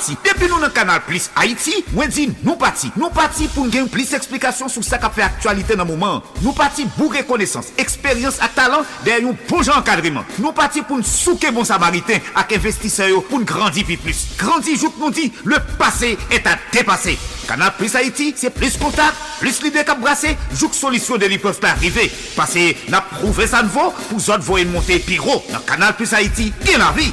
Nou 0.00 0.06
pati, 0.06 0.16
depi 0.24 0.46
nou 0.48 0.56
nan 0.62 0.70
kanal 0.72 1.02
Plis 1.04 1.26
Haiti, 1.34 1.74
mwen 1.92 2.08
di 2.08 2.22
nou 2.40 2.56
pati 2.60 2.88
Nou 2.94 3.12
pati 3.12 3.50
pou 3.52 3.66
n 3.66 3.72
gen 3.74 3.88
plis 3.92 4.14
eksplikasyon 4.16 4.70
sou 4.72 4.80
sa 4.86 4.96
ka 5.00 5.10
fe 5.12 5.20
aktualite 5.26 5.76
nan 5.76 5.84
mouman 5.90 6.22
Nou 6.40 6.54
pati 6.56 6.86
bou 6.94 7.12
rekonesans, 7.12 7.68
eksperyans 7.80 8.38
ak 8.40 8.54
talan 8.56 8.86
Den 9.04 9.28
yon 9.28 9.36
pou 9.50 9.60
jan 9.66 9.84
kadriman 9.84 10.24
Nou 10.40 10.54
pati 10.56 10.80
pou 10.80 10.96
n 10.96 11.04
souke 11.04 11.52
bon 11.52 11.68
samariten 11.68 12.24
ak 12.32 12.56
investiseyo 12.56 13.20
pou 13.28 13.42
n 13.42 13.44
grandi 13.44 13.84
pi 13.84 13.98
plus. 14.00 14.24
Grandi 14.40 14.78
jout 14.78 14.96
nou 15.02 15.12
di, 15.12 15.28
le 15.44 15.60
pase 15.76 16.14
et 16.32 16.48
a 16.48 16.56
depase 16.72 17.18
Kanal 17.44 17.74
Plis 17.76 17.98
Haiti, 17.98 18.32
se 18.40 18.48
plis 18.56 18.80
kontak, 18.80 19.20
plis 19.42 19.60
lide 19.60 19.84
kap 19.84 20.00
brase 20.00 20.32
Jouk 20.54 20.80
solisyon 20.80 21.20
de 21.20 21.28
li 21.28 21.42
pev 21.42 21.60
pe 21.60 21.74
arrive 21.74 22.08
Pase 22.38 22.70
na 22.88 23.04
prouve 23.18 23.44
sa 23.52 23.60
nvo 23.68 23.90
pou 24.06 24.16
zot 24.16 24.48
voyen 24.48 24.72
monte 24.72 24.96
pi 25.04 25.20
ro 25.20 25.42
Nan 25.52 25.68
Kanal 25.68 25.98
Plis 26.00 26.16
Haiti, 26.16 26.54
gen 26.64 26.80
la 26.80 26.94
vi 26.96 27.12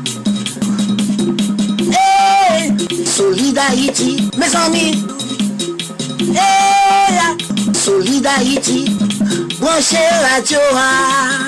Solid 3.51 3.63
Haïti, 3.69 4.29
mes 4.37 4.55
amis. 4.55 5.05
Hey, 6.33 7.19
Solid 7.73 8.25
Haïti, 8.25 8.85
branchez 9.59 9.97
radio. 10.23 10.59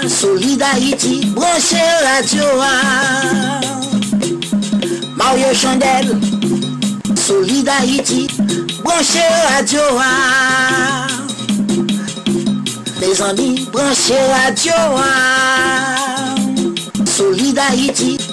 Solid 0.10 0.62
Haïti, 0.62 1.26
branchez 1.28 1.78
radio. 2.04 2.44
Mario 5.16 5.54
Chandel, 5.54 6.20
Solid 7.16 7.70
Haïti, 7.70 8.28
branchez 8.84 9.32
radio. 9.56 9.80
Mes 13.00 13.22
amis, 13.22 13.70
branchez 13.72 14.20
radio. 14.44 14.74
Solid 17.06 17.58
Haïti. 17.58 18.33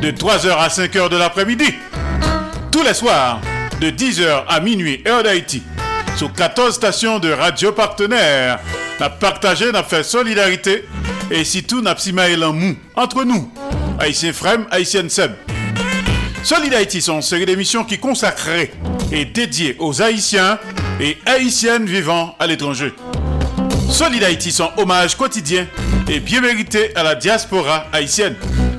de 0.00 0.10
3h 0.10 0.50
à 0.56 0.68
5h 0.68 1.08
de 1.08 1.16
l'après-midi. 1.16 1.74
Tous 2.70 2.82
les 2.82 2.94
soirs, 2.94 3.40
de 3.80 3.90
10h 3.90 4.44
à 4.48 4.60
minuit, 4.60 5.02
heure 5.06 5.22
d'Haïti. 5.22 5.62
Sur 6.16 6.32
14 6.32 6.74
stations 6.74 7.18
de 7.18 7.30
radio 7.30 7.72
partenaires. 7.72 8.60
N'a 9.00 9.10
partagé, 9.10 9.70
n'a 9.72 9.82
fait 9.82 10.02
solidarité. 10.02 10.84
Et 11.30 11.44
si 11.44 11.64
tout 11.64 11.82
n'a 11.82 11.94
pas 11.94 12.52
mou 12.52 12.76
entre 12.94 13.24
nous. 13.24 13.50
Haïtien 13.98 14.32
Frem, 14.32 14.66
Haïtien 14.70 15.08
Seb. 15.08 15.32
Solid 16.44 16.72
Haïti 16.72 17.02
sont 17.02 17.16
une 17.16 17.22
série 17.22 17.46
d'émissions 17.46 17.84
qui 17.84 17.98
consacrées 17.98 18.72
et 19.10 19.24
dédiées 19.24 19.76
aux 19.80 20.00
Haïtiens 20.00 20.58
et 21.00 21.18
Haïtiennes 21.26 21.86
vivant 21.86 22.36
à 22.38 22.46
l'étranger. 22.46 22.92
Solid 23.90 24.22
Haïti 24.22 24.52
sont 24.52 24.70
hommage 24.76 25.16
quotidien 25.16 25.66
et 26.08 26.20
bien 26.20 26.40
mérité 26.40 26.94
à 26.96 27.02
la 27.02 27.14
diaspora 27.16 27.86
haïtienne. 27.92 28.36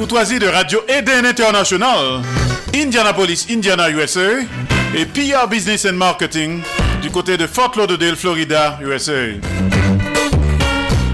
courtoisie 0.00 0.38
de 0.38 0.46
Radio 0.46 0.80
Eden 0.88 1.26
International, 1.26 2.22
Indianapolis, 2.74 3.46
Indiana, 3.50 3.90
USA, 3.90 4.40
et 4.94 5.04
PR 5.04 5.46
Business 5.46 5.84
and 5.84 5.92
Marketing 5.92 6.62
du 7.02 7.10
côté 7.10 7.36
de 7.36 7.46
Fort 7.46 7.72
Lauderdale, 7.76 8.16
Florida, 8.16 8.78
USA. 8.82 9.34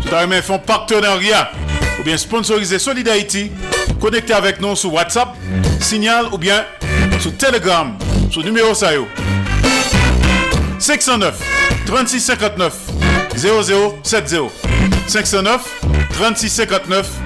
Tout 0.03 0.43
font 0.43 0.61
partenariat 0.61 1.51
ou 1.99 2.05
bien 2.05 2.17
sponsoriser 2.17 2.79
Solid 2.79 3.11
connectez 4.01 4.35
avec 4.35 4.61
nous 4.61 4.77
sur 4.77 4.93
WhatsApp, 4.93 5.31
Signal 5.81 6.27
ou 6.31 6.39
bien 6.39 6.65
sur 7.19 7.37
Telegram, 7.37 7.93
sur 8.31 8.45
numéro 8.45 8.73
SAYO. 8.73 9.09
509 10.79 11.35
3659 11.87 12.73
0070 13.37 14.53
509 15.09 15.81
3659 16.13 17.26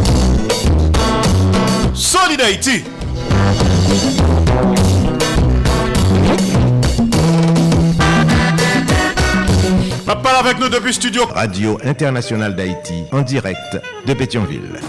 Solid 1.93 2.41
Haïti. 2.41 2.83
Parle 10.23 10.45
avec 10.45 10.59
nous 10.59 10.69
depuis 10.69 10.93
studio. 10.93 11.25
Radio 11.33 11.79
Internationale 11.83 12.55
d'Haïti, 12.55 13.05
en 13.11 13.21
direct 13.21 13.81
de 14.05 14.13
Pétionville. 14.13 14.79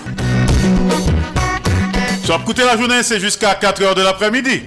Sur 2.25 2.37
écouter 2.37 2.65
la 2.65 2.77
journée, 2.77 3.03
c'est 3.03 3.19
jusqu'à 3.19 3.55
4h 3.55 3.95
de 3.95 4.03
l'après-midi. 4.03 4.63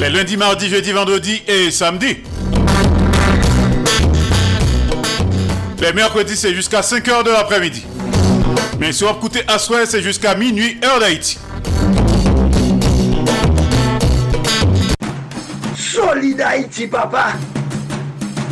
Les 0.00 0.10
lundis, 0.10 0.36
mardis, 0.36 0.68
jeudi, 0.68 0.92
vendredi 0.92 1.42
et 1.48 1.70
samedi. 1.70 2.18
Les 5.80 5.92
mercredis, 5.92 6.36
c'est 6.36 6.54
jusqu'à 6.54 6.80
5h 6.80 7.24
de 7.24 7.30
l'après-midi. 7.30 7.84
Mais 8.78 8.92
sur 8.92 9.10
écouter 9.10 9.42
à 9.48 9.58
soir, 9.58 9.80
c'est 9.86 10.02
jusqu'à 10.02 10.34
minuit, 10.34 10.78
heure 10.84 11.00
d'Haïti. 11.00 11.38
Solid 15.76 16.40
Haïti, 16.40 16.86
papa. 16.86 17.32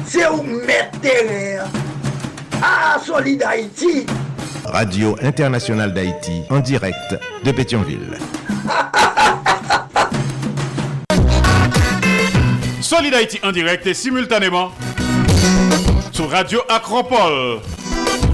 C'est 0.06 0.26
où 0.29 0.43
mettre. 0.43 0.99
Ah, 2.62 2.99
Solid 3.05 3.43
Haïti. 3.43 4.06
Radio 4.65 5.17
Internationale 5.23 5.93
d'Haïti, 5.93 6.43
en 6.49 6.61
direct 6.61 7.15
de 7.44 7.53
Pétionville. 7.53 8.19
Solid 12.81 13.15
Haïti 13.15 13.41
en 13.43 13.53
direct 13.53 13.87
et 13.87 13.94
simultanément 13.94 14.70
sur 16.12 16.31
Radio 16.31 16.61
Acropole, 16.69 17.61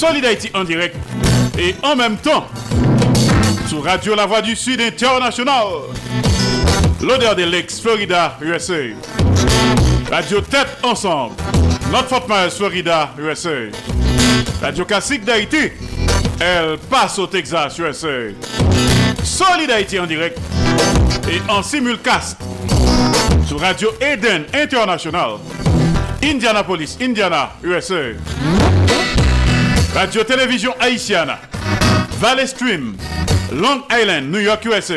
Solid 0.00 0.24
en 0.54 0.64
direct 0.64 0.96
et 1.58 1.74
en 1.82 1.94
même 1.94 2.16
temps 2.16 2.46
sur 3.68 3.84
Radio 3.84 4.14
La 4.14 4.24
Voix 4.24 4.40
du 4.40 4.56
Sud 4.56 4.80
International. 4.80 5.66
L'odeur 7.02 7.36
des 7.36 7.44
Lakes, 7.44 7.82
Florida, 7.82 8.38
USA. 8.40 8.94
Radio 10.10 10.40
Tête 10.40 10.78
Ensemble. 10.82 11.34
Notre 11.92 12.08
Fort 12.08 12.26
Myers, 12.30 12.48
Florida, 12.50 13.10
USA. 13.18 13.68
Radio 14.62 14.86
Classique 14.86 15.22
d'Haïti. 15.22 15.70
Elle 16.40 16.78
passe 16.88 17.18
au 17.18 17.26
Texas, 17.26 17.78
USA. 17.78 18.32
Solid 19.22 19.70
Haïti 19.70 19.98
en 19.98 20.06
direct 20.06 20.38
et 21.30 21.42
en 21.50 21.62
simulcast 21.62 22.40
sur 23.46 23.60
Radio 23.60 23.90
Eden 24.00 24.46
International, 24.54 25.32
Indianapolis, 26.22 26.96
Indiana, 27.02 27.50
USA. 27.62 28.14
Radio 29.94 30.22
Télévision 30.22 30.74
Haïtiana, 30.78 31.38
Valley 32.20 32.46
Stream, 32.46 32.96
Long 33.52 33.82
Island, 33.90 34.30
New 34.30 34.38
York, 34.40 34.64
USA. 34.64 34.94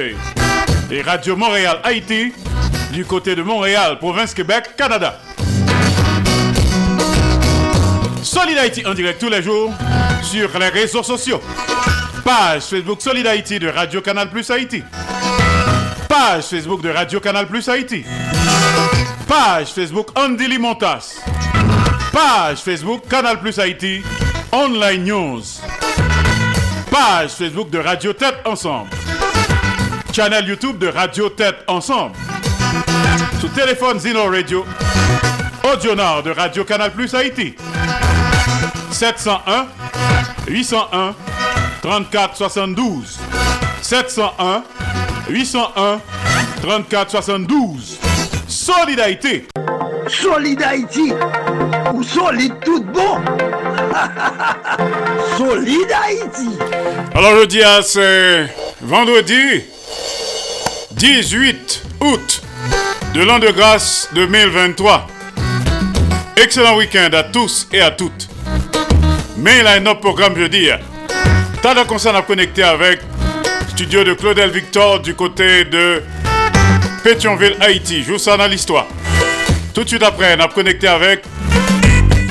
Et 0.92 1.02
Radio 1.02 1.36
Montréal, 1.36 1.80
Haïti, 1.84 2.32
du 2.92 3.04
côté 3.04 3.36
de 3.36 3.42
Montréal, 3.42 3.98
province 3.98 4.34
Québec, 4.34 4.76
Canada. 4.78 5.20
Solid 8.22 8.58
Haïti 8.58 8.86
en 8.86 8.94
direct 8.94 9.20
tous 9.20 9.30
les 9.30 9.42
jours 9.42 9.72
sur 10.22 10.58
les 10.60 10.70
réseaux 10.70 11.04
sociaux. 11.04 11.42
Page 12.24 12.64
Facebook 12.64 13.02
Solid 13.02 13.26
Haïti 13.26 13.60
de 13.60 13.68
Radio 13.68 14.00
Canal 14.02 14.30
Plus 14.30 14.50
Haïti. 14.50 14.84
Page 16.08 16.44
Facebook 16.44 16.82
de 16.82 16.90
Radio 16.90 17.20
Canal 17.20 17.48
Plus 17.48 17.68
Haïti. 17.68 18.06
Page 19.28 19.74
Facebook 19.74 20.10
Andy 20.16 20.48
Limontas. 20.48 21.20
Page 22.14 22.60
Facebook 22.60 23.08
Canal 23.10 23.40
Plus 23.40 23.58
Haïti. 23.58 24.02
Online 24.54 25.04
News. 25.04 25.62
Page 26.92 27.32
Facebook 27.32 27.72
de 27.72 27.80
Radio 27.80 28.14
Tête 28.14 28.36
Ensemble. 28.46 28.92
Channel 30.14 30.48
YouTube 30.48 30.78
de 30.78 30.90
Radio 30.90 31.30
Tête 31.30 31.56
Ensemble. 31.68 32.16
Sous 33.42 33.48
téléphone 33.48 34.00
Zino 34.00 34.30
Radio. 34.30 34.64
Audionard 35.64 36.22
de 36.22 36.30
Radio 36.30 36.64
Canal 36.66 36.92
Plus 36.92 37.16
Haïti. 37.16 37.56
701 38.92 39.66
801 40.48 41.16
34 41.82 42.38
72 42.38 43.20
701 43.82 44.64
801 45.30 46.00
34 46.62 47.10
72 47.10 48.00
Solidarité 48.48 49.48
Solid 50.08 50.62
Haïti. 50.62 51.14
Ou 51.94 52.04
solide 52.04 52.54
tout 52.64 52.84
bon. 52.84 53.18
Solid 55.38 55.92
Haïti. 55.92 56.58
Alors 57.16 57.40
je 57.40 57.46
dis 57.46 57.64
à 57.64 57.82
c'est 57.82 58.48
vendredi 58.82 59.64
18 60.92 61.84
août 62.02 62.42
de 63.14 63.24
l'an 63.24 63.40
de 63.40 63.50
grâce 63.50 64.10
2023. 64.14 65.08
Excellent 66.38 66.78
week-end 66.78 67.10
à 67.14 67.24
tous 67.24 67.68
et 67.72 67.82
à 67.82 67.92
toutes. 67.92 68.28
Mais 69.38 69.60
il 69.60 69.68
a 69.68 69.74
un 69.74 69.86
autre 69.86 70.02
programme 70.02 70.36
jeudi. 70.36 70.70
T'as 71.62 71.74
de 71.74 72.16
à 72.16 72.22
connecter 72.22 72.64
avec 72.64 73.00
studio 73.70 74.04
de 74.04 74.14
Claudel 74.14 74.50
Victor 74.50 75.00
du 75.00 75.16
côté 75.16 75.66
de 75.66 76.04
Pétionville, 77.04 77.56
Haïti. 77.60 78.04
Joue 78.04 78.18
ça 78.18 78.38
dans 78.38 78.48
l'histoire. 78.48 78.88
Tout 79.74 79.84
de 79.84 79.90
suite 79.90 80.04
après, 80.04 80.36
on 80.38 80.44
a 80.44 80.48
connecté 80.50 80.88
avec 80.88 81.24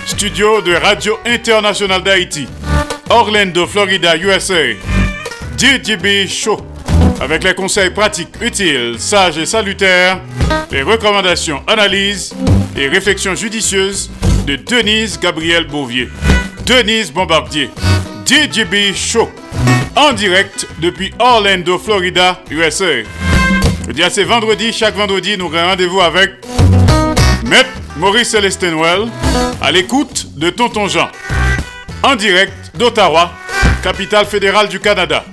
studio 0.07 0.61
de 0.61 0.75
Radio 0.77 1.19
Internationale 1.27 2.03
d'Haïti. 2.03 2.47
Orlando, 3.11 3.67
Florida, 3.67 4.17
USA. 4.17 4.75
DJB 5.59 6.29
Show. 6.29 6.61
Avec 7.21 7.43
les 7.43 7.55
conseils 7.55 7.91
pratiques, 7.91 8.35
utiles, 8.41 8.95
sages 8.99 9.39
et 9.39 9.47
salutaires, 9.47 10.21
les 10.71 10.83
recommandations, 10.83 11.63
analyses 11.67 12.33
et 12.77 12.87
réflexions 12.87 13.35
judicieuses 13.35 14.09
de 14.47 14.55
Denise 14.55 15.19
Gabriel 15.19 15.67
Bouvier. 15.67 16.09
Denise 16.65 17.11
Bombardier. 17.11 17.71
DJB 18.25 18.95
Show. 18.95 19.29
En 19.97 20.13
direct 20.13 20.69
depuis 20.79 21.13
Orlando, 21.19 21.77
Florida, 21.79 22.41
USA. 22.51 23.03
Je 23.89 23.93
dis 23.93 24.03
à 24.05 24.09
vendredi. 24.25 24.73
Chaque 24.73 24.97
vendredi, 24.97 25.37
nous 25.37 25.49
rendez-vous 25.49 26.01
avec 26.01 26.31
Maître 27.45 27.71
Maurice 27.97 28.31
Célestin 28.31 28.77
Well 28.77 29.09
à 29.61 29.73
l'écoute 29.73 30.27
de 30.37 30.51
Tonton 30.51 30.89
Jean. 30.89 31.09
En 32.03 32.15
direct 32.15 32.53
d'Ottawa, 32.77 33.33
capitale 33.83 34.27
fédérale 34.27 34.69
du 34.69 34.81
Canada. 34.81 35.25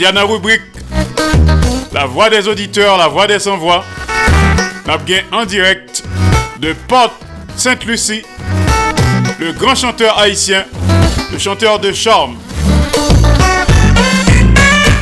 La 0.00 0.22
rubrique 0.22 0.62
La 1.92 2.06
voix 2.06 2.30
des 2.30 2.46
auditeurs, 2.48 2.96
la 2.96 3.08
voix 3.08 3.26
des 3.26 3.38
sans-voix. 3.38 3.84
en 5.32 5.44
direct 5.44 6.04
de 6.58 6.74
Port 6.88 7.14
Sainte-Lucie, 7.56 8.22
le 9.38 9.52
grand 9.52 9.74
chanteur 9.74 10.18
haïtien, 10.18 10.64
le 11.32 11.38
chanteur 11.38 11.78
de 11.78 11.92
charme, 11.92 12.36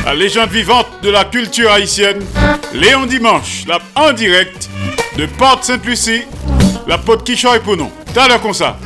la 0.05 0.15
légende 0.15 0.49
vivante 0.49 0.87
de 1.01 1.09
la 1.09 1.23
culture 1.25 1.71
haïtienne, 1.71 2.23
Léon 2.73 3.05
Dimanche, 3.05 3.65
là, 3.67 3.79
en 3.95 4.11
direct 4.13 4.68
de 5.19 5.25
Porte 5.25 5.65
Sainte-Lucie, 5.65 6.21
la 6.87 6.97
pote 6.97 7.25
Kishoy 7.25 7.59
pour 7.59 7.75
nous. 7.75 7.91
T'as 8.13 8.29
l'air 8.29 8.41
comme 8.41 8.53
ça. 8.53 8.77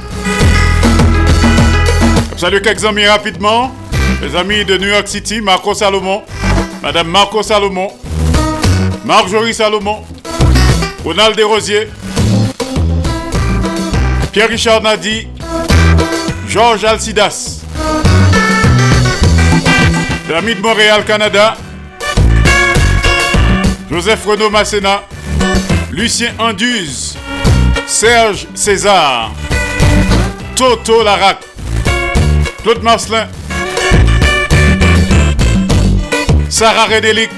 Salut 2.38 2.60
quelques 2.60 2.84
amis 2.84 3.06
rapidement. 3.06 3.72
Les 4.20 4.36
amis 4.36 4.66
de 4.66 4.76
New 4.78 4.88
York 4.88 5.08
City, 5.08 5.42
Marco 5.42 5.76
Salomon, 5.76 6.24
Madame 6.82 7.08
Marco 7.08 7.44
Salomon, 7.44 7.90
Marjorie 9.06 9.54
Salomon, 9.54 10.04
Ronald 11.06 11.36
Desrosiers, 11.36 11.90
Pierre-Richard 14.32 14.82
Nadi, 14.82 15.28
Georges 16.48 16.84
Alcidas. 16.84 17.62
L'ami 20.30 20.56
de 20.56 20.62
Montréal, 20.62 21.04
Canada, 21.06 21.56
Joseph 23.92 24.26
Renaud 24.26 24.50
Masséna, 24.50 25.04
Lucien 25.96 26.34
Anduze, 26.40 27.16
Serge 27.86 28.48
César, 28.56 29.32
Toto 30.56 31.04
Larac, 31.04 31.38
Claude 32.64 32.82
Marcelin, 32.82 33.28
Sarah 36.50 36.86
Redelic, 36.86 37.30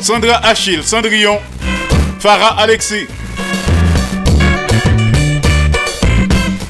Sandra 0.00 0.36
Achille, 0.42 0.82
Cendrillon, 0.82 1.38
Farah 2.18 2.56
Alexis. 2.60 3.06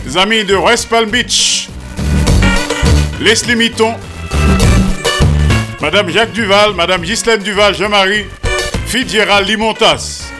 Les 0.05 0.17
amis 0.17 0.43
de 0.43 0.57
West 0.57 0.89
Palm 0.89 1.09
Beach, 1.09 1.69
Leslie 3.21 3.55
Mitton, 3.55 3.95
Madame 5.81 6.11
Jacques 6.11 6.33
Duval, 6.33 6.75
Madame 6.75 7.03
Ghislaine 7.03 7.45
Duval, 7.45 7.77
Jean-Marie, 7.77 8.27
Fitzgerald 8.87 9.47
Limontas. 9.47 10.34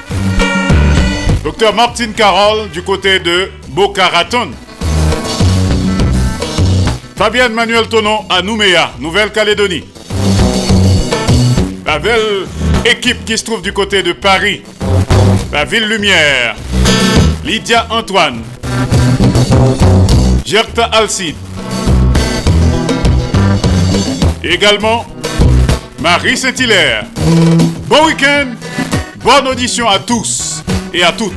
Docteur 1.45 1.75
Martine 1.75 2.15
Carole 2.15 2.71
du 2.71 2.81
côté 2.81 3.19
de 3.19 3.51
Boca 3.69 4.09
Raton. 4.09 4.53
Fabienne 7.17 7.53
Manuel 7.53 7.87
Tonon 7.87 8.25
à 8.31 8.41
Nouméa, 8.41 8.93
Nouvelle-Calédonie. 8.99 9.85
La 11.85 11.99
belle 11.99 12.47
équipe 12.87 13.27
qui 13.27 13.37
se 13.37 13.45
trouve 13.45 13.61
du 13.61 13.75
côté 13.75 14.03
de 14.03 14.15
Paris. 14.15 14.63
La 15.53 15.67
Ville 15.67 15.87
Lumière. 15.87 16.57
Lydia 17.45 17.89
Antoine. 17.91 18.43
Gerta 20.47 20.85
Alcide. 20.87 21.37
Également, 24.43 25.05
Marie 26.01 26.39
Saint-Hilaire. 26.39 27.05
Bon 27.87 28.07
week-end, 28.07 28.47
bonne 29.23 29.49
audition 29.49 29.87
à 29.87 29.99
tous 29.99 30.54
et 30.95 31.03
à 31.03 31.13
toutes. 31.13 31.33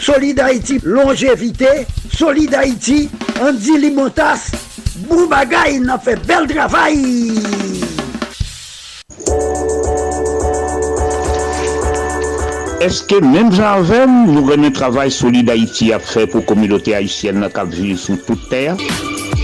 Solid 0.00 0.38
Haïti, 0.40 0.80
longévité. 0.82 1.86
Solid 2.12 2.52
Haïti, 2.54 3.08
Andy 3.40 3.78
Limotas. 3.78 4.50
Boubagaï, 5.08 5.76
il 5.76 5.88
a 5.88 5.98
fait 5.98 6.18
bel 6.26 6.46
travail. 6.48 7.32
Est-ce 12.80 13.04
que 13.04 13.20
même 13.20 13.52
j'avais, 13.52 14.06
nous 14.08 14.50
avons 14.50 14.64
un 14.64 14.70
travail 14.72 15.10
solide 15.10 15.48
Haïti 15.50 15.92
à 15.92 16.00
faire 16.00 16.28
pour 16.28 16.40
la 16.40 16.46
communauté 16.46 16.96
haïtienne 16.96 17.48
qui 17.48 17.76
vit 17.80 17.96
sur 17.96 18.20
toute 18.24 18.48
terre? 18.48 18.76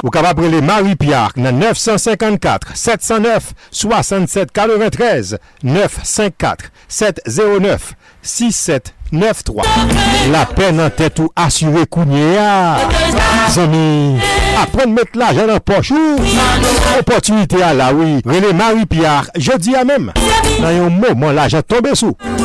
Ou 0.00 0.14
ka 0.14 0.22
va 0.24 0.32
prele 0.38 0.62
Marie-Pierre 0.64 1.36
Nan 1.40 1.60
954 1.60 2.74
709 2.78 3.52
67 3.70 4.54
93 4.56 5.36
954 5.66 6.70
709 6.88 7.94
67 8.22 8.94
9-3 9.12 9.64
La 10.30 10.44
pen 10.46 10.78
nan 10.78 10.92
tèt 10.94 11.18
ou 11.22 11.32
asyre 11.38 11.86
kounye 11.90 12.34
ya 12.36 12.78
Zami 13.50 14.20
Apren 14.60 14.92
met 14.94 15.16
la 15.18 15.32
jen 15.34 15.50
apochou 15.54 16.16
Opotunite 16.98 17.62
a 17.62 17.72
la 17.74 17.92
oui. 17.94 18.20
Rele 18.24 18.52
Marie-Pierre 18.54 19.30
Je 19.36 19.56
di 19.58 19.74
a 19.74 19.84
mem 19.84 20.12
Nan 20.60 20.76
yon 20.76 20.90
mouman 20.94 21.34
la 21.34 21.48
jen 21.50 21.62
tombe 21.66 21.94
sou 21.98 22.14
Peuple 22.20 22.40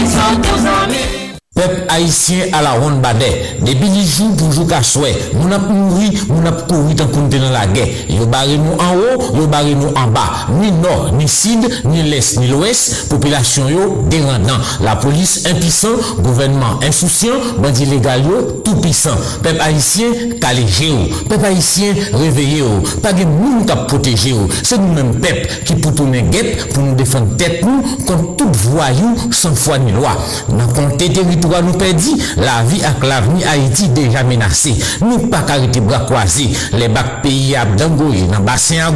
haïtien 0.00 0.30
à 0.44 0.64
la 0.64 1.19
Pep 1.60 1.90
haïtien 1.92 2.48
ala 2.56 2.70
ron 2.80 3.02
bade, 3.04 3.26
debi 3.60 3.88
li 3.92 4.00
jou 4.06 4.32
poujou 4.38 4.64
ka 4.64 4.78
swè, 4.86 5.10
moun 5.34 5.52
ap 5.52 5.66
mouri, 5.68 6.06
moun 6.30 6.46
ap 6.48 6.62
kouri 6.70 6.94
tan 6.96 7.10
kounte 7.12 7.36
nan 7.36 7.52
la 7.52 7.66
gè. 7.68 7.84
Yo 8.14 8.24
bare 8.32 8.56
nou 8.56 8.78
an 8.80 8.94
ou, 8.96 9.26
yo 9.36 9.44
bare 9.52 9.74
nou 9.76 9.92
an 10.00 10.14
ba. 10.14 10.22
Ni 10.54 10.70
nor, 10.78 11.10
ni 11.18 11.26
sid, 11.28 11.66
ni 11.84 12.06
les, 12.08 12.30
ni 12.40 12.48
lwes, 12.48 12.84
populasyon 13.10 13.68
yo 13.68 13.88
derandan. 14.08 14.64
La 14.86 14.94
polis 15.02 15.34
impisan, 15.50 15.98
gouvenman 16.24 16.80
insoucian, 16.88 17.44
bandi 17.60 17.90
legal 17.90 18.24
yo 18.24 18.40
tout 18.64 18.80
pisan. 18.80 19.20
Pep 19.44 19.60
haïtien 19.60 20.38
kaleje 20.40 20.88
ou, 20.96 21.20
pep 21.28 21.44
haïtien 21.44 22.00
reveye 22.14 22.64
ou, 22.64 22.96
page 23.04 23.28
moun 23.28 23.68
kap 23.68 23.84
proteje 23.92 24.32
ou. 24.32 24.48
Se 24.62 24.80
nou 24.80 24.96
men 24.96 25.12
pep 25.20 25.44
ki 25.68 25.76
pou 25.76 25.92
tounen 25.92 26.32
gèp 26.32 26.70
pou 26.70 26.86
nou 26.86 26.96
defan 26.96 27.28
tèt 27.36 27.60
nou 27.68 28.00
kon 28.08 28.32
tout 28.40 28.64
vwa 28.64 28.88
you 28.96 29.12
san 29.36 29.52
fwa 29.52 29.76
ni 29.84 29.92
lwa. 29.92 30.16
Nan 30.56 30.72
kon 30.72 30.96
te 30.96 31.12
teritou. 31.12 31.49
Nous 31.62 31.72
perdit, 31.72 32.16
la 32.36 32.62
vie 32.62 32.82
avec 32.82 33.02
l'avenir 33.02 33.46
Haïti 33.48 33.88
déjà 33.88 34.22
menacée. 34.22 34.76
Nous 35.00 35.28
pas 35.28 35.44
arrêter 35.48 35.80
bras 35.80 36.00
croisés. 36.00 36.50
Les 36.72 36.88
bacs 36.88 37.22
pays 37.22 37.56
à 37.56 37.64
dans 37.64 37.88
le 37.88 38.44
bassin 38.44 38.76
à 38.86 38.92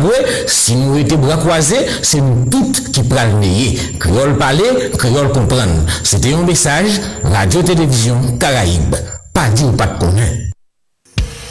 si 0.46 0.76
nous 0.76 0.96
étions 0.96 1.18
bras 1.18 1.36
croisés, 1.36 1.86
c'est 2.02 2.20
nous 2.20 2.46
toutes 2.50 2.90
qui 2.92 3.02
prenons 3.02 3.40
le 3.40 3.98
Créole 3.98 4.36
parler, 4.36 4.90
créole 4.98 5.32
comprendre. 5.32 5.84
C'était 6.02 6.34
un 6.34 6.42
message, 6.42 7.00
Radio-Télévision 7.24 8.16
Caraïbe. 8.38 8.96
Pas 9.32 9.48
dit 9.48 9.64
ou 9.64 9.72
pas 9.72 9.86
de 9.86 9.98
connaître. 9.98 10.53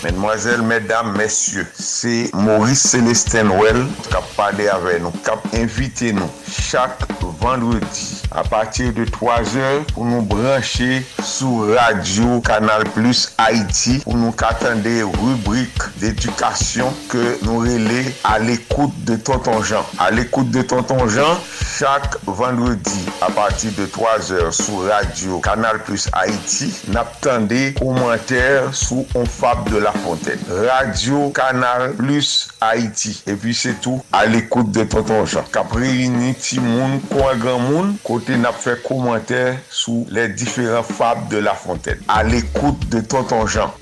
Mesdemoiselles, 0.03 0.62
mesdames, 0.62 1.15
messieurs, 1.17 1.65
c'est 1.74 2.29
Maurice 2.33 2.81
Célestin 2.81 3.50
Well 3.50 3.86
qui 4.10 4.15
a 4.15 4.22
parlé 4.36 4.67
avec 4.67 5.01
nous, 5.01 5.12
qui 5.12 5.29
a 5.29 5.62
invité 5.62 6.12
nous 6.12 6.29
chaque 6.51 7.00
vendredi 7.39 8.22
à 8.31 8.43
partir 8.43 8.93
de 8.93 9.05
3 9.05 9.55
heures 9.57 9.83
pour 9.93 10.05
nous 10.05 10.22
brancher 10.22 11.05
sur 11.24 11.75
Radio 11.75 12.41
Canal 12.41 12.83
Plus 12.95 13.33
Haïti 13.38 14.00
pour 14.00 14.15
nous 14.15 14.33
attendre 14.38 14.81
des 14.81 15.03
rubriques 15.03 15.81
d'éducation 15.98 16.93
que 17.10 17.43
nous 17.45 17.60
relais 17.60 18.13
à 18.24 18.39
l'écoute 18.39 18.93
de 19.05 19.15
Tonton 19.15 19.62
Jean. 19.62 19.86
À 20.00 20.12
l'écoute 20.12 20.51
de 20.51 20.62
Tonton 20.62 21.07
Jean, 21.07 21.38
chaque 21.77 22.15
vendredi 22.25 23.05
à 23.22 23.31
partir 23.31 23.72
de 23.77 23.86
3 23.86 24.31
heures 24.33 24.53
sur 24.53 24.86
Radio 24.86 25.39
Canal 25.39 25.79
Plus 25.83 26.10
Haïti, 26.12 26.74
n'attendez 26.89 27.74
commentaires 27.79 28.74
sous 28.74 29.05
on 29.15 29.25
fable 29.25 29.72
de 29.72 29.77
la 29.77 29.92
fontaine. 29.93 30.39
Radio 30.50 31.29
Canal 31.29 31.93
Plus 31.93 32.50
Haïti. 32.59 33.23
Et 33.27 33.33
puis 33.33 33.53
c'est 33.53 33.79
tout 33.81 34.01
à 34.12 34.25
l'écoute 34.25 34.71
de 34.71 34.83
Tonton 34.83 35.25
Jean. 35.25 35.43
Capri 35.51 35.88
réuni 35.88 36.33
Timoun, 36.35 37.00
Coin 37.09 37.35
Grand 37.38 37.59
Moun, 37.59 37.95
côté 38.03 38.38
n'a 38.38 38.51
fait 38.51 38.81
commentaire 38.83 39.57
sous 39.69 40.05
les 40.09 40.29
différents 40.29 40.83
fables 40.83 41.27
de 41.29 41.38
la 41.38 41.53
fontaine. 41.53 42.00
À 42.07 42.23
l'écoute 42.23 42.89
de 42.89 43.00
Tonton 43.01 43.45
Jean. 43.47 43.73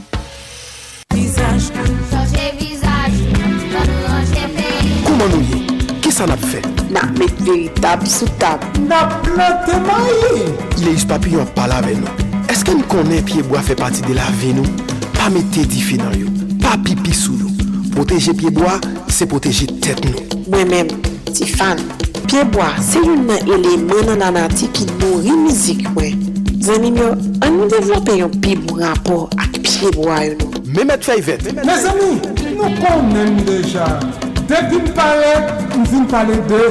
Comment 5.05 5.27
nous 5.27 5.41
y 5.41 5.67
Qui 6.01 6.11
ça 6.11 6.25
n'a 6.25 6.37
fait? 6.37 6.61
N'a 6.89 7.03
met 7.17 7.25
véritable 7.39 8.07
sous 8.07 8.27
table. 8.39 8.65
N'a 8.87 9.05
planté 9.23 9.73
maïe. 9.79 10.53
Les 10.83 11.05
papillons 11.05 11.45
parlent 11.45 11.71
avec 11.73 11.97
nous. 11.97 12.07
Est-ce 12.49 12.65
que 12.65 12.71
nous 12.71 12.83
connaissons 12.83 13.23
pied 13.23 13.43
bois 13.43 13.61
fait 13.61 13.75
partie 13.75 14.01
de 14.01 14.13
la 14.13 14.25
vie 14.39 14.53
nous? 14.53 14.63
pa 15.21 15.29
mette 15.29 15.67
di 15.67 15.79
fi 15.79 15.97
nan 15.97 16.13
yo, 16.17 16.29
pa 16.57 16.73
pipi 16.81 17.13
sou 17.13 17.35
yo. 17.37 17.49
Poteje 17.93 18.33
pieboa, 18.33 18.79
se 19.05 19.27
poteje 19.29 19.67
tet 19.83 19.99
nou. 20.01 20.39
Mwen 20.49 20.71
men, 20.71 20.89
ti 21.29 21.45
fan, 21.45 21.77
pieboa 22.25 22.71
se 22.81 23.03
yon 23.05 23.27
nan 23.27 23.51
eleman 23.53 24.09
nan 24.09 24.23
anati 24.31 24.71
ki 24.73 24.87
nori 24.95 25.35
mizik 25.43 25.85
mwen. 25.93 26.25
Zanmin 26.65 26.97
yo, 26.97 27.11
an 27.45 27.53
nou 27.53 27.69
devlope 27.69 28.17
yon 28.17 28.33
pi 28.41 28.57
moun 28.63 28.81
rapor 28.81 29.29
ak 29.37 29.61
pieboa 29.61 30.23
yo 30.25 30.39
nou. 30.41 30.65
Mehmet 30.73 31.05
Fayvet. 31.05 31.51
Me 31.61 31.77
zami, 31.85 32.17
nou 32.57 32.73
konnen 32.81 33.43
deja. 33.45 33.93
Depi 34.49 34.81
m 34.81 34.91
pale, 34.97 35.35
m 35.77 35.85
vin 35.93 36.09
pale 36.09 36.41
de 36.49 36.65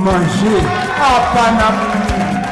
manje. 0.00 0.58
A 0.96 1.16
panap, 1.36 1.88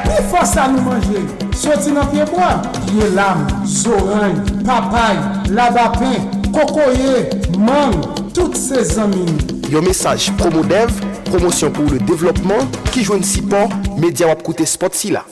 pou 0.04 0.32
fosa 0.34 0.68
nou 0.74 0.90
manje. 0.92 1.47
Soti 1.68 1.90
nan 1.92 2.06
piyeboa. 2.08 2.62
Piye 2.86 3.10
lam, 3.12 3.42
zoran, 3.68 4.38
papay, 4.64 5.18
labapen, 5.52 6.14
kokoye, 6.54 7.26
mang, 7.60 7.92
tout 8.32 8.56
se 8.56 8.80
zamin. 8.88 9.28
Yon 9.68 9.84
mesaj 9.84 10.30
promo 10.40 10.62
dev, 10.64 10.88
promosyon 11.26 11.74
pou 11.76 11.92
le 11.92 11.98
devlopman, 12.08 12.64
ki 12.88 13.04
jwen 13.04 13.20
si 13.20 13.42
pon, 13.44 13.68
media 14.00 14.30
wap 14.30 14.46
koute 14.46 14.64
spot 14.64 14.96
si 14.96 15.12
la. 15.12 15.26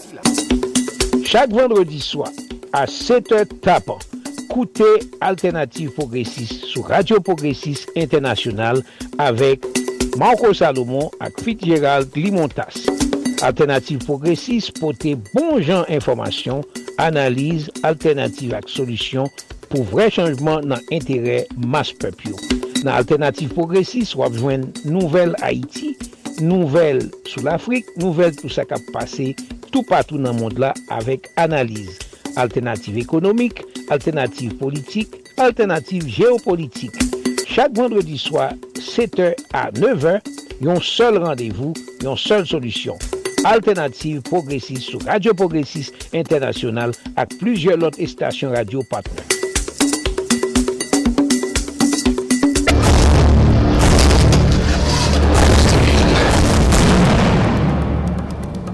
Chaque 1.24 1.56
vendredi 1.56 2.02
soir, 2.04 2.28
à 2.74 2.84
7h 2.84 3.46
tapant, 3.62 3.98
écoutez 4.44 5.08
Alternative 5.22 5.94
Progressiste 5.96 6.66
sur 6.66 6.84
Radio 6.84 7.18
Progressiste 7.18 7.88
International 7.96 8.82
avec 9.16 9.64
Marco 10.18 10.52
Salomon 10.52 11.10
et 11.24 11.42
Fitzgerald 11.42 12.14
Limontas. 12.14 12.95
Alternative 13.42 14.00
Progressive 14.06 14.72
pote 14.80 15.12
bon 15.34 15.58
jan 15.60 15.84
informasyon, 15.92 16.62
analize, 17.02 17.68
alternative 17.84 18.56
ak 18.56 18.70
solisyon 18.72 19.28
pou 19.68 19.84
vre 19.90 20.06
chanjman 20.14 20.64
nan 20.70 20.80
entere 20.94 21.42
mas 21.60 21.92
pepyo. 21.92 22.32
Nan 22.80 22.94
Alternative 22.94 23.52
Progressive 23.52 24.16
wap 24.16 24.36
jwen 24.40 24.70
nouvel 24.88 25.34
Haiti, 25.42 25.92
nouvel 26.40 27.02
sou 27.28 27.44
l'Afrique, 27.44 27.92
nouvel 28.00 28.32
tout 28.38 28.52
sa 28.52 28.64
kap 28.68 28.84
pase 28.94 29.34
tout 29.68 29.84
patou 29.84 30.20
nan 30.20 30.38
mond 30.40 30.56
la 30.62 30.72
avek 30.96 31.28
analize. 31.40 31.98
Alternative 32.40 33.00
ekonomik, 33.04 33.60
alternative 33.92 34.56
politik, 34.60 35.20
alternative 35.36 36.08
geopolitik. 36.08 36.96
Chak 37.46 37.76
vendredi 37.76 38.16
swa, 38.20 38.50
7h 38.80 39.32
a 39.56 39.68
9h, 39.76 40.18
yon 40.64 40.80
sol 40.84 41.20
randevou, 41.24 41.76
yon 42.04 42.16
sol 42.20 42.48
solusyon. 42.48 43.15
Alternative 43.46 44.20
Progressist 44.22 44.90
sou 44.90 44.98
Radio 45.06 45.30
Progressist 45.30 46.08
International 46.10 46.90
ak 47.14 47.36
plujye 47.38 47.76
lot 47.78 47.94
estasyon 47.94 48.50
radio 48.50 48.82
patnen. 48.82 49.22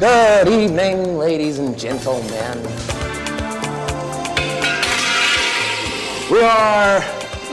Good 0.00 0.49
evening, 0.49 1.21
ladies 1.21 1.61
and 1.61 1.76
gentlemen. 1.76 2.57
We 6.33 6.41
are 6.41 7.05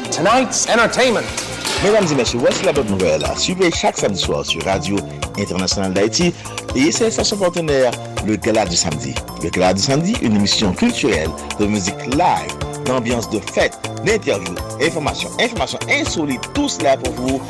tonight's 0.08 0.72
entertainment. 0.72 1.49
Mesdames 1.84 2.06
et 2.12 2.16
messieurs, 2.16 2.40
voici 2.40 2.66
la 2.66 2.74
bonne 2.74 2.88
nouvelle. 2.88 3.24
Suivez 3.38 3.72
chaque 3.72 3.98
samedi 3.98 4.20
soir 4.20 4.46
sur 4.46 4.62
Radio 4.66 4.98
Internationale 5.40 5.94
d'Haïti 5.94 6.34
et 6.76 6.92
ses 6.92 7.10
stations 7.10 7.38
partenaires, 7.38 7.92
le 8.28 8.36
Gala 8.36 8.66
du 8.66 8.76
Samedi. 8.76 9.16
Le 9.42 9.50
Gala 9.50 9.74
du 9.74 9.82
Samedi, 9.82 10.14
une 10.22 10.36
émission 10.36 10.74
culturelle 10.74 11.30
de 11.58 11.66
musique 11.66 12.06
live, 12.08 12.84
d'ambiance 12.86 13.30
de 13.30 13.40
fête, 13.40 13.80
d'interviews, 14.06 14.56
informations, 14.82 15.30
informations 15.40 15.80
insolites, 15.90 16.42
tout 16.54 16.68
cela 16.68 16.98
pour 16.98 17.14
vous 17.14 17.42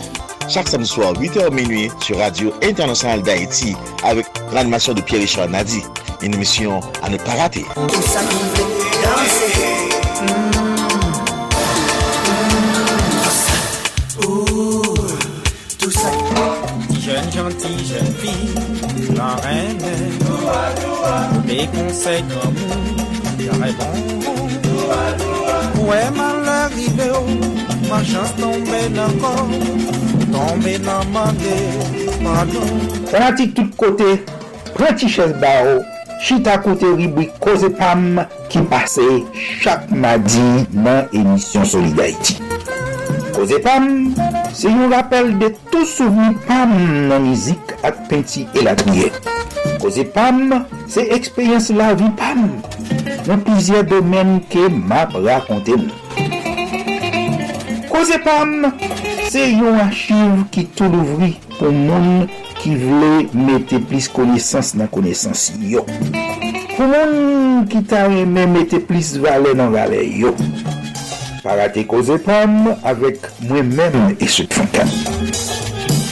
chaque 0.47 0.67
samedi 0.67 0.89
soir, 0.89 1.13
8h 1.13 1.51
minuit, 1.51 1.91
sur 2.01 2.17
Radio 2.17 2.51
Internationale 2.63 3.21
d'Haïti, 3.21 3.75
avec 4.03 4.25
l'animation 4.51 4.93
de 4.93 5.01
Pierre-Richard 5.01 5.49
Nadi. 5.49 5.81
Une 6.21 6.33
émission 6.33 6.81
à 7.03 7.09
ne 7.09 7.17
pas 7.17 7.33
rater. 7.33 7.65
gentille 17.49 17.85
jeune 17.85 18.13
fille, 18.15 19.15
ma 19.15 19.35
reine. 19.35 19.77
Mes 21.47 21.67
conseils 21.67 22.23
comme 22.23 22.55
j'aurais 23.39 23.73
bon. 23.73 23.93
Ouais, 25.87 26.09
malheur, 26.15 26.69
il 26.77 26.99
est 26.99 27.09
haut, 27.09 27.89
ma 27.89 28.03
chance 28.03 28.35
tombée 28.39 28.99
encore, 28.99 29.47
tombée 30.31 30.77
dans 30.79 31.05
ma 31.11 31.31
gueule, 31.33 32.09
pardon. 32.23 32.67
On 33.13 33.21
a 33.21 33.31
dit 33.31 33.51
tout 33.51 33.69
côté, 33.77 34.23
prends 34.75 34.97
chaise 34.97 35.35
barreau. 35.39 35.81
Chita 36.21 36.57
koute 36.57 36.83
ribwi 36.83 37.29
Koze 37.39 37.69
Pam 37.77 38.25
ki 38.51 38.59
pase 38.67 39.05
chak 39.61 39.87
madi 39.87 40.67
nan 40.73 41.07
emisyon 41.15 41.63
Solidarity. 41.63 42.48
Koze 43.39 43.55
Pam, 43.63 43.85
se 44.51 44.67
yon 44.67 44.89
rappel 44.91 45.29
de 45.39 45.47
tou 45.71 45.87
souveni 45.87 46.35
Pam 46.43 46.73
nan 47.07 47.23
mizik 47.23 47.69
ak 47.87 48.01
penti 48.09 48.41
elakye. 48.59 49.05
Koze 49.79 50.03
Pam, 50.11 50.57
se 50.91 51.05
ekspeyens 51.15 51.69
la 51.71 51.93
vi 51.95 52.09
Pam 52.19 52.41
nan 53.29 53.45
pizye 53.47 53.79
domen 53.87 54.41
ke 54.51 54.65
map 54.73 55.15
rakonte 55.23 55.77
mou. 55.79 56.27
Koze 57.87 58.19
Pam, 58.25 58.73
se 59.31 59.45
yon 59.53 59.79
achiv 59.85 60.43
ki 60.51 60.65
tou 60.75 60.91
louvri 60.91 61.37
pou 61.55 61.71
moun 61.71 62.27
ki 62.59 62.75
vle 62.81 63.13
mette 63.39 63.79
plis 63.87 64.11
konesans 64.11 64.73
nan 64.75 64.91
konesans 64.91 65.53
yo. 65.63 65.87
Pou 66.75 66.91
moun 66.91 67.63
ki 67.71 67.87
ta 67.87 68.03
reme 68.11 68.49
mette 68.51 68.83
plis 68.91 69.15
vale 69.23 69.55
nan 69.55 69.71
vale 69.71 70.03
yo. 70.11 70.35
Parate 71.43 71.85
Koze 71.87 72.17
Pam 72.23 72.73
avek 72.83 73.29
mwen 73.47 73.69
mèm 73.75 74.15
Eswet 74.19 74.53
Fankan. 74.53 74.89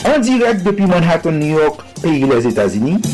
An 0.08 0.22
direk 0.24 0.62
depi 0.64 0.86
Manhattan, 0.88 1.38
New 1.40 1.58
York, 1.58 1.82
peyi 2.02 2.24
les 2.30 2.46
Etats-Unis, 2.48 3.04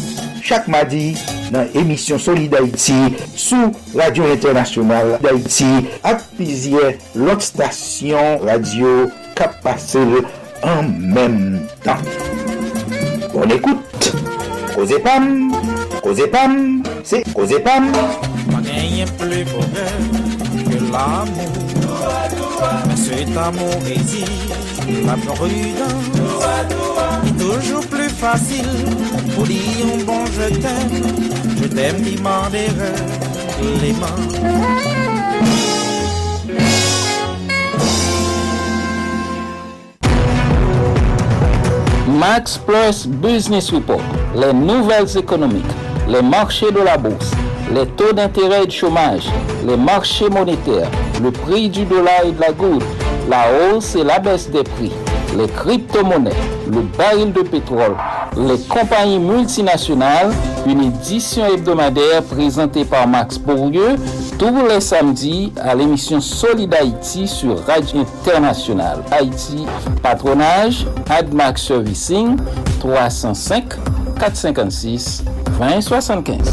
chak 0.45 0.69
madi 0.71 1.15
nan 1.55 1.71
emisyon 1.75 2.21
Soli 2.23 2.47
d'Haïti 2.53 3.17
sou 3.35 3.73
Radio 3.99 4.29
Internasyonal 4.31 5.17
d'Haïti 5.25 5.89
ak 6.07 6.23
pizye 6.39 6.95
lot 7.19 7.43
stasyon 7.45 8.45
radio 8.47 9.09
kap 9.39 9.59
pase 9.65 10.05
en 10.63 10.93
mèm 11.15 11.65
tan. 11.87 12.05
Bon 13.35 13.51
ekoute, 13.51 14.13
Koze 14.75 15.01
Pam, 15.03 15.51
Koze 16.05 16.29
Pam, 16.31 16.85
se 17.03 17.25
Koze 17.35 17.59
Pam. 17.65 17.91
Mwen 18.53 18.71
genyen 18.71 19.11
ple 19.19 19.43
pou 19.51 19.73
mèm 19.75 20.24
l'amour. 20.95 21.53
Cet 22.95 23.37
amour 23.37 23.79
exige 23.87 24.49
la 25.07 25.15
prudence. 25.15 26.09
est 27.27 27.39
toujours 27.39 27.87
plus 27.87 28.11
facile 28.11 28.69
pour 29.35 29.45
dire 29.45 29.87
un 29.95 30.05
bon 30.05 30.25
je 30.27 30.49
t'aime. 30.61 31.03
Je 31.61 31.67
t'aime, 31.69 32.03
demander 32.03 32.69
les 33.83 33.93
mains. 33.93 34.23
Max 42.19 42.59
Plus 42.59 43.07
Business 43.07 43.71
Report, 43.71 44.01
les 44.35 44.53
nouvelles 44.53 45.19
économiques, 45.19 45.65
les 46.09 46.23
marchés 46.23 46.71
de 46.71 46.81
la 46.81 46.97
bourse, 46.97 47.33
les 47.73 47.87
taux 47.87 48.13
d'intérêt 48.13 48.65
et 48.65 48.67
de 48.67 48.73
chômage, 48.73 49.29
les 49.67 49.77
marchés 49.77 50.29
monétaires, 50.29 50.91
le 51.23 51.31
prix 51.31 51.69
du 51.69 51.85
dollar 51.85 52.25
et 52.27 52.33
de 52.33 52.41
la 52.41 52.53
goutte, 52.53 52.85
la 53.29 53.45
hausse 53.73 53.95
et 53.97 54.05
la 54.05 54.19
baisse 54.19 54.51
des 54.51 54.63
prix, 54.65 54.93
les 55.37 55.47
crypto-monnaies, 55.47 56.31
le 56.71 56.81
baril 56.97 57.33
de 57.33 57.43
pétrole, 57.43 57.97
les 58.37 58.59
compagnies 58.69 59.19
multinationales, 59.19 60.33
une 60.67 60.83
édition 60.83 61.47
hebdomadaire 61.47 62.23
présentée 62.23 62.85
par 62.85 63.07
Max 63.07 63.39
Bourdieu 63.39 63.97
tous 64.39 64.67
les 64.69 64.81
samedis 64.81 65.53
à 65.63 65.75
l'émission 65.75 66.21
Solid 66.21 66.75
Haïti 66.75 67.29
sur 67.29 67.65
Radio 67.65 68.01
Internationale. 68.01 69.03
Haïti, 69.11 69.65
patronage, 70.03 70.87
AdMax 71.09 71.63
Servicing, 71.63 72.37
305 72.81 73.65
456 74.19 75.25
2075. 75.59 76.53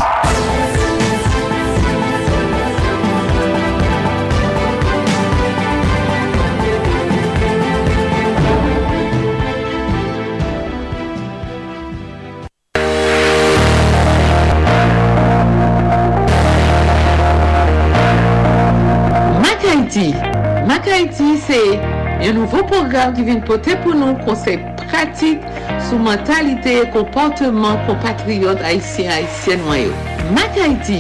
Yon 22.22 22.36
nouvo 22.38 22.60
program 22.70 23.16
ki 23.18 23.24
vin 23.26 23.40
pote 23.42 23.74
pou 23.82 23.98
nou 23.98 24.14
konsey 24.22 24.60
pratik 24.78 25.42
sou 25.88 25.98
mentalite 26.06 26.76
e 26.84 26.84
komporteman 26.94 27.80
kompatriot 27.88 28.62
Haitien-Haitien 28.62 29.64
wanyo. 29.66 29.96
Mak 30.36 30.54
Haiti, 30.62 31.00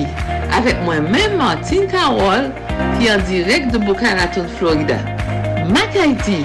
avek 0.58 0.82
mwen 0.88 1.06
men 1.14 1.38
Martin 1.38 1.86
Karol 1.92 2.50
ki 2.98 3.12
an 3.14 3.22
direk 3.30 3.70
de 3.70 3.84
Boca 3.86 4.16
Raton, 4.18 4.50
Florida. 4.58 4.98
Mak 5.70 5.94
Haiti, 5.94 6.40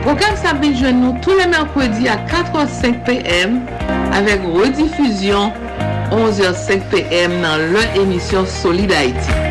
program 0.00 0.38
sa 0.40 0.56
binjwen 0.56 1.02
nou 1.04 1.20
tou 1.20 1.36
le 1.36 1.50
merkwedi 1.52 2.08
a 2.08 2.16
4h05 2.32 3.02
pm 3.04 3.60
avek 4.16 4.48
redifuzyon 4.48 5.52
11h05 6.08 6.88
pm 6.94 7.36
nan 7.44 7.68
lè 7.76 7.84
emisyon 8.00 8.48
Solid 8.48 8.96
Haiti. 8.96 9.42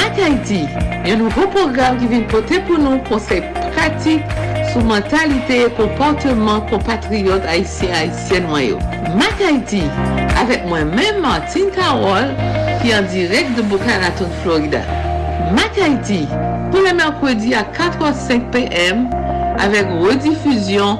Mak 0.00 0.16
Haiti, 0.16 0.64
yon 1.04 1.20
nouvo 1.26 1.50
program 1.52 2.00
ki 2.00 2.08
vin 2.16 2.24
pote 2.32 2.64
pou 2.64 2.80
nou 2.80 2.96
konsey 3.12 3.44
pratik 3.44 3.61
conseils 3.82 4.20
pratiques 4.22 4.22
sur 4.70 4.84
mentalité 4.84 5.66
et 5.66 5.70
comportement 5.70 6.60
compatriotes 6.62 7.44
haïtiens 7.46 7.88
haïtiennes 7.94 8.46
noyaux. 8.46 8.78
Mac 9.16 9.34
Haiti, 9.40 9.82
avec 10.40 10.64
moi-même 10.66 11.20
Martine 11.20 11.70
Carole, 11.74 12.34
qui 12.80 12.90
est 12.90 12.96
en 12.96 13.02
direct 13.02 13.56
de 13.56 13.62
Boca 13.62 13.98
Raton, 14.02 14.28
Florida. 14.42 14.80
Mac 15.52 15.76
Haiti, 15.76 16.26
tous 16.72 16.82
les 16.84 16.94
mercredis 16.94 17.54
à 17.54 17.62
4h05 17.62 18.50
p.m. 18.50 19.10
avec 19.58 19.86
rediffusion 20.00 20.98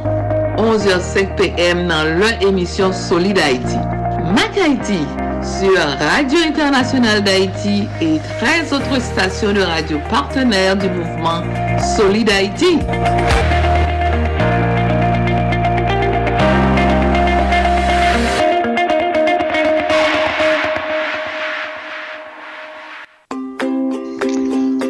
11h05 0.59 1.35
p.m. 1.37 1.89
dans 1.89 2.05
leur 2.19 2.43
émission 2.43 2.93
Solid 2.93 3.39
Haïti. 3.39 3.79
Mac 4.35 4.57
Haiti 4.57 5.07
sur 5.43 5.77
Radio 5.99 6.39
Internationale 6.47 7.25
d'Haïti 7.25 7.89
et 8.01 8.21
13 8.39 8.73
autres 8.75 9.01
stations 9.01 9.53
de 9.53 9.61
radio 9.61 9.99
partenaires 10.11 10.77
du 10.77 10.89
mouvement 10.89 11.43
Solid 11.81 12.29
Haïti. 12.31 12.79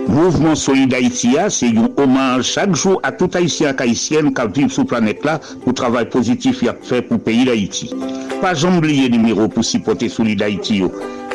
Mouvement 0.08 0.54
Solid 0.54 0.92
Haïti 0.94 1.36
c'est 1.48 1.66
un 1.68 1.88
hommage 1.96 2.44
chaque 2.44 2.74
jour 2.74 3.00
à 3.02 3.12
tout 3.12 3.30
Haïtien 3.34 3.74
et 3.76 3.82
Haïtienne 3.82 4.32
qui 4.32 4.60
vivent 4.60 4.72
sur 4.72 4.82
la 4.82 4.88
planète 4.88 5.24
là 5.24 5.38
pour 5.38 5.68
le 5.68 5.74
travail 5.74 6.08
positif 6.08 6.58
qu'il 6.60 6.68
a 6.68 6.74
fait 6.80 7.02
pour 7.02 7.16
le 7.16 7.22
pays 7.22 7.44
d'Haïti. 7.44 7.94
Pas 8.40 8.64
oublier 8.64 9.08
le 9.08 9.16
numéro 9.16 9.48
pour 9.48 9.64
supporter 9.64 10.08
Solid 10.08 10.42
Haïti. 10.42 10.82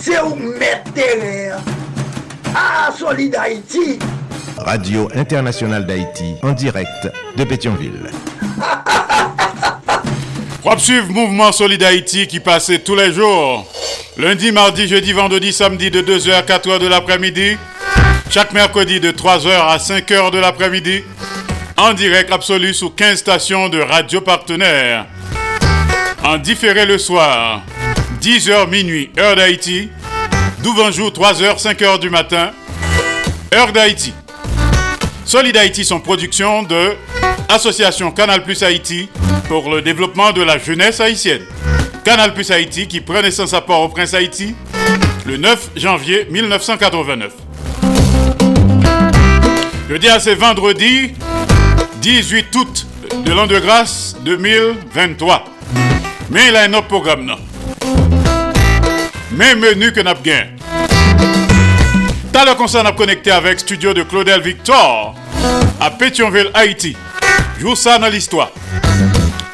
C'est 0.00 0.18
où 0.22 0.34
mettre 0.34 0.92
terrain. 0.94 1.58
Ah, 2.54 2.90
Solid 2.98 3.36
Haïti. 3.36 3.98
Radio 4.56 5.10
Internationale 5.14 5.86
d'Haïti, 5.86 6.36
en 6.42 6.52
direct 6.52 7.12
de 7.36 7.44
Pétionville. 7.44 8.10
Pour 10.62 10.80
suivre 10.80 11.08
Mouvement 11.08 11.52
Solid 11.52 11.82
Haïti 11.82 12.26
qui 12.26 12.40
passait 12.40 12.78
tous 12.78 12.94
les 12.94 13.12
jours. 13.12 13.66
Lundi, 14.16 14.52
mardi, 14.52 14.88
jeudi, 14.88 15.12
vendredi, 15.12 15.52
samedi 15.52 15.90
de 15.90 16.00
2h 16.00 16.32
à 16.32 16.42
4h 16.42 16.78
de 16.78 16.86
l'après-midi. 16.86 17.58
Chaque 18.30 18.52
mercredi 18.52 19.00
de 19.00 19.10
3h 19.10 19.50
à 19.50 19.76
5h 19.76 20.30
de 20.30 20.38
l'après-midi. 20.38 21.04
En 21.76 21.92
direct 21.92 22.32
absolu 22.32 22.72
sous 22.72 22.90
15 22.90 23.18
stations 23.18 23.68
de 23.68 23.80
radio 23.80 24.22
partenaires. 24.22 25.06
En 26.22 26.38
différé 26.38 26.86
le 26.86 26.98
soir, 26.98 27.62
10h 28.20 28.68
minuit, 28.68 29.10
heure 29.18 29.34
d'Haïti. 29.34 29.88
jour 30.62 31.10
3h, 31.10 31.58
5h 31.58 31.98
du 32.00 32.10
matin, 32.10 32.50
heure 33.54 33.72
d'Haïti. 33.72 34.12
Solid 35.24 35.56
Haïti, 35.56 35.86
son 35.86 36.00
production 36.00 36.62
de 36.62 36.96
Association 37.48 38.10
Canal 38.12 38.42
Plus 38.42 38.62
Haïti 38.62 39.08
pour 39.48 39.70
le 39.70 39.80
développement 39.80 40.32
de 40.32 40.42
la 40.42 40.58
jeunesse 40.58 41.00
haïtienne. 41.00 41.40
Canal 42.04 42.34
Plus 42.34 42.50
Haïti 42.50 42.86
qui 42.88 43.00
prend 43.00 43.22
naissance 43.22 43.54
à 43.54 43.62
Port-au-Prince 43.62 44.12
Haïti 44.12 44.54
le 45.24 45.38
9 45.38 45.70
janvier 45.76 46.26
1989. 46.30 47.32
Jeudi 49.88 50.08
à 50.08 50.20
ce 50.20 50.30
vendredi 50.30 51.14
18 52.02 52.54
août 52.56 52.86
de 53.24 53.32
l'an 53.32 53.46
de 53.46 53.58
grâce 53.58 54.14
2023. 54.24 55.44
Mais 56.30 56.48
il 56.48 56.56
a 56.56 56.62
un 56.64 56.74
autre 56.74 56.86
programme 56.86 57.24
non? 57.24 57.38
Même 59.40 59.60
menu 59.60 59.90
que 59.90 60.00
n'a 60.00 60.12
bien. 60.12 60.48
T'as 62.30 62.44
le 62.44 62.54
concert 62.56 62.84
n'a 62.84 62.92
connecté 62.92 63.30
avec 63.30 63.58
studio 63.58 63.94
de 63.94 64.02
Claudel 64.02 64.42
Victor 64.42 65.14
à 65.80 65.90
Pétionville, 65.90 66.50
Haïti. 66.52 66.94
Joue 67.58 67.74
ça 67.74 67.96
dans 67.96 68.08
l'histoire. 68.08 68.50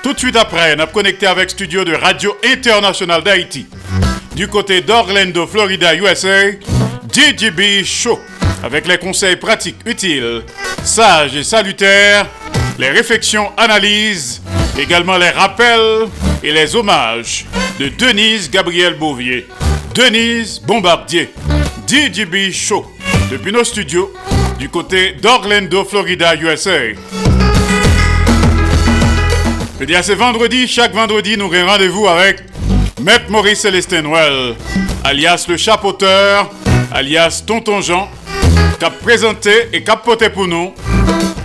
Tout 0.03 0.13
de 0.13 0.19
suite 0.19 0.35
après, 0.35 0.73
a 0.73 0.87
connecté 0.87 1.29
avec 1.29 1.51
studio 1.51 1.85
de 1.85 1.95
Radio 1.95 2.37
Internationale 2.45 3.23
d'Haïti. 3.23 3.69
Du 4.35 4.49
côté 4.49 4.81
d'Orlando, 4.81 5.47
Florida, 5.47 5.95
USA, 5.95 6.51
DJB 7.13 7.85
Show. 7.85 8.19
Avec 8.65 8.89
les 8.89 8.99
conseils 8.99 9.37
pratiques 9.37 9.79
utiles, 9.87 10.43
sages 10.83 11.37
et 11.37 11.45
salutaires, 11.45 12.27
les 12.81 12.91
réflexions, 12.91 13.53
analyses, 13.57 14.43
également 14.77 15.17
les 15.17 15.31
rappels 15.31 16.09
et 16.43 16.51
les 16.51 16.75
hommages 16.75 17.47
de 17.79 17.89
Denise 17.89 18.51
Gabriel 18.51 18.95
Bouvier, 18.95 19.47
Denise 19.97 20.61
Bombardier, 20.61 21.31
DJB 21.87 22.53
Show, 22.53 22.85
depuis 23.31 23.51
nos 23.51 23.65
studios 23.65 24.13
du 24.59 24.69
côté 24.69 25.13
d'Orlando, 25.23 25.85
Florida, 25.85 26.35
USA. 26.37 26.93
Je 29.81 29.85
dis 29.87 29.95
à 29.95 30.03
ce 30.03 30.13
vendredi, 30.13 30.69
chaque 30.69 30.93
vendredi, 30.93 31.39
nous 31.39 31.51
avons 31.51 31.67
rendez-vous 31.67 32.07
avec 32.09 32.41
Maître 33.01 33.31
Maurice 33.31 33.61
Célestin 33.61 34.03
Noël, 34.03 34.55
alias 35.03 35.47
le 35.49 35.57
chapeauteur, 35.57 36.51
alias 36.93 37.43
Tonton 37.47 37.81
Jean, 37.81 38.11
qui 38.79 38.85
a 38.85 38.91
présenté 38.91 39.69
et 39.73 39.83
capoté 39.83 40.29
pour 40.29 40.47
nous 40.47 40.75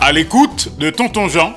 à 0.01 0.11
l'écoute 0.11 0.77
de 0.77 0.89
Tonton 0.89 1.29
Jean. 1.29 1.55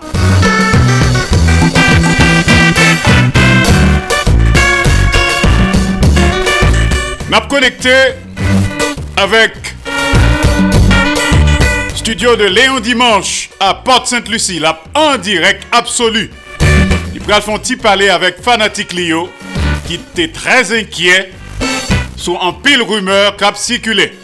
N'a 7.31 7.41
connecté 7.41 7.91
avec 9.17 9.53
studio 11.95 12.37
de 12.37 12.45
Léon 12.45 12.81
Dimanche 12.81 13.49
à 13.59 13.75
Porte-Sainte-Lucie, 13.75 14.59
là 14.59 14.83
en 14.95 15.17
direct 15.17 15.67
absolu. 15.73 16.31
Il 17.15 17.21
faire 17.23 17.49
un 17.49 17.59
petit 17.59 17.77
parler 17.77 18.11
avec 18.11 18.43
Fanatic 18.43 18.93
Lio 18.93 19.31
qui 19.87 19.95
était 19.95 20.29
très 20.29 20.79
inquiet 20.79 21.33
sur 22.17 22.43
un 22.45 22.53
pile 22.53 22.83
rumeur 22.83 23.37
qui 23.37 23.45
a 23.45 23.55
circulé. 23.55 24.19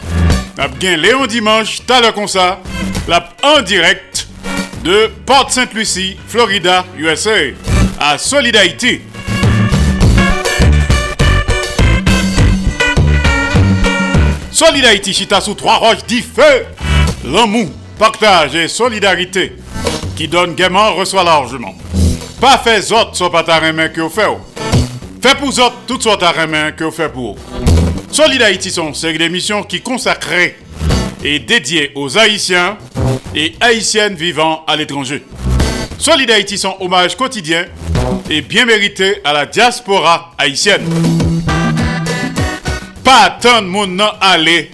N'a 0.59 0.69
bien 0.69 0.99
Léon 0.99 1.27
Dimanche, 1.27 1.79
t'as 1.87 2.03
le 2.03 2.13
comme 2.13 2.29
ça, 2.29 2.61
là 3.09 3.31
en 3.43 3.63
direct 3.63 4.29
de 4.85 5.11
Porte-Sainte-Lucie, 5.25 6.19
Florida, 6.29 6.85
USA, 6.99 7.31
à 7.99 8.19
Solidarité. 8.19 9.03
Solidarité, 14.61 15.15
chita 15.15 15.41
sous 15.41 15.55
trois 15.55 15.77
roches 15.79 16.05
dit 16.07 16.21
feu, 16.21 16.67
l'amour, 17.25 17.71
partage 17.99 18.55
et 18.55 18.69
solidarité 18.69 19.55
qui 20.15 20.29
donne 20.29 20.55
gaiement 20.55 20.93
reçoit 20.97 21.25
largement. 21.25 21.75
Pas 22.43 22.59
fait 22.59 22.93
autres 22.93 23.17
soit 23.17 23.33
pas 23.33 23.43
ta 23.43 23.59
main 23.73 23.89
que 23.89 24.03
vous 24.03 24.11
faites. 24.11 24.27
Fait 25.23 25.35
pour 25.39 25.49
autres 25.49 25.77
toutes 25.87 26.03
sortes 26.03 26.21
ta 26.21 26.47
main 26.47 26.73
que 26.73 26.85
vous 26.85 26.91
faites 26.91 27.11
pour. 27.11 27.39
Solid 28.13 28.43
Haïti 28.43 28.71
sont 28.71 28.93
série 28.93 29.17
d'émissions 29.17 29.63
qui 29.63 29.81
consacrées 29.81 30.59
et 31.25 31.39
dédiées 31.39 31.93
aux 31.95 32.19
Haïtiens 32.19 32.77
et 33.35 33.55
Haïtiennes 33.63 34.15
vivant 34.15 34.63
à 34.67 34.77
l'étranger. 34.77 35.25
Solid 35.97 36.31
Haïti 36.31 36.59
sont 36.59 36.77
hommage 36.81 37.17
quotidien 37.17 37.65
et 38.29 38.43
bien 38.43 38.67
mérité 38.67 39.23
à 39.25 39.33
la 39.33 39.47
diaspora 39.47 40.33
haïtienne. 40.37 41.30
Pas 43.11 43.23
attendre 43.25 43.67
mon 43.67 43.99
aller 44.21 44.71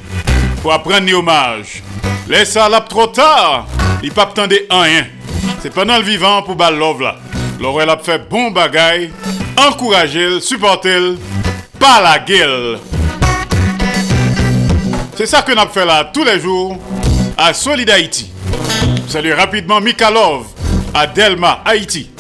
pour 0.61 0.70
apprendre 0.70 1.11
hommage. 1.14 1.83
Laisse 2.29 2.53
ça 2.53 2.68
là 2.68 2.83
trop 2.83 3.07
tard. 3.07 3.66
Il 4.03 4.12
pas 4.12 4.25
attendre 4.25 4.55
rien. 4.68 5.07
C'est 5.62 5.72
pendant 5.72 5.96
le 5.96 6.03
vivant 6.03 6.42
pour 6.42 6.55
bal 6.55 6.77
love 6.77 7.01
là. 7.01 7.16
Laurel 7.59 7.88
a 7.88 7.96
fait 7.96 8.29
bon 8.29 8.51
bagay, 8.51 9.11
encourager, 9.57 10.38
supporter, 10.42 11.16
pas 11.81 12.03
la 12.03 12.18
gueule. 12.18 12.79
C'est 15.16 15.25
ça 15.25 15.40
que 15.40 15.53
nous 15.53 15.72
fait 15.72 15.87
là 15.87 16.11
tous 16.12 16.25
les 16.25 16.38
jours 16.38 16.77
à 17.38 17.55
Solid 17.55 17.88
Haïti. 17.88 18.31
Salut 19.09 19.33
rapidement 19.33 19.81
Mikalov 19.81 20.44
à 20.92 21.07
Delma, 21.07 21.62
Haïti. 21.64 22.11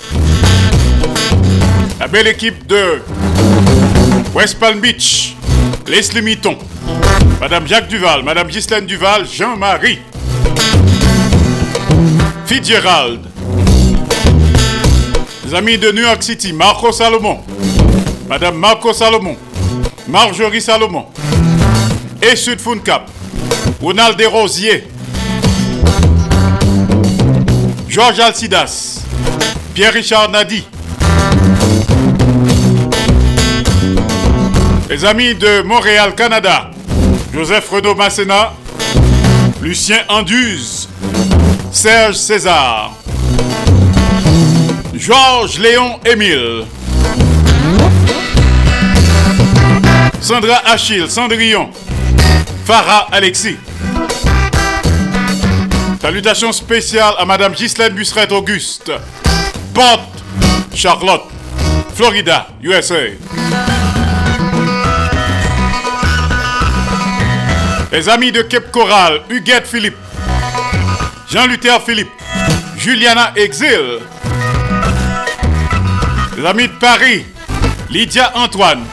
La 2.00 2.08
belle 2.08 2.28
équipe 2.28 2.66
de 2.66 3.02
West 4.34 4.58
Palm 4.58 4.80
Beach, 4.80 5.35
Leslie 5.88 6.22
Mitton, 6.22 6.56
Madame 7.40 7.66
Jacques 7.66 7.88
Duval, 7.88 8.24
Madame 8.24 8.48
Ghislaine 8.48 8.86
Duval, 8.86 9.24
Jean-Marie, 9.24 10.00
Fitzgerald, 12.44 13.20
les 15.44 15.54
amis 15.54 15.78
de 15.78 15.92
New 15.92 16.02
York 16.02 16.24
City, 16.24 16.52
Marco 16.52 16.90
Salomon, 16.90 17.38
Madame 18.28 18.56
Marco 18.56 18.92
Salomon, 18.92 19.36
Marjorie 20.08 20.60
Salomon, 20.60 21.06
et 22.20 22.34
Sud 22.34 22.58
Cap, 22.82 23.08
Ronald 23.80 24.16
Desrosiers, 24.16 24.88
Georges 27.88 28.18
Alcidas, 28.18 29.04
Pierre-Richard 29.72 30.30
Nadi, 30.30 30.64
les 34.96 35.04
amis 35.04 35.34
de 35.34 35.60
Montréal, 35.60 36.14
Canada, 36.14 36.70
Joseph 37.30 37.68
Renaud 37.68 37.94
Masséna, 37.94 38.54
Lucien 39.60 39.98
Anduze, 40.08 40.88
Serge 41.70 42.14
César, 42.16 42.94
Georges 44.94 45.58
Léon 45.58 46.00
Émile, 46.06 46.64
Sandra 50.18 50.62
Achille, 50.64 51.10
Cendrillon, 51.10 51.68
Farah 52.64 53.06
Alexis. 53.12 53.58
Salutations 56.00 56.52
spéciales 56.52 57.14
à 57.18 57.26
Madame 57.26 57.52
Ghislaine 57.52 57.92
Busseret 57.92 58.32
Auguste, 58.32 58.90
Port 59.74 60.08
Charlotte, 60.74 61.24
Florida, 61.94 62.48
USA. 62.62 63.25
Les 67.92 68.08
amis 68.08 68.32
de 68.32 68.42
Cape 68.42 68.70
Coral, 68.72 69.20
Huguette 69.30 69.66
Philippe, 69.66 69.96
Jean-Luther 71.30 71.80
Philippe, 71.84 72.10
Juliana 72.76 73.32
Exil. 73.36 74.00
Les 76.36 76.44
amis 76.44 76.68
de 76.68 76.72
Paris, 76.74 77.24
Lydia 77.88 78.32
Antoine, 78.34 78.84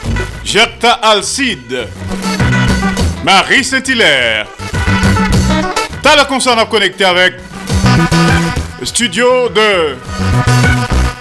Gerta 0.44 0.92
Alcide, 0.92 1.88
Marie 3.24 3.64
Saint-Hilaire. 3.64 4.46
T'as 6.00 6.16
la 6.16 6.24
concert 6.24 6.58
à 6.58 6.66
connecter 6.66 7.04
avec 7.04 7.34
le 8.78 8.86
studio 8.86 9.48
de 9.48 9.96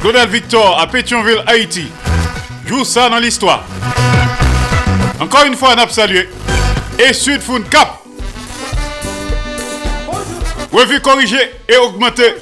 Godel 0.04 0.30
Victor 0.30 0.80
à 0.80 0.86
Pétionville, 0.86 1.44
Haïti. 1.48 1.88
Joue 2.68 2.84
ça 2.84 3.10
dans 3.10 3.20
l'histoire. 3.20 3.64
Encore 5.20 5.46
une 5.46 5.56
fois, 5.56 5.74
on 5.76 5.82
a 5.82 5.90
salué. 5.90 6.30
Et 7.00 7.14
Sud 7.14 7.42
Cap. 7.70 8.04
Revue 10.72 11.00
corrigée 11.02 11.52
et 11.68 11.78
augmentée. 11.78 12.36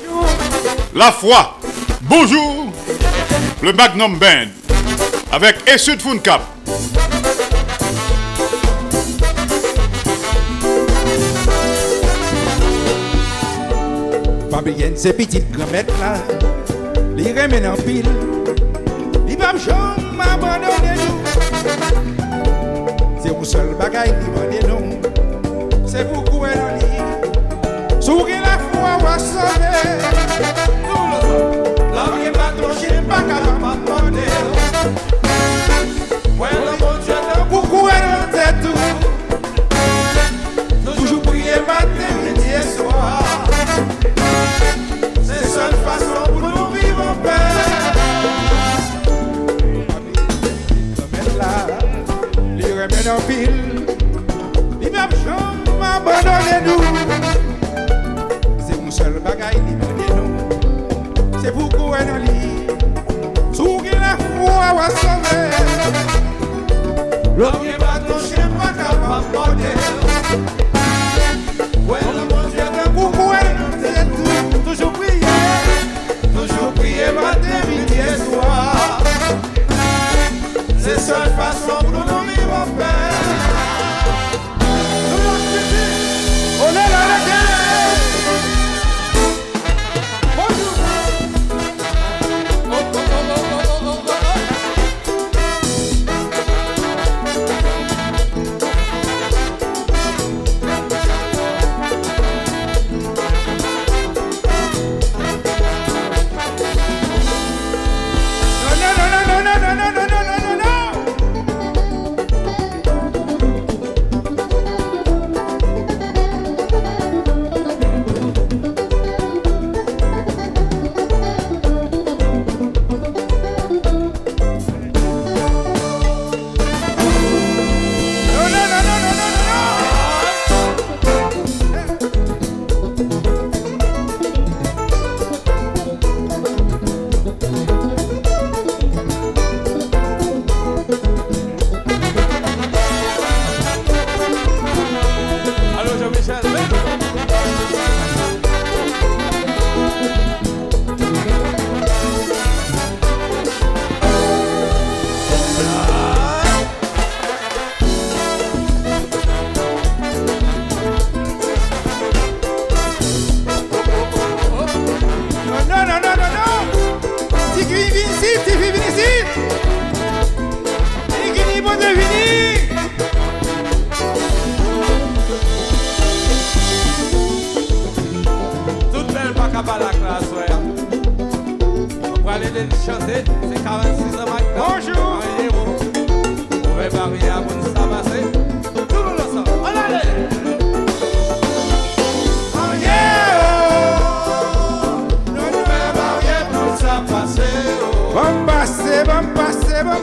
La 0.93 1.11
foi. 1.11 1.57
Bonjour. 2.01 2.71
Le 3.61 3.73
Magnum 3.73 4.17
Band. 4.17 4.47
Avec 5.31 5.57
Et 5.73 5.77
Sud 5.77 6.01
Foun 6.01 6.21
Cap. 6.21 6.41
Fabrienne, 14.51 14.97
ces 14.97 15.13
petites 15.13 15.49
grammettes 15.51 15.91
là, 15.99 16.15
les 17.15 17.31
remènent 17.31 17.67
en 17.67 17.75
pile. 17.75 18.05
Ils 19.27 19.37
va 19.37 19.55
jamais 19.57 20.01
Ou 23.41 23.45
sol 23.45 23.73
bagay 23.73 24.11
ki 24.21 24.29
mande 24.35 24.59
nou 24.69 25.01
Se 25.89 26.03
pou 26.05 26.21
kouwe 26.27 26.51
nou 26.53 26.75
li 26.77 26.91
Sou 27.97 28.21
ki 28.27 28.37
la 28.37 28.53
fwa 28.67 28.91
wasone 29.01 29.71
Nou 30.83 31.07
lo 31.09 31.17
zon 31.25 31.89
La 31.95 32.05
vye 32.13 32.29
patro 32.37 32.69
jen 32.77 33.01
baka 33.09 33.41
mande 33.63 34.27
Mwen 36.37 36.53
la 36.67 36.77
mwen 36.83 36.90
Abandone 56.11 56.55
nou 56.65 56.79
Se 58.59 58.75
moun 58.75 58.91
sol 58.91 59.15
bagay 59.23 59.55
libane 59.63 60.07
nou 60.11 60.29
Se 61.39 61.53
pou 61.55 61.69
kouen 61.71 62.03
nou 62.09 62.19
li 62.25 62.67
Sou 63.55 63.79
gen 63.85 64.03
la 64.03 64.17
fwa 64.19 64.73
wasome 64.81 65.37
Lomye 67.39 67.80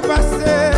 parceiro. 0.00 0.77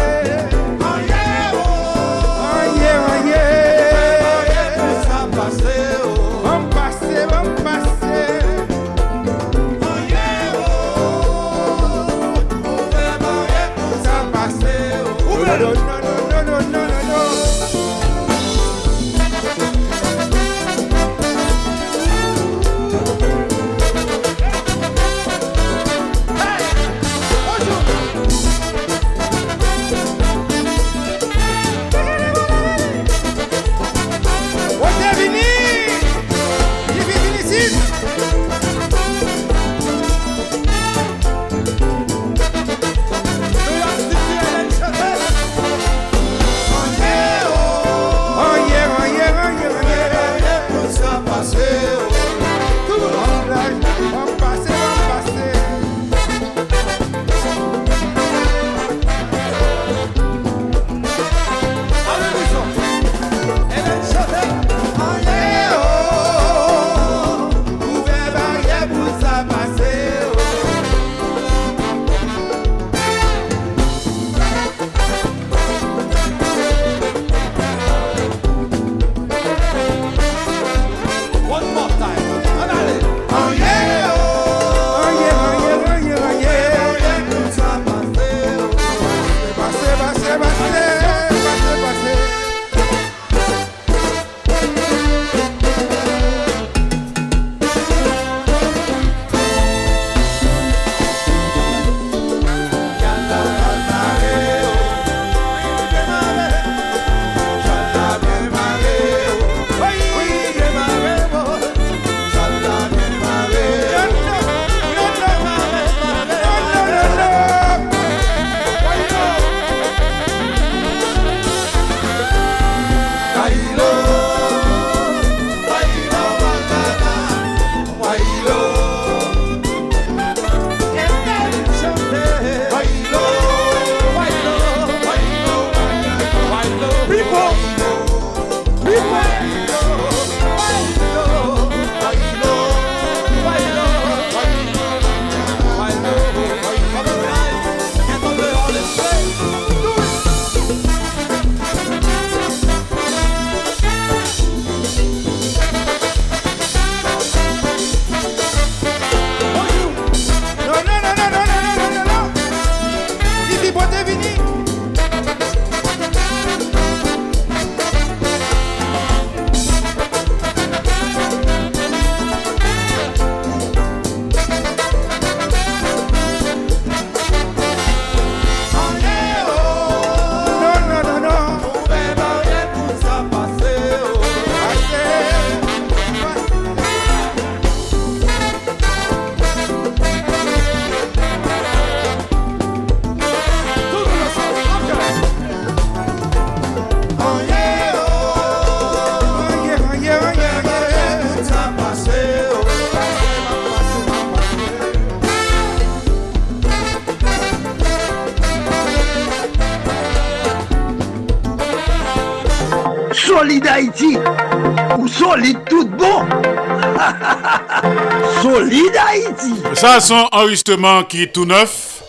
Ça, 219.80 219.98
son 219.98 220.28
enregistrement 220.32 221.04
qui 221.04 221.22
est 221.22 221.32
tout 221.32 221.46
neuf. 221.46 222.02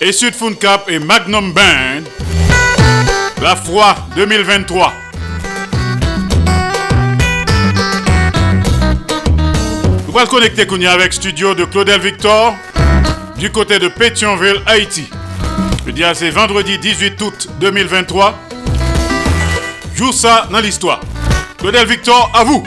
Et 0.00 0.12
Sud 0.12 0.32
Cap 0.58 0.88
et 0.88 0.98
Magnum 0.98 1.52
Band. 1.52 2.04
La 3.42 3.54
foi 3.54 3.94
2023. 4.16 4.94
Nous 10.08 10.18
allons 10.18 10.26
connecter 10.26 10.66
avec 10.86 11.12
studio 11.12 11.54
de 11.54 11.66
Claudel 11.66 12.00
Victor 12.00 12.54
du 13.36 13.52
côté 13.52 13.78
de 13.78 13.88
Pétionville, 13.88 14.62
Haïti. 14.64 15.10
Je 15.86 15.90
dis 15.90 16.04
c'est 16.14 16.30
vendredi 16.30 16.78
18 16.78 17.20
août 17.20 17.48
2023. 17.60 18.38
Joue 19.94 20.12
ça 20.12 20.48
dans 20.50 20.60
l'histoire. 20.60 21.00
Claudel 21.58 21.86
Victor, 21.86 22.30
à 22.32 22.42
vous. 22.42 22.64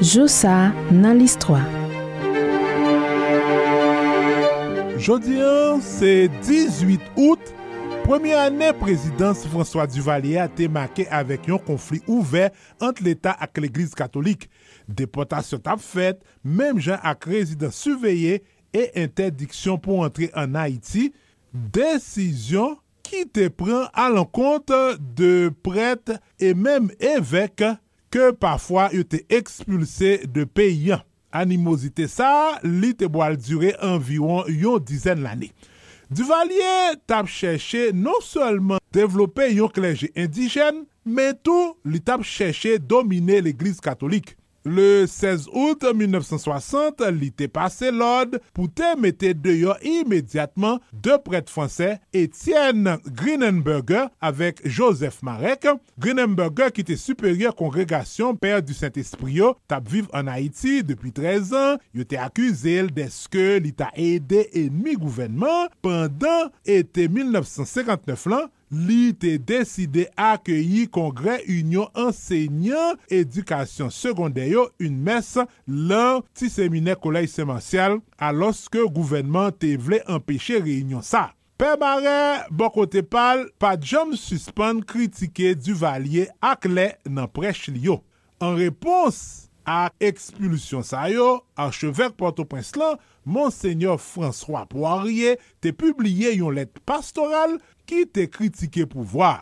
Joue 0.00 0.26
ça 0.26 0.72
dans 0.90 1.16
l'histoire. 1.16 1.66
Jeudi, 4.98 5.38
c'est 5.80 6.28
18 6.42 7.00
août. 7.16 7.38
Première 8.02 8.40
année 8.40 8.72
présidence 8.72 9.46
François 9.46 9.86
Duvalier 9.86 10.38
a 10.38 10.46
été 10.46 10.66
marquée 10.66 11.06
avec 11.08 11.48
un 11.48 11.58
conflit 11.58 12.02
ouvert 12.08 12.50
entre 12.80 13.04
l'État 13.04 13.36
et 13.40 13.60
l'Église 13.60 13.94
catholique. 13.94 14.50
Déportation 14.88 15.58
t'a 15.58 15.76
faite, 15.76 16.20
même 16.42 16.80
gens 16.80 16.98
à 17.02 17.14
résidence 17.24 17.76
surveillée 17.76 18.42
et 18.72 18.90
interdiction 18.96 19.78
pour 19.78 20.00
entrer 20.00 20.30
en 20.34 20.54
Haïti. 20.54 21.12
Décision 21.52 22.76
qui 23.04 23.28
te 23.28 23.46
prend 23.48 23.84
à 23.94 24.10
l'encontre 24.10 24.98
de 24.98 25.52
prêtres 25.62 26.18
et 26.40 26.52
même 26.52 26.90
évêques 26.98 27.64
parfois 28.38 28.90
ils 28.92 29.00
étaient 29.00 29.26
expulsés 29.28 30.22
de 30.26 30.44
pays. 30.44 30.94
Animosité 31.32 32.06
ça, 32.06 32.60
li 32.62 32.94
te 32.94 33.06
boal 33.06 33.36
environ 33.82 34.44
une 34.46 34.78
dizaine 34.78 35.22
d'années. 35.22 35.52
Duvalier 36.10 36.96
t'a 37.06 37.24
cherché 37.24 37.92
non 37.92 38.20
seulement 38.20 38.78
développer 38.92 39.58
un 39.58 39.66
clergé 39.66 40.12
indigène, 40.16 40.84
mais 41.04 41.34
tout 41.34 41.76
li 41.84 42.00
t'a 42.00 42.22
cherché 42.22 42.78
dominer 42.78 43.40
l'église 43.40 43.80
catholique. 43.80 44.36
Le 44.64 45.04
16 45.04 45.50
out 45.52 45.82
1960, 45.92 47.02
li 47.12 47.28
te 47.36 47.50
pase 47.52 47.90
lod 47.92 48.38
pou 48.56 48.64
te 48.72 48.94
mette 48.96 49.34
deyo 49.36 49.74
imediatman 49.84 50.78
de 51.04 51.18
prete 51.20 51.52
franse 51.52 51.90
Etienne 52.16 52.94
Greenenberger 53.04 54.08
avek 54.24 54.62
Joseph 54.64 55.20
Marek. 55.26 55.68
Greenenberger 56.00 56.72
ki 56.72 56.86
te 56.88 56.96
superior 56.96 57.52
kongregasyon 57.58 58.40
per 58.40 58.62
du 58.64 58.72
Saint-Esprit 58.72 59.36
yo 59.36 59.52
tap 59.68 59.84
vive 59.92 60.08
an 60.16 60.32
Haiti 60.32 60.78
depi 60.88 61.12
13 61.12 61.52
an. 61.60 61.84
Yo 61.92 62.08
te 62.08 62.16
akuse 62.24 62.78
el 62.80 62.88
deske 62.96 63.58
li 63.60 63.74
ta 63.76 63.90
ede 64.00 64.46
enmi 64.62 64.96
gouvenman. 64.96 65.68
Pendan 65.84 66.48
ete 66.64 67.04
1959 67.12 68.32
lan, 68.32 68.48
li 68.72 69.12
te 69.20 69.34
deside 69.38 70.06
akyeyi 70.20 70.86
kongre 70.92 71.40
Union 71.50 71.90
Enseignant 72.06 73.00
Edukasyon 73.12 73.92
Sekondeyo 73.94 74.68
un 74.82 74.98
mes 75.06 75.30
lan 75.68 76.24
ti 76.36 76.50
semine 76.52 76.96
kolej 77.00 77.30
semansyal 77.32 78.00
aloske 78.22 78.84
gouvenman 78.88 79.54
te 79.58 79.74
vle 79.80 80.02
empeshe 80.08 80.60
reynyon 80.62 81.04
sa. 81.04 81.30
Pe 81.54 81.76
bare, 81.78 82.42
bon 82.50 82.72
kote 82.74 83.04
pal, 83.06 83.44
pa 83.62 83.76
jom 83.78 84.16
suspande 84.18 84.82
kritike 84.90 85.52
du 85.54 85.76
valye 85.78 86.26
ak 86.42 86.66
le 86.66 86.88
nan 87.06 87.30
prech 87.30 87.68
li 87.70 87.84
yo. 87.86 88.00
An 88.42 88.58
repons 88.58 89.20
ak 89.64 89.94
ekspulsyon 90.02 90.82
sa 90.84 91.06
yo, 91.12 91.44
archevek 91.54 92.16
Port-au-Prince 92.18 92.74
lan, 92.76 92.98
Monseigneur 93.24 94.00
François 94.00 94.66
Poirier 94.66 95.38
te 95.64 95.72
publie 95.72 96.34
yon 96.36 96.58
let 96.58 96.82
pastoral 96.84 97.56
ki 97.88 98.04
te 98.10 98.26
kritike 98.30 98.86
pouvoi. 98.90 99.36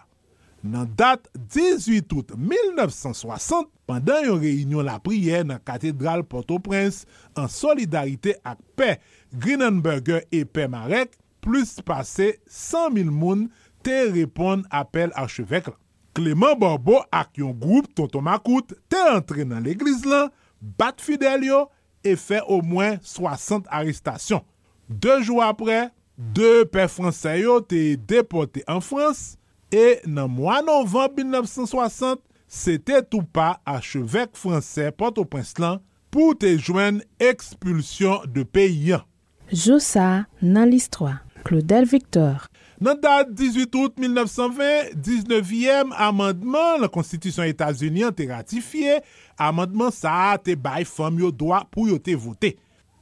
Nan 0.63 0.87
dat 0.99 1.27
18 1.35 2.13
out 2.15 2.35
1960, 2.39 3.67
pandan 3.91 4.29
yon 4.29 4.43
reynyon 4.43 4.87
la 4.87 5.01
priye 5.03 5.43
nan 5.47 5.59
katedral 5.67 6.23
Port-au-Prince 6.23 7.09
an 7.39 7.51
solidarite 7.51 8.37
ak 8.47 8.61
pe 8.79 8.95
Greenenberger 9.35 10.23
e 10.31 10.45
pe 10.47 10.69
Marek, 10.71 11.17
plus 11.43 11.81
pase 11.83 12.37
100.000 12.47 13.11
moun 13.11 13.49
te 13.83 14.05
repon 14.15 14.63
apel 14.71 15.11
archevek 15.19 15.73
lan. 15.73 15.79
Clément 16.13 16.55
Borbo 16.61 17.01
ak 17.11 17.41
yon 17.41 17.57
group 17.57 17.89
Tonton 17.97 18.23
Makout 18.27 18.75
te 18.93 19.01
entre 19.15 19.47
nan 19.49 19.65
l'eglise 19.65 20.07
lan, 20.07 20.29
bat 20.61 21.01
fidel 21.03 21.47
yo, 21.49 21.65
e 22.05 22.15
fe 22.19 22.39
au 22.45 22.61
mwen 22.63 22.99
60 23.07 23.67
arrestasyon. 23.73 24.43
Dejou 24.87 25.41
apre, 25.43 25.89
De 26.17 26.65
pe 26.69 26.85
Fransè 26.93 27.39
yo 27.41 27.61
te 27.65 27.97
depote 27.97 28.63
an 28.71 28.83
Frans, 28.85 29.37
e 29.73 30.03
nan 30.05 30.29
mwa 30.33 30.61
novemb 30.65 31.17
1960, 31.23 32.21
se 32.53 32.77
te 32.77 33.01
tou 33.09 33.25
pa 33.25 33.55
achevek 33.65 34.37
Fransè 34.37 34.91
Port-au-Prince 34.93 35.63
lan 35.63 35.81
pou 36.13 36.37
te 36.37 36.53
jwen 36.59 37.01
ekspulsyon 37.23 38.29
de 38.35 38.45
peyyan. 38.45 39.07
Joussa 39.53 40.27
nan 40.45 40.69
list 40.69 40.93
3, 40.99 41.17
Claudel 41.49 41.89
Victor. 41.89 42.45
Nan 42.83 42.99
dat 43.01 43.31
18 43.31 43.77
out 43.79 43.97
1920, 44.01 44.93
19e 45.07 45.95
amandman 46.03 46.83
la 46.83 46.91
konstitusyon 46.93 47.49
Etats-Unis 47.53 48.09
an 48.09 48.17
te 48.19 48.27
ratifiye, 48.29 49.01
amandman 49.41 49.93
sa 49.95 50.35
te 50.43 50.57
bay 50.59 50.85
fam 50.89 51.21
yo 51.23 51.31
doa 51.33 51.63
pou 51.71 51.89
yo 51.89 52.01
te 52.03 52.17
vote. 52.19 52.53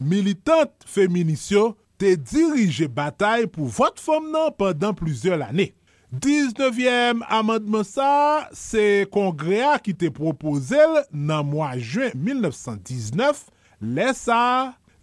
Militant 0.01 0.73
feminisyon, 0.89 1.75
te 2.01 2.17
dirije 2.17 2.89
batay 2.91 3.47
pou 3.51 3.69
vot 3.69 4.01
fom 4.01 4.31
nan 4.33 4.55
pandan 4.57 4.97
plizye 4.97 5.37
l'anè. 5.37 5.71
19e 6.11 7.21
amandman 7.31 7.85
sa, 7.87 8.49
se 8.57 9.07
kongrea 9.15 9.77
ki 9.79 9.95
te 9.95 10.11
propozel 10.11 10.99
nan 11.13 11.47
mwa 11.53 11.71
juen 11.79 12.17
1919, 12.19 13.45
lesa 13.81 14.41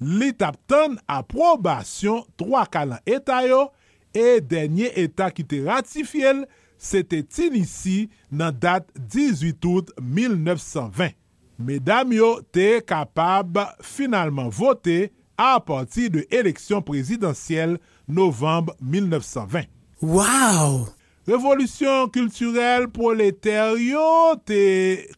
li 0.03 0.33
tap 0.35 0.57
ton 0.69 0.97
aprobasyon 1.07 2.25
3 2.41 2.65
kalan 2.73 2.99
etayo 3.07 3.69
e 4.11 4.41
denye 4.43 4.91
eta 4.99 5.29
ki 5.31 5.45
te 5.47 5.61
ratifiyel 5.63 6.43
se 6.77 7.01
te 7.07 7.21
tinisi 7.23 8.09
nan 8.27 8.55
dat 8.59 8.89
18 8.99 9.63
out 9.69 9.93
1920. 10.01 11.15
Medam 11.57 12.11
yo 12.13 12.35
te 12.53 12.83
kapab 12.85 13.57
finalman 13.81 14.51
vote 14.53 15.07
à 15.37 15.59
partir 15.59 16.09
de 16.09 16.25
l'élection 16.31 16.81
présidentielle 16.81 17.79
novembre 18.07 18.75
1920. 18.81 19.63
Wow! 20.01 20.87
Revolusyon 21.27 22.07
kulturel 22.15 22.85
proletaryo 22.95 24.37
te 24.47 24.61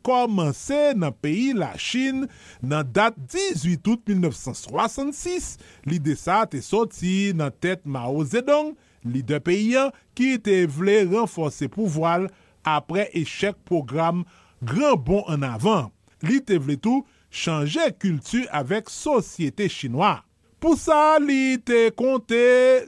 komanse 0.01 0.95
nan 0.97 1.13
peyi 1.22 1.51
la 1.53 1.76
Chin 1.78 2.24
nan 2.65 2.88
dat 2.95 3.13
18 3.30 3.86
out 3.91 4.09
1966. 4.09 5.51
Li 5.86 5.99
de 6.01 6.15
sa 6.17 6.39
te 6.49 6.63
soti 6.65 7.30
nan 7.38 7.53
tet 7.61 7.86
Mao 7.86 8.26
Zedong, 8.26 8.74
li 9.05 9.22
de 9.22 9.38
peyi 9.38 9.78
an 9.78 9.93
ki 10.17 10.39
te 10.41 10.63
vle 10.80 11.03
renforse 11.11 11.70
pou 11.70 11.86
voal 11.86 12.26
apre 12.65 13.05
echec 13.13 13.61
program 13.70 14.26
Gran 14.65 14.97
Bon 14.97 15.22
en 15.30 15.45
Avant. 15.45 15.93
Li 16.26 16.41
te 16.41 16.57
vle 16.57 16.80
tou 16.82 17.05
chanje 17.32 17.89
kultu 18.01 18.45
avèk 18.55 18.89
sosyete 18.91 19.69
chinois. 19.71 20.23
Pou 20.59 20.75
sa, 20.75 21.15
li 21.23 21.55
te 21.63 21.88
konte 21.95 22.41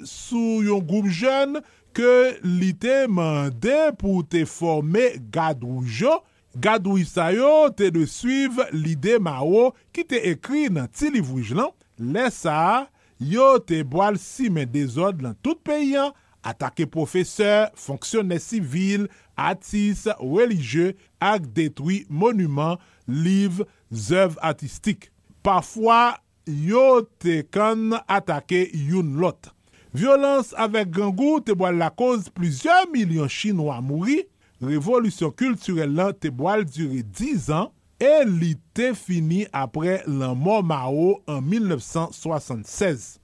sou 0.03 0.59
yon 0.65 0.81
goup 0.83 1.07
jen 1.07 1.61
ke 1.95 2.35
li 2.43 2.73
te 2.75 3.05
mande 3.07 3.77
pou 3.99 4.25
te 4.27 4.43
forme 4.49 5.05
gadou 5.31 5.85
jo, 5.87 6.17
gadou 6.59 6.99
isa 6.99 7.29
yo 7.31 7.69
te 7.75 7.87
de 7.95 8.03
suiv 8.09 8.59
lide 8.75 9.15
ma 9.23 9.37
o 9.43 9.69
ki 9.95 10.03
te 10.07 10.19
ekri 10.33 10.67
nan 10.73 10.91
ti 10.91 11.13
livouj 11.13 11.53
lan, 11.55 11.71
lesa 11.95 12.89
yo 13.21 13.53
te 13.63 13.85
boal 13.87 14.19
si 14.19 14.49
men 14.51 14.67
dezod 14.71 15.23
lan 15.23 15.37
tout 15.39 15.63
peyan, 15.63 16.11
atake 16.43 16.87
profeseur, 16.89 17.69
fonksyonè 17.77 18.39
sivil, 18.41 19.07
atis, 19.39 20.07
religye, 20.19 20.95
ak 21.21 21.45
detwi 21.55 22.01
monument, 22.09 22.81
liv, 23.07 23.61
zev 23.91 24.37
artistik. 24.41 25.09
Pafwa 25.45 26.17
yo 26.45 27.01
te 27.21 27.41
kan 27.53 27.91
atake 28.07 28.67
yon 28.73 29.15
lot. 29.21 29.51
Violans 29.91 30.53
avek 30.55 30.93
gangou 30.95 31.41
te 31.43 31.55
boal 31.57 31.75
la 31.81 31.89
koz 31.91 32.29
plizye 32.31 32.77
milyon 32.93 33.31
chinois 33.31 33.81
mouri, 33.83 34.21
revolusyon 34.63 35.33
kulturel 35.35 35.91
lan 35.97 36.15
te 36.15 36.31
boal 36.31 36.63
dure 36.63 37.01
10 37.03 37.49
an, 37.57 37.71
e 38.01 38.23
li 38.25 38.55
fini 38.97 39.45
apre 39.53 39.99
lan 40.07 40.37
mou 40.39 40.63
Mao 40.63 41.21
en 41.27 41.41
1976. 41.41 43.19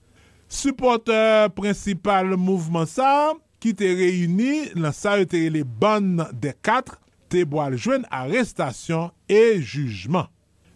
Supporter 0.48 1.48
prinsipal 1.56 2.36
mouvment 2.36 2.86
sa, 2.88 3.34
ki 3.58 3.74
te 3.74 3.88
reyuni 3.98 4.68
lan 4.78 4.94
sa 4.94 5.18
yo 5.18 5.26
te 5.26 5.40
rele 5.46 5.64
ban 5.64 6.28
de 6.32 6.52
4, 6.62 6.94
te 7.28 7.44
boal 7.44 7.76
jwen 7.76 8.04
arrestasyon 8.12 9.10
e. 9.28 9.64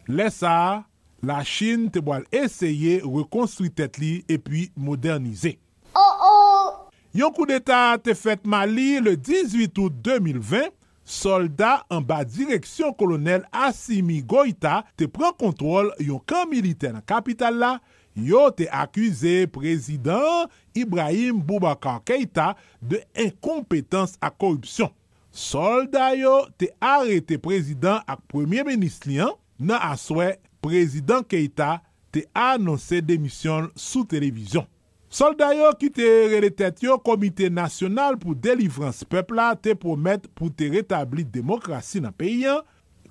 Le 0.08 0.30
sa, 0.34 0.82
la 1.22 1.44
Chine 1.46 1.90
te 1.94 2.00
boal 2.02 2.24
eseye 2.34 2.96
rekonstruy 3.04 3.70
tet 3.70 4.00
li 4.02 4.16
epi 4.32 4.66
modernize. 4.74 5.54
Oh 5.94 6.24
oh! 6.26 6.70
Yon 7.14 7.30
kou 7.36 7.46
d'Etat 7.46 8.02
te 8.02 8.14
fet 8.18 8.42
Mali 8.48 8.96
le 9.04 9.14
18 9.14 9.78
ao 9.78 9.90
2020, 10.02 10.72
soldat 11.06 11.84
an 11.92 12.02
ba 12.06 12.22
direksyon 12.26 12.96
kolonel 12.98 13.44
Asimi 13.54 14.18
Goita 14.26 14.80
te 14.98 15.06
pren 15.06 15.36
kontrol 15.38 15.92
yon 16.02 16.22
kan 16.26 16.50
militen 16.50 16.96
nan 16.98 17.04
kapital 17.06 17.60
la, 17.62 17.76
yo 18.18 18.48
te 18.56 18.66
akwize 18.74 19.44
prezident 19.54 20.50
Ibrahim 20.74 21.38
Boubacar 21.38 22.00
Keita 22.08 22.56
de 22.82 23.04
inkompetans 23.14 24.16
ak 24.18 24.34
korupsyon. 24.42 24.90
Soldat 25.30 26.18
yo 26.18 26.34
te 26.58 26.72
arete 26.82 27.38
prezident 27.40 28.02
ak 28.10 28.26
premier 28.28 28.66
menislian, 28.66 29.30
nan 29.60 29.82
aswe, 29.92 30.36
prezident 30.62 31.26
Keita 31.28 31.80
te 32.12 32.26
anonse 32.36 33.00
demisyon 33.04 33.70
sou 33.74 34.06
televizyon. 34.08 34.68
Solday 35.12 35.58
yo 35.60 35.68
ki 35.76 35.90
te 35.92 36.06
reletet 36.32 36.80
yo 36.80 36.96
komite 37.04 37.50
nasyonal 37.52 38.16
pou 38.20 38.32
delivrans 38.32 39.02
pepla 39.04 39.50
te 39.60 39.74
promet 39.76 40.24
pou 40.32 40.48
te 40.48 40.70
retabli 40.72 41.26
demokrasi 41.28 42.00
nan 42.00 42.14
peyen, 42.16 42.62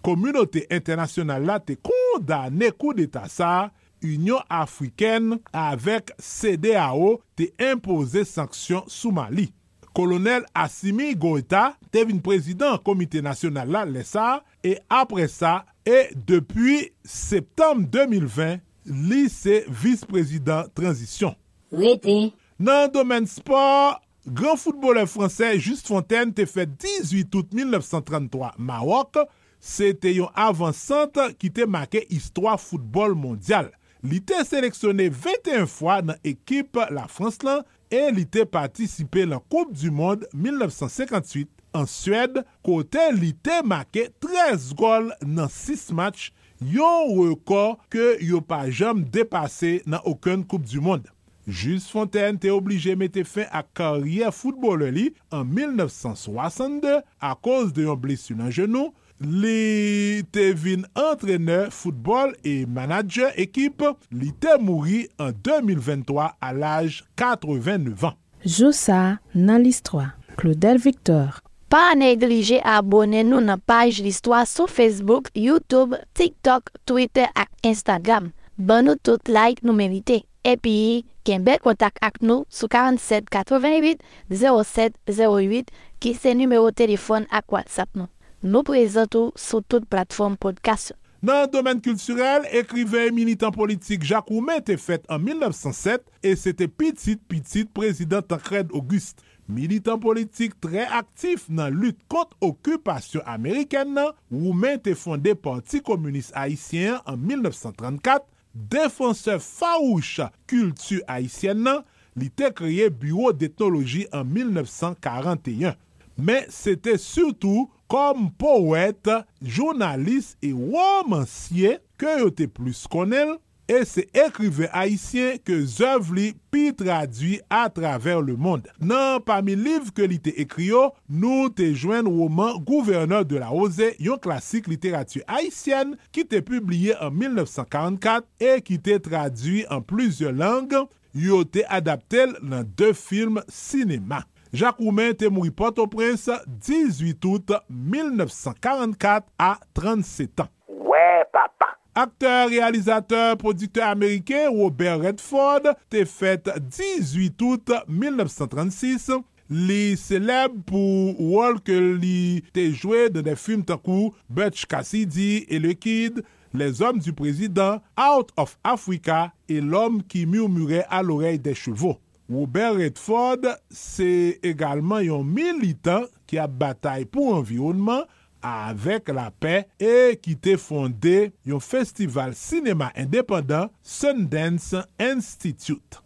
komunote 0.01 0.65
internasyonal 0.73 1.45
la 1.45 1.59
te 1.61 1.77
kondane 1.77 2.71
kou 2.73 2.97
de 2.97 3.05
tasa, 3.05 3.69
Union 4.01 4.41
Afriken 4.49 5.35
avek 5.53 6.09
CDAO 6.17 7.19
te 7.37 7.51
impose 7.69 8.25
sanksyon 8.25 8.87
sou 8.89 9.13
Mali. 9.13 9.51
kolonel 9.97 10.45
Asimi 10.57 11.11
Goita 11.19 11.71
te 11.93 12.03
vin 12.07 12.21
prezident 12.23 12.81
komite 12.85 13.21
nasyonal 13.23 13.71
la 13.73 13.85
lesa 13.87 14.41
e 14.63 14.77
apre 14.91 15.27
sa 15.31 15.61
e 15.87 16.09
depuy 16.15 16.89
septem 17.07 17.85
2020 17.89 18.61
li 19.09 19.25
se 19.29 19.61
vice-prezident 19.67 20.71
transisyon. 20.77 21.35
Rete. 21.71 22.31
Nan 22.61 22.89
domen 22.93 23.27
sport, 23.29 24.01
gran 24.25 24.57
footballer 24.59 25.07
fransè 25.09 25.53
Just 25.57 25.89
Fontaine 25.89 26.33
te 26.37 26.45
fe 26.49 26.67
18 26.67 27.37
out 27.37 27.53
1933 27.55 28.51
Marok, 28.61 29.21
se 29.61 29.91
te 29.97 30.13
yon 30.15 30.31
avansante 30.37 31.31
ki 31.41 31.51
te 31.53 31.67
make 31.69 32.03
histwa 32.09 32.57
foutbol 32.61 33.15
mondyal. 33.17 33.69
Li 34.01 34.17
te 34.25 34.39
seleksyonè 34.45 35.11
21 35.13 35.67
fwa 35.69 35.99
nan 36.05 36.17
ekip 36.25 36.79
la 36.89 37.05
Franslan 37.09 37.61
e 37.91 38.07
li 38.15 38.25
te 38.25 38.45
patisipe 38.47 39.27
lan 39.27 39.43
Koupe 39.51 39.75
du 39.77 39.91
Monde 39.91 40.27
1958 40.33 41.49
an 41.77 41.87
Suède. 41.89 42.45
Kote 42.65 43.09
li 43.17 43.33
te 43.35 43.61
make 43.67 44.07
13 44.23 44.71
gol 44.79 45.11
nan 45.21 45.51
6 45.51 45.89
match 45.97 46.31
yon 46.61 47.11
rekor 47.19 47.75
ke 47.93 48.15
yo 48.23 48.41
pa 48.45 48.63
jom 48.69 49.03
depase 49.13 49.79
nan 49.85 50.01
oken 50.09 50.47
Koupe 50.47 50.69
du 50.69 50.81
Monde. 50.83 51.09
Jules 51.47 51.87
Fontaine 51.89 52.39
te 52.39 52.51
oblige 52.53 52.93
mette 52.95 53.23
fin 53.25 53.49
a 53.51 53.63
karriè 53.65 54.29
foutbol 54.35 54.85
li 54.93 55.07
an 55.33 55.47
1962 55.49 56.99
a 57.01 57.31
koz 57.35 57.73
de 57.75 57.87
yon 57.87 57.99
blesu 57.99 58.37
nan 58.37 58.53
genou. 58.53 58.93
Li 59.21 60.23
te 60.33 60.47
vin 60.57 60.81
entreneur 60.97 61.67
football 61.69 62.31
e 62.41 62.63
manager 62.65 63.29
ekip, 63.37 63.83
li 64.09 64.31
te 64.41 64.55
mouri 64.57 65.03
an 65.21 65.35
2023 65.45 66.23
al 66.41 66.63
aj 66.65 66.95
89 67.21 68.07
an. 68.09 68.15
Joussa 68.41 69.19
nan 69.35 69.61
l'histoire. 69.61 70.15
Claudel 70.41 70.81
Victor. 70.81 71.37
Pa 71.69 71.91
neglije 71.93 72.57
abone 72.65 73.21
nou 73.27 73.45
nan 73.45 73.61
page 73.61 74.01
l'histoire 74.01 74.47
sou 74.49 74.65
Facebook, 74.65 75.29
YouTube, 75.37 75.99
TikTok, 76.17 76.71
Twitter 76.89 77.29
ak 77.37 77.53
Instagram. 77.61 78.31
Ban 78.57 78.89
nou 78.89 78.97
tout 78.97 79.29
like 79.29 79.61
nou 79.61 79.77
merite. 79.77 80.23
Epi, 80.41 81.05
ken 81.21 81.45
bel 81.45 81.61
kontak 81.61 82.01
ak 82.01 82.17
nou 82.25 82.47
sou 82.49 82.65
47 82.73 83.29
88 83.29 84.01
07 84.33 84.97
08 85.05 85.69
ki 86.01 86.15
se 86.17 86.33
numero 86.33 86.73
telefon 86.73 87.29
ak 87.29 87.53
WhatsApp 87.53 87.93
nou. 87.93 88.09
Nou 88.41 88.65
prezentou 88.65 89.29
sou 89.37 89.61
tout 89.61 89.85
platform 89.85 90.33
podcast. 90.41 90.95
Nan 91.21 91.45
domen 91.53 91.77
kulturel, 91.85 92.47
ekrive 92.57 93.03
militant 93.13 93.53
politik 93.53 94.01
Jacques 94.01 94.33
Roumet 94.33 94.65
te 94.65 94.73
fet 94.81 95.03
an 95.13 95.21
1907 95.21 96.07
e 96.25 96.31
se 96.33 96.49
te 96.57 96.65
pitit 96.65 97.21
pitit 97.29 97.69
prezident 97.77 98.25
Tancred 98.25 98.73
Auguste. 98.73 99.21
Militant 99.45 100.01
politik 100.01 100.55
tre 100.63 100.87
aktif 100.89 101.45
nan 101.53 101.69
lut 101.75 101.99
kont 102.09 102.33
okupasyon 102.41 103.29
Ameriken 103.29 103.93
nan, 103.93 104.15
Roumet 104.33 104.81
te 104.87 104.95
fonde 104.97 105.35
Parti 105.37 105.83
Komunist 105.85 106.33
Haitien 106.33 106.97
an 107.05 107.21
1934, 107.21 108.25
defanse 108.73 109.37
faouche 109.45 110.31
kultu 110.49 111.03
Haitien 111.05 111.61
nan, 111.61 111.85
li 112.17 112.33
te 112.33 112.49
kreye 112.57 112.89
Bureau 112.89 113.37
d'Ethnologie 113.37 114.07
an 114.09 114.25
1941. 114.25 115.77
Men 116.17 116.49
se 116.49 116.73
te 116.73 116.97
surtout 117.01 117.69
kom 117.91 118.29
poète, 118.37 119.09
journaliste 119.41 120.37
et 120.41 120.53
romancier 120.53 121.79
que 121.99 122.21
yo 122.21 122.29
te 122.31 122.45
plus 122.47 122.87
konel, 122.87 123.33
et 123.67 123.83
c'est 123.83 124.07
écrivain 124.15 124.69
haïtien 124.71 125.33
que 125.43 125.59
œuvre 125.83 126.15
li 126.15 126.33
pi 126.51 126.73
traduit 126.73 127.41
à 127.49 127.69
travers 127.69 128.21
le 128.21 128.37
monde. 128.37 128.69
Nan 128.79 129.19
parmi 129.19 129.57
livres 129.57 129.91
que 129.93 130.07
li 130.07 130.21
te 130.21 130.29
écrit 130.29 130.71
nous 131.09 131.49
te 131.49 131.73
joindre 131.73 132.09
roman 132.09 132.57
Gouverneur 132.59 133.25
de 133.25 133.35
la 133.35 133.49
Rosée, 133.49 133.97
yon 133.99 134.17
classique 134.17 134.69
littérature 134.69 135.23
haïtienne 135.27 135.97
qui 136.13 136.25
te 136.25 136.39
publié 136.39 136.95
en 137.01 137.11
1944 137.11 138.25
et 138.39 138.61
qui 138.61 138.79
te 138.79 138.97
traduit 138.99 139.65
en 139.69 139.81
plusieurs 139.81 140.31
langues, 140.31 140.79
yo 141.13 141.43
te 141.43 141.59
adapté 141.67 142.23
dans 142.41 142.63
deux 142.63 142.93
films 142.93 143.43
cinéma. 143.49 144.23
Jacques 144.53 144.79
Roumain 144.79 145.13
te 145.13 145.25
mouri 145.25 145.49
Port-au-Prince 145.49 146.29
18 146.45 147.23
août 147.23 147.51
1944 147.69 149.27
a 149.39 149.57
37 149.73 150.41
ans. 150.41 150.49
Ouais, 150.67 151.23
papa. 151.31 151.77
Akteur, 151.95 152.49
realizateur, 152.49 153.37
produkteur 153.37 153.87
Ameriken 153.87 154.49
Robert 154.49 154.99
Redford 154.99 155.71
te 155.89 156.03
fet 156.03 156.49
18 156.59 157.41
out 157.41 157.71
1936. 157.87 159.11
Li 159.51 159.95
seleb 159.99 160.53
pou 160.67 161.15
wol 161.15 161.57
ke 161.63 161.75
li 161.75 162.43
te 162.55 162.67
jwe 162.71 163.09
de 163.11 163.23
de 163.23 163.35
film 163.39 163.63
takou 163.67 164.13
Butch 164.27 164.65
Cassidy 164.67 165.45
et 165.47 165.59
le 165.59 165.71
Kid, 165.73 166.23
Les 166.53 166.81
Hommes 166.81 166.99
du 166.99 167.13
Président, 167.13 167.81
Out 167.99 168.31
of 168.35 168.57
Africa 168.63 169.31
et 169.47 169.61
L'Homme 169.61 170.03
qui 170.03 170.25
murmurait 170.25 170.85
à 170.89 171.03
l'oreille 171.03 171.39
des 171.39 171.55
chevaux. 171.55 171.99
Robert 172.31 172.77
Redford 172.79 173.43
se 173.75 174.37
egalman 174.47 175.03
yon 175.03 175.27
militant 175.27 176.07
ki 176.29 176.39
ap 176.39 176.53
batay 176.61 177.03
pou 177.03 177.33
environman 177.35 178.05
avèk 178.39 179.11
la 179.11 179.27
pè 179.43 179.65
e 179.75 180.15
ki 180.15 180.37
te 180.39 180.55
fonde 180.55 181.31
yon 181.43 181.59
festival 181.59 182.31
sinema 182.39 182.87
indépendant 182.95 183.73
Sundance 183.83 184.79
Institute. 184.95 185.99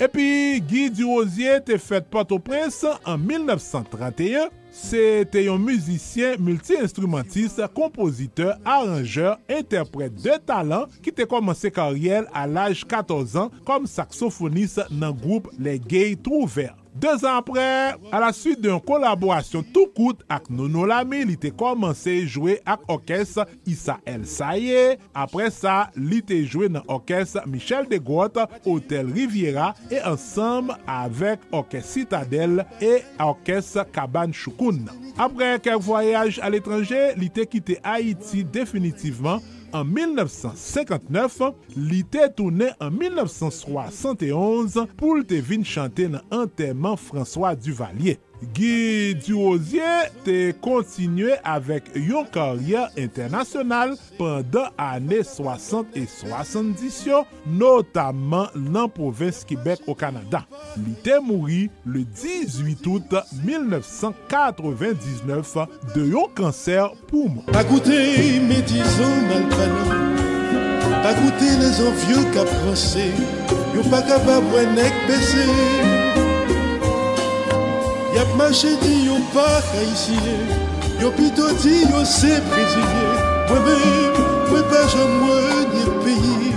Epi, 0.00 0.62
Guy 0.64 0.88
Durosier 0.94 1.60
te 1.68 1.76
fèt 1.76 2.08
Port-au-Prince 2.08 2.96
an 3.04 3.20
1931 3.20 4.48
Se 4.74 5.24
te 5.32 5.42
yon 5.46 5.62
müzisyen, 5.64 6.38
multi-instrumentiste, 6.44 7.66
kompoziteur, 7.76 8.54
aranjeur, 8.64 9.38
interpret 9.50 10.14
de 10.22 10.36
talan 10.48 10.88
ki 11.04 11.14
te 11.14 11.26
komanse 11.28 11.72
karyel 11.74 12.28
al 12.36 12.58
aj 12.66 12.84
14 12.88 13.38
an 13.44 13.54
kom 13.68 13.88
saksofoniste 13.90 14.86
nan 14.94 15.16
group 15.18 15.50
Le 15.58 15.78
Gay 15.80 16.16
Trouvert. 16.20 16.76
Dez 16.98 17.22
an 17.22 17.36
apre, 17.38 17.62
a 18.10 18.18
la 18.18 18.32
suite 18.34 18.58
de 18.64 18.72
yon 18.72 18.80
kolaborasyon 18.82 19.66
tou 19.70 19.86
kout 19.94 20.24
ak 20.32 20.48
Nono 20.50 20.82
Lamy, 20.88 21.20
li 21.28 21.36
te 21.38 21.52
komanse 21.54 22.10
jwe 22.24 22.56
ak 22.66 22.88
orkes 22.90 23.36
Issa 23.70 23.98
El 24.08 24.24
Saye. 24.26 24.96
Apre 25.14 25.46
sa, 25.54 25.92
li 25.94 26.18
te 26.26 26.40
jwe 26.40 26.66
nan 26.74 26.82
orkes 26.90 27.36
Michel 27.46 27.86
Degrotte, 27.90 28.48
Hotel 28.64 29.12
Riviera, 29.14 29.68
e 29.92 30.00
ansam 30.02 30.72
avek 30.90 31.44
orkes 31.54 31.92
Citadel 31.94 32.64
e 32.82 32.96
orkes 33.22 33.76
Kaban 33.94 34.34
Choukoun. 34.34 34.88
Apre 35.22 35.54
kek 35.62 35.78
voyaj 35.86 36.40
al 36.42 36.58
etranje, 36.58 37.04
li 37.20 37.30
te 37.30 37.46
kite 37.46 37.78
Haiti 37.84 38.42
definitivman, 38.42 39.44
an 39.72 39.88
1959, 39.88 41.52
li 41.76 42.04
te 42.06 42.28
toune 42.36 42.70
an 42.78 42.94
1971 42.94 44.78
pou 44.98 45.24
te 45.26 45.40
vin 45.44 45.66
chante 45.66 46.08
nan 46.12 46.24
anterman 46.34 46.96
François 47.00 47.56
Duvalier. 47.58 48.18
Guy 48.42 49.14
Durozier 49.26 50.10
te 50.26 50.52
kontinue 50.62 51.34
avèk 51.46 51.90
yon 51.98 52.26
karyer 52.32 52.88
internasyonal 53.00 53.96
pandan 54.18 54.70
anè 54.78 55.22
60 55.26 55.86
et 55.98 56.06
70 56.06 57.06
yo, 57.08 57.24
notamman 57.58 58.46
nan 58.54 58.88
provins 58.94 59.42
Kibek 59.48 59.80
o 59.90 59.94
Kanada. 59.98 60.44
Li 60.78 60.94
te 61.04 61.18
mouri 61.22 61.68
le 61.88 62.04
18 62.06 62.86
out 62.88 63.14
1999 63.44 65.56
de 65.96 66.02
yon 66.12 66.28
kanser 66.38 66.86
poum. 67.10 67.32
Pa 67.50 67.62
goutè 67.66 67.98
medizan 68.46 69.14
malpani, 69.28 69.84
pa 71.02 71.12
goutè 71.18 71.48
les 71.62 71.76
anvyo 71.86 72.20
ka 72.36 72.42
pransè, 72.54 73.06
yo 73.74 73.82
pa 73.90 74.00
kapab 74.06 74.44
wè 74.54 74.62
nek 74.76 74.94
besè. 75.10 76.07
Yap 78.18 78.34
mache 78.34 78.74
di 78.82 79.06
yo 79.06 79.14
pa 79.32 79.62
ka 79.62 79.78
isye, 79.78 80.34
yo 80.98 81.08
pito 81.14 81.54
di 81.62 81.86
yo 81.86 82.02
se 82.04 82.34
prezilye, 82.50 83.10
mwen 83.46 83.62
men, 83.62 83.78
mwen 84.50 84.64
pa 84.66 84.80
jan 84.90 85.10
mwen 85.22 85.68
ye 85.78 85.86
peyi. 86.02 86.50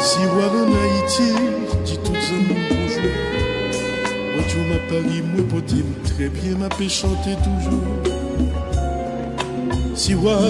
Si 0.00 0.24
wala 0.32 0.62
na 0.72 0.82
iti, 1.00 1.28
di 1.84 1.96
tout 2.00 2.16
zan 2.16 2.40
moun 2.48 2.62
bonjou, 2.70 3.12
wajou 4.38 4.64
ma 4.70 4.78
pari 4.88 5.20
mwen 5.20 5.44
trebyen 6.08 6.56
ma 6.64 6.68
pe 6.72 6.88
chante 6.88 7.36
toujou. 7.44 7.84
Si 9.94 10.14
wala 10.14 10.48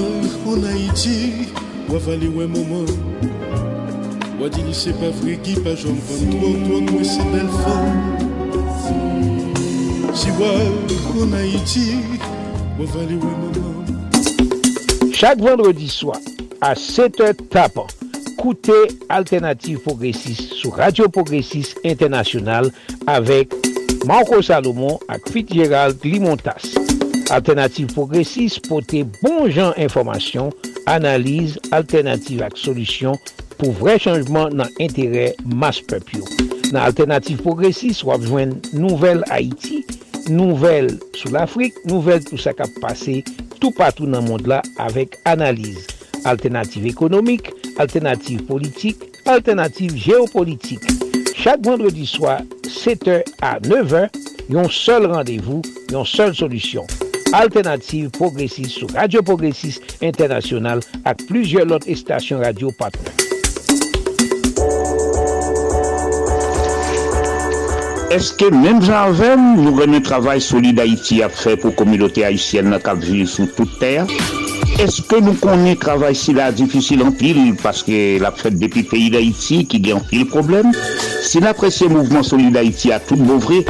na 0.62 0.70
iti, 0.78 1.50
wavali 1.90 2.30
wè 2.30 2.46
mouman, 2.46 2.86
Chak 15.12 15.38
vendredi 15.38 15.86
swa 15.88 16.18
A 16.60 16.74
7h 16.74 17.38
tapan 17.54 17.86
Koute 18.34 18.74
Alternative 19.08 19.78
Progressive 19.78 20.42
Sou 20.58 20.70
Radio 20.74 21.06
Progressive 21.08 21.78
International 21.84 22.66
Avek 23.06 23.54
Marco 24.06 24.42
Salomon 24.42 24.98
Ak 25.06 25.28
Fitzgerald 25.30 26.02
Limontas. 26.02 26.74
Alternative 27.30 27.86
Progressive 27.94 28.58
Pote 28.66 29.04
bon 29.22 29.46
jan 29.46 29.70
informasyon 29.78 30.50
Analize 30.90 31.62
Alternative 31.70 32.42
ak 32.42 32.58
solisyon 32.58 33.14
pou 33.62 33.70
vre 33.78 33.94
chanjman 34.02 34.56
nan 34.58 34.70
entere 34.82 35.30
mas 35.46 35.78
pepyo. 35.86 36.26
Nan 36.72 36.82
alternatif 36.82 37.38
progresis 37.46 38.02
wap 38.02 38.24
jwen 38.26 38.56
nouvel 38.74 39.22
Haiti, 39.30 39.84
nouvel 40.26 40.90
sou 41.14 41.30
l'Afrique, 41.30 41.78
nouvel 41.86 42.24
tout 42.26 42.42
sa 42.42 42.54
kap 42.58 42.74
pase 42.82 43.20
tout 43.62 43.70
patou 43.78 44.10
nan 44.10 44.26
mond 44.26 44.50
la 44.50 44.58
avek 44.82 45.14
analize. 45.30 45.86
Alternatif 46.26 46.88
ekonomik, 46.90 47.52
alternatif 47.78 48.42
politik, 48.50 49.06
alternatif 49.30 49.94
geopolitik. 49.94 50.82
Chak 51.38 51.62
vendredi 51.62 52.04
swa, 52.06 52.40
7h 52.66 53.22
a 53.42 53.56
9h, 53.62 54.08
yon 54.50 54.66
sol 54.70 55.06
randevou, 55.14 55.62
yon 55.94 56.06
sol 56.06 56.34
solusyon. 56.34 56.90
Alternative 57.32 58.10
Progressive 58.10 58.68
sou 58.68 58.90
Radio 58.92 59.22
Progressive 59.24 59.80
Internasyonal 60.04 60.82
ak 61.08 61.24
plujye 61.30 61.64
lot 61.64 61.86
estasyon 61.88 62.42
radio 62.44 62.74
patron. 62.76 63.31
Eske 68.12 68.50
menm 68.52 68.82
janvem 68.84 69.40
nou 69.56 69.72
rene 69.78 70.02
travay 70.04 70.40
soli 70.44 70.74
d'Haïti 70.76 71.22
ap 71.24 71.32
fè 71.32 71.54
pou 71.56 71.72
komilote 71.78 72.20
Haïtien 72.26 72.66
nan 72.68 72.82
kap 72.84 72.98
vil 73.00 73.22
sou 73.24 73.48
tout 73.56 73.70
ter? 73.80 74.10
Eske 74.84 75.22
nou 75.24 75.32
konen 75.40 75.78
travay 75.80 76.12
si 76.18 76.34
la 76.36 76.50
difisil 76.52 77.00
an 77.06 77.14
pil 77.16 77.40
paske 77.62 78.18
la 78.20 78.34
fèt 78.36 78.58
depi 78.60 78.82
peyi 78.90 79.08
d'Haïti 79.14 79.62
ki 79.64 79.80
gen 79.86 80.04
pil 80.10 80.26
problem? 80.28 80.74
Si 81.24 81.40
la 81.40 81.54
presye 81.56 81.88
mouvment 81.88 82.26
soli 82.26 82.50
d'Haïti 82.52 82.92
a 82.92 83.00
tout 83.00 83.16
bouvre, 83.16 83.62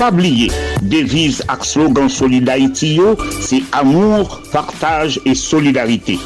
Pabliye, 0.00 0.50
deviz 0.82 1.42
ak 1.46 1.64
slogan 1.68 2.08
soli 2.10 2.40
d'Haïti 2.42 2.96
yo, 2.98 3.14
si 3.38 3.62
amour, 3.70 4.42
partaj 4.50 5.22
et 5.24 5.38
solidarite. 5.38 6.18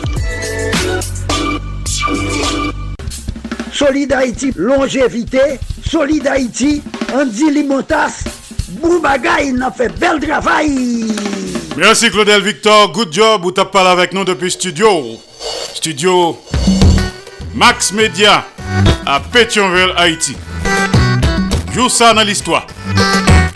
Solid 3.75 4.13
Haïti, 4.13 4.53
longévité. 4.57 5.59
Solid 5.85 6.27
Haïti, 6.29 6.81
Andy 7.13 7.51
Limotas. 7.51 8.23
Boubagaï, 8.81 9.49
il 9.49 9.63
a 9.63 9.71
fait 9.73 9.89
bel 9.99 10.21
travail. 10.21 11.13
Merci 11.77 12.09
Claudel 12.11 12.41
Victor, 12.41 12.93
good 12.93 13.13
job. 13.13 13.45
Ou 13.45 13.51
t'as 13.51 13.65
parlé 13.65 13.91
avec 13.91 14.13
nous 14.13 14.25
depuis 14.25 14.53
studio. 14.53 15.19
Studio 15.75 16.39
Max 17.53 17.93
Media 17.93 18.45
à 19.05 19.19
Pétionville, 19.21 19.93
Haïti. 19.97 20.37
Joue 21.73 21.89
ça 21.89 22.15
dans 22.15 22.23
l'histoire. 22.23 22.67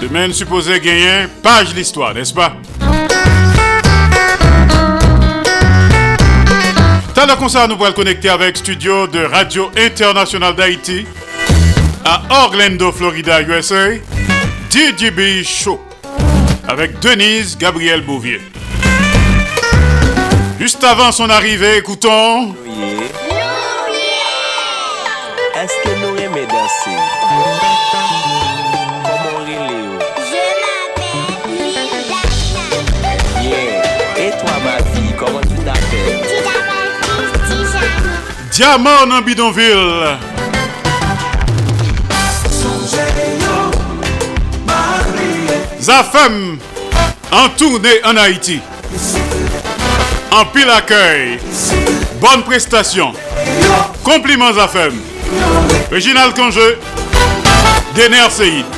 Demain, 0.00 0.32
supposé 0.32 0.80
gagner 0.80 1.28
page 1.42 1.74
l'histoire, 1.74 2.12
n'est-ce 2.12 2.34
pas? 2.34 2.54
Dans 7.28 7.34
le 7.34 7.40
concert, 7.40 7.68
nous 7.68 7.76
pourrons 7.76 7.92
connecter 7.92 8.30
avec 8.30 8.56
studio 8.56 9.06
de 9.06 9.18
Radio 9.18 9.70
International 9.76 10.54
d'Haïti 10.54 11.04
à 12.02 12.22
Orlando, 12.30 12.90
Florida, 12.90 13.42
USA. 13.42 13.90
DJB 14.70 15.44
Show 15.44 15.78
avec 16.66 16.98
Denise 17.00 17.58
Gabriel 17.58 18.00
Bouvier. 18.00 18.40
Juste 20.58 20.82
avant 20.82 21.12
son 21.12 21.28
arrivée, 21.28 21.76
écoutons. 21.76 22.54
Diamant 38.58 39.06
dans 39.08 39.22
Bidonville. 39.22 40.18
Zafem 45.80 46.58
en 47.30 47.48
tournée 47.50 48.00
en 48.04 48.16
Haïti. 48.16 48.58
En 50.32 50.44
pile 50.46 50.70
accueil. 50.70 51.38
Bonne 52.20 52.42
prestation. 52.42 53.12
Compliments 54.02 54.54
Zafem. 54.54 54.94
Réginald 55.92 56.34
Congé. 56.34 56.78
Dener 57.94 58.28
Seyid. 58.28 58.64
Beti 58.64 58.77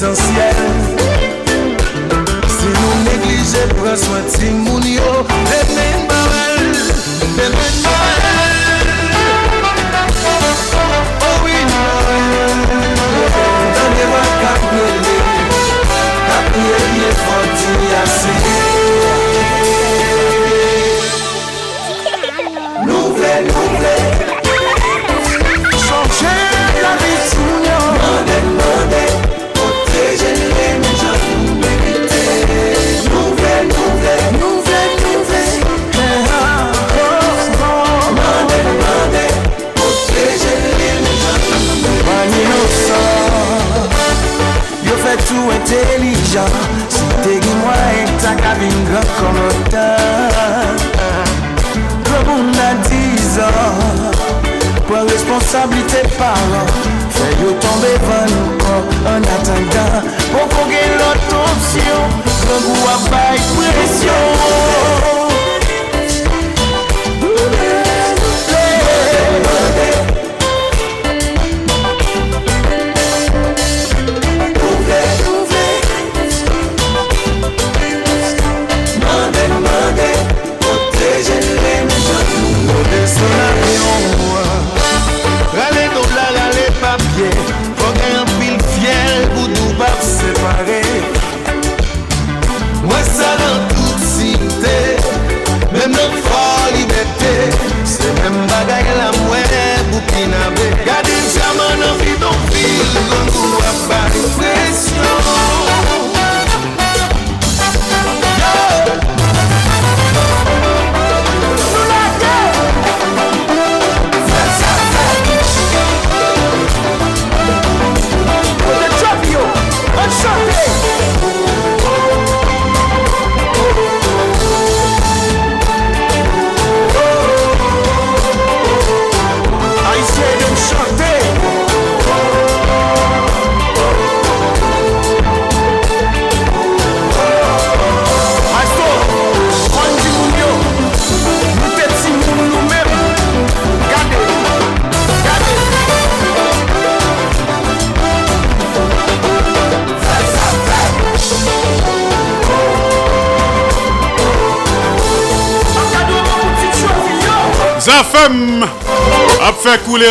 esensyel 0.00 0.54
Se 2.48 2.68
nou 2.80 2.94
neglije 3.04 3.66
praswa 3.80 4.20
ti 4.32 4.50
moun 4.50 4.82
yo 4.86 5.19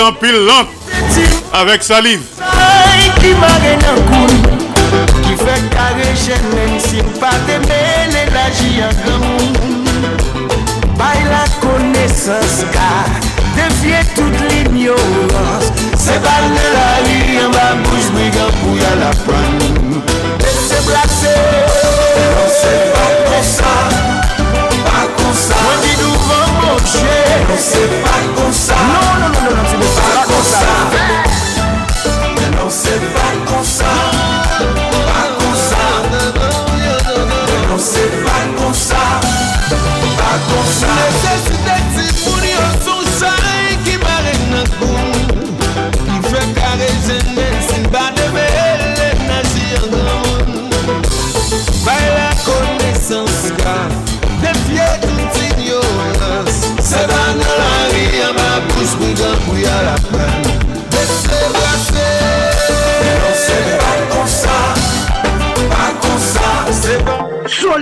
en 0.02 0.14
pile 0.14 0.46
lente 0.46 0.68
avec 1.54 1.84
salive. 1.84 2.22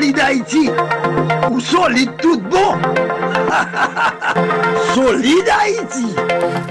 Solide 0.07 0.19
Haïti, 0.21 0.69
ou 1.51 1.59
solide 1.59 2.11
tout 2.21 2.39
bon. 2.39 2.77
solide 4.95 5.49
Haïti. 5.49 6.15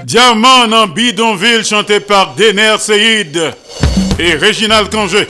Diamant 0.05 0.63
en 0.71 0.87
bidonville 0.87 1.63
chanté 1.63 1.99
par 1.99 2.33
Dener 2.33 2.77
Seyid 2.79 3.53
et 4.17 4.33
Réginald 4.33 4.89
Congé. 4.89 5.27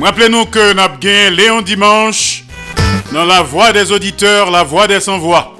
Rappelez-nous 0.00 0.46
que 0.46 0.72
nous 0.72 0.80
avons 0.80 1.36
Léon 1.36 1.60
Dimanche 1.60 2.44
dans 3.12 3.26
la 3.26 3.42
voix 3.42 3.72
des 3.72 3.92
auditeurs, 3.92 4.50
la 4.50 4.62
voix 4.62 4.86
des 4.86 5.00
sans-voix. 5.00 5.54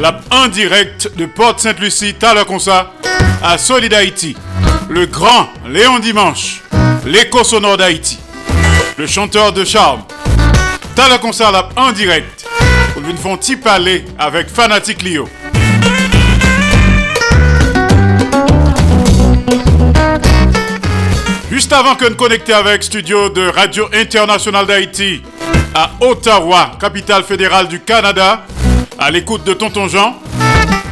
La 0.00 0.18
en 0.32 0.48
direct 0.48 1.16
de 1.16 1.26
Porte 1.26 1.60
Sainte-Lucie, 1.60 2.14
Tala 2.14 2.42
Consa, 2.42 2.90
à 3.44 3.58
Solid 3.58 3.94
Haïti. 3.94 4.36
Le 4.88 5.06
grand 5.06 5.48
Léon 5.68 6.00
Dimanche, 6.00 6.62
l'écho 7.06 7.44
sonore 7.44 7.76
d'Haïti. 7.76 8.18
Le 9.00 9.06
chanteur 9.06 9.50
de 9.54 9.64
charme. 9.64 10.02
Tala 10.94 11.16
Consa, 11.16 11.50
la 11.50 11.70
en 11.74 11.90
direct. 11.90 12.46
Pour 12.92 13.02
une 13.08 13.16
font 13.16 13.38
parler 13.64 14.04
avec 14.18 14.50
Fanatic 14.50 15.00
Lio. 15.00 15.26
Juste 21.50 21.72
avant 21.72 21.94
que 21.94 22.10
nous 22.10 22.14
connecter 22.14 22.52
avec 22.52 22.82
studio 22.82 23.30
de 23.30 23.48
Radio 23.48 23.88
Internationale 23.94 24.66
d'Haïti 24.66 25.22
à 25.74 25.92
Ottawa, 26.02 26.72
capitale 26.78 27.24
fédérale 27.24 27.68
du 27.68 27.80
Canada, 27.80 28.44
à 28.98 29.10
l'écoute 29.10 29.44
de 29.44 29.54
Tonton 29.54 29.88
Jean, 29.88 30.20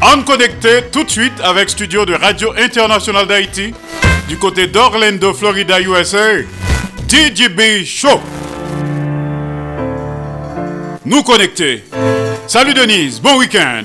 on 0.00 0.22
connecté 0.22 0.84
tout 0.90 1.04
de 1.04 1.10
suite 1.10 1.38
avec 1.44 1.68
studio 1.68 2.06
de 2.06 2.14
Radio 2.14 2.54
Internationale 2.56 3.26
d'Haïti 3.26 3.74
du 4.30 4.38
côté 4.38 4.66
d'Orlando, 4.66 5.34
Florida, 5.34 5.78
USA, 5.78 6.38
DJB 7.08 7.86
Show. 7.86 8.20
Nous 11.06 11.22
connecter. 11.22 11.82
Salut 12.46 12.74
Denise, 12.74 13.18
bon 13.18 13.38
week-end. 13.38 13.84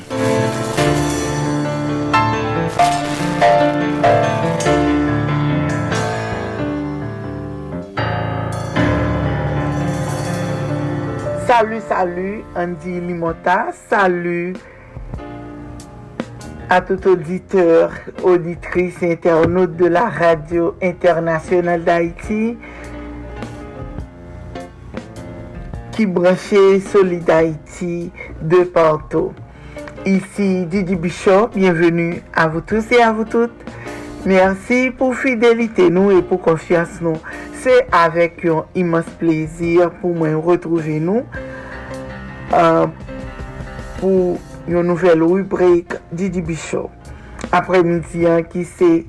Salut, 11.47 11.81
salut, 11.87 12.43
Andy 12.57 12.99
Limota. 12.99 13.67
Salut 13.89 14.53
à 16.69 16.81
tout 16.81 17.07
auditeur, 17.07 17.91
auditrice, 18.23 19.01
internaute 19.01 19.77
de 19.77 19.85
la 19.85 20.09
radio 20.09 20.75
internationale 20.81 21.83
d'Haïti 21.83 22.57
qui 25.95 26.05
branchait 26.07 26.79
Solid 26.79 27.29
Haïti 27.29 28.11
de 28.41 28.63
partout. 28.63 29.31
Ici 30.05 30.65
Didi 30.65 30.95
Bishop, 30.95 31.49
bienvenue 31.55 32.21
à 32.33 32.47
vous 32.47 32.61
tous 32.61 32.91
et 32.91 33.01
à 33.01 33.13
vous 33.13 33.25
toutes. 33.25 33.53
Merci 34.25 34.89
pour 34.97 35.15
fidélité 35.15 35.91
nous 35.91 36.09
et 36.11 36.23
pour 36.23 36.41
confiance 36.41 36.99
nous. 36.99 37.17
C'est 37.61 37.85
avec 37.91 38.43
un 38.45 38.65
immense 38.73 39.05
plaisir 39.19 39.91
pour 40.01 40.15
moi 40.15 40.35
retrouver 40.35 40.99
nous 40.99 41.23
euh, 42.53 42.87
pour 43.99 44.39
une 44.67 44.81
nouvelle 44.81 45.21
rubrique 45.21 45.93
Didi 46.11 46.41
Bishop. 46.41 46.89
Après-midi 47.51 48.25
hein, 48.25 48.41
qui 48.41 48.65
c'est 48.65 49.05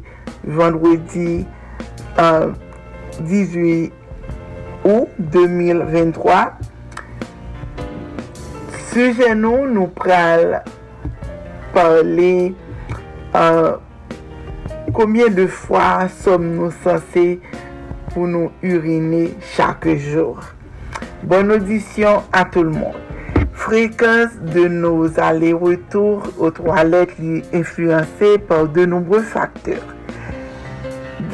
vendredi 0.46 1.46
euh, 2.18 2.52
18 3.20 3.90
août 4.84 5.08
2023. 5.18 6.58
Suje 8.94 9.32
nou 9.34 9.64
nou 9.66 9.88
pral 9.90 10.60
parle 11.74 12.52
uh, 13.34 13.72
koumyen 14.94 15.34
de 15.34 15.48
fwa 15.50 16.04
som 16.20 16.44
nou 16.46 16.70
sase 16.84 17.24
pou 18.12 18.28
nou 18.30 18.52
urine 18.62 19.24
chak 19.56 19.88
jour. 19.98 20.38
Bon 21.26 21.50
audisyon 21.50 22.22
a 22.30 22.44
tout 22.44 22.62
le 22.62 22.70
monde. 22.70 23.02
Frekans 23.64 24.38
de 24.54 24.68
nou 24.70 25.10
ale-retour 25.18 26.30
ou 26.36 26.54
toalet 26.54 27.18
li 27.18 27.42
influense 27.50 28.36
par 28.46 28.70
de 28.78 28.86
nombre 28.86 29.24
faktor. 29.26 29.82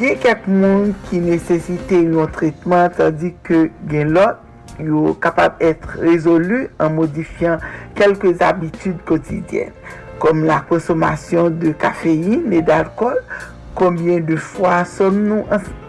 Gen 0.01 0.17
kek 0.25 0.49
moun 0.49 0.95
ki 1.11 1.21
nesesite 1.29 2.07
yon 2.07 2.33
tretman 2.33 2.89
tadi 2.97 3.35
ke 3.45 3.67
gen 3.93 4.17
lot 4.17 4.40
sont 4.77 5.13
capables 5.13 5.57
d'être 5.59 5.97
résolus 5.99 6.69
en 6.79 6.89
modifiant 6.89 7.57
quelques 7.95 8.41
habitudes 8.41 9.03
quotidiennes 9.05 9.73
comme 10.21 10.45
la 10.45 10.59
consommation 10.59 11.49
de 11.49 11.71
caféine 11.71 12.53
et 12.53 12.61
d'alcool. 12.61 13.17
Combien 13.73 14.19
de 14.19 14.35
fois 14.35 14.85
sommes-nous 14.85 15.45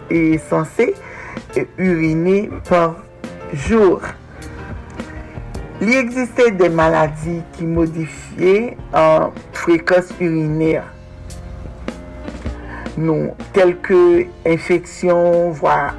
est 0.09 0.39
censé 0.49 0.95
uriner 1.77 2.49
par 2.67 2.95
jour? 3.53 4.01
Il 5.81 5.93
existait 5.93 6.49
des 6.49 6.69
maladies 6.69 7.41
qui 7.53 7.65
modifiaient 7.65 8.75
en 8.93 9.31
fréquence 9.51 10.09
urinaire. 10.19 10.85
Non, 12.97 13.35
telles 13.53 13.77
que 13.77 14.25
infection, 14.47 15.51
voire 15.51 15.93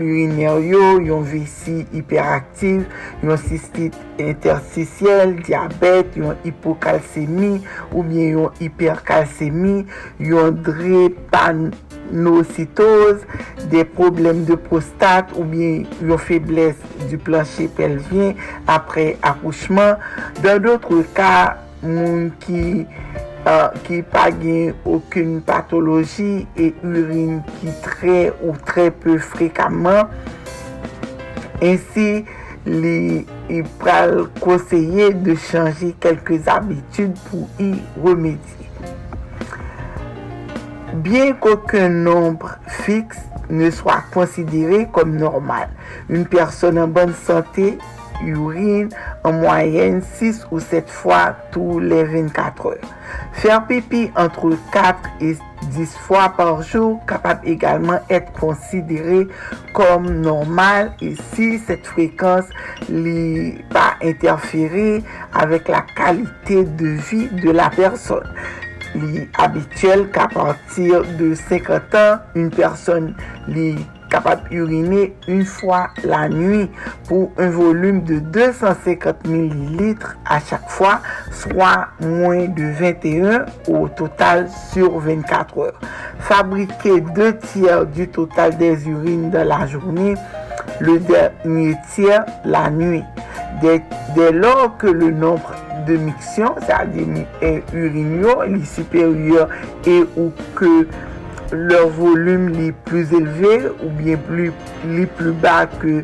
urinaire, 0.00 1.02
yon 1.04 1.20
vessie 1.26 1.86
hyperactive, 1.92 2.86
yon 3.22 3.36
cystite 3.36 3.96
interstitielle, 4.18 5.36
diabète, 5.42 6.16
yon 6.16 6.34
hypocalcémie 6.44 7.60
ou 7.92 8.02
bien 8.02 8.28
yon 8.34 8.50
hypercalcémie, 8.60 9.86
yon 10.20 10.52
drépanocytose, 10.52 13.26
des 13.70 13.84
problèmes 13.84 14.44
de 14.44 14.54
prostate 14.54 15.30
ou 15.36 15.44
bien 15.44 15.82
yon 16.02 16.18
faiblesse 16.18 16.76
du 17.08 17.18
plancher 17.18 17.68
pelvien 17.68 18.34
après 18.66 19.16
accouchement. 19.22 19.96
Dans 20.42 20.62
d'autres 20.62 21.02
cas, 21.14 21.58
moun 21.82 22.30
qui 22.40 22.86
euh, 23.46 23.68
qui 23.84 24.02
pas 24.02 24.30
gain 24.30 24.72
aucune 24.84 25.40
pathologie 25.40 26.46
et 26.56 26.74
urine 26.82 27.42
qui 27.60 27.68
très 27.82 28.32
ou 28.42 28.52
très 28.64 28.90
peu 28.90 29.18
fréquemment. 29.18 30.04
Ainsi, 31.62 32.24
les, 32.66 33.26
il 33.48 33.64
pral 33.78 34.26
conseiller 34.40 35.14
de 35.14 35.34
changer 35.34 35.94
quelques 35.98 36.46
habitudes 36.48 37.16
pour 37.30 37.48
y 37.58 37.74
remédier. 38.02 38.38
Bien 40.94 41.32
qu'aucun 41.32 41.88
nombre 41.88 42.58
fixe 42.66 43.18
ne 43.50 43.70
soit 43.70 44.02
considéré 44.12 44.88
comme 44.92 45.16
normal, 45.16 45.68
une 46.08 46.26
personne 46.26 46.78
en 46.78 46.88
bonne 46.88 47.14
santé 47.14 47.78
urine 48.24 48.88
en 49.24 49.32
moyenne 49.32 50.02
6 50.02 50.46
ou 50.50 50.60
7 50.60 50.88
fois 50.88 51.36
tous 51.50 51.78
les 51.78 52.04
24 52.04 52.66
heures. 52.66 52.76
Faire 53.32 53.66
pipi 53.66 54.10
entre 54.16 54.50
4 54.72 54.96
et 55.20 55.36
10 55.70 55.96
fois 55.96 56.32
par 56.36 56.62
jour 56.62 57.00
capable 57.06 57.46
également 57.46 57.98
être 58.10 58.32
considéré 58.32 59.26
comme 59.72 60.20
normal 60.20 60.92
et 61.00 61.14
si 61.34 61.58
cette 61.58 61.86
fréquence 61.86 62.44
n'est 62.88 63.58
pas 63.70 63.94
interférer 64.02 65.02
avec 65.34 65.68
la 65.68 65.82
qualité 65.96 66.64
de 66.64 66.86
vie 66.86 67.28
de 67.28 67.50
la 67.50 67.70
personne. 67.70 68.32
Il 68.94 69.18
est 69.18 69.28
habituel 69.38 70.10
qu'à 70.10 70.28
partir 70.28 71.04
de 71.18 71.34
50 71.34 71.94
ans, 71.94 72.16
une 72.34 72.50
personne 72.50 73.14
est 73.54 73.76
capable 74.08 74.48
d'uriner 74.48 75.14
une 75.26 75.44
fois 75.44 75.88
la 76.04 76.28
nuit 76.28 76.70
pour 77.08 77.30
un 77.38 77.50
volume 77.50 78.02
de 78.02 78.18
250 78.18 79.26
millilitres 79.26 80.16
à 80.28 80.40
chaque 80.40 80.68
fois, 80.68 81.00
soit 81.30 81.88
moins 82.00 82.46
de 82.46 82.64
21 82.78 83.46
au 83.68 83.88
total 83.88 84.48
sur 84.72 84.98
24 84.98 85.58
heures. 85.58 85.80
Fabriquer 86.18 87.00
deux 87.00 87.36
tiers 87.38 87.86
du 87.86 88.08
total 88.08 88.56
des 88.56 88.88
urines 88.88 89.30
de 89.30 89.38
la 89.38 89.66
journée, 89.66 90.14
le 90.80 90.98
dernier 90.98 91.74
tiers 91.94 92.24
la 92.44 92.70
nuit. 92.70 93.04
Dès, 93.60 93.82
lors 94.32 94.76
que 94.76 94.86
le 94.86 95.10
nombre 95.10 95.52
de 95.86 95.96
mictions, 95.96 96.54
c'est-à-dire 96.60 97.06
urinio, 97.72 98.42
est 98.42 98.64
supérieur 98.64 99.48
et 99.86 100.04
ou 100.16 100.30
que 100.54 100.86
lor 101.52 101.88
volume 101.96 102.52
li 102.52 102.72
plus 102.86 103.12
eleve 103.16 103.70
ou 103.78 103.90
bien 104.00 104.20
pli, 104.28 104.50
li 104.90 105.06
plus 105.18 105.36
ba 105.42 105.62
ke 105.78 106.02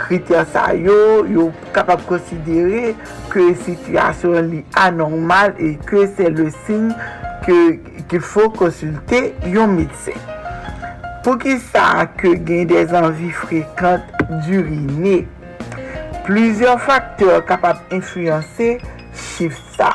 kriter 0.00 0.46
sa 0.52 0.70
yo, 0.76 1.24
yo 1.28 1.50
kapap 1.74 2.04
konsidere 2.08 2.94
ke 3.32 3.50
situasyon 3.66 4.50
li 4.52 4.62
anormal 4.80 5.56
e 5.58 5.74
ke 5.88 6.06
se 6.16 6.30
le 6.32 6.48
sin 6.64 6.88
ki 7.46 8.22
fò 8.22 8.48
konsulte 8.56 9.20
yon 9.52 9.76
medsen. 9.76 10.16
Pou 11.26 11.38
ki 11.42 11.56
sa 11.72 12.06
ke 12.18 12.36
gen 12.46 12.68
des 12.70 12.92
anvi 12.94 13.32
frekant 13.34 14.04
d'urine, 14.46 15.24
plizyon 16.26 16.78
faktor 16.82 17.42
kapap 17.48 17.82
influense 17.94 18.76
chif 19.16 19.58
sa. 19.74 19.92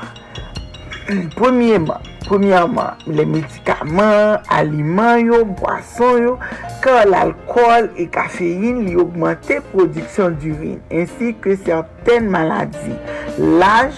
Premièman, 1.36 2.11
premièrement, 2.26 2.92
les 3.08 3.26
médicaments, 3.26 4.38
aliments, 4.50 5.18
boissons, 5.46 6.38
quand 6.84 7.10
l'alcool 7.10 7.92
et 7.98 8.08
caféine 8.08 8.86
li 8.86 8.96
augmentent 8.96 9.50
la 9.50 9.62
production 9.62 10.30
d'urine, 10.30 10.80
ainsi 10.92 11.36
que 11.36 11.56
certaines 11.56 12.30
maladies. 12.30 12.98
L'âge 13.38 13.94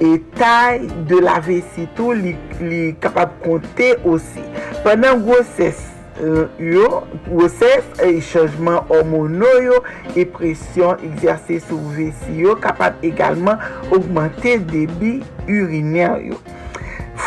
et 0.00 0.20
taille 0.36 0.88
de 1.06 1.18
la 1.18 1.40
vessie, 1.40 1.88
tout 1.94 2.12
li 2.12 2.94
capable 3.00 3.32
de 3.40 3.44
compter 3.44 3.94
aussi. 4.04 4.40
Pendant 4.82 5.18
grossesse, 5.18 5.90
euh, 6.22 6.46
yo, 6.58 7.02
grossesse 7.28 7.84
et 8.02 8.20
changements 8.20 8.84
hormonaux 8.90 9.82
et 10.16 10.24
pression 10.24 10.96
exercée 10.98 11.60
sur 11.60 11.78
vessie 11.78 12.44
capable 12.60 12.96
également 13.02 13.56
augmenter 13.90 14.58
le 14.58 14.64
débit 14.64 15.20
urinaire 15.46 16.18
yo. 16.18 16.34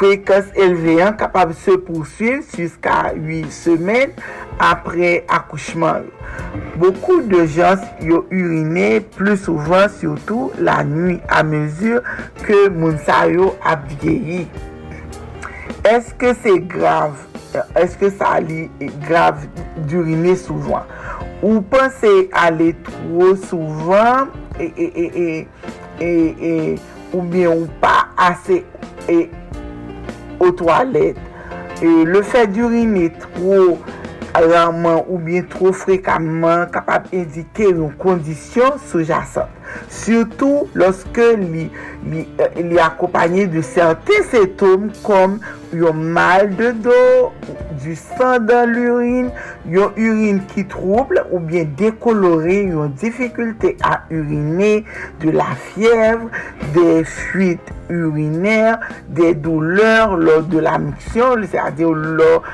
Hein, 0.02 1.14
capable 1.14 1.54
de 1.54 1.58
se 1.58 1.72
poursuivre 1.72 2.44
jusqu'à 2.58 3.14
8 3.16 3.52
semaines 3.52 4.12
après 4.60 5.24
accouchement. 5.30 6.02
Beaucoup 6.76 7.22
de 7.22 7.46
gens 7.46 7.76
ont 8.02 8.26
uriné 8.32 9.00
plus 9.00 9.38
souvent, 9.38 9.88
surtout 9.88 10.52
la 10.60 10.84
nuit, 10.84 11.20
à 11.30 11.44
mesure 11.44 12.02
que 12.44 12.70
moun 12.70 12.98
sa 13.06 13.28
yo 13.28 13.56
a 13.64 13.76
vieilli. 13.76 14.48
Est-ce 15.86 16.14
que 16.16 16.34
c'est 16.41 16.60
grave? 16.60 17.16
Est-ce 17.76 17.98
que 17.98 18.10
ça 18.10 18.39
est 18.39 19.00
grave 19.08 19.46
d'uriner 19.78 20.36
souvent? 20.36 20.84
Ou 21.41 21.64
trop 22.84 23.36
souvent 23.36 24.28
et, 24.60 24.74
et, 24.78 25.06
et, 25.06 25.48
et, 26.00 26.36
et, 26.72 26.76
ou 27.14 27.22
bien 27.22 27.52
ou 27.52 27.68
pas 27.80 28.08
assez 28.18 28.66
et, 29.08 29.30
aux 30.44 30.52
toilettes. 30.52 31.18
Et 31.82 32.04
le 32.04 32.22
fait 32.22 32.48
d'uriner 32.48 33.12
trop 33.12 33.80
rarement 34.34 35.06
ou 35.10 35.18
bien 35.18 35.44
trop 35.44 35.74
fréquemment 35.74 36.66
capable 36.68 37.10
d'indiquer 37.12 37.70
une 37.70 37.91
condition 37.94 38.64
sous-jacente. 38.89 39.50
Surtout 39.89 40.70
loske 40.78 41.34
li, 41.39 41.68
li, 42.09 42.28
euh, 42.39 42.61
li 42.61 42.80
akopanyi 42.82 43.47
de 43.51 43.64
serte 43.66 44.24
setoum 44.32 44.89
kom 45.03 45.39
yon 45.74 45.99
mal 46.14 46.51
de 46.57 46.72
do, 46.86 46.97
du 47.82 47.95
san 47.97 48.45
dan 48.47 48.72
l'urine, 48.74 49.32
yon 49.70 49.93
urine 49.97 50.43
ki 50.53 50.66
trouble 50.72 51.24
ou 51.32 51.41
bien 51.43 51.70
dekolore, 51.80 52.59
yon 52.74 52.93
difikulte 53.01 53.74
a 53.86 54.03
urine, 54.14 54.84
de 55.24 55.34
la 55.34 55.53
fievre, 55.74 56.30
de 56.76 57.03
fuite 57.03 57.74
urinaire, 57.89 58.80
de 59.09 59.34
douleur 59.34 60.18
lor 60.18 60.43
de 60.43 60.59
la 60.59 60.78
miksyon, 60.82 61.43
se 61.49 61.59
ade 61.59 61.88
lor 61.88 62.45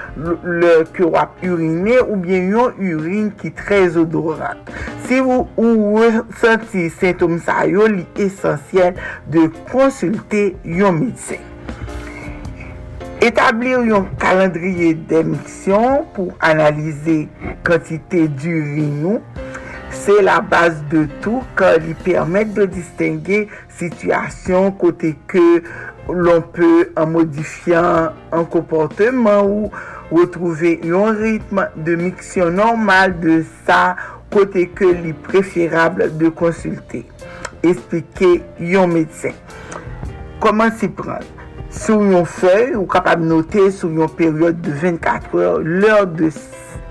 ke 0.96 1.06
wap 1.06 1.40
urine 1.46 2.00
ou 2.06 2.20
bien 2.20 2.50
yon 2.54 2.80
urine 2.80 3.34
ki 3.40 3.54
trez 3.58 3.98
odorante. 4.00 4.74
Si 5.08 5.20
ou 5.24 5.48
ou 5.58 6.02
senti 6.42 6.90
sintom 7.02 7.38
sa 7.44 7.64
yo 7.70 7.88
li 7.90 8.06
esensyel 8.20 9.00
de 9.32 9.48
konsulte 9.72 10.50
yon 10.64 11.00
medsen. 11.02 11.46
Etablir 13.20 13.84
yon 13.84 14.06
kalandriye 14.22 14.94
demisyon 15.10 16.06
pou 16.16 16.32
analize 16.46 17.26
kantite 17.68 18.28
duri 18.40 18.86
nou, 18.88 19.20
se 19.92 20.22
la 20.24 20.40
base 20.40 20.86
de 20.92 21.04
tou 21.24 21.44
ka 21.60 21.74
li 21.84 21.96
permette 22.06 22.56
de 22.56 22.68
distingue 22.72 23.42
situasyon 23.80 24.72
kote 24.80 25.12
ke 25.32 25.44
l'on 26.10 26.42
pe 26.56 26.70
an 27.00 27.12
modifian 27.14 28.16
an 28.36 28.46
komporteman 28.54 29.44
ou 29.44 29.68
retrouve 30.16 30.78
yon 30.88 31.18
ritme 31.20 31.68
de 31.76 31.98
miksyon 32.00 32.56
normal 32.62 33.18
de 33.22 33.42
sa 33.68 33.98
côté 34.32 34.68
que 34.70 34.86
li 34.86 35.14
préférable 35.14 36.18
de 36.18 36.30
consulter. 36.30 37.06
Expliquer 37.64 38.44
un 38.60 38.88
médecin. 38.88 39.32
Comment 40.40 40.72
s'y 40.72 40.88
prendre? 40.88 41.26
Sou 41.70 42.02
yon 42.02 42.26
feuille, 42.26 42.74
ou 42.74 42.88
kapab 42.90 43.22
noter 43.22 43.68
sou 43.70 43.94
yon 43.94 44.10
période 44.10 44.58
de 44.66 44.72
24 44.74 45.36
heures 45.38 45.60
l'heure 45.62 46.08
de, 46.08 46.32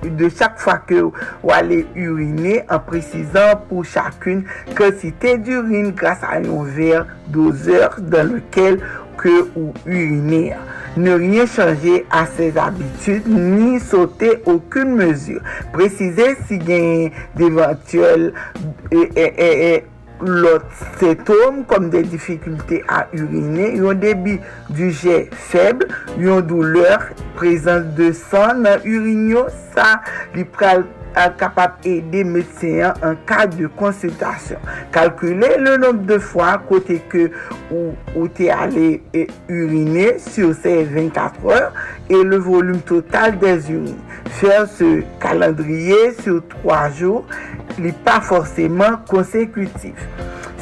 de 0.04 0.28
chaque 0.28 0.60
fois 0.60 0.76
que 0.78 1.00
ou 1.02 1.50
allez 1.50 1.84
uriner 1.96 2.62
en 2.70 2.78
précisant 2.78 3.56
pour 3.68 3.84
chacune 3.84 4.44
quantité 4.76 5.36
d'urine 5.36 5.90
grâce 5.90 6.22
à 6.22 6.36
un 6.36 6.62
verre 6.62 7.06
doseur 7.26 7.96
dans 7.98 8.34
lequel 8.34 8.78
ou 9.56 9.72
uriner. 9.86 10.54
Ne 10.96 11.12
rien 11.12 11.46
changer 11.46 12.06
à 12.10 12.26
ses 12.26 12.56
habitudes 12.56 13.26
ni 13.26 13.78
sauter 13.78 14.42
aucune 14.46 14.94
mesure. 14.94 15.40
Préciser 15.72 16.36
si 16.46 16.58
gain 16.58 17.08
d'éventuels 17.36 18.32
l'autre 20.20 20.66
symptômes 20.98 21.64
comme 21.66 21.90
des 21.90 22.02
difficultés 22.02 22.82
à 22.88 23.06
uriner, 23.12 23.78
un 23.78 23.94
débit 23.94 24.40
du 24.70 24.90
jet 24.90 25.28
faible, 25.32 25.86
une 26.18 26.40
douleur, 26.40 27.10
présence 27.36 27.84
de 27.96 28.12
sang 28.12 28.54
dans 28.54 28.80
l'urinio, 28.84 29.46
ça, 29.74 30.00
li 30.34 30.44
capable 31.36 31.74
d'aider 31.82 32.24
médecin 32.24 32.94
en 33.02 33.14
cas 33.26 33.46
de 33.46 33.66
consultation. 33.66 34.58
Calculer 34.92 35.56
le 35.58 35.76
nombre 35.76 36.04
de 36.04 36.18
fois 36.18 36.62
côté 36.68 37.02
que 37.08 37.30
où, 37.70 37.94
où 38.16 38.28
tu 38.28 38.44
es 38.44 38.50
allé 38.50 39.02
et 39.12 39.26
uriner 39.48 40.18
sur 40.18 40.54
ces 40.54 40.84
24 40.84 41.46
heures 41.46 41.72
et 42.08 42.22
le 42.22 42.36
volume 42.36 42.80
total 42.80 43.38
des 43.38 43.70
urines. 43.70 43.96
Faire 44.26 44.66
ce 44.68 45.02
calendrier 45.20 46.12
sur 46.22 46.42
3 46.62 46.90
jours 46.90 47.24
n'est 47.78 47.92
pas 47.92 48.20
forcément 48.20 48.98
consécutif. 49.08 49.94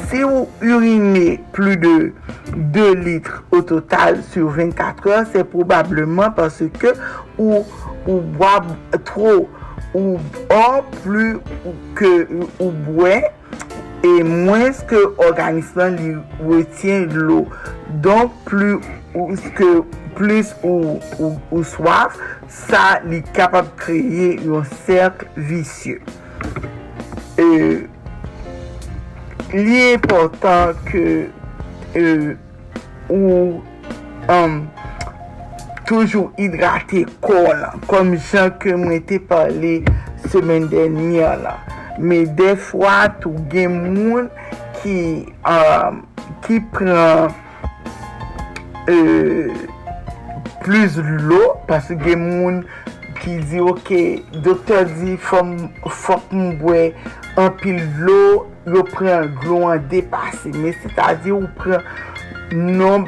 Si 0.09 0.21
vous 0.21 0.47
urinez 0.61 1.41
plus 1.51 1.75
de 1.75 2.13
2 2.55 2.93
litres 2.95 3.43
au 3.51 3.61
total 3.61 4.23
sur 4.31 4.47
24 4.49 5.07
heures, 5.07 5.25
c'est 5.33 5.43
probablement 5.43 6.31
parce 6.31 6.63
que 6.79 6.87
ou, 7.37 7.65
ou 8.07 8.21
boit 8.21 8.63
trop 9.03 9.49
ou 9.95 10.17
or 10.53 10.81
plu 11.01 11.37
ke 11.97 12.11
ou 12.59 12.71
bwe 12.87 13.21
e 14.05 14.13
mwens 14.23 14.83
ke 14.89 14.99
organisman 15.27 15.97
li 15.99 16.13
retyen 16.41 17.07
lo. 17.15 17.43
Don 18.03 18.31
plu 18.47 18.77
ke 19.57 19.69
plus 20.17 20.53
ou, 20.63 20.97
ou, 21.19 21.35
ou 21.51 21.63
swaf, 21.63 22.17
sa 22.49 22.97
li 23.05 23.21
kapab 23.37 23.69
kreye 23.79 24.33
yon 24.45 24.65
serk 24.85 25.27
visye. 25.49 25.99
E, 27.37 27.47
li 29.53 29.77
e 29.91 29.95
portan 30.01 30.73
ke 30.89 31.05
e, 31.93 32.01
euh, 32.01 32.33
ou 33.13 33.61
um, 34.27 34.57
toujou 35.87 36.31
hidrate 36.37 37.05
kor 37.23 37.47
la, 37.55 37.71
kom 37.87 38.13
jan 38.17 38.51
ke 38.61 38.75
mwen 38.77 39.01
te 39.07 39.19
pale 39.29 39.79
semen 40.27 40.67
denye 40.71 41.31
la. 41.41 41.55
Me 41.97 42.25
defwa 42.37 43.07
tou 43.21 43.45
gen 43.51 43.77
moun 43.95 44.27
ki, 44.81 44.97
um, 45.47 46.03
ki 46.45 46.59
pren 46.75 47.31
euh, 48.91 49.55
plus 50.65 50.99
lo, 51.29 51.41
pas 51.69 51.87
gen 52.03 52.25
moun 52.25 52.59
ki 53.21 53.39
di 53.49 53.63
ok, 53.63 53.93
doktor 54.45 54.91
di 54.99 55.15
fok 55.17 56.35
mbwe 56.35 56.83
anpil 57.39 57.79
lo, 58.03 58.21
yo 58.67 58.83
pren 58.91 59.31
lo 59.47 59.63
an 59.71 59.87
depase, 59.89 60.51
me 60.53 60.75
se 60.75 60.91
ta 60.97 61.13
di 61.15 61.33
ou 61.33 61.47
pren 61.57 61.81
non 62.51 63.07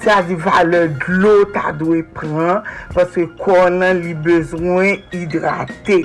sa 0.00 0.22
di 0.22 0.34
vale 0.34 0.88
glou 1.00 1.44
ta 1.52 1.72
dwe 1.76 2.02
pran 2.16 2.64
paske 2.94 3.26
kon 3.40 3.80
nan 3.82 4.02
li 4.04 4.14
bezwen 4.26 5.00
hidrate. 5.12 6.02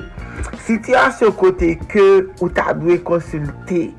sityasyon 0.68 1.36
kote 1.40 1.76
ke 1.90 2.06
ou 2.40 2.50
ta 2.54 2.74
dwe 2.78 3.00
konsulte 3.06 3.90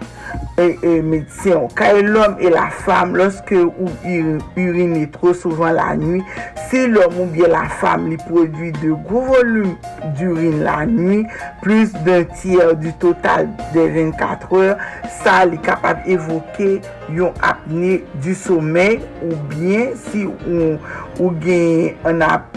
e, 0.60 0.66
e 0.82 0.92
medisyon. 1.02 1.68
Kaye 1.78 2.02
l'om 2.06 2.36
e 2.42 2.50
la 2.52 2.68
fam, 2.84 3.14
loske 3.18 3.58
ou 3.58 3.90
urine 4.06 5.06
tro 5.14 5.34
souvan 5.36 5.76
la 5.78 5.90
nwi, 5.98 6.22
se 6.70 6.84
l'om 6.90 7.18
ou 7.24 7.28
bie 7.32 7.48
la 7.50 7.66
fam 7.80 8.08
li 8.10 8.18
prodwi 8.26 8.70
de 8.80 8.94
gro 9.08 9.24
volum 9.30 9.74
d'urine 10.18 10.62
la 10.66 10.84
nwi, 10.88 11.24
plus 11.64 11.92
d'un 12.06 12.24
tiyer 12.36 12.74
du 12.80 12.92
total 13.02 13.48
de 13.74 13.86
24 13.96 14.56
or, 14.56 14.74
sa 15.20 15.40
li 15.48 15.60
kapab 15.66 16.06
evoke 16.10 16.78
yon 17.10 17.34
apne 17.44 18.00
du 18.22 18.34
somey 18.38 19.00
ou 19.26 19.36
bien 19.50 19.94
si 20.08 20.26
ou, 20.28 20.76
ou 21.18 21.34
gen 21.42 21.96
an, 22.08 22.24
ap, 22.26 22.50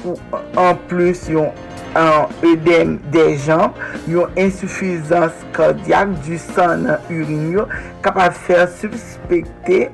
an 0.59 0.77
plus 0.89 1.27
yon 1.31 1.49
apne 1.49 1.72
an 1.99 2.31
edem 2.45 2.97
de 3.13 3.25
jan, 3.37 3.73
yon 4.09 4.31
insoufizans 4.39 5.43
kardyak 5.55 6.15
du 6.25 6.39
san 6.41 6.87
nan 6.87 7.11
urin 7.13 7.51
yo, 7.53 7.67
kapap 8.05 8.35
fèr 8.47 8.65
suspekte 8.79 9.87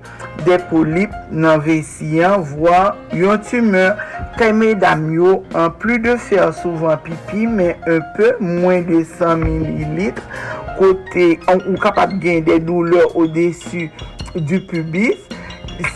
de 0.45 0.60
polip 0.70 1.14
nan 1.32 1.64
vesiyan 1.66 2.45
vwa 2.54 2.93
yon 3.16 3.41
tumeur. 3.50 4.00
Teme 4.39 4.72
dam 4.80 5.10
yo 5.12 5.41
an 5.58 5.74
plu 5.82 5.97
de 6.00 6.14
fèr 6.30 6.54
souvan 6.62 7.02
pipi 7.04 7.43
men 7.50 7.76
un 7.91 8.00
peu 8.16 8.38
mwen 8.39 8.86
de 8.88 9.02
100 9.04 9.43
ml 9.43 10.22
kote 10.80 11.26
an 11.52 11.60
ou 11.66 11.76
kapap 11.82 12.14
gen 12.24 12.45
de 12.47 12.56
douleur 12.64 13.12
ou 13.18 13.28
desu 13.28 13.89
du 14.36 14.62
pubis 14.70 15.20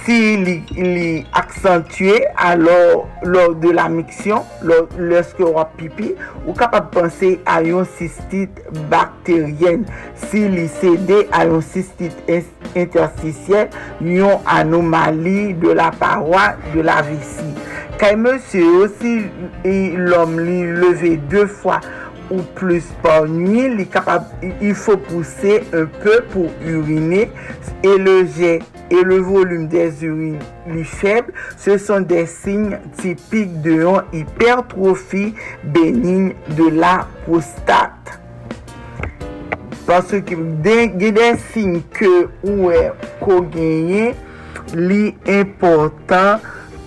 si 0.04 0.18
li, 0.40 0.56
li 0.78 1.08
aksantue 1.36 2.20
alor 2.40 3.04
lor 3.28 3.56
de 3.64 3.74
la 3.76 3.90
miksyon, 3.92 4.46
lorske 4.64 5.44
wap 5.44 5.74
pipi, 5.80 6.14
ou 6.46 6.56
kapap 6.58 6.92
panse 6.96 7.34
a 7.50 7.60
yon 7.66 7.88
sistit 7.98 8.62
bakteryen. 8.92 9.84
Si 10.30 10.46
li 10.52 10.70
sede 10.80 11.24
a 11.36 11.44
yon 11.50 11.64
sistit 11.66 12.32
interstisyen, 12.32 13.74
yon 14.04 14.44
anomali 14.50 15.54
de 15.64 15.76
la 15.78 15.92
parwa 16.00 16.54
de 16.72 16.86
la 16.86 17.02
visi. 17.08 17.52
Kay 18.02 18.16
monsye 18.20 18.64
osi 18.82 19.14
lom 20.10 20.40
li 20.42 20.62
leve 20.80 21.18
de 21.32 21.46
fwa, 21.48 21.78
ou 22.32 22.42
plus 22.56 22.86
par 23.02 23.26
nui 23.28 23.68
li 23.76 23.86
kapap 23.88 24.32
il 24.44 24.76
fò 24.76 24.98
pousse 25.10 25.60
un 25.74 25.90
peu 26.04 26.22
pou 26.34 26.52
urine 26.62 27.28
e 27.84 27.98
le 27.98 28.24
jè 28.26 28.60
et 28.94 29.02
le 29.02 29.18
volume 29.18 29.68
des 29.68 30.04
urines 30.06 30.40
faible, 30.84 31.34
ce 31.58 31.78
sont 31.78 32.02
des 32.02 32.26
signes 32.26 32.78
typiques 32.98 33.62
de 33.62 33.84
hypertrophie 34.14 35.34
bénigne 35.64 36.34
de 36.50 36.70
la 36.70 37.08
prostate. 37.26 38.20
Parce 39.88 40.12
que 40.12 40.34
il 40.34 40.98
des 40.98 41.36
signes 41.52 41.82
que 41.92 42.30
ou 42.44 42.72
est 42.72 42.92
gagné, 43.42 44.14
l'important 44.74 46.40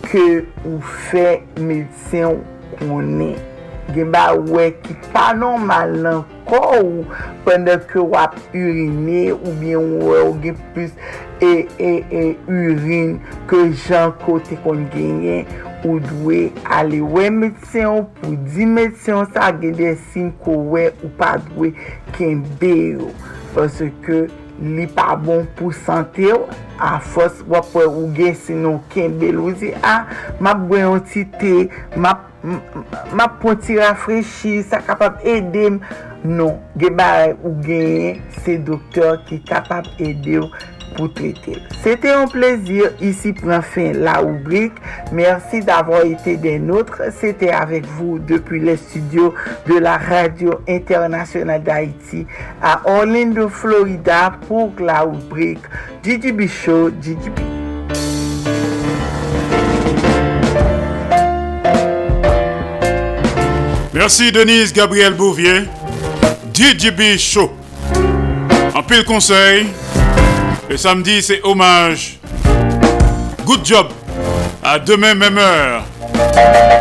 que 0.02 0.44
vous 0.64 0.80
faites 0.80 1.42
médecin 1.60 2.34
qu'on 2.78 3.20
est. 3.20 3.55
gen 3.94 4.10
ba 4.14 4.30
we 4.34 4.70
ki 4.84 4.96
panon 5.12 5.62
malan 5.68 6.24
kor 6.48 6.78
ou 6.80 7.04
pwende 7.46 7.76
ke 7.90 8.02
wap 8.02 8.36
urine 8.54 9.30
ou 9.36 9.54
bien 9.60 9.82
we 10.02 10.18
ou 10.22 10.34
gen 10.42 10.58
plus 10.74 10.92
e, 11.42 11.66
e, 11.78 11.92
e 12.10 12.24
urine 12.48 13.20
ke 13.50 13.62
jan 13.86 14.14
kote 14.24 14.58
kon 14.64 14.86
genyen 14.94 15.46
ou 15.86 16.00
dwe 16.02 16.48
ale 16.78 17.02
we 17.04 17.28
medsyon 17.30 18.06
pou 18.18 18.38
di 18.48 18.66
medsyon 18.68 19.28
sa 19.34 19.52
gen 19.54 19.76
de 19.78 19.94
sin 20.10 20.32
ko 20.44 20.56
we 20.74 20.88
ou 21.02 21.12
pa 21.20 21.36
dwe 21.50 21.74
ken 22.16 22.42
be 22.60 22.74
yo 22.96 23.12
pwese 23.54 23.92
ke 24.06 24.26
li 24.56 24.86
pa 24.88 25.12
bon 25.20 25.44
pou 25.56 25.74
sante 25.84 26.24
yo 26.24 26.46
a 26.80 26.96
fos 27.00 27.42
wap 27.48 27.68
we 27.76 27.84
ou 27.86 28.08
gen 28.16 28.34
sinon 28.36 28.80
lo 29.36 29.52
zi 29.52 29.72
a 29.82 30.06
map 30.40 30.64
gwen 30.68 30.86
yon 30.88 31.04
ti 31.04 31.24
te 31.38 31.68
map 31.96 32.24
ma 33.16 33.28
poti 33.42 33.78
rafrechi, 33.80 34.60
sa 34.66 34.82
kapap 34.84 35.22
edem. 35.26 35.80
Non, 36.26 36.56
ge 36.80 36.90
bare 36.90 37.36
ou 37.44 37.54
genye 37.62 38.16
se 38.42 38.56
doktor 38.66 39.20
ki 39.28 39.38
kapap 39.46 39.86
edem 40.02 40.48
pou 40.96 41.10
trete. 41.12 41.58
Sete 41.84 42.10
yon 42.10 42.30
plezir, 42.32 42.94
isi 43.04 43.32
pran 43.36 43.62
fin 43.62 44.00
la 44.06 44.16
oubrik. 44.24 44.78
Mersi 45.14 45.62
d'avou 45.66 46.02
ete 46.08 46.36
den 46.42 46.66
notre. 46.70 47.10
Sete 47.20 47.52
avek 47.54 47.86
vou 47.98 48.20
depi 48.30 48.62
le 48.64 48.76
studio 48.80 49.32
de 49.68 49.80
la 49.82 49.98
Radio 50.02 50.60
Internationale 50.66 51.62
d'Haïti 51.66 52.24
a 52.62 52.80
Orlando, 52.96 53.48
Florida 53.48 54.30
pou 54.46 54.72
la 54.80 55.04
oubrik. 55.06 55.68
Didi 56.02 56.32
Bichot, 56.32 56.96
Didi 57.02 57.30
Bichot. 57.30 57.55
Merci 64.06 64.30
Denise 64.30 64.72
Gabriel 64.72 65.14
Bouvier, 65.14 65.64
DJB 66.54 67.18
Show. 67.18 67.50
En 68.72 68.80
pile 68.84 69.04
conseil, 69.04 69.66
le 70.70 70.76
samedi 70.76 71.20
c'est 71.20 71.40
hommage. 71.42 72.20
Good 73.44 73.66
job. 73.66 73.88
À 74.62 74.78
demain 74.78 75.14
même 75.14 75.36
heure. 75.38 75.82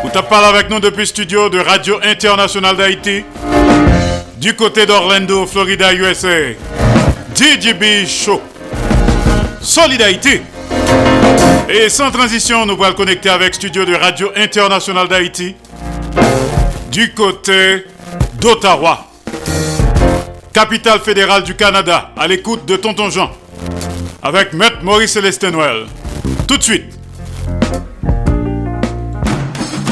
Vous 0.04 0.22
parlé 0.22 0.50
avec 0.56 0.70
nous 0.70 0.80
depuis 0.80 1.08
studio 1.08 1.50
de 1.50 1.58
Radio 1.58 1.98
Internationale 2.04 2.78
d'Haïti. 2.78 3.24
Du 4.38 4.56
côté 4.56 4.86
d'Orlando, 4.86 5.48
Florida, 5.48 5.96
USA. 5.96 6.54
DJB 7.34 8.06
Show. 8.06 8.40
Solidarité. 9.62 10.44
Et 11.70 11.90
sans 11.90 12.12
transition, 12.12 12.68
nous 12.68 12.84
allons 12.84 12.94
connecter 12.94 13.30
avec 13.30 13.56
studio 13.56 13.84
de 13.84 13.96
Radio 13.96 14.30
Internationale 14.36 15.08
d'Haïti 15.08 15.56
du 16.92 17.14
côté 17.14 17.86
d'Ottawa, 18.40 19.06
capitale 20.54 21.00
fédérale 21.00 21.44
du 21.44 21.56
Canada, 21.56 22.12
à 22.18 22.28
l'écoute 22.28 22.66
de 22.66 22.76
Tonton 22.76 23.10
Jean, 23.10 23.32
avec 24.22 24.54
Maître 24.54 24.78
Maurice 24.84 25.14
Célestin 25.14 25.52
Noël. 25.52 25.86
Tout 26.48 26.58
de 26.58 26.64
suite. 26.64 26.94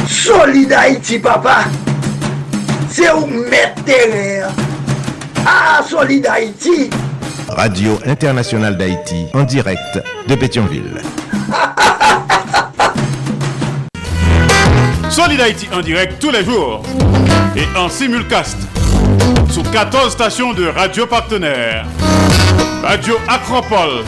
Solid 0.07 0.71
Haïti, 0.71 1.19
papa. 1.19 1.65
C'est 2.89 3.11
où 3.11 3.25
mettre 3.25 3.81
Ah, 5.45 5.81
Solid 5.87 6.25
Haïti. 6.27 6.89
Radio 7.49 7.99
Internationale 8.05 8.77
d'Haïti, 8.77 9.25
en 9.33 9.43
direct 9.43 9.99
de 10.27 10.35
Pétionville. 10.35 11.01
Solid 15.13 15.39
Haïti 15.39 15.69
en 15.71 15.81
direct 15.81 16.19
tous 16.19 16.31
les 16.31 16.43
jours 16.43 16.81
et 17.55 17.77
en 17.77 17.87
simulcast 17.87 18.57
sur 19.51 19.61
14 19.69 20.11
stations 20.11 20.53
de 20.53 20.65
radio 20.65 21.05
partenaires. 21.05 21.85
Radio 22.81 23.19
Acropole, 23.27 24.03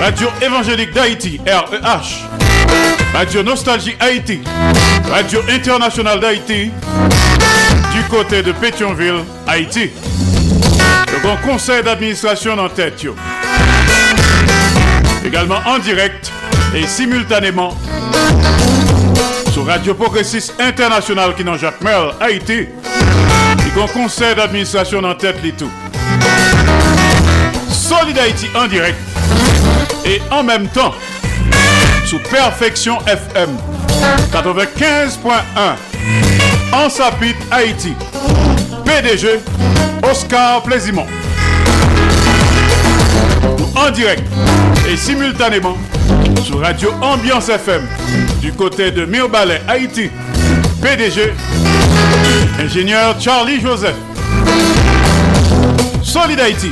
Radio 0.00 0.28
Évangélique 0.40 0.92
d'Haïti, 0.92 1.40
REH, 1.44 2.28
Radio 3.12 3.42
Nostalgie 3.42 3.96
Haïti, 3.98 4.42
Radio 5.10 5.40
Internationale 5.50 6.20
d'Haïti, 6.20 6.70
du 7.92 8.02
côté 8.08 8.44
de 8.44 8.52
Pétionville, 8.52 9.24
Haïti. 9.48 9.90
Le 11.12 11.20
grand 11.20 11.36
conseil 11.38 11.82
d'administration 11.82 12.56
en 12.60 12.68
tête. 12.68 13.04
Également 15.26 15.58
en 15.66 15.80
direct 15.80 16.30
et 16.76 16.86
simultanément 16.86 17.76
sur 19.54 19.66
Radio 19.66 19.94
Progressiste 19.94 20.52
International 20.58 21.32
qui 21.36 21.44
dans 21.44 21.56
Jacques 21.56 21.80
Mel, 21.80 22.10
Haïti, 22.20 22.52
et 22.62 23.70
qu'on 23.72 23.86
conseil 23.86 24.34
d'administration 24.34 24.98
en 25.04 25.14
tête 25.14 25.36
les 25.44 25.52
tout. 25.52 25.70
Solid 27.70 28.18
Haïti 28.18 28.48
en 28.56 28.66
direct 28.66 28.98
et 30.04 30.20
en 30.32 30.42
même 30.42 30.66
temps 30.66 30.92
sous 32.04 32.18
Perfection 32.18 32.98
FM 33.06 33.56
95.1 34.32 35.36
en 36.72 36.90
Sapit 36.90 37.36
Haïti. 37.52 37.92
PDG 38.84 39.38
Oscar 40.02 40.64
Plaisimont. 40.64 41.06
En 43.76 43.90
direct 43.92 44.24
et 44.90 44.96
simultanément 44.96 45.76
sur 46.42 46.60
Radio 46.60 46.90
Ambiance 47.00 47.48
FM 47.50 47.86
côté 48.54 48.90
de 48.90 49.04
Mirbalet 49.04 49.60
Haïti. 49.68 50.10
PDG 50.82 51.32
ingénieur 52.60 53.16
Charlie 53.20 53.60
Joseph. 53.60 53.94
Solid 56.02 56.38
Haïti 56.40 56.70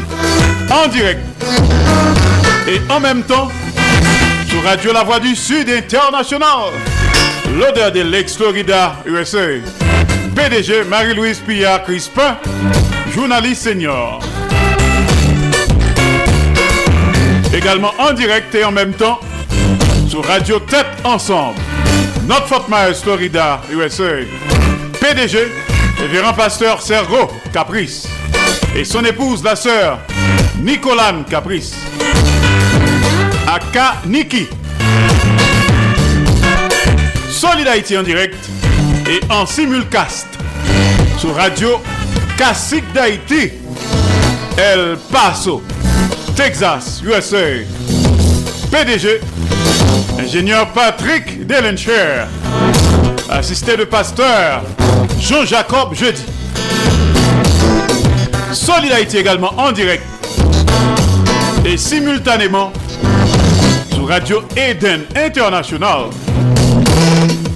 en 0.71 0.89
direct 0.89 1.21
et 2.69 2.81
en 2.91 3.01
même 3.01 3.23
temps 3.23 3.49
sur 4.49 4.63
Radio 4.63 4.93
La 4.93 5.03
Voix 5.03 5.21
du 5.21 5.35
Sud 5.35 5.69
International. 5.69 6.71
L'odeur 7.59 7.93
de 7.93 8.01
l'ex-Florida 8.01 8.97
USA. 9.07 9.61
PDG 10.35 10.85
Marie-Louise 10.85 11.41
Pillard 11.47 11.83
Crispin, 11.83 12.37
journaliste 13.15 13.65
senior. 13.65 14.21
Également 17.53 17.93
en 17.99 18.13
direct 18.13 18.55
et 18.55 18.65
en 18.65 18.73
même 18.73 18.95
temps 18.95 19.21
sur 20.09 20.25
Radio 20.25 20.59
Tête 20.61 20.87
Ensemble. 21.05 21.59
Notre 22.27 22.47
Fort 22.47 22.67
Myers, 22.69 22.95
Florida, 23.03 23.61
USA. 23.71 24.25
PDG, 25.01 25.39
révérend 25.99 26.33
pasteur 26.33 26.81
Sergo 26.81 27.31
Caprice. 27.53 28.07
Et 28.77 28.85
son 28.85 29.05
épouse, 29.05 29.43
la 29.43 29.57
sœur 29.57 29.99
Nicolane 30.61 31.25
Caprice. 31.25 31.75
Aka 33.47 33.97
Niki. 34.07 34.47
Solid 37.31 37.67
Haïti 37.67 37.99
en 37.99 38.03
direct 38.03 38.37
et 39.09 39.21
en 39.31 39.45
simulcast 39.45 40.29
sur 41.19 41.35
Radio 41.35 41.81
Classique 42.37 42.85
d'Haïti, 42.93 43.51
El 44.57 44.97
Paso, 45.11 45.63
Texas, 46.37 47.03
USA. 47.05 47.65
PDG, 48.71 49.21
ingénieur 50.23 50.69
Patrick 50.69 51.47
Delencher, 51.47 52.27
assisté 53.29 53.77
de 53.77 53.85
pasteur 53.85 54.63
Jean-Jacob 55.21 55.95
Jeudi. 55.95 56.23
Solid 58.53 58.93
Haïti 58.93 59.19
également 59.19 59.53
en 59.59 59.73
direct 59.73 60.05
et 61.65 61.77
simultanément 61.77 62.73
sur 63.93 64.07
Radio 64.07 64.43
Eden 64.57 65.03
International, 65.17 66.05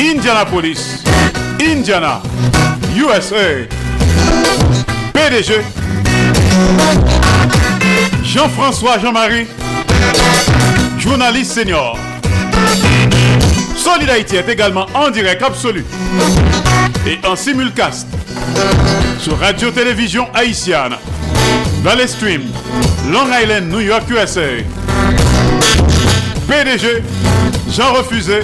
Indianapolis, 0.00 1.04
Indiana, 1.60 2.20
USA. 2.96 3.66
PDG 5.12 5.54
Jean-François 8.24 8.98
Jean-Marie, 8.98 9.46
journaliste 10.98 11.52
senior. 11.52 11.96
Solid 13.76 14.10
Haïti 14.10 14.36
est 14.36 14.48
également 14.48 14.86
en 14.94 15.10
direct 15.10 15.42
absolu 15.42 15.84
et 17.06 17.24
en 17.26 17.36
simulcast 17.36 18.06
sur 19.20 19.38
Radio-Télévision 19.38 20.26
Haïtienne, 20.34 20.94
Valley 21.82 22.06
Stream, 22.06 22.42
Long 23.10 23.26
Island, 23.42 23.70
New 23.70 23.80
York, 23.80 24.04
USA. 24.10 24.40
PDG 26.48 27.02
Jean 27.70 27.92
Refusé, 27.92 28.40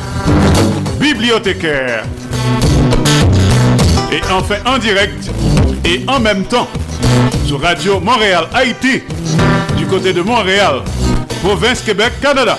bibliothécaire. 1.00 2.04
Et 4.10 4.20
enfin 4.30 4.56
en 4.66 4.78
direct 4.78 5.30
et 5.84 6.04
en 6.06 6.20
même 6.20 6.44
temps 6.44 6.68
sur 7.46 7.60
Radio 7.60 7.98
Montréal 8.00 8.46
Haïti 8.52 9.02
du 9.78 9.86
côté 9.86 10.12
de 10.12 10.20
Montréal, 10.20 10.82
province 11.42 11.80
Québec, 11.80 12.12
Canada. 12.20 12.58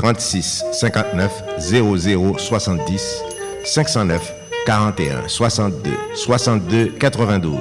36 0.00 0.64
59 0.72 1.30
00 1.58 2.38
70 2.38 3.22
509 3.64 4.32
41 4.64 5.28
62 5.28 5.90
62 6.14 6.92
92 6.98 7.58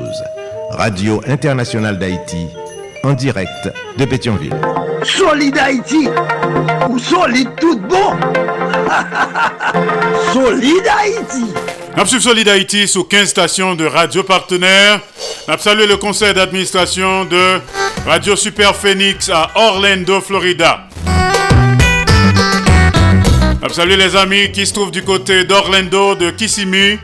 Radio 0.72 1.22
Internationale 1.28 2.00
d'Haïti 2.00 2.48
en 3.04 3.12
direct 3.12 3.70
de 3.98 4.06
Pétionville. 4.06 4.56
Solid 5.04 5.58
Haïti 5.58 6.08
ou 6.90 6.98
solide 6.98 7.50
tout 7.60 7.78
bon 7.78 8.14
Solid 10.34 10.88
Haïti 10.98 11.46
Napsup 11.98 12.22
Solid 12.22 12.48
Haïti 12.48 12.88
sous 12.88 13.04
15 13.04 13.28
stations 13.28 13.76
de 13.76 13.86
radio 13.86 14.24
partenaires. 14.24 15.02
N'a 15.50 15.58
salué 15.58 15.88
le 15.88 15.98
conseil 15.98 16.34
d'administration 16.34 17.26
de 17.26 17.60
Radio 18.06 18.38
Super 18.38 18.74
Phoenix 18.76 19.30
à 19.30 19.50
Orlando, 19.56 20.22
Florida. 20.22 20.89
N'a 23.62 23.68
salué 23.68 23.98
les 23.98 24.16
amis 24.16 24.52
qui 24.54 24.66
se 24.66 24.74
trouvent 24.74 24.92
du 24.92 25.04
côté 25.04 25.44
d'Orlando, 25.44 26.16
de 26.16 26.32
Kissimmee, 26.32 26.98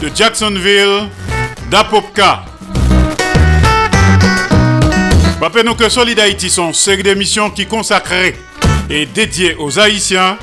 de 0.00 0.10
Jacksonville, 0.12 1.08
d'Apopka. 1.70 2.44
Rappelez-nous 5.40 5.76
que 5.76 5.88
Solid 5.88 6.18
Haïti 6.18 6.50
sont 6.50 6.68
une 6.68 6.74
série 6.74 7.04
d'émissions 7.04 7.50
qui 7.50 7.66
consacrées 7.66 8.34
et 8.90 9.06
dédiées 9.06 9.54
aux 9.60 9.78
Haïtiens 9.78 10.38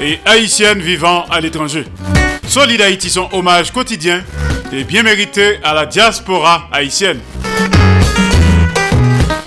et 0.00 0.18
Haïtiennes 0.24 0.80
vivant 0.80 1.26
à 1.30 1.40
l'étranger. 1.40 1.84
Solid 2.48 2.80
Haïti 2.80 3.10
son 3.10 3.28
hommage 3.32 3.70
quotidien 3.70 4.24
et 4.72 4.82
bien 4.84 5.02
mérité 5.02 5.58
à 5.62 5.74
la 5.74 5.84
diaspora 5.84 6.68
haïtienne. 6.72 7.20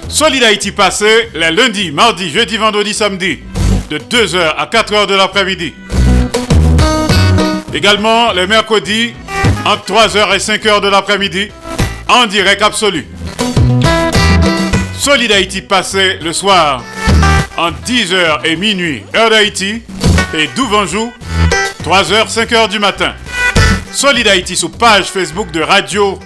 Solid 0.07 0.43
Haïti 0.43 0.71
passé 0.71 1.29
les 1.33 1.49
lundis, 1.49 1.91
mardis, 1.91 2.29
jeudi, 2.29 2.57
vendredi, 2.57 2.93
samedi 2.93 3.39
de 3.89 3.97
2h 3.97 4.55
à 4.57 4.65
4h 4.65 5.07
de 5.07 5.15
l'après-midi. 5.15 5.73
Également 7.73 8.31
les 8.31 8.47
mercredis 8.47 9.13
entre 9.65 9.93
3h 9.93 10.35
et 10.35 10.39
5h 10.39 10.81
de 10.81 10.87
l'après-midi 10.87 11.49
en 12.07 12.25
direct 12.25 12.61
absolu. 12.61 13.05
Solid 14.97 15.31
Haïti 15.31 15.61
passé 15.61 16.17
le 16.21 16.33
soir 16.33 16.83
en 17.57 17.71
10h 17.71 18.45
et 18.45 18.55
minuit 18.55 19.03
heure 19.15 19.29
d'Haïti 19.29 19.81
et 20.33 20.49
Douvanjou 20.55 21.11
3h 21.83 22.33
5h 22.33 22.69
du 22.69 22.79
matin. 22.79 23.13
Solid 23.91 24.27
Haïti 24.27 24.55
sous 24.55 24.69
page 24.69 25.05
Facebook 25.05 25.51
de 25.51 25.61
Radio 25.61 26.19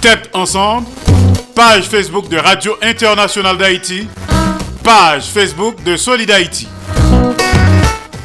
Tête 0.00 0.28
Ensemble, 0.34 0.86
page 1.54 1.84
Facebook 1.84 2.28
de 2.28 2.36
Radio 2.36 2.76
Internationale 2.82 3.56
d'Haïti, 3.56 4.08
page 4.86 5.24
Facebook 5.24 5.82
de 5.82 5.96
Solid 5.96 6.30
Haïti. 6.30 6.68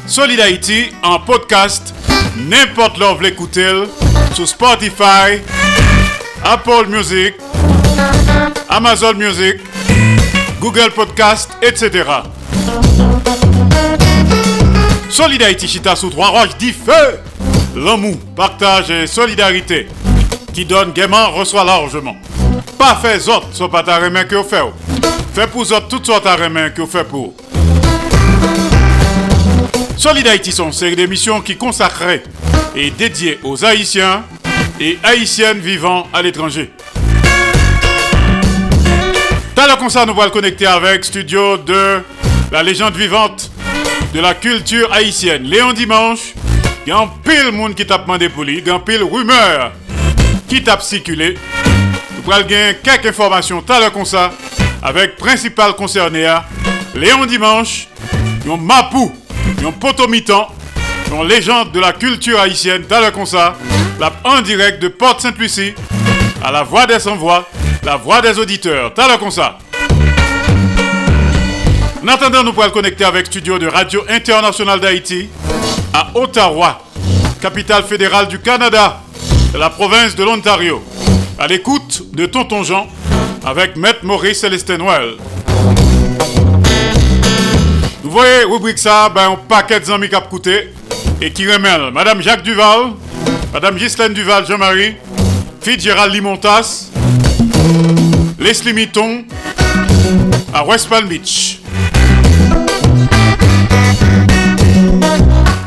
Solid 0.06 0.38
Haïti 0.38 0.92
en 1.02 1.18
podcast, 1.18 1.92
n'importe 2.36 2.98
l'heure 2.98 3.16
vous 3.16 3.22
l'écoutez, 3.22 3.82
sur 4.32 4.46
Spotify, 4.46 5.42
Apple 6.44 6.86
Music, 6.86 7.34
Amazon 8.68 9.14
Music, 9.14 9.56
Google 10.60 10.92
Podcast, 10.94 11.50
etc. 11.62 12.04
Solid 15.10 15.42
Haïti 15.42 15.66
Chita 15.66 15.96
sous 15.96 16.10
trois 16.10 16.28
roches 16.28 16.56
dit 16.60 16.72
feu. 16.72 17.18
L'amour, 17.74 18.18
partage 18.36 18.88
et 18.88 19.08
solidarité 19.08 19.88
qui 20.54 20.64
donne 20.64 20.92
gaiement 20.92 21.32
reçoit 21.32 21.64
largement. 21.64 22.14
Pas 22.78 22.94
fait 22.94 23.28
autres, 23.28 23.48
soit 23.52 23.68
pas 23.68 23.82
ta 23.82 23.98
que 23.98 24.36
vous 24.36 24.48
faites. 24.48 25.11
Fait 25.34 25.46
pour 25.46 25.62
autres 25.62 25.88
toutes 25.88 26.04
sortes 26.04 26.26
de 26.26 26.48
main 26.48 26.68
que 26.68 26.82
vous 26.82 26.86
faites 26.86 27.08
pour. 27.08 27.32
Solid 29.96 30.26
Haïti 30.26 30.52
une 30.60 30.72
série 30.72 30.94
d'émissions 30.94 31.40
qui 31.40 31.56
consacrées 31.56 32.22
et 32.76 32.90
dédiées 32.90 33.38
aux 33.42 33.64
Haïtiens 33.64 34.24
et 34.78 34.98
Haïtiennes 35.02 35.58
vivant 35.58 36.06
à 36.12 36.20
l'étranger. 36.20 36.70
Dans 39.56 39.66
le 39.66 39.76
concert, 39.76 40.06
nous 40.06 40.12
allons 40.12 40.24
le 40.24 40.30
connecter 40.30 40.66
avec 40.66 41.02
studio 41.02 41.56
de 41.56 42.00
la 42.50 42.62
légende 42.62 42.94
vivante 42.94 43.50
de 44.12 44.20
la 44.20 44.34
culture 44.34 44.92
haïtienne. 44.92 45.44
Léon 45.44 45.72
Dimanche, 45.72 46.34
il 46.86 46.90
y 46.90 46.92
a 46.92 46.98
un 46.98 47.08
pile 47.24 47.52
monde 47.52 47.74
qui 47.74 47.86
t'a 47.86 47.96
demandé 47.96 48.28
pour 48.28 48.44
lui, 48.44 48.58
il 48.58 48.66
y 48.66 48.70
a 48.70 48.74
un 48.74 48.80
pile 48.80 49.02
rumeur 49.02 49.72
qui 50.46 50.62
t'a 50.62 50.78
circulé. 50.80 51.38
Nous 52.22 52.30
allons 52.30 52.46
gagner 52.46 52.76
quelques 52.82 53.06
informations 53.06 53.62
tout 53.62 53.72
l'heure 53.72 53.92
comme 53.92 54.04
ça 54.04 54.30
avec 54.82 55.16
principal 55.16 55.74
concerné 55.74 56.26
à 56.26 56.44
Léon 56.94 57.26
Dimanche, 57.26 57.88
un 58.50 58.56
Mapou, 58.56 59.12
un 59.64 59.72
Potomitan, 59.72 60.48
une 61.12 61.26
légende 61.26 61.72
de 61.72 61.80
la 61.80 61.92
culture 61.92 62.40
haïtienne 62.40 62.84
comme 63.14 63.26
ça, 63.26 63.56
la 64.00 64.12
en 64.24 64.40
direct 64.40 64.82
de 64.82 64.88
Porte 64.88 65.20
Sainte-Lucie 65.20 65.74
à 66.44 66.50
la 66.50 66.64
voix 66.64 66.86
des 66.86 66.98
sans-voix, 66.98 67.48
la 67.84 67.96
voix 67.96 68.20
des 68.20 68.38
auditeurs. 68.38 68.92
L'heure 68.96 69.18
comme 69.18 69.30
ça. 69.30 69.58
En 72.02 72.08
attendant, 72.08 72.42
nous 72.42 72.52
pourrons 72.52 72.66
le 72.66 72.72
connecter 72.72 73.04
avec 73.04 73.26
studio 73.26 73.58
de 73.60 73.68
Radio 73.68 74.02
Internationale 74.08 74.80
d'Haïti 74.80 75.28
à 75.94 76.08
Ottawa, 76.14 76.82
capitale 77.40 77.84
fédérale 77.84 78.26
du 78.26 78.40
Canada, 78.40 79.00
de 79.52 79.58
la 79.58 79.70
province 79.70 80.16
de 80.16 80.24
l'Ontario. 80.24 80.82
À 81.38 81.46
l'écoute 81.46 82.02
de 82.12 82.26
Tonton 82.26 82.64
Jean 82.64 82.88
avec 83.44 83.76
Maître 83.76 84.04
Maurice 84.04 84.40
Célestin 84.40 84.78
Noël. 84.78 85.14
Vous 88.02 88.10
voyez, 88.10 88.44
rubrique 88.44 88.78
ça, 88.78 89.08
ben, 89.08 89.32
un 89.32 89.36
paquet 89.36 89.80
de 89.80 89.90
amis 89.90 90.08
qui 90.08 90.16
coûté 90.28 90.72
et 91.20 91.32
qui 91.32 91.50
remet 91.50 91.90
Madame 91.92 92.20
Jacques 92.20 92.42
Duval, 92.42 92.92
Madame 93.52 93.76
Ghislaine 93.76 94.12
Duval, 94.12 94.46
Jean-Marie, 94.46 94.96
Fitzgerald 95.60 96.12
Limontas, 96.12 96.90
Leslie 98.38 98.72
Mitton 98.72 99.24
à 100.52 100.64
West 100.64 100.88
Palm 100.88 101.06
Beach. 101.06 101.60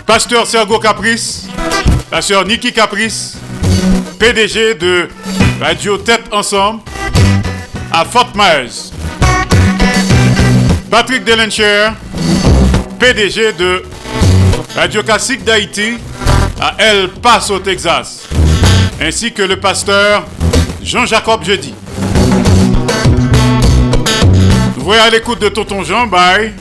Pasteur 0.05 0.45
Sergo 0.45 0.77
Caprice, 0.79 1.47
la 2.11 2.21
sœur 2.21 2.45
Niki 2.45 2.71
Caprice, 2.71 3.37
PDG 4.19 4.75
de 4.75 5.09
Radio 5.59 5.97
Tête 5.97 6.25
Ensemble 6.31 6.81
à 7.97 8.03
Fort 8.03 8.31
Myers. 8.35 8.91
Patrick 10.91 11.23
Delencher, 11.23 11.91
PDG 12.99 13.53
de 13.53 13.83
Radio 14.75 15.01
Classique 15.01 15.45
d'Haïti 15.45 15.97
à 16.59 16.75
El 16.77 17.07
Paso, 17.07 17.59
Texas. 17.59 18.27
Ainsi 19.01 19.31
que 19.31 19.43
le 19.43 19.57
pasteur 19.61 20.25
Jean-Jacob 20.83 21.45
Jeudi. 21.45 21.73
Vous 24.75 24.91
à 24.91 25.09
l'écoute 25.09 25.39
de 25.39 25.47
Tonton 25.47 25.81
Jean, 25.81 26.05
bye. 26.07 26.51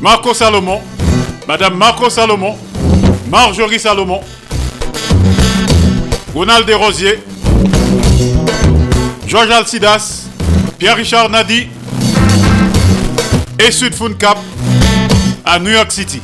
Marco 0.00 0.34
Salomon, 0.34 0.80
Madame 1.48 1.74
Marco 1.74 2.08
Salomon, 2.08 2.56
Marjorie 3.28 3.80
Salomon, 3.80 4.20
Ronald 6.32 6.64
Desrosiers, 6.64 7.18
Georges 9.32 9.50
Alcidas, 9.50 10.26
Pierre-Richard 10.78 11.30
Nadi 11.30 11.66
et 13.58 13.70
Sud 13.70 13.94
Cap 14.18 14.36
à 15.42 15.58
New 15.58 15.70
York 15.70 15.90
City. 15.90 16.20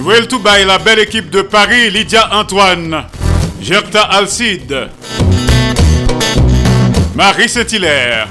Le 0.00 0.26
tout 0.26 0.40
bas, 0.40 0.58
la 0.64 0.78
belle 0.78 0.98
équipe 0.98 1.30
de 1.30 1.42
Paris, 1.42 1.90
Lydia 1.90 2.28
Antoine, 2.32 3.04
Gerta 3.62 4.02
Alcide, 4.02 4.88
Marie 7.14 7.48
Saint-Hilaire. 7.48 8.26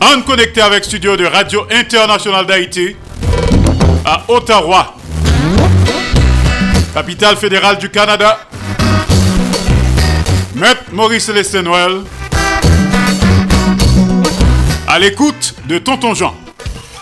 En 0.00 0.22
connecté 0.22 0.62
avec 0.62 0.82
studio 0.82 1.14
de 1.14 1.26
Radio 1.26 1.66
Internationale 1.70 2.46
d'Haïti 2.46 2.96
à 4.06 4.22
Ottawa, 4.28 4.94
capitale 6.94 7.36
fédérale 7.36 7.78
du 7.78 7.90
Canada. 7.90 8.38
Maître 10.54 10.84
Maurice 10.92 11.24
Célestin 11.24 11.62
Noël, 11.62 12.02
à 14.86 14.98
l'écoute 15.00 15.54
de 15.66 15.78
Tonton 15.78 16.14
Jean. 16.14 16.43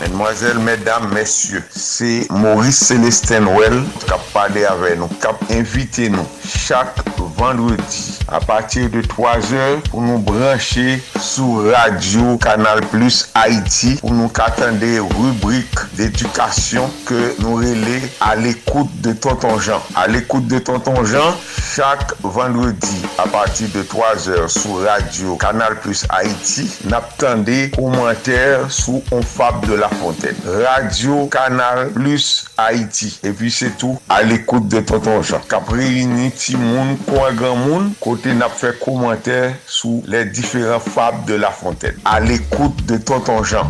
Mesdemoiselles, 0.02 0.58
mesdames, 0.58 1.14
messieurs, 1.14 1.62
c'est 1.70 2.26
Maurice 2.28 2.78
Célestin 2.78 3.46
Well 3.46 3.84
qui 4.04 4.12
a 4.12 4.18
parlé 4.34 4.64
avec 4.64 4.98
nous, 4.98 5.06
qui 5.06 5.26
a 5.26 5.56
invité 5.56 6.08
nous 6.08 6.26
chaque 6.44 6.96
vendredi 7.42 8.18
à 8.28 8.40
partir 8.40 8.88
de 8.90 9.02
3h 9.02 9.80
pour 9.90 10.00
nous 10.00 10.18
brancher 10.18 11.02
sur 11.18 11.72
Radio 11.72 12.36
Canal 12.38 12.80
Plus 12.90 13.30
Haïti 13.34 13.96
pour 14.00 14.12
nous 14.12 14.30
attendre 14.38 14.78
des 14.78 15.00
rubriques 15.00 15.68
d'éducation 15.94 16.88
que 17.04 17.34
nous 17.40 17.56
relais 17.56 18.02
à 18.20 18.36
l'écoute 18.36 18.88
de 19.00 19.12
Tonton 19.12 19.58
Jean. 19.58 19.82
À 19.96 20.06
l'écoute 20.06 20.46
de 20.46 20.58
Tonton 20.58 21.04
Jean, 21.04 21.34
chaque 21.74 22.12
vendredi 22.22 23.02
à 23.18 23.26
partir 23.26 23.68
de 23.74 23.82
3h 23.82 24.48
sur 24.48 24.82
Radio 24.84 25.36
Canal 25.36 25.80
Plus 25.80 26.04
Haïti, 26.08 26.70
n'attendez 26.84 27.70
commentaires 27.74 28.70
sur 28.70 29.00
On 29.10 29.22
Fab 29.22 29.66
de 29.66 29.74
la 29.74 29.88
Lafontaine. 29.92 30.34
Radio 30.46 31.26
Kanal 31.26 31.90
plus 31.92 32.46
Haiti. 32.56 33.18
E 33.22 33.32
pi 33.36 33.50
se 33.52 33.68
tou 33.78 34.00
al 34.12 34.32
ekoute 34.32 34.70
de 34.72 34.80
Tonton 34.88 35.20
Jean. 35.22 35.44
Kapre 35.50 35.84
yini 35.84 36.30
ti 36.32 36.56
moun 36.56 36.96
kwa 37.04 37.30
gran 37.36 37.60
moun 37.66 37.90
kote 38.00 38.32
nap 38.38 38.56
fe 38.56 38.72
komenter 38.80 39.52
sou 39.66 40.02
le 40.08 40.24
diferent 40.24 40.80
fab 40.80 41.24
de 41.28 41.36
Lafontaine. 41.36 42.00
Al 42.08 42.30
ekoute 42.32 42.86
de 42.88 42.96
Tonton 42.96 43.44
Jean. 43.44 43.68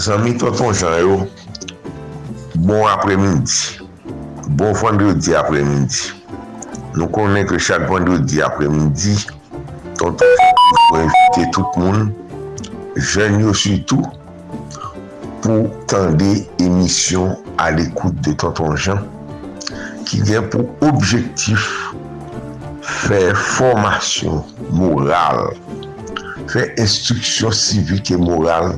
Zami 0.00 0.34
Tonton 0.36 0.72
Jean 0.72 0.98
yo 0.98 1.20
Bon 2.70 2.86
apremidi. 2.86 3.80
Bon 4.48 4.72
vendredi 4.72 5.32
apremidi. 5.34 6.12
Nou 6.94 7.08
konnen 7.10 7.42
ke 7.50 7.56
chak 7.58 7.88
vendredi 7.90 8.38
apremidi, 8.46 9.16
tonton 9.98 10.36
Félix 10.38 10.84
pou 10.84 11.00
invite 11.00 11.46
tout 11.56 11.78
moun, 11.80 12.12
jen 12.94 13.40
yo 13.42 13.56
sütou, 13.58 14.06
pou 15.42 15.66
tende 15.90 16.28
emisyon 16.62 17.34
a 17.58 17.72
l'ekoute 17.74 18.22
de 18.28 18.36
tonton 18.38 18.78
Jean, 18.78 19.02
ki 20.06 20.22
gen 20.30 20.46
pou 20.54 20.70
objektif 20.92 21.66
fè 22.86 23.32
formasyon 23.34 24.46
moral, 24.78 25.48
fè 26.54 26.70
instruksyon 26.78 27.60
sivik 27.66 28.14
e 28.14 28.22
moral 28.30 28.76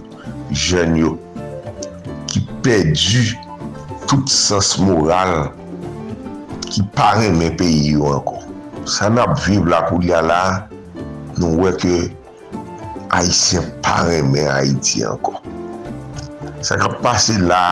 jen 0.48 0.97
yo, 1.05 1.19
ki 2.32 2.48
pè 2.64 2.86
du 2.97 3.27
tout 4.12 4.28
sens 4.28 4.74
moral 4.76 5.47
ki 6.68 6.82
pare 6.93 7.30
men 7.32 7.55
peyi 7.56 7.94
yo 7.94 8.10
anko. 8.12 8.43
Sa 8.84 9.09
nap 9.09 9.39
viv 9.47 9.64
la 9.72 9.78
kou 9.89 10.02
li 10.02 10.12
ala, 10.12 10.68
nou 11.39 11.62
weke 11.64 12.10
Haitien 13.14 13.64
pare 13.80 14.18
men 14.28 14.51
Haiti 14.52 15.01
anko. 15.09 15.39
Sa 16.60 16.76
ka 16.76 16.90
pase 17.01 17.39
la 17.40 17.62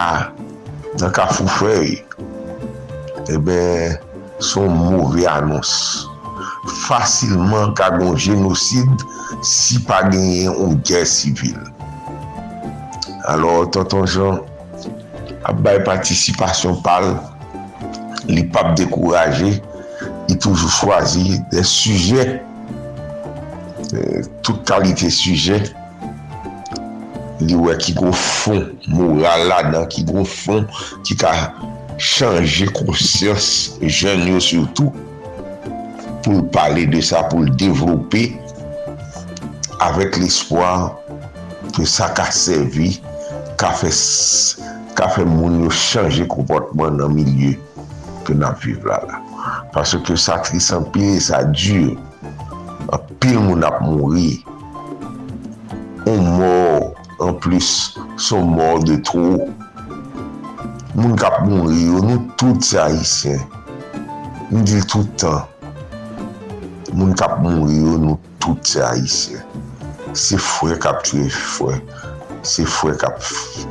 nan 1.03 1.13
ka 1.13 1.27
foufey, 1.29 1.99
ebe 3.29 3.61
son 4.41 4.73
mouve 4.73 5.29
anons. 5.29 5.75
Fasilman 6.87 7.75
ka 7.77 7.91
gon 7.99 8.17
genosid 8.17 9.05
si 9.45 9.77
pa 9.85 10.07
genyen 10.09 10.57
ou 10.57 10.73
gen 10.89 11.05
sivil. 11.05 11.61
Alors, 13.29 13.69
tonton 13.71 14.07
Jean, 14.09 14.41
ap 15.51 15.59
bay 15.65 15.81
patisipasyon 15.87 16.79
pal, 16.85 17.11
li 18.31 18.45
pap 18.55 18.77
dekouraje, 18.79 19.57
li 20.29 20.37
toujou 20.39 20.71
chwazi 20.71 21.41
de 21.51 21.65
suje, 21.67 22.27
euh, 23.95 24.23
tout 24.47 24.63
kalite 24.69 25.11
suje, 25.11 25.59
li 27.41 27.57
wè 27.57 27.75
ki 27.81 27.97
gwo 27.99 28.13
fon 28.15 28.69
moral 28.93 29.47
la 29.51 29.61
dan, 29.73 29.89
ki 29.91 30.05
gwo 30.09 30.25
fon 30.29 30.67
ki 31.09 31.17
ka 31.19 31.33
chanje 32.01 32.69
konsyans 32.77 33.49
jen 33.83 34.27
yo 34.29 34.41
surtout 34.45 34.95
pou 36.23 36.37
l'pale 36.37 36.87
de 36.93 37.01
sa, 37.05 37.25
pou 37.33 37.43
l'devrope 37.49 38.27
avèk 39.81 40.21
l'espoir 40.21 40.93
pou 41.73 41.89
sa 41.89 42.11
ka 42.17 42.29
servi, 42.35 42.99
ka 43.61 43.73
fè 43.81 43.91
ka 45.01 45.09
fe 45.09 45.23
moun 45.25 45.63
yo 45.63 45.71
chanje 45.73 46.27
komportman 46.29 46.99
nan 47.01 47.15
milye 47.17 47.55
ke 48.27 48.35
nan 48.37 48.53
viv 48.61 48.85
la 48.85 48.99
la. 49.09 49.21
Paske 49.73 49.97
ke 50.05 50.17
sa 50.21 50.37
trisan 50.45 50.85
pil, 50.93 51.15
sa 51.25 51.41
djur, 51.55 51.95
pil 53.21 53.39
moun 53.41 53.65
ap 53.65 53.79
mouri, 53.81 54.43
on 56.05 56.29
mor, 56.37 56.91
an 57.25 57.33
plus, 57.41 57.97
son 58.21 58.53
mor 58.53 58.85
de 58.85 58.99
tro. 59.09 59.49
Moun 60.99 61.17
kap 61.17 61.39
mouri 61.47 61.87
yo, 61.87 62.05
nou 62.05 62.21
tout 62.37 62.61
se 62.61 62.77
haisyen. 62.83 63.41
Moun 64.51 64.69
dil 64.69 64.85
toutan. 64.91 65.47
Moun 66.93 67.17
kap 67.17 67.39
mouri 67.41 67.81
yo, 67.81 67.97
nou 68.05 68.21
tout 68.43 68.61
se 68.69 68.85
haisyen. 68.85 69.49
Se 70.13 70.37
fwe 70.37 70.77
kap 70.83 71.01
tue 71.09 71.31
fwe. 71.33 71.79
se 72.43 72.65
fwe 72.65 72.95
kap, 73.01 73.21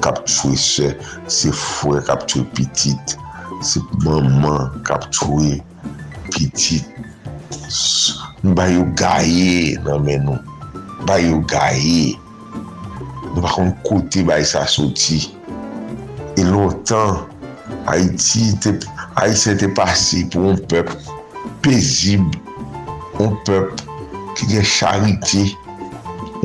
kap 0.04 0.24
chwe 0.30 0.56
che, 0.60 0.94
se 1.32 1.52
fwe 1.56 2.02
kap 2.08 2.28
chwe 2.30 2.46
pitit, 2.56 3.18
se 3.66 3.82
maman 4.06 4.82
kap 4.88 5.10
chwe 5.16 5.58
pitit. 6.34 6.86
Nou 8.44 8.56
ba 8.56 8.70
yo 8.72 8.86
gaye 8.96 9.76
nan 9.84 10.06
men 10.06 10.24
nou. 10.28 10.40
Ba 11.08 11.18
yo 11.20 11.42
gaye. 11.50 12.16
Nou 13.34 13.44
bakon 13.44 13.74
kote 13.84 14.24
ba 14.28 14.40
yon 14.40 14.48
sa 14.48 14.64
soti. 14.70 15.20
E 16.40 16.46
lontan, 16.48 17.26
Haiti 17.90 18.54
te, 18.64 18.78
Haiti 19.18 19.58
te 19.60 19.70
pase 19.76 20.24
pou 20.32 20.54
an 20.54 20.62
pep 20.72 20.92
pezib, 21.66 22.24
an 23.20 23.36
pep 23.48 23.84
ki 24.38 24.54
gen 24.54 24.68
charite, 24.68 25.50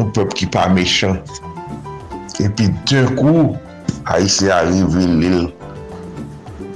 an 0.00 0.10
pep 0.16 0.34
ki 0.34 0.50
pa 0.50 0.66
mechant. 0.74 1.38
epi 2.42 2.70
d'un 2.88 3.10
kou, 3.18 3.54
Haitien 4.06 4.50
arrive 4.50 5.06
l'il 5.20 5.48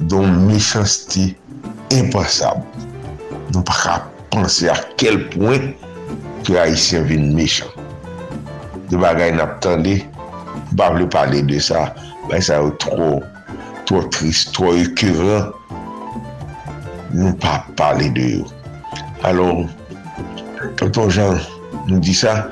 don 0.09 0.27
mechansti 0.47 1.35
impasab. 1.93 2.63
Nou 3.53 3.65
pa 3.67 3.77
ka 3.77 3.97
panse 4.33 4.69
a 4.71 4.77
kel 5.01 5.21
pouen 5.33 5.73
ki 6.47 6.57
Haitien 6.57 7.07
vin 7.09 7.31
mechant. 7.37 7.75
De 8.89 8.97
bagay 9.01 9.35
nap 9.37 9.59
tande, 9.65 9.99
ba 10.79 10.91
vle 10.95 11.09
pale 11.13 11.43
de 11.49 11.61
sa, 11.61 11.89
bay 12.29 12.41
sa 12.45 12.63
yo 12.63 12.73
tro, 12.81 13.19
tro 13.89 14.05
trist, 14.15 14.55
tro 14.57 14.73
ekuran, 14.79 15.51
nou 17.13 17.35
pa 17.43 17.61
pale 17.77 18.09
de 18.17 18.31
yo. 18.39 18.47
Alors, 19.29 19.67
tonton 20.79 21.11
Jean 21.13 21.37
nou 21.89 22.01
di 22.01 22.15
sa, 22.17 22.47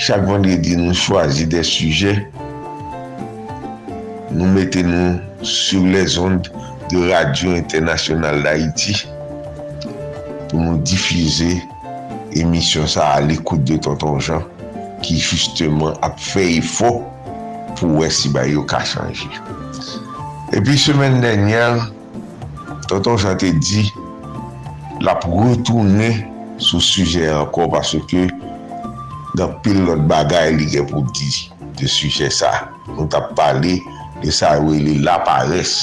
chak 0.00 0.26
vendredi 0.28 0.76
nou 0.76 0.96
chwazi 0.96 1.46
de 1.48 1.62
sujey 1.64 2.20
nou 4.30 4.48
mette 4.52 4.82
nou 4.84 5.18
sur 5.42 5.84
les 5.84 6.18
ondes 6.18 6.50
de 6.90 7.10
Radio 7.10 7.54
Internationale 7.56 8.42
d'Haïti 8.44 8.94
pou 10.48 10.60
nou 10.60 10.80
difize 10.84 11.56
emisyon 12.36 12.88
sa 12.90 13.14
a 13.16 13.22
l'ekoute 13.24 13.66
de 13.68 13.78
Tonton 13.84 14.18
Jean 14.20 14.44
ki 15.04 15.18
justement 15.20 15.96
ap 16.04 16.18
fey 16.20 16.60
fo 16.64 16.98
pou 17.78 18.00
wè 18.02 18.08
si 18.12 18.32
ba 18.34 18.44
yo 18.48 18.64
ka 18.68 18.80
chanji. 18.86 19.28
E 20.52 20.60
pi 20.64 20.76
semen 20.80 21.20
denyan, 21.24 21.84
Tonton 22.88 23.20
Jean 23.20 23.38
te 23.40 23.52
di 23.60 23.86
la 25.04 25.14
pou 25.22 25.46
retourne 25.50 26.10
sou 26.58 26.82
suje 26.82 27.28
anko 27.30 27.68
parce 27.72 28.00
ke 28.10 28.26
dan 29.38 29.54
pil 29.62 29.84
lot 29.86 30.02
bagay 30.10 30.56
li 30.56 30.66
gen 30.72 30.88
pou 30.90 31.04
di 31.14 31.30
de 31.78 31.86
suje 31.88 32.32
sa. 32.34 32.68
Nou 32.96 33.06
ta 33.12 33.22
pale 33.38 33.76
de 34.22 34.32
sa 34.34 34.56
ou 34.60 34.74
li 34.74 34.98
la 35.04 35.18
pares. 35.26 35.74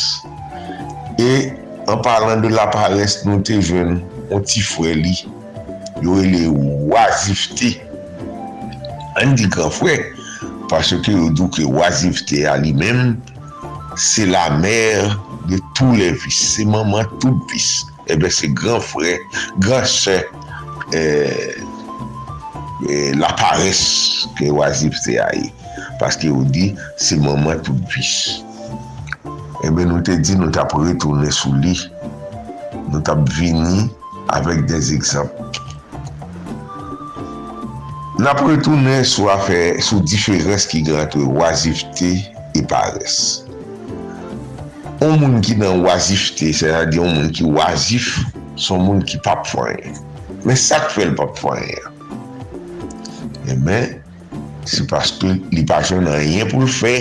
E, 1.22 1.52
an 1.91 2.02
palan 2.06 2.44
de 2.44 2.52
la 2.53 2.68
pares, 2.74 3.22
nou 3.28 3.44
te 3.45 3.60
jwen, 3.62 3.99
an 4.34 4.45
ti 4.48 4.64
fwe 4.66 4.95
li, 4.99 5.16
yo 6.03 6.20
e 6.22 6.28
li 6.28 6.44
wazifte. 6.91 7.76
An 9.22 9.36
di 9.40 9.48
kan 9.52 9.72
fwe, 9.72 9.98
parce 10.72 10.98
ke 11.06 11.14
yo 11.16 11.30
dou 11.38 11.48
ke 11.56 11.68
wazifte 11.70 12.44
a 12.49 12.57
li 12.60 12.74
men, 12.76 13.16
se 13.95 14.26
la 14.28 14.49
mer 14.60 15.14
de 15.48 15.62
tou 15.78 15.95
le 15.95 16.12
vis, 16.26 16.41
se 16.56 16.66
maman 16.68 17.07
tou 17.22 17.38
vis. 17.53 17.86
Ebe, 18.12 18.30
se 18.34 18.52
gran 18.53 18.84
fwe, 18.84 19.16
gran 19.64 19.88
se, 19.90 20.20
e, 20.94 21.02
eh, 22.90 23.12
la 23.18 23.32
pares 23.40 24.28
ke 24.38 24.52
wazifte 24.53 25.16
a 25.22 25.30
yi. 25.38 25.53
paske 26.02 26.32
ou 26.32 26.46
di 26.56 26.72
se 27.02 27.20
maman 27.22 27.62
tout 27.66 27.80
pwis. 27.92 28.44
Ebe 29.66 29.86
eh 29.86 29.90
nou 29.90 30.04
te 30.06 30.18
di 30.22 30.36
nou 30.38 30.54
tap 30.54 30.76
retourne 30.78 31.30
sou 31.34 31.56
li, 31.64 31.74
nou 32.92 33.02
tap 33.06 33.24
vini 33.38 33.88
avèk 34.36 34.66
des 34.70 34.92
ekzamp. 34.94 35.32
ap 38.30 38.40
retourne 38.42 39.04
sou 39.06 39.30
afè, 39.30 39.76
sou 39.86 40.02
diferens 40.06 40.66
ki 40.70 40.82
gante 40.88 41.22
wazifte 41.38 42.12
e 42.58 42.64
pares. 42.70 43.44
On 45.04 45.18
moun 45.20 45.42
ki 45.46 45.58
nan 45.60 45.84
wazifte, 45.86 46.50
se 46.56 46.72
la 46.72 46.86
di 46.90 47.02
on 47.02 47.12
moun 47.12 47.34
ki 47.36 47.46
wazif, 47.58 48.16
son 48.58 48.86
moun 48.86 49.04
ki 49.06 49.20
pap 49.26 49.46
fanyen. 49.50 49.98
Men 50.46 50.58
sak 50.58 50.90
fèl 50.96 51.14
pap 51.20 51.38
fanyen. 51.38 51.92
E 53.46 53.58
men, 53.62 54.00
se 54.70 54.86
paske 54.90 55.36
li 55.54 55.64
pa 55.68 55.82
joun 55.86 56.10
an 56.10 56.24
yen 56.24 56.50
pou 56.52 56.66
l 56.66 56.72
fè. 56.72 56.96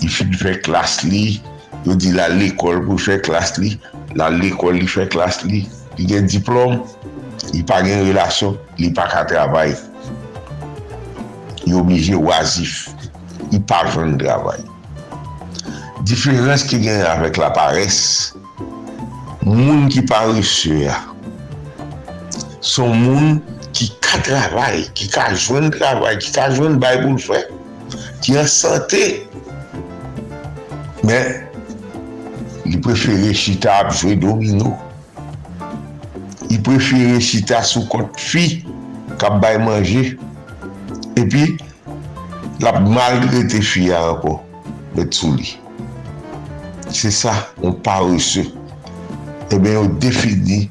Li 0.00 0.08
fi 0.10 0.26
fè 0.40 0.56
klas 0.64 1.00
li, 1.06 1.40
yo 1.86 1.96
di 1.98 2.14
la 2.14 2.28
l'ekol 2.32 2.82
pou 2.86 3.00
fè 3.00 3.18
klas 3.26 3.56
li, 3.60 3.74
la 4.18 4.30
l'ekol 4.32 4.78
li 4.78 4.88
fè 4.90 5.06
klas 5.12 5.42
li, 5.46 5.64
li 5.98 6.08
gen 6.08 6.30
diplom, 6.30 6.80
li 7.52 7.62
pa 7.66 7.80
gen 7.84 8.06
relasyon, 8.08 8.56
li 8.80 8.90
pa 8.96 9.08
ka 9.10 9.26
travay. 9.30 9.74
Li 11.66 11.76
oblije 11.76 12.18
wazif, 12.18 12.88
li 13.50 13.60
pa 13.60 13.82
joun 13.90 14.16
travay. 14.20 14.62
Diferens 16.08 16.64
ki 16.66 16.80
gen 16.86 17.04
avèk 17.06 17.36
la 17.38 17.50
pares, 17.54 18.00
moun 19.44 19.88
ki 19.92 20.06
pa 20.08 20.24
rechè 20.30 20.86
ya, 20.86 20.96
son 22.60 22.94
moun 22.96 23.40
ki 23.80 23.88
ka 24.04 24.18
travay, 24.20 24.82
ki 24.92 25.06
ka 25.08 25.30
jwen 25.32 25.70
travay, 25.72 26.18
ki 26.20 26.34
ka 26.34 26.50
jwen 26.52 26.74
bay 26.82 26.98
pou 27.00 27.16
l'fè, 27.16 27.38
ki 28.20 28.36
an 28.36 28.50
sante. 28.52 29.00
Men, 31.08 31.46
li 32.66 32.76
prefere 32.84 33.32
chita 33.32 33.78
apjwe 33.86 34.18
domino. 34.20 34.74
Li 36.50 36.60
prefere 36.66 37.22
chita 37.24 37.62
sou 37.64 37.88
kont 37.88 38.20
fi, 38.20 38.60
kap 39.16 39.40
bay 39.40 39.56
manje. 39.64 40.10
E 41.16 41.24
pi, 41.24 41.48
la 42.60 42.76
malgre 42.84 43.46
te 43.48 43.64
fi 43.64 43.88
a 43.96 44.04
anko, 44.12 44.36
bet 44.92 45.16
sou 45.16 45.32
li. 45.40 45.56
Se 46.92 47.08
sa, 47.16 47.32
on 47.64 47.80
parese. 47.80 48.44
E 49.48 49.56
ben, 49.56 49.86
on 49.86 50.00
defini 50.04 50.66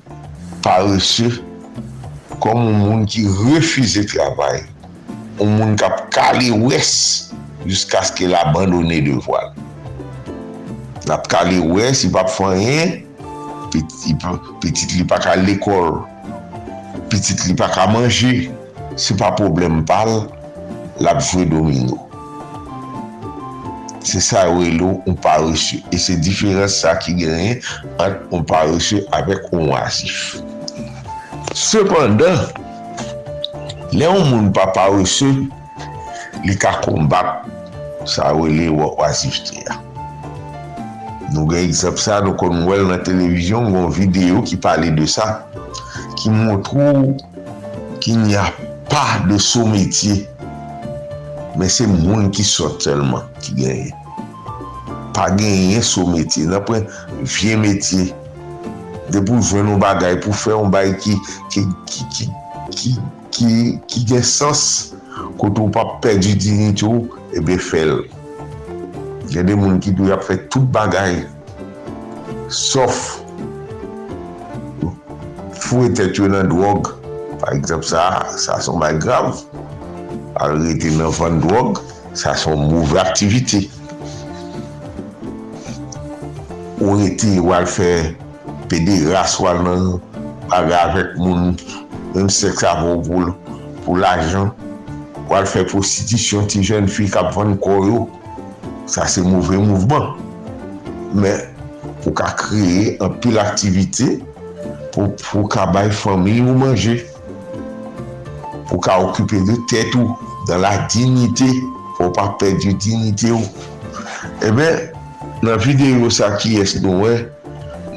parese 0.61 1.39
kom 2.43 2.63
ou 2.63 2.77
moun 2.85 3.03
ki 3.09 3.25
refize 3.41 4.05
travay, 4.11 4.63
ou 5.39 5.49
moun 5.49 5.75
kap 5.79 6.07
kale 6.15 6.53
wes, 6.65 6.93
jiska 7.65 8.05
skè 8.11 8.31
la 8.31 8.47
abandone 8.49 9.01
de 9.05 9.19
voal. 9.25 9.53
Nap 11.09 11.27
kale 11.31 11.59
wes, 11.73 12.05
i 12.07 12.11
pap 12.13 12.31
fanyen, 12.31 12.99
Petit 13.69 14.95
li 14.97 15.03
pa 15.05 15.19
ka 15.21 15.35
l'ekol, 15.37 15.99
petit 17.11 17.45
li 17.45 17.53
pa 17.57 17.69
ka 17.69 17.85
manje, 17.91 18.49
se 18.97 19.15
pa 19.19 19.29
problem 19.37 19.83
pal, 19.89 20.25
la 21.03 21.13
pfwe 21.19 21.45
domino. 21.51 21.99
Se 24.01 24.23
sa 24.23 24.47
ou 24.49 24.63
e 24.65 24.71
lo, 24.73 24.95
ou 25.05 25.13
pa 25.21 25.37
reche. 25.43 25.83
E 25.93 25.99
se 26.01 26.15
diferens 26.17 26.79
sa 26.81 26.95
ki 26.97 27.13
genyen, 27.19 27.59
an 28.01 28.17
ou 28.31 28.41
pa 28.47 28.63
reche 28.71 29.03
avek 29.13 29.51
ou 29.53 29.75
asif. 29.77 30.39
Sependan, 31.53 32.37
le 33.91 34.05
ou 34.05 34.25
moun 34.29 34.51
pa 34.53 34.67
pa 34.69 34.85
ou 34.93 35.05
se, 35.09 35.27
li 36.45 36.53
ka 36.61 36.75
kombak 36.83 37.47
sa 38.05 38.29
ou 38.35 38.45
li 38.45 38.67
wak 38.69 38.99
wazifte 39.01 39.57
ya. 39.63 39.79
Nou 41.33 41.49
gen 41.49 41.65
eksep 41.65 41.97
sa, 42.01 42.19
nou 42.21 42.37
kon 42.37 42.67
wèl 42.69 42.85
nan 42.91 43.01
televizyon, 43.05 43.71
goun 43.73 43.89
video 43.95 44.43
ki 44.45 44.59
pale 44.61 44.93
de 44.93 45.07
sa, 45.09 45.41
ki 46.21 46.29
mwotrou 46.35 47.15
ki 48.03 48.13
n'y 48.21 48.37
a 48.37 48.45
pa 48.93 49.23
de 49.25 49.41
sou 49.41 49.65
metye, 49.73 50.21
men 51.57 51.73
se 51.73 51.89
moun 51.89 52.29
ki 52.29 52.45
sot 52.45 52.85
selman 52.85 53.25
ki 53.41 53.57
genye. 53.57 53.91
Pa 55.17 55.31
genye 55.33 55.81
sou 55.81 56.05
metye, 56.13 56.45
nan 56.49 56.61
pren 56.69 56.85
vie 57.25 57.57
metye, 57.57 58.11
de 59.13 59.21
pou 59.25 59.41
jwen 59.41 59.67
nou 59.67 59.79
bagay, 59.81 60.19
pou 60.23 60.35
fè 60.35 60.53
yon 60.53 60.71
bagay 60.73 60.95
ki, 61.01 61.15
ki, 61.53 61.65
ki, 61.89 62.27
ki, 62.69 62.93
ki, 63.35 63.49
ki 63.89 64.05
gen 64.09 64.23
sens, 64.25 64.61
koto 65.39 65.67
ou 65.67 65.73
pa 65.73 65.85
perdi 66.03 66.35
dinit 66.39 66.83
yo, 66.83 67.07
ebe 67.37 67.57
fèl. 67.61 68.03
Gen 69.29 69.49
de 69.49 69.57
moun 69.57 69.81
ki 69.83 69.93
dou 69.97 70.13
ap 70.13 70.25
fè 70.27 70.39
tout 70.49 70.65
bagay, 70.75 71.21
sof, 72.53 73.19
fwe 75.65 75.89
tet 75.97 76.17
yo 76.21 76.29
nan 76.31 76.49
drog, 76.53 76.93
par 77.41 77.53
exemple 77.55 77.87
sa, 77.89 78.25
sa 78.37 78.61
son 78.63 78.81
bagay 78.81 79.01
grav, 79.03 79.43
al 80.39 80.57
rete 80.63 80.93
nan 80.97 81.13
fan 81.15 81.41
drog, 81.43 81.81
sa 82.17 82.35
son 82.37 82.69
mouvre 82.69 83.01
aktivite. 83.01 83.67
Ou 86.79 86.95
rete 87.01 87.35
ou 87.41 87.53
al 87.53 87.67
fè 87.69 87.91
pedi 88.69 89.01
raswal 89.09 89.63
nan 89.65 89.99
baga 90.49 90.85
avèk 90.87 91.15
moun 91.17 91.53
mèm 92.13 92.29
seks 92.29 92.63
avon 92.65 93.01
pou 93.05 93.33
pou 93.85 93.97
l'ajan 93.97 94.49
wal 95.29 95.45
fè 95.49 95.63
prostitisyon 95.69 96.47
ti 96.49 96.61
jen 96.65 96.89
fi 96.89 97.07
kap 97.11 97.31
van 97.35 97.55
koryo 97.61 98.07
sa 98.89 99.07
se 99.09 99.21
mouvre 99.25 99.57
mouvman. 99.61 100.11
Mè 101.13 101.33
pou 102.03 102.13
ka 102.17 102.31
kreye 102.37 102.95
an 103.03 103.17
pil 103.21 103.39
aktivite 103.41 104.19
pou, 104.93 105.09
pou 105.21 105.45
ka 105.49 105.67
bay 105.73 105.91
fami 105.93 106.39
ou 106.41 106.57
manje. 106.57 106.99
Pou 108.69 108.81
ka 108.85 108.99
okupe 109.05 109.41
de 109.49 109.57
tèt 109.71 109.97
ou 109.97 110.13
dan 110.49 110.63
la 110.65 110.75
dignite 110.89 111.49
pou 111.97 112.13
pa 112.13 112.29
pedi 112.41 112.73
dignite 112.77 113.33
ou. 113.33 113.45
E 114.45 114.53
mè 114.53 114.69
nan 115.45 115.61
videyo 115.61 116.09
sa 116.13 116.35
ki 116.37 116.57
es 116.61 116.77
nou 116.81 117.05
wè 117.05 117.19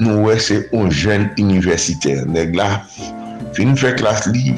nou 0.03 0.27
wè 0.27 0.37
se 0.43 0.59
on 0.77 0.91
jen 0.93 1.29
universiter. 1.41 2.25
Neg 2.31 2.57
la, 2.59 2.83
fin 3.57 3.77
fè 3.79 3.95
klas 3.99 4.27
li, 4.33 4.57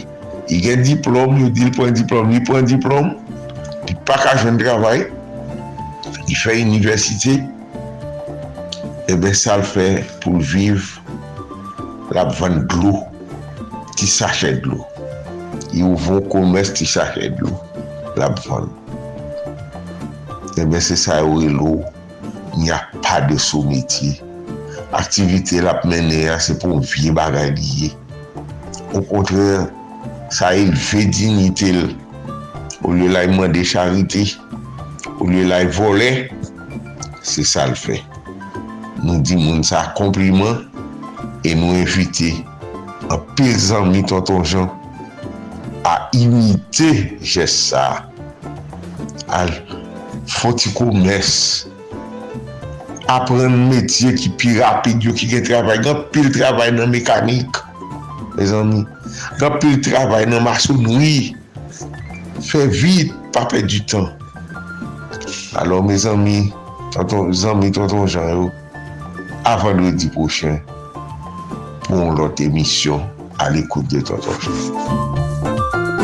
i 0.52 0.60
gen 0.64 0.84
diplom, 0.84 1.38
yo 1.40 1.50
dil 1.54 1.70
pou 1.74 1.84
pon 1.84 1.96
diplom, 1.96 2.32
li 2.32 2.40
pou 2.44 2.58
pon 2.58 2.68
diplom, 2.68 3.12
li 3.88 3.96
pa 4.08 4.18
ka 4.22 4.34
jen 4.42 4.58
travay, 4.60 5.04
i 6.24 6.38
fè 6.38 6.56
universite, 6.62 7.36
e 9.04 9.12
eh 9.12 9.18
bè 9.20 9.34
sa 9.36 9.58
l 9.60 9.64
fè 9.68 9.88
pou 10.24 10.40
viv 10.40 10.94
la 12.16 12.24
van 12.40 12.62
glou, 12.72 13.04
ti 13.98 14.08
sachè 14.08 14.56
glou. 14.64 14.80
Yo 15.74 15.92
von 16.06 16.22
koumès 16.32 16.72
ti 16.74 16.88
sachè 16.88 17.28
glou, 17.36 17.52
la 18.16 18.32
van. 18.46 18.70
E 20.54 20.62
eh 20.62 20.68
bè 20.70 20.80
se 20.80 20.96
sa 20.96 21.20
yo 21.20 21.42
e 21.44 21.52
lou, 21.52 21.82
n'y 22.56 22.70
a 22.70 22.80
pa 23.02 23.20
de 23.28 23.36
sou 23.36 23.66
metye 23.68 24.23
aktivite 24.94 25.60
la 25.64 25.76
pmene 25.82 26.24
a, 26.32 26.38
se 26.42 26.56
pou 26.60 26.80
vie 26.94 27.12
bagay 27.14 27.52
liye. 27.56 27.90
Ou 28.94 29.02
kontre, 29.10 29.64
sa 30.30 30.54
il 30.56 30.72
ve 30.72 31.04
dinite 31.10 31.70
l, 31.74 31.88
ou 32.84 32.94
li 32.96 33.10
la 33.10 33.24
e 33.26 33.30
iman 33.32 33.52
de 33.54 33.64
charite, 33.66 34.24
ou 35.18 35.28
li 35.30 35.44
la 35.48 35.64
y 35.64 35.70
vole, 35.74 36.10
se 37.24 37.44
sa 37.46 37.68
l 37.70 37.74
fe. 37.78 38.00
Nou 39.02 39.20
di 39.20 39.36
moun 39.36 39.64
sa 39.66 39.88
kompliment, 39.98 40.62
e 41.44 41.52
nou 41.58 41.76
evite 41.76 42.32
an 43.12 43.20
pezan 43.36 43.90
mi 43.92 44.00
tonton 44.08 44.44
jan 44.48 44.70
a 45.84 46.08
imite 46.16 46.90
jes 47.20 47.52
sa. 47.68 48.04
Al 49.34 49.50
foti 50.30 50.72
kou 50.76 50.94
mes, 50.96 51.66
apren 53.12 53.56
metye 53.70 54.14
ki 54.18 54.32
pi 54.40 54.58
rapid 54.58 55.04
yo 55.04 55.14
ki 55.16 55.30
gen 55.30 55.46
travay. 55.46 55.80
Gan 55.84 56.04
pil 56.14 56.30
travay 56.34 56.72
nan 56.74 56.92
mekanik, 56.94 57.62
me 58.34 58.50
zanmi. 58.50 58.84
Gan 59.40 59.58
pil 59.62 59.80
travay 59.84 60.28
nan 60.30 60.44
masonoui. 60.46 61.34
Fè 62.44 62.66
vit, 62.68 63.12
pa 63.32 63.44
pè 63.48 63.62
du 63.62 63.80
tan. 63.86 64.10
Alors, 65.56 65.84
me 65.84 65.96
zanmi, 65.96 66.52
zanmi 67.32 67.70
tonton 67.72 68.06
jan 68.06 68.28
yo, 68.32 68.48
avan 69.48 69.80
nou 69.80 69.94
di 69.94 70.10
pochen, 70.12 70.58
pou 71.86 72.10
lout 72.18 72.42
emisyon, 72.44 73.06
al 73.40 73.60
ekoute 73.62 73.94
de 73.94 74.02
tonton 74.10 74.42
jan. 74.44 76.03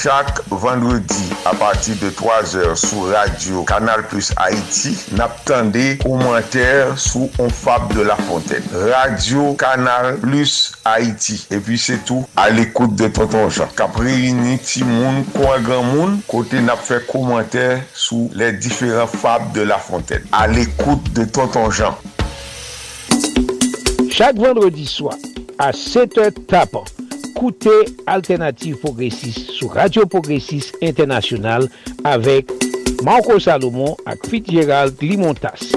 Chak 0.00 0.40
vendredi 0.48 1.28
a 1.44 1.54
pati 1.54 1.92
de 2.00 2.08
3 2.08 2.56
or 2.56 2.74
sou 2.74 3.10
radio 3.10 3.62
Kanal 3.68 4.06
Plus 4.08 4.30
Haiti 4.38 4.94
nap 5.12 5.34
tende 5.44 5.98
komenter 6.00 6.94
sou 6.96 7.28
On 7.36 7.50
Fab 7.52 7.92
de 7.92 8.00
la 8.08 8.16
Fontaine. 8.16 8.64
Radio 8.72 9.52
Kanal 9.60 10.16
Plus 10.22 10.72
Haiti. 10.86 11.36
E 11.52 11.58
pi 11.60 11.76
se 11.76 11.98
tou 12.08 12.24
al 12.40 12.62
ekoute 12.62 12.96
de 12.96 13.10
Tonton 13.12 13.52
Jean. 13.52 13.68
Kapri 13.76 14.14
yini 14.22 14.56
ti 14.64 14.86
moun 14.88 15.20
kwa 15.34 15.58
gran 15.66 15.84
moun 15.90 16.16
kote 16.30 16.64
nap 16.64 16.80
fè 16.80 17.02
komenter 17.10 17.82
sou 17.92 18.30
le 18.32 18.54
diferent 18.56 19.04
Fab 19.20 19.52
de 19.52 19.68
la 19.68 19.76
Fontaine. 19.76 20.24
Al 20.32 20.56
ekoute 20.64 21.12
de 21.12 21.28
Tonton 21.28 21.68
Jean. 21.68 22.00
Chak 24.08 24.40
vendredi 24.40 24.88
swa 24.88 25.12
a 25.60 25.74
7h 25.76 26.46
tapon. 26.48 26.88
koute 27.40 27.72
Alternative 28.06 28.76
Progressive 28.76 29.32
sou 29.56 29.70
Radio 29.72 30.04
Progressive 30.04 30.66
International 30.84 31.64
avek 32.04 32.52
Marco 33.00 33.38
Salomon 33.40 33.96
ak 34.04 34.26
Fitzgerald 34.28 35.00
Limontas. 35.00 35.70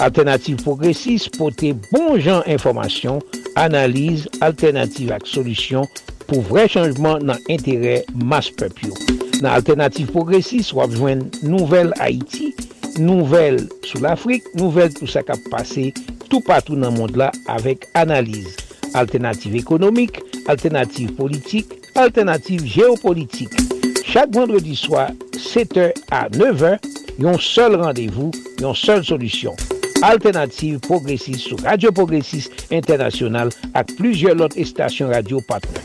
Alternative 0.00 0.56
Progressive 0.64 1.28
pote 1.36 1.74
bon 1.90 2.16
jan 2.16 2.40
informasyon, 2.48 3.20
analize, 3.60 4.24
alternative 4.40 5.12
ak 5.12 5.28
solusyon 5.28 5.84
pou 6.24 6.40
vre 6.48 6.64
chanjman 6.72 7.28
nan 7.28 7.44
entere 7.52 8.00
mas 8.16 8.48
pepyo. 8.48 8.96
Nan 9.44 9.52
Alternative 9.52 10.08
Progressive 10.16 10.72
wap 10.80 10.96
jwen 10.96 11.26
nouvel 11.44 11.92
Haiti, 12.00 12.54
nouvel 12.96 13.66
sou 13.84 14.00
l'Afrique, 14.00 14.48
nouvel 14.56 14.96
tout 14.96 15.12
sa 15.12 15.20
kap 15.20 15.44
pase 15.52 15.90
tout 16.30 16.40
patou 16.48 16.80
nan 16.80 16.96
mond 16.96 17.20
la 17.20 17.28
avek 17.52 17.90
analize. 18.00 18.61
alternative 18.94 19.58
ekonomik, 19.60 20.20
alternative 20.46 21.14
politik, 21.16 21.72
alternative 21.94 22.66
geopolitik. 22.66 23.54
Chak 24.04 24.32
vendredi 24.34 24.76
swa, 24.76 25.08
7h 25.38 25.92
a 26.12 26.26
9h, 26.32 26.76
yon 27.22 27.38
sol 27.40 27.78
randevou, 27.80 28.32
yon 28.60 28.76
sol 28.76 29.04
solusyon. 29.06 29.56
Alternative 30.02 30.80
Progressive 30.82 31.38
sou 31.38 31.56
Radio 31.62 31.92
Progressive 31.94 32.50
Internasyonal 32.74 33.52
ak 33.78 33.94
plujye 33.94 34.34
lot 34.34 34.56
estasyon 34.58 35.12
radio 35.14 35.38
patron. 35.46 35.78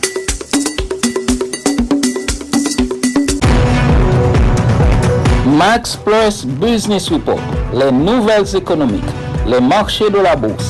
Max 5.57 5.95
Plus 5.95 6.45
Business 6.59 7.09
Report, 7.09 7.41
les 7.73 7.91
nouvelles 7.91 8.55
économiques, 8.55 9.13
les 9.47 9.61
marchés 9.61 10.09
de 10.09 10.17
la 10.17 10.35
bourse. 10.35 10.69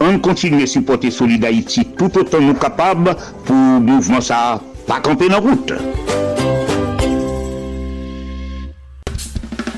On 0.00 0.18
continue 0.18 0.62
à 0.62 0.66
supporter 0.66 1.10
Solid 1.10 1.44
Haïti 1.44 1.84
tout 1.96 2.16
autant 2.18 2.40
nous 2.40 2.54
capables 2.54 3.16
pour 3.44 3.54
mouvement 3.54 4.20
ça 4.20 4.60
pas 4.86 5.00
camper 5.00 5.28
dans 5.28 5.40
route. 5.40 5.72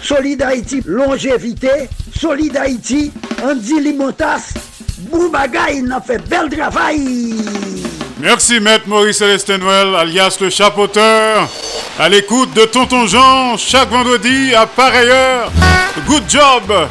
Solid 0.03 0.43
Haïti, 0.43 0.83
longévité. 0.87 1.89
Solid 2.17 2.57
Haïti, 2.57 3.13
Andy 3.45 3.81
Limotas. 3.81 4.55
Boubagaï, 5.11 5.83
n'a 5.83 6.01
fait 6.01 6.19
bel 6.29 6.49
travail. 6.51 7.35
Merci 8.21 8.61
Maître 8.61 8.87
Maurice 8.87 9.19
Célestin 9.19 9.59
Noël, 9.59 9.95
alias 9.95 10.37
le 10.41 10.51
chapeauteur, 10.51 11.49
à 11.99 12.09
l'écoute 12.09 12.53
de 12.55 12.65
Tonton 12.67 13.07
Jean 13.07 13.57
chaque 13.57 13.89
vendredi 13.89 14.55
à 14.55 14.67
pareille 14.67 15.09
heure. 15.09 15.51
Good 16.07 16.25
job! 16.29 16.89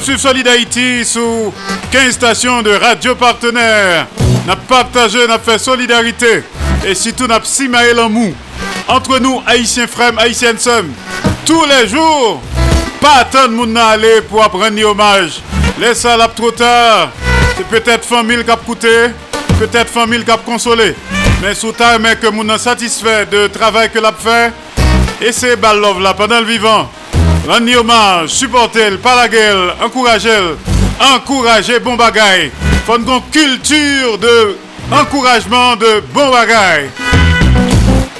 Suivi 0.00 0.18
Solid 0.18 0.46
Haïti 0.46 1.04
sous 1.04 1.52
15 1.90 2.10
stations 2.12 2.62
de 2.62 2.70
radio 2.70 3.14
partenaires. 3.14 4.06
N'a 4.46 4.56
partagé, 4.56 5.26
n'a 5.26 5.38
fait 5.38 5.58
solidarité. 5.58 6.42
Et 6.84 6.94
surtout 6.94 7.26
n'a 7.26 7.40
simaé 7.42 7.94
l'amour. 7.94 8.32
Entre 8.88 9.18
nous, 9.18 9.42
haïtiens 9.46 9.86
frères, 9.86 10.12
haïtiennes 10.18 10.58
sommes. 10.58 10.92
Tous 11.44 11.64
les 11.64 11.88
jours, 11.88 12.42
pas 13.00 13.20
attendre 13.20 13.66
nan 13.66 13.76
aller 13.76 14.20
pour 14.22 14.42
apprendre 14.42 14.84
hommage. 14.84 15.40
Laisse 15.80 16.00
ça 16.00 16.16
là 16.16 16.28
trop 16.28 16.50
tard. 16.50 17.10
C'est 17.56 17.66
peut-être 17.66 18.04
famille 18.04 18.44
qui 18.44 18.50
a 18.50 18.56
coûté, 18.56 19.10
peut-être 19.58 19.90
famille 19.90 20.24
qui 20.24 20.30
a 20.30 20.36
consolé. 20.36 20.94
Mais 21.42 21.54
sous 21.54 21.72
ta 21.72 21.98
mais 21.98 22.16
que 22.16 22.26
moun 22.28 22.56
satisfait 22.58 23.26
de 23.26 23.46
travail 23.46 23.90
que 23.90 23.98
l'a 23.98 24.12
fait, 24.12 24.52
et 25.20 25.32
c'est 25.32 25.56
bal 25.56 25.78
love 25.80 26.00
là 26.00 26.14
pendant 26.14 26.40
le 26.40 26.46
vivant. 26.46 26.90
Rendre 27.46 27.78
hommage, 27.78 28.30
supporter, 28.30 28.98
pas 28.98 29.14
la 29.14 29.28
gueule, 29.28 29.72
encourager, 29.80 30.56
encourager 31.14 31.78
bon 31.78 31.94
bagay. 31.94 32.50
Faut 32.84 32.96
une 32.96 33.04
culture 33.30 34.18
de 34.18 34.56
encouragement 34.90 35.76
de 35.76 36.02
bon 36.12 36.30
bagay. 36.30 36.90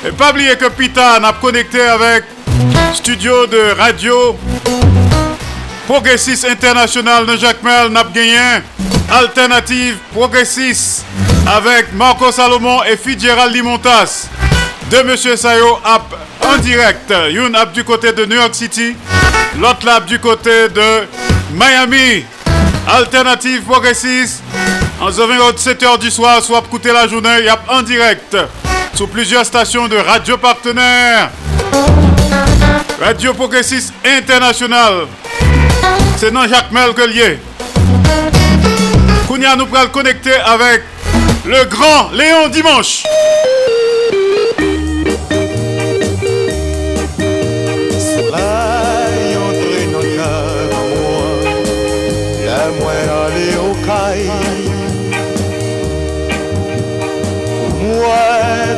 Et 0.06 0.12
pas 0.12 0.30
oublier 0.30 0.56
que 0.56 0.66
Pita 0.66 1.18
n'a 1.18 1.32
connecté 1.32 1.80
avec 1.80 2.24
studio 2.94 3.46
de 3.46 3.76
radio 3.76 4.36
Progressiste 5.88 6.44
International 6.44 7.26
de 7.26 7.36
Jacques 7.36 7.62
Mel 7.62 7.88
n'a 7.88 8.04
gagné 8.04 8.62
Alternative 9.10 9.96
Progressiste 10.12 11.04
avec 11.46 11.92
Marco 11.94 12.30
Salomon 12.30 12.82
et 12.84 12.96
Fitzgerald 12.96 13.52
Limontas. 13.52 14.28
De 14.90 15.02
Monsieur 15.02 15.36
Sayo 15.36 15.78
app 15.84 16.14
en 16.44 16.58
direct. 16.58 17.12
Une 17.30 17.56
app 17.56 17.72
du 17.72 17.82
côté 17.82 18.12
de 18.12 18.24
New 18.24 18.36
York 18.36 18.54
City, 18.54 18.94
l'autre 19.58 19.88
app 19.88 20.06
du 20.06 20.18
côté 20.18 20.68
de 20.68 21.06
Miami. 21.52 22.24
Alternative 22.88 23.62
Progressiste. 23.62 24.42
En 25.00 25.10
7h 25.58 25.98
du 25.98 26.10
soir, 26.10 26.42
soit 26.42 26.62
écouter 26.66 26.92
la 26.92 27.06
journée, 27.06 27.44
y 27.44 27.48
a 27.48 27.58
en 27.68 27.82
direct 27.82 28.36
sur 28.94 29.08
plusieurs 29.08 29.44
stations 29.44 29.88
de 29.88 29.96
radio 29.96 30.38
partenaires. 30.38 31.30
Radio 33.00 33.34
Progressiste 33.34 33.92
International. 34.04 35.06
C'est 36.16 36.30
non 36.30 36.46
Jacques 36.48 36.72
Mel 36.72 36.94
que. 36.94 37.38
Kounia 39.28 39.54
nous 39.56 39.66
le 39.66 39.88
connecter 39.88 40.34
avec 40.34 40.82
le 41.44 41.64
grand 41.64 42.10
Léon 42.12 42.48
Dimanche. 42.48 43.02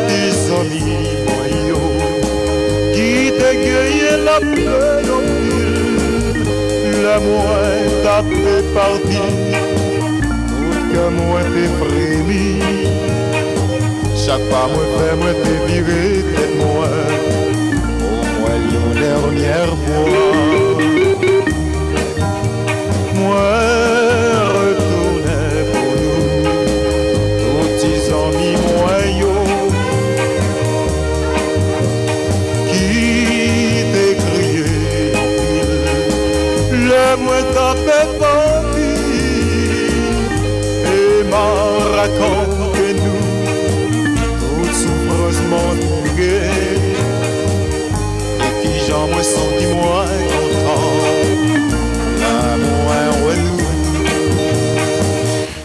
Des 0.08 0.34
amis, 0.60 1.06
qui 2.92 3.30
la 4.24 4.38
la 7.02 7.20
moins 7.20 7.80
fait 8.02 8.64
tout 8.72 9.74
que 10.92 11.04
moi 11.18 11.40
t'es 11.52 11.68
frémi. 11.80 12.46
Chaque 14.16 14.44
fois, 14.50 14.66
moi, 14.72 14.84
fais, 14.96 15.16
moi, 15.16 15.32
t'es 15.42 15.58
viré, 15.66 16.22
tête 16.34 16.56
moi 16.58 16.88
une 18.56 18.92
dernière 19.00 19.74
fois. 19.84 20.67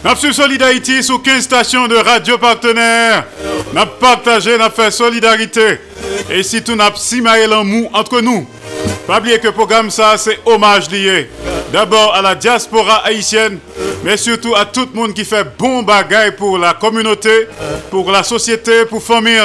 N'a 0.04 0.14
su 0.14 0.34
Solid 0.34 0.60
Haïti 0.62 1.02
sous 1.02 1.18
15 1.18 1.44
stations 1.44 1.88
de 1.88 1.96
radio 1.96 2.36
partenaires. 2.36 3.24
N'a 3.72 3.86
partagé, 3.86 4.58
n'a 4.58 4.68
fait 4.68 4.90
solidarité. 4.90 5.80
Et 6.28 6.42
si 6.42 6.62
tout 6.62 6.76
n'a 6.76 6.92
simaé 6.94 7.46
l'amour 7.46 7.88
entre 7.94 8.20
nous. 8.20 8.46
Pas 9.06 9.18
oublier 9.18 9.38
que 9.38 9.46
le 9.46 9.52
programme 9.52 9.90
ça, 9.90 10.18
c'est 10.18 10.40
hommage 10.44 10.90
lié. 10.90 11.30
D'abord 11.72 12.14
à 12.14 12.20
la 12.20 12.34
diaspora 12.34 12.96
haïtienne, 13.06 13.58
mais 14.04 14.18
surtout 14.18 14.54
à 14.54 14.66
tout 14.66 14.86
le 14.92 15.00
monde 15.00 15.14
qui 15.14 15.24
fait 15.24 15.46
bon 15.58 15.82
bagay 15.82 16.32
pour 16.32 16.58
la 16.58 16.74
communauté, 16.74 17.48
pour 17.90 18.10
la 18.10 18.22
société, 18.22 18.84
pour 18.84 19.02
famille. 19.02 19.40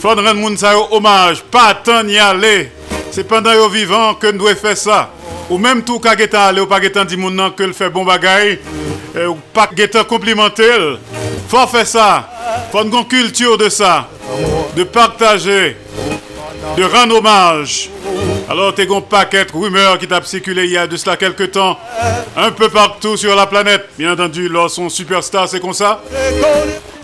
Faut 0.00 0.08
rendre 0.08 0.32
monde 0.32 0.56
ça 0.56 0.72
hommage, 0.90 1.42
pas 1.42 1.66
attendre 1.66 2.08
y 2.08 2.18
aller. 2.18 2.70
C'est 3.10 3.24
pendant 3.24 3.52
yo 3.52 3.68
vivant 3.68 4.14
que 4.14 4.28
nous 4.28 4.46
devons 4.46 4.56
faire 4.56 4.76
ça. 4.76 5.10
Ou 5.50 5.56
même 5.58 5.82
tout 5.82 6.00
getan 6.18 6.40
aller 6.40 6.60
ou 6.60 6.66
pas 6.66 6.80
getan 6.80 7.06
di 7.08 7.16
moun 7.16 7.34
nan 7.34 7.54
que 7.56 7.62
le 7.64 7.72
fait 7.72 7.88
bon 7.88 8.04
bagay, 8.04 8.60
euh, 8.60 8.87
ou 9.26 9.36
pas 9.52 9.68
getan 9.74 10.04
complimenter. 10.04 10.98
Faut 11.48 11.66
faire 11.66 11.86
ça. 11.86 12.28
Faut 12.70 12.82
une 12.82 13.04
culture 13.06 13.56
de 13.56 13.68
ça, 13.68 14.08
de 14.76 14.84
partager, 14.84 15.76
de 16.76 16.84
rendre 16.84 17.16
hommage. 17.16 17.90
Alors, 18.50 18.74
t'es 18.74 18.90
un 18.90 19.00
paquet 19.00 19.44
de 19.44 19.52
rumeurs 19.52 19.98
qui 19.98 20.06
t'a 20.06 20.22
circulé 20.22 20.64
il 20.64 20.70
y 20.72 20.76
a 20.78 20.86
de 20.86 20.96
cela 20.96 21.16
quelques 21.16 21.52
temps, 21.52 21.78
un 22.36 22.50
peu 22.50 22.68
partout 22.68 23.16
sur 23.16 23.34
la 23.36 23.46
planète. 23.46 23.88
Bien 23.98 24.12
entendu, 24.12 24.48
lors 24.48 24.70
son 24.70 24.88
superstar, 24.88 25.48
c'est 25.48 25.60
comme 25.60 25.74
ça. 25.74 26.02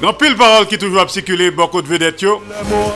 Dans 0.01 0.13
pile 0.13 0.37
parole 0.37 0.67
qui 0.67 0.79
toujours 0.79 1.03
a 1.03 1.09
circulé 1.09 1.51
beaucoup 1.51 1.83
de 1.83 1.89
vedettes. 1.89 2.25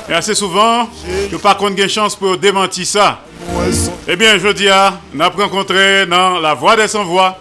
Et 0.09 0.15
assez 0.15 0.35
souvent, 0.35 0.89
yo 1.31 1.39
pas 1.39 1.55
contre 1.55 1.77
gain 1.77 1.89
chance 1.89 2.17
pour 2.17 2.37
démentir 2.37 2.87
ça. 2.87 3.21
Eh 4.09 4.17
bien, 4.17 4.39
je 4.39 4.49
dis 4.49 4.69
à, 4.69 5.01
on 5.15 5.21
a 5.21 5.29
rencontré 5.29 6.07
dans 6.07 6.39
la 6.39 6.55
voix 6.55 6.77
des 6.77 6.89
sans-voix, 6.89 7.39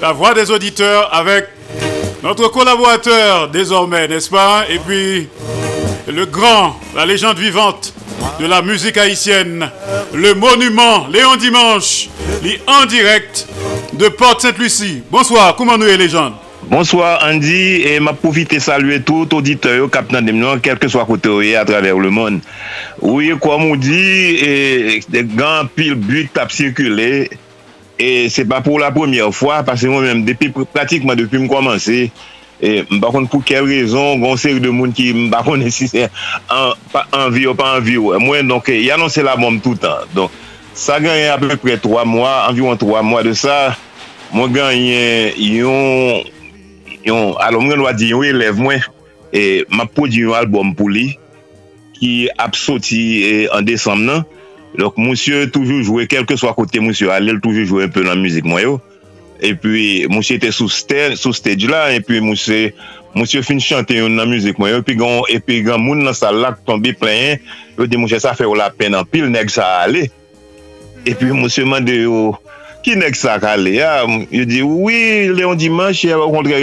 la 0.00 0.12
voix 0.12 0.32
des 0.34 0.50
auditeurs 0.50 1.08
avec 1.14 1.46
notre 2.22 2.48
collaborateur 2.48 3.48
désormais, 3.48 4.08
n'est-ce 4.08 4.30
pas? 4.30 4.64
Et 4.70 4.78
puis, 4.78 5.28
le 6.08 6.24
grand, 6.26 6.78
la 6.94 7.04
légende 7.04 7.38
vivante 7.38 7.92
de 8.40 8.46
la 8.46 8.62
musique 8.62 8.96
haïtienne, 8.96 9.70
le 10.14 10.34
monument 10.34 11.06
Léon 11.08 11.36
Dimanche, 11.36 12.08
en 12.66 12.86
direct 12.86 13.46
de 13.92 14.08
Porte 14.08 14.42
Sainte-Lucie. 14.42 15.02
Bonsoir, 15.10 15.56
comment 15.56 15.76
nous 15.76 15.86
est 15.86 15.96
légende? 15.96 16.34
Bonsoir 16.68 17.22
Andy, 17.22 17.86
e 17.86 18.00
ma 18.00 18.12
profite 18.12 18.58
salue 18.58 18.98
tout 19.04 19.32
auditeur 19.36 19.76
yo 19.78 19.86
kap 19.86 20.08
nan 20.10 20.26
demnon, 20.26 20.58
kelke 20.58 20.88
swa 20.90 21.04
kote 21.06 21.30
yo 21.30 21.38
ye 21.44 21.52
a 21.54 21.62
traver 21.64 21.94
le 22.02 22.10
moun. 22.10 22.40
Ou 22.98 23.20
ye 23.22 23.36
kwa 23.38 23.60
moun 23.60 23.78
di, 23.78 24.00
e 24.42 25.22
gan 25.38 25.70
pil 25.70 25.94
but 25.94 26.34
tap 26.34 26.50
sirkule, 26.50 27.28
e 27.94 28.10
se 28.34 28.42
pa 28.50 28.58
pou 28.66 28.82
la 28.82 28.90
premiye 28.90 29.30
fwa, 29.30 29.60
pase 29.68 29.86
moun 29.86 30.08
menm 30.08 30.26
depi 30.26 30.50
pratikman 30.74 31.22
depi 31.22 31.38
m 31.38 31.46
komanse, 31.46 32.08
e 32.58 32.76
m 32.90 32.98
bakon 32.98 33.30
pou 33.30 33.46
kel 33.46 33.70
rezon, 33.70 34.18
gonseri 34.26 34.58
de 34.58 34.74
moun 34.74 34.90
ki 34.90 35.12
m 35.14 35.24
bakon 35.30 35.62
esi 35.62 35.86
se 35.94 36.10
anvi 36.50 37.46
ou 37.46 37.54
pa 37.54 37.76
anvi 37.78 37.94
ou. 38.02 38.10
Mwen, 38.18 38.50
donke, 38.50 38.74
yanonse 38.82 39.22
la 39.22 39.38
moun 39.38 39.62
toutan. 39.62 40.02
Don, 40.18 40.34
sa 40.74 40.98
ganyen 40.98 41.30
apre 41.38 41.62
pre 41.62 41.78
3 41.78 42.08
mwa, 42.10 42.40
anviron 42.50 42.82
3 42.82 43.06
mwa 43.06 43.22
de 43.22 43.38
sa, 43.38 43.60
mwen 44.34 44.58
ganyen 44.58 45.36
yon... 45.38 46.32
yon, 47.06 47.34
alon 47.42 47.66
mwen 47.66 47.84
wadi 47.84 48.10
yon 48.12 48.26
elev 48.26 48.58
mwen, 48.60 48.82
e, 49.32 49.64
ma 49.72 49.86
podi 49.88 50.24
yon 50.24 50.36
albom 50.38 50.74
pou 50.76 50.90
li, 50.92 51.12
ki 51.96 52.28
ap 52.42 52.58
soti 52.58 53.02
e, 53.24 53.30
an 53.54 53.66
desam 53.66 54.04
nan, 54.06 54.26
lòk 54.76 54.98
monsye 55.00 55.46
toujou 55.52 55.84
jwè, 55.86 56.06
kelke 56.10 56.36
swa 56.38 56.52
kote 56.56 56.82
monsye 56.84 57.08
alèl, 57.12 57.40
toujou 57.44 57.68
jwè 57.68 57.86
un 57.88 57.94
peu 57.94 58.04
nan 58.06 58.20
müzik 58.20 58.46
mwen 58.48 58.64
yo, 58.64 58.76
e 59.40 59.52
pwi 59.56 59.86
monsye 60.12 60.38
te 60.42 60.50
sou 60.54 60.72
stage, 60.72 61.16
sou 61.20 61.36
stage 61.36 61.68
la, 61.70 61.86
e 61.96 62.02
pwi 62.04 62.20
monsye, 62.24 62.74
monsye 63.16 63.42
fin 63.46 63.60
chante 63.62 63.96
yon 63.96 64.18
nan 64.18 64.28
müzik 64.30 64.60
mwen 64.60 64.76
yo, 64.76 64.82
e 64.82 65.40
pwi 65.40 65.62
gan 65.64 65.82
moun 65.82 66.04
nan 66.04 66.16
sa 66.16 66.32
lak 66.34 66.60
tombe 66.68 66.92
plenyen, 66.98 67.40
yo 67.78 67.88
di 67.88 68.00
monsye 68.00 68.20
sa 68.22 68.36
fè 68.36 68.48
ou 68.48 68.58
la 68.58 68.68
pen 68.74 68.98
an 68.98 69.08
pil, 69.08 69.30
neg 69.32 69.52
sa 69.52 69.78
alè, 69.86 70.06
e 71.06 71.16
pwi 71.16 71.32
monsye 71.32 71.64
mande 71.68 71.96
yo, 72.02 72.34
ki 72.86 72.94
nek 72.94 73.16
sa 73.18 73.40
kale 73.42 73.72
ya, 73.74 74.06
yo 74.30 74.44
di, 74.46 74.62
oui, 74.62 75.26
Léon 75.34 75.58
dimanche, 75.58 76.06
yon 76.06 76.30
kontre 76.30 76.54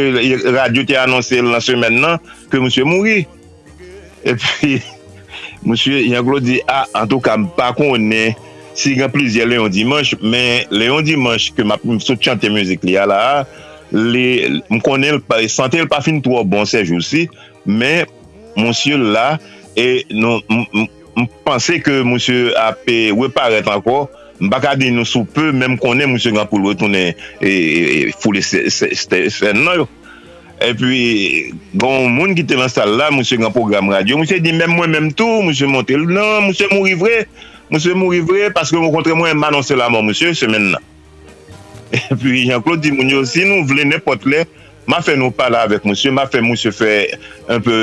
radio 0.55 0.85
te 0.87 0.95
anonsel 0.95 1.49
lan 1.51 1.63
semen 1.63 1.99
nan, 1.99 2.21
ke 2.47 2.61
monsye 2.63 2.85
mouri. 2.87 3.25
E 4.23 4.37
pi, 4.39 4.77
monsye, 5.67 6.05
yon 6.07 6.23
glo 6.23 6.39
di, 6.39 6.61
ah, 6.71 6.87
an 6.95 7.11
tou 7.11 7.19
ka 7.23 7.35
mpa 7.41 7.73
konen, 7.75 8.39
si 8.71 8.95
gen 8.95 9.11
plizye 9.11 9.43
Léon 9.49 9.67
dimanche, 9.73 10.15
men 10.23 10.71
Léon 10.71 11.03
dimanche, 11.03 11.51
ke 11.57 11.67
msou 11.67 12.15
chante 12.15 12.47
mouzik 12.47 12.87
li 12.87 12.95
ya 12.95 13.03
la, 13.09 13.19
m 13.91 14.79
konen, 14.79 15.19
sante 15.51 15.83
l 15.83 15.91
pa 15.91 15.99
fin 16.05 16.23
bon 16.23 16.29
tou 16.29 16.39
non, 16.39 16.47
a 16.47 16.51
bon 16.55 16.71
sej 16.71 16.95
ou 16.95 17.03
si, 17.03 17.27
men, 17.67 18.07
monsye 18.55 18.95
la, 18.95 19.33
e, 19.75 20.05
m 20.07 21.27
panse 21.43 21.83
ke 21.83 21.99
monsye 22.07 22.55
apè, 22.63 23.09
wè 23.11 23.33
paret 23.35 23.67
anko, 23.75 24.05
Mbakade 24.43 24.89
nou 24.93 25.07
soupe, 25.07 25.49
mèm 25.55 25.77
konè 25.81 26.07
mwen 26.09 26.21
se 26.21 26.33
gan 26.35 26.47
pou 26.49 26.61
lwetounè 26.61 27.03
foule 28.21 28.43
sen 28.43 29.61
nan 29.63 29.83
yo. 29.83 29.89
E 30.63 30.71
pwi, 30.79 30.99
goun 31.79 32.13
moun 32.13 32.35
ki 32.37 32.45
te 32.47 32.57
lan 32.59 32.71
sal 32.71 32.93
la, 32.99 33.09
mwen 33.11 33.27
se 33.27 33.39
gan 33.39 33.53
program 33.55 33.91
radyo, 33.91 34.19
mwen 34.19 34.29
se 34.29 34.39
di 34.43 34.53
mèm 34.55 34.75
mwen 34.77 34.93
mèm 34.93 35.11
tou, 35.17 35.43
mwen 35.43 35.57
se 35.57 35.67
monte, 35.69 35.97
nan, 35.97 36.47
mwen 36.47 36.57
se 36.57 36.69
moun 36.71 36.87
rivre, 36.87 37.23
mwen 37.71 37.83
se 37.83 37.95
moun 37.95 38.13
rivre, 38.15 38.49
paske 38.55 38.79
mwen 38.79 38.93
kontre 38.95 39.15
mwen 39.17 39.39
manonse 39.39 39.75
la 39.79 39.89
moun 39.91 40.09
mwen 40.09 40.19
se, 40.19 40.33
semen 40.39 40.73
nan. 40.75 40.89
E 41.93 42.15
pwi, 42.17 42.47
Jean-Claude 42.47 42.81
di 42.81 42.93
moun 42.95 43.11
yo, 43.11 43.23
si 43.27 43.43
nou 43.47 43.67
vle 43.69 43.87
ne 43.87 43.99
potle, 44.03 44.43
Ma 44.89 44.99
fè 45.03 45.15
nou 45.15 45.31
pala 45.35 45.63
avèk 45.63 45.85
monsye, 45.87 46.11
ma 46.11 46.25
fè 46.27 46.41
monsye 46.43 46.73
fè 46.75 46.91
un 47.53 47.61
pè 47.63 47.75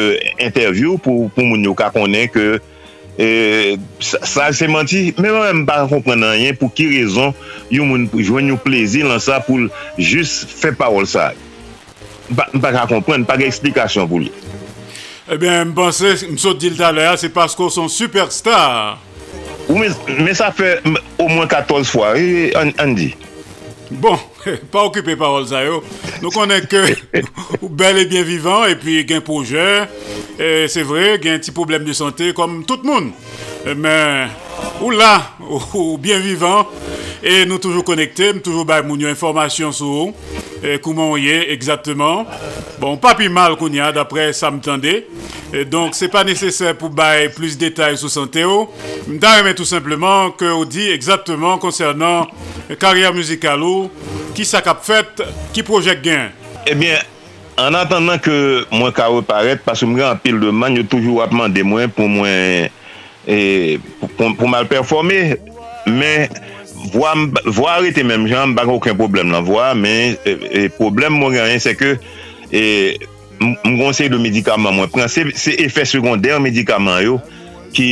interview 0.44 0.98
pou, 1.00 1.30
pou 1.32 1.46
moun 1.46 1.64
yo 1.64 1.72
ka 1.76 1.88
konen 1.94 2.28
ke 2.32 2.58
E, 3.18 3.76
sa 4.00 4.50
se 4.56 4.68
manti, 4.70 5.08
men 5.18 5.34
mwen 5.34 5.60
mè 5.62 5.68
pa 5.68 5.82
kompren 5.90 6.22
nan 6.22 6.38
yen 6.40 6.56
pou 6.58 6.72
ki 6.72 6.86
rezon 6.92 7.34
yon 7.72 7.90
moun 7.90 8.06
jwen 8.22 8.52
yon 8.52 8.60
plezi 8.62 9.02
lan 9.06 9.20
sa 9.22 9.40
pou 9.44 9.68
jist 9.98 10.48
fe 10.60 10.72
parol 10.76 11.08
sa. 11.10 11.30
Mè 12.30 12.62
pa 12.62 12.72
ka 12.76 12.86
kompren, 12.90 13.24
mè 13.24 13.28
pa 13.28 13.38
ka 13.40 13.48
eksplikasyon 13.48 14.10
pou 14.10 14.22
li. 14.22 14.32
Ebyen, 15.30 15.60
eh 15.60 15.68
mè 15.68 15.76
pense, 15.76 16.14
msot 16.30 16.60
dil 16.62 16.78
talè, 16.78 17.08
se 17.20 17.30
pasko 17.34 17.70
son 17.72 17.90
superstar. 17.92 18.98
Ou 19.70 19.78
men 19.78 20.34
sa 20.34 20.50
fe 20.54 20.78
au 21.20 21.28
mwen 21.30 21.46
14 21.50 21.90
fwa, 21.92 22.14
an 22.58 22.96
di. 22.98 23.12
Bon. 23.90 24.18
pa 24.72 24.84
okipe 24.86 25.16
parol 25.20 25.46
zayou. 25.50 25.82
Nou 26.20 26.32
konen 26.34 26.66
ke 26.70 26.82
ou 27.60 27.70
bel 27.72 28.02
e 28.02 28.06
bien 28.10 28.26
vivan, 28.26 28.68
e 28.70 28.76
pi 28.80 29.00
gen 29.08 29.24
proje, 29.24 29.66
e 30.40 30.68
se 30.72 30.84
vre, 30.86 31.14
gen 31.22 31.40
ti 31.44 31.54
problem 31.56 31.86
de 31.88 31.96
sante, 31.96 32.32
kom 32.36 32.60
tout 32.68 32.84
moun. 32.86 33.10
Men, 33.76 34.30
ou 34.80 34.92
la, 34.94 35.14
ou 35.48 35.96
bien 36.00 36.20
vivan, 36.24 36.68
e 37.20 37.42
nou 37.48 37.60
toujou 37.60 37.84
konekte, 37.86 38.30
m 38.34 38.40
toujou 38.44 38.68
bay 38.68 38.84
moun 38.86 39.02
yo 39.02 39.10
informasyon 39.12 39.74
sou 39.76 40.06
ou, 40.06 40.38
e 40.60 40.78
kouman 40.84 41.12
ou 41.14 41.20
ye, 41.20 41.42
egzatman. 41.52 42.28
Bon, 42.80 42.96
pa 43.00 43.14
pi 43.16 43.28
mal 43.32 43.56
koun 43.60 43.76
ya, 43.76 43.90
dapre 43.96 44.30
sa 44.36 44.52
m 44.52 44.60
tende. 44.64 45.02
E 45.50 45.64
donk, 45.66 45.96
se 45.98 46.06
pa 46.12 46.22
nesesè 46.22 46.76
pou 46.78 46.92
bay 46.94 47.26
plus 47.34 47.56
detay 47.58 47.96
sou 47.98 48.12
sante 48.12 48.44
ou. 48.46 48.68
M 49.08 49.18
da 49.20 49.34
remen 49.38 49.56
tout 49.58 49.68
simplement 49.68 50.30
ke 50.38 50.46
ou 50.46 50.68
di 50.68 50.86
egzatman 50.94 51.58
konsernan 51.60 52.30
karyar 52.78 53.12
musikal 53.16 53.64
ou, 53.66 53.88
Ki 54.36 54.46
sa 54.46 54.60
kap 54.64 54.82
fet, 54.86 55.22
ki 55.54 55.64
projek 55.66 56.02
gen? 56.04 56.30
Ebyen, 56.70 57.02
an 57.60 57.76
atanman 57.78 58.20
ke 58.22 58.34
mwen 58.70 58.94
ka 58.94 59.08
reparet, 59.10 59.62
pasou 59.64 59.90
mwen 59.90 60.06
an 60.06 60.20
pil 60.22 60.38
de 60.42 60.52
man, 60.54 60.76
yo 60.78 60.84
toujou 60.86 61.22
apman 61.24 61.52
de 61.54 61.64
mwen 61.66 61.90
pou 61.94 62.10
mwen 62.10 62.70
e, 63.26 63.36
pou, 63.98 64.08
pou, 64.14 64.30
pou 64.38 64.50
mal 64.50 64.68
performe. 64.70 65.36
Men, 65.90 66.30
vwa 66.94 67.78
rete 67.82 68.04
menm 68.06 68.28
jan, 68.30 68.54
bak 68.56 68.70
ouken 68.70 68.98
problem 68.98 69.32
nan 69.32 69.44
vwa, 69.48 69.72
men, 69.76 70.16
e, 70.24 70.36
e, 70.36 70.64
problem 70.78 71.18
mwen 71.20 71.36
gen, 71.36 71.58
se 71.62 71.74
ke 71.78 71.96
mwen 73.40 73.78
konsey 73.80 74.10
de 74.12 74.20
medikaman 74.20 74.76
mwen 74.76 74.90
pren, 74.94 75.10
se 75.10 75.56
efek 75.58 75.88
sekonder 75.90 76.38
medikaman 76.42 77.02
yo, 77.04 77.18
ki 77.74 77.90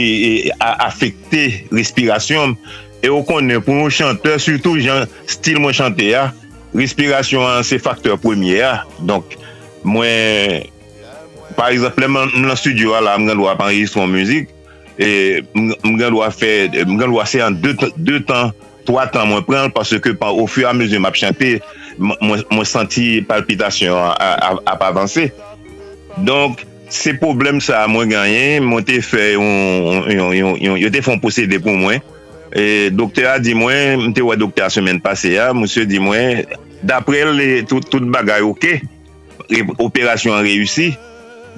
afekte 0.59 1.49
respirasyon 1.75 2.55
mwen, 2.55 2.87
E 2.99 3.11
ou 3.11 3.23
konen 3.23 3.63
pou 3.63 3.77
moun 3.77 3.93
chanteur, 3.95 4.41
surtout 4.43 4.81
jan 4.83 5.07
stil 5.31 5.61
moun 5.63 5.77
chante 5.77 6.09
ya, 6.09 6.29
respirasyon 6.75 7.47
an 7.47 7.67
se 7.67 7.79
faktor 7.83 8.19
premye 8.21 8.59
ya. 8.59 8.73
Donk 9.07 9.37
mwen, 9.87 10.67
par 11.55 11.71
exemple, 11.71 12.09
mwen 12.11 12.33
nan 12.43 12.59
studio 12.59 12.97
ala, 12.99 13.15
mwen 13.19 13.31
gen 13.31 13.39
lwa 13.39 13.55
panri 13.59 13.87
son 13.91 14.11
müzik, 14.11 14.51
e 14.99 15.45
mwen 15.55 15.99
gen 16.01 16.15
lwa 16.17 16.33
fè, 16.35 16.55
mwen 16.81 16.99
gen 16.99 17.13
lwa 17.13 17.29
se 17.31 17.43
an 17.45 17.61
2 17.63 18.19
tan, 18.27 18.51
3 18.89 19.07
tan 19.15 19.31
mwen 19.31 19.47
pren, 19.47 19.71
parce 19.75 20.01
ke 20.03 20.17
pan 20.19 20.35
ou 20.35 20.51
fur 20.51 20.67
a 20.67 20.75
mezun 20.75 21.07
ap 21.07 21.19
chante, 21.19 21.59
mwen 21.99 22.67
senti 22.67 23.21
palpitasyon 23.31 23.95
ap 24.19 24.83
avanse. 24.91 25.29
Donk, 26.27 26.67
se 26.91 27.15
problem 27.21 27.63
sa 27.63 27.87
mwen 27.87 28.11
ganyen, 28.11 28.67
mwen 28.67 28.83
te 28.83 28.99
fè 29.05 29.37
yon 29.39 30.91
te 30.91 31.07
fon 31.07 31.23
posede 31.23 31.63
pou 31.63 31.79
mwen, 31.79 32.03
E 32.53 32.89
doktor 32.95 33.35
a 33.35 33.39
di 33.43 33.55
mwen, 33.57 34.09
mte 34.09 34.25
wè 34.25 34.37
doktor 34.41 34.69
a 34.69 34.73
semen 34.73 35.03
pase 35.05 35.35
ya, 35.35 35.51
monsye 35.57 35.85
di 35.89 36.01
mwen, 36.01 36.47
dapre 36.87 37.27
tout, 37.69 37.85
tout 37.85 38.05
bagay 38.09 38.45
ok, 38.47 38.65
operasyon 39.79 40.45
reyusi, 40.47 40.93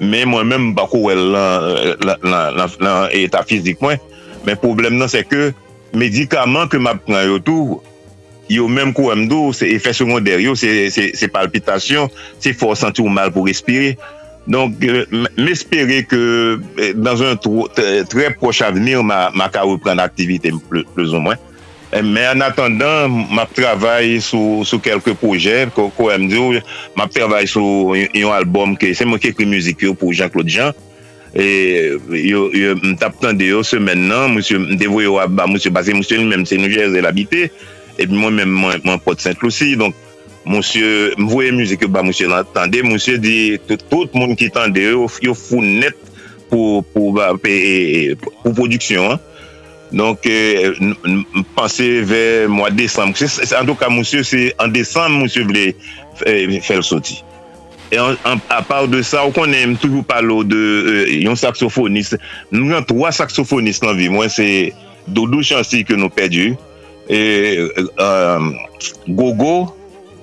men 0.01 0.27
mwen 0.31 0.49
men 0.49 0.71
bako 0.75 1.05
wè 1.07 1.15
lan 1.15 3.07
etat 3.15 3.47
fizik 3.47 3.79
mwen, 3.83 4.01
men 4.43 4.59
problem 4.59 4.99
nan 4.99 5.11
se 5.11 5.23
ke 5.23 5.51
medikaman 5.95 6.67
ke 6.71 6.79
map 6.79 7.03
pran 7.07 7.23
yo 7.27 7.39
tou, 7.39 7.79
yo 8.51 8.67
menm 8.67 8.91
kou 8.95 9.13
mdo, 9.15 9.51
se 9.55 9.69
efè 9.71 9.93
sekondèr 9.95 10.41
yo, 10.43 10.57
se 10.59 11.29
palpitasyon, 11.31 12.11
se 12.41 12.51
fò 12.57 12.73
senti 12.75 13.03
ou 13.03 13.11
mal 13.11 13.31
pou 13.31 13.47
respire, 13.47 13.95
Donc, 14.47 14.73
euh, 14.83 15.05
m'espérer 15.37 16.03
que 16.03 16.59
euh, 16.79 16.93
dans 16.95 17.21
un 17.21 17.35
trop, 17.35 17.67
très 18.09 18.33
proche 18.33 18.61
avenir, 18.61 19.03
ma 19.03 19.31
ka 19.51 19.61
reprendre 19.61 20.01
activité 20.01 20.51
plus, 20.69 20.83
plus 20.95 21.13
ou 21.13 21.19
moins. 21.19 21.35
Eh, 21.93 22.01
mais 22.01 22.27
en 22.27 22.39
attendant, 22.39 23.09
ma 23.09 23.45
travaille 23.45 24.21
sous, 24.21 24.63
sous 24.63 24.79
quelques 24.79 25.13
projets. 25.13 25.67
Koko 25.75 26.09
Mdio, 26.17 26.53
ma 26.95 27.07
travaille 27.07 27.47
sous 27.47 27.93
un 27.93 28.29
album 28.29 28.77
que 28.77 28.93
c'est 28.93 29.05
moi 29.05 29.19
qui 29.19 29.27
écrit 29.27 29.45
musique 29.45 29.91
pour 29.93 30.13
Jean-Claude 30.13 30.47
Jean. 30.47 30.71
Et 31.33 31.91
euh, 32.11 32.75
m 32.83 32.97
tap 32.99 33.15
tande 33.23 33.45
yo 33.47 33.61
semen 33.63 34.01
nan, 34.09 34.35
m 34.35 34.75
devoye 34.75 35.05
yo 35.07 35.15
a 35.21 35.29
ba, 35.31 35.45
m 35.47 35.55
se 35.59 35.69
base, 35.71 35.93
m 35.95 36.03
se 36.03 36.15
nou 36.19 36.71
jèze 36.71 36.95
l'habité. 36.99 37.51
Et 37.97 38.07
puis 38.07 38.15
moi-même, 38.15 38.51
m 38.51 38.89
en 38.89 38.97
Port-Saint-Lucie. 38.97 39.77
Donc, 39.77 39.95
Monsye, 40.45 41.13
mwoye 41.21 41.51
mouzik 41.53 41.83
yo 41.85 41.89
ba 41.93 42.03
monsye 42.05 42.29
nan 42.29 42.47
tande, 42.55 42.81
monsye 42.85 43.17
di, 43.21 43.35
tout 43.69 44.13
moun 44.17 44.33
ki 44.39 44.49
tande 44.53 44.81
yo, 44.81 45.05
yo 45.21 45.35
foun 45.37 45.67
net 45.83 45.97
pou, 46.49 46.81
pou, 46.93 47.13
e, 47.21 47.53
e, 47.53 48.15
pou, 48.15 48.33
pou 48.41 48.55
produksyon. 48.63 49.19
Donk, 49.91 50.23
euh, 50.25 50.71
mpense 51.35 51.87
ve 52.07 52.23
mwa 52.47 52.69
Desem. 52.71 53.11
En 53.11 53.67
tou 53.67 53.75
ka 53.77 53.91
monsye, 53.91 54.23
en 54.61 54.71
Desem 54.71 55.19
monsye 55.19 55.43
vle 55.45 55.67
euh, 56.25 56.57
fel 56.65 56.81
soti. 56.87 57.19
E 57.91 57.97
a 57.97 58.61
par 58.63 58.87
de 58.87 59.01
sa, 59.03 59.25
ou 59.27 59.35
konen 59.35 59.73
m 59.73 59.75
toujou 59.75 59.99
palo 60.07 60.45
de 60.47 60.55
euh, 60.55 61.09
yon 61.25 61.35
saksofonist. 61.35 62.15
Nou 62.53 62.71
yon 62.71 62.85
3 62.87 63.11
saksofonist 63.17 63.83
nan 63.83 63.97
vi. 63.99 64.07
Mwen 64.13 64.31
se 64.31 64.47
Dodo 65.11 65.41
Chansi 65.43 65.83
ke 65.83 65.97
nou 65.99 66.07
pedi. 66.13 66.53
E 67.11 67.19
euh, 67.19 67.89
euh, 67.99 68.47
Gogo. 69.11 69.75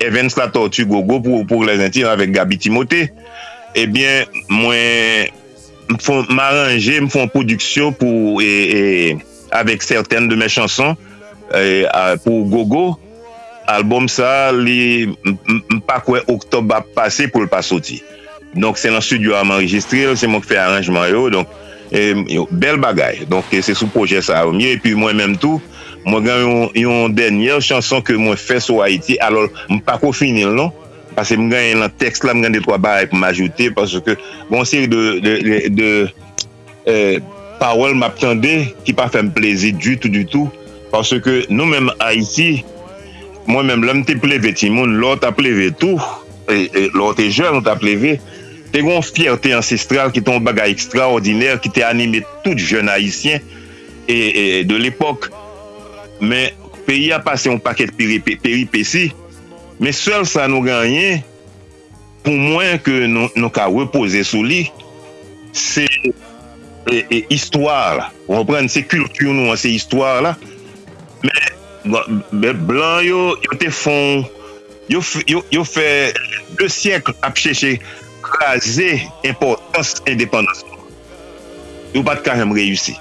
Evans 0.04 0.36
la 0.38 0.48
tortue 0.54 0.86
gogo 0.88 1.18
pou, 1.24 1.44
pou 1.48 1.66
les 1.66 1.82
intimes 1.84 2.10
avèk 2.10 2.32
Gabi 2.36 2.58
Timote, 2.62 3.08
ebyen 3.78 4.24
eh 4.24 4.46
mwen 4.52 5.34
m'aranje, 6.28 6.98
m'fon 7.00 7.30
produksyon 7.32 7.94
pou 7.96 8.42
e, 8.44 8.48
e, 8.48 8.80
avèk 9.56 9.82
certaine 9.82 10.28
de 10.28 10.36
mè 10.38 10.48
chanson 10.52 10.94
e, 11.54 11.84
a, 11.90 12.16
pou 12.22 12.46
gogo. 12.50 12.98
Albom 13.68 14.06
sa 14.08 14.48
li 14.54 15.04
mpa 15.76 15.98
kwe 16.00 16.22
oktob 16.32 16.70
ap 16.72 16.86
pase 16.96 17.26
pou 17.28 17.44
l 17.44 17.50
soti. 17.60 17.98
Donk 18.56 18.78
se 18.80 18.88
nan 18.88 19.04
studio 19.04 19.36
am 19.36 19.52
enregistril, 19.52 20.14
se 20.16 20.26
mwen 20.26 20.40
fè 20.40 20.56
aranjman 20.56 21.10
yo, 21.10 21.26
donk 21.28 21.48
e, 21.92 22.14
eh, 22.16 22.46
bel 22.50 22.78
bagay. 22.80 23.26
Donk 23.28 23.44
se 23.52 23.74
sou 23.74 23.88
proje 23.92 24.22
sa 24.24 24.40
a 24.40 24.46
ou 24.48 24.56
mye, 24.56 24.78
epi 24.78 24.94
mwen 24.96 25.18
mèm 25.20 25.36
tou, 25.36 25.60
Mwen 26.08 26.24
gen 26.24 26.40
yon, 26.40 26.68
yon 26.78 27.16
denye 27.16 27.58
chanson 27.64 28.00
ke 28.04 28.16
mwen 28.16 28.38
fè 28.40 28.56
sou 28.64 28.80
Haiti, 28.80 29.18
alol 29.20 29.50
mwen 29.68 29.82
pa 29.84 29.98
kou 30.00 30.16
finil, 30.16 30.54
non? 30.56 30.72
Pase 31.16 31.36
mwen 31.36 31.50
gen 31.52 31.82
yon 31.82 31.96
tekst 32.00 32.24
la, 32.24 32.32
mwen 32.32 32.48
gen 32.48 32.56
de 32.56 32.62
3 32.64 32.78
barek 32.80 33.12
pou 33.12 33.20
m'ajoute, 33.20 33.68
pase 33.76 34.00
ke 34.06 34.16
bon 34.48 34.64
seri 34.68 34.88
de, 34.88 35.02
de, 35.24 35.34
de, 35.44 35.58
de 35.76 35.90
eh, 36.88 37.18
parol 37.60 37.96
mwen 37.98 38.14
tende 38.20 38.54
ki 38.86 38.94
pa 38.96 39.10
fèm 39.12 39.28
plezi 39.36 39.74
du 39.76 39.98
tout, 40.00 40.12
du 40.12 40.24
tout, 40.24 40.48
pase 40.94 41.20
ke 41.24 41.42
nou 41.52 41.68
menm 41.68 41.92
Haiti, 42.00 42.62
mwen 43.50 43.68
menm 43.68 43.84
lèm 43.84 44.00
te 44.08 44.16
pleve 44.20 44.54
ti 44.56 44.72
moun, 44.72 44.96
lò 45.02 45.12
ta 45.20 45.34
pleve 45.36 45.74
tou, 45.76 46.00
lò 46.96 47.10
te 47.16 47.28
jèl, 47.28 47.58
lò 47.58 47.60
ta 47.64 47.76
pleve, 47.80 48.16
te 48.72 48.80
gon 48.84 49.04
fierté 49.04 49.52
ancestral 49.56 50.14
ki 50.14 50.24
ton 50.24 50.40
bagay 50.44 50.72
ekstraordinèr, 50.72 51.60
ki 51.60 51.72
te 51.76 51.84
anime 51.84 52.24
tout 52.46 52.56
jen 52.56 52.88
Haitien, 52.88 53.44
e 54.08 54.16
et 54.62 54.64
de 54.64 54.76
l'époque, 54.76 55.28
men 56.20 56.54
peyi 56.86 57.10
a 57.14 57.20
pase 57.22 57.50
yon 57.50 57.60
paket 57.62 57.92
peripeci, 57.96 59.08
men 59.78 59.94
sel 59.96 60.26
sa 60.28 60.46
nou 60.50 60.64
ganyen, 60.66 61.22
pou 62.24 62.34
mwen 62.34 62.80
ke 62.82 63.06
nou, 63.10 63.30
nou 63.38 63.52
ka 63.54 63.68
repose 63.72 64.24
sou 64.26 64.46
li, 64.46 64.66
se 65.56 65.86
e, 65.88 66.98
e, 67.02 67.22
istwar 67.34 68.00
la, 68.00 68.08
repren 68.30 68.70
se 68.72 68.84
kultur 68.88 69.32
nou 69.32 69.52
an 69.52 69.60
se 69.60 69.72
istwar 69.76 70.22
la, 70.24 70.34
men 71.22 71.46
bon, 71.84 72.20
blan 72.66 73.04
yo, 73.06 73.22
yo 73.44 73.60
te 73.60 73.70
fon, 73.74 74.26
yo, 74.88 75.02
yo, 75.28 75.44
yo 75.52 75.64
fe 75.68 75.88
de 76.58 76.68
siyek 76.72 77.12
ap 77.22 77.38
cheche 77.38 77.76
krasè 78.24 78.98
importans 79.28 79.98
independans. 80.08 80.64
Yo 81.94 82.02
pat 82.04 82.24
karem 82.26 82.52
reyusi. 82.56 82.96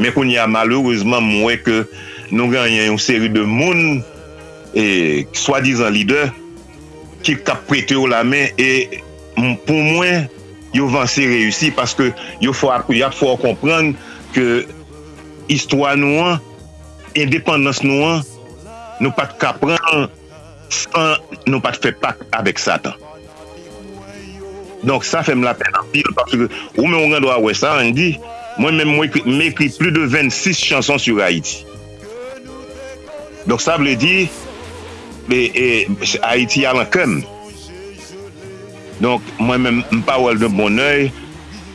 Men 0.00 0.14
kon 0.14 0.30
ya 0.32 0.46
malourezman 0.48 1.24
mwen 1.24 1.60
ke 1.64 1.82
nou 2.30 2.50
ganyen 2.52 2.90
yon 2.90 3.00
seri 3.02 3.30
de 3.32 3.44
moun 3.46 4.02
e 4.76 5.26
swa 5.36 5.60
dizan 5.64 5.94
lider 5.94 6.30
ki 7.26 7.36
kap 7.44 7.66
prete 7.68 7.96
yo 7.96 8.06
la 8.10 8.22
men 8.26 8.54
e 8.60 9.00
pou 9.66 9.76
mwen 9.76 10.28
yo 10.76 10.86
vansi 10.90 11.26
reyusi 11.26 11.72
paske 11.74 12.10
yo 12.42 12.54
fwa 12.56 12.80
fwa 12.86 13.36
kompran 13.40 13.94
ke 14.34 14.64
histwa 15.50 15.96
nou 15.98 16.22
an 16.22 16.38
independans 17.18 17.82
nou 17.82 18.06
an 18.06 18.22
nou 19.00 19.10
pat 19.16 19.34
kapran 19.42 20.08
san 20.70 21.16
nou 21.48 21.58
pat 21.64 21.80
fe 21.82 21.90
pak 21.96 22.20
avek 22.36 22.60
satan. 22.62 22.94
Donk 24.86 25.04
sa 25.04 25.24
fem 25.26 25.42
la 25.44 25.56
pen 25.58 25.74
apil 25.76 26.06
ou 26.78 26.86
men 26.86 27.00
ou 27.00 27.10
gen 27.10 27.24
do 27.24 27.32
a 27.32 27.40
wesa 27.42 27.74
an 27.80 27.90
di 27.96 28.14
mwen 28.60 28.78
men 28.78 28.94
mwen 28.94 29.42
ekri 29.48 29.68
plu 29.76 29.90
de 29.92 30.06
26 30.06 30.62
chanson 30.70 31.00
sur 31.00 31.20
Haiti 31.20 31.64
Donk 33.48 33.62
sa 33.62 33.78
vle 33.80 33.96
di, 33.96 34.28
e, 35.30 35.40
e, 35.54 35.66
Haiti 36.22 36.66
alan 36.68 36.88
ken. 36.92 37.20
Donk 39.00 39.24
mwen 39.40 39.64
men 39.64 39.82
mpa 40.02 40.18
wèl 40.20 40.40
de 40.40 40.50
bon 40.52 40.80
oy, 40.82 41.08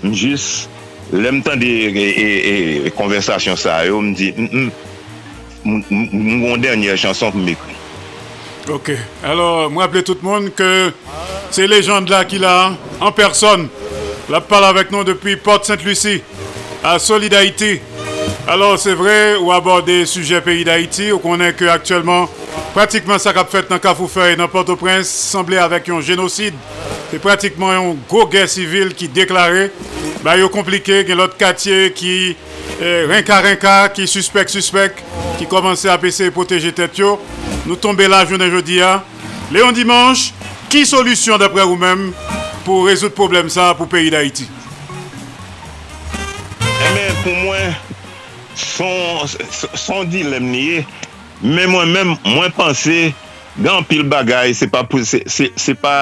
mjus, 0.05 0.67
lèm 1.13 1.41
tan 1.45 1.61
de 1.61 1.71
e, 1.93 2.91
konversasyon 2.97 3.57
sa 3.57 3.81
yo, 3.87 4.01
mdi, 4.05 4.31
mwen 5.65 6.61
denye 6.61 6.97
chanson 6.99 7.33
pou 7.33 7.41
mèkri. 7.41 7.73
Ok, 8.69 8.91
alors 9.23 9.69
mwen 9.69 9.85
rappele 9.85 10.05
tout 10.05 10.21
moun 10.25 10.51
ke 10.53 10.69
se 11.53 11.65
lejande 11.69 12.13
la 12.13 12.23
ki 12.29 12.39
la 12.41 12.53
an 13.01 13.11
person, 13.13 13.67
la 14.29 14.41
pale 14.41 14.69
avèk 14.69 14.93
nou 14.93 15.05
depi 15.05 15.37
Port 15.37 15.65
Saint-Lucie, 15.65 16.21
a 16.85 16.97
Solid 17.01 17.33
Haiti, 17.33 17.79
Alors 18.47 18.77
c'est 18.77 18.93
vrai, 18.93 19.35
ou 19.38 19.51
aborder 19.51 20.05
sujet 20.05 20.39
pays 20.39 20.63
d'Haïti, 20.63 21.11
ou 21.11 21.17
qu'on 21.17 21.39
est 21.39 21.53
que 21.53 21.65
actuellement, 21.65 22.30
pratiquement 22.76 23.17
ça 23.17 23.34
cap 23.34 23.49
fait 23.49 23.67
dans 23.67 23.80
Cafoufeuille, 23.80 24.35
dans 24.35 24.47
Port-au-Prince, 24.47 25.09
semblé 25.09 25.57
avec 25.57 25.89
un 25.89 25.99
génocide. 25.99 26.53
C'est 27.09 27.17
pratiquement 27.17 27.72
une 27.72 27.97
grosse 28.07 28.30
guerre 28.30 28.47
civile 28.47 28.93
qui 28.93 29.07
déclarée. 29.07 29.72
Bah, 30.23 30.38
yo 30.38 30.49
compliqué, 30.49 31.01
il 31.01 31.09
y 31.09 31.11
a 31.11 31.15
l'autre 31.15 31.38
quartier 31.38 31.91
qui 31.91 32.35
eh, 32.80 33.05
rinca 33.05 33.41
rinca, 33.41 33.89
qui 33.89 34.07
suspect 34.07 34.47
suspect, 34.47 34.93
qui 35.39 35.47
commençait 35.47 35.89
à 35.89 35.97
baisser 35.97 36.26
et 36.26 36.31
protéger 36.31 36.72
tête 36.72 36.99
yo. 36.99 37.19
Nous 37.65 37.77
tomber 37.77 38.07
là 38.07 38.26
journée 38.26 38.51
jeudi 38.51 38.80
à. 38.80 39.03
Léon 39.51 39.72
Dimanche, 39.72 40.34
qui 40.69 40.85
solution 40.85 41.38
d'après 41.39 41.63
vous-même 41.63 42.11
pour 42.63 42.85
résoudre 42.85 43.15
problème 43.15 43.49
ça 43.49 43.73
pour 43.76 43.88
pays 43.88 44.11
d'Haïti? 44.11 44.47
son, 48.76 49.26
son 49.80 50.10
dilem 50.11 50.49
niye, 50.52 50.84
men 51.43 51.72
mwen 51.72 51.93
men 51.93 52.15
mwen 52.26 52.53
panse, 52.56 53.14
gan 53.61 53.85
pil 53.88 54.03
bagay, 54.11 54.53
se 54.57 54.68
pa, 54.72 54.84
se, 55.07 55.23
se, 55.31 55.49
se 55.60 55.76
pa, 55.80 55.95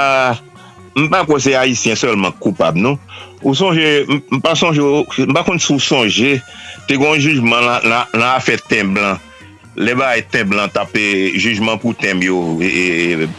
mpa 0.98 1.24
kwa 1.26 1.40
se 1.42 1.56
haisyen 1.58 2.00
solman 2.00 2.34
koupab 2.42 2.78
nou, 2.80 3.00
ou 3.44 3.56
sonje, 3.58 4.06
mpa 4.34 4.56
sonje, 4.58 4.84
mpa 5.30 5.46
kon 5.48 5.62
sou 5.62 5.82
sonje, 5.84 6.38
te 6.90 6.98
gon 7.00 7.20
jujman 7.20 7.64
la, 7.66 7.80
la, 7.86 8.04
la 8.18 8.34
afe 8.40 8.58
tem 8.70 8.94
blan, 8.96 9.22
le 9.78 9.96
ba 9.98 10.14
e 10.18 10.26
tem 10.26 10.50
blan 10.50 10.72
tape 10.74 11.04
jujman 11.38 11.82
pou 11.82 11.98
tem 11.98 12.22
yo, 12.26 12.40
e, 12.62 12.70
e, 12.70 13.28
e, 13.28 13.32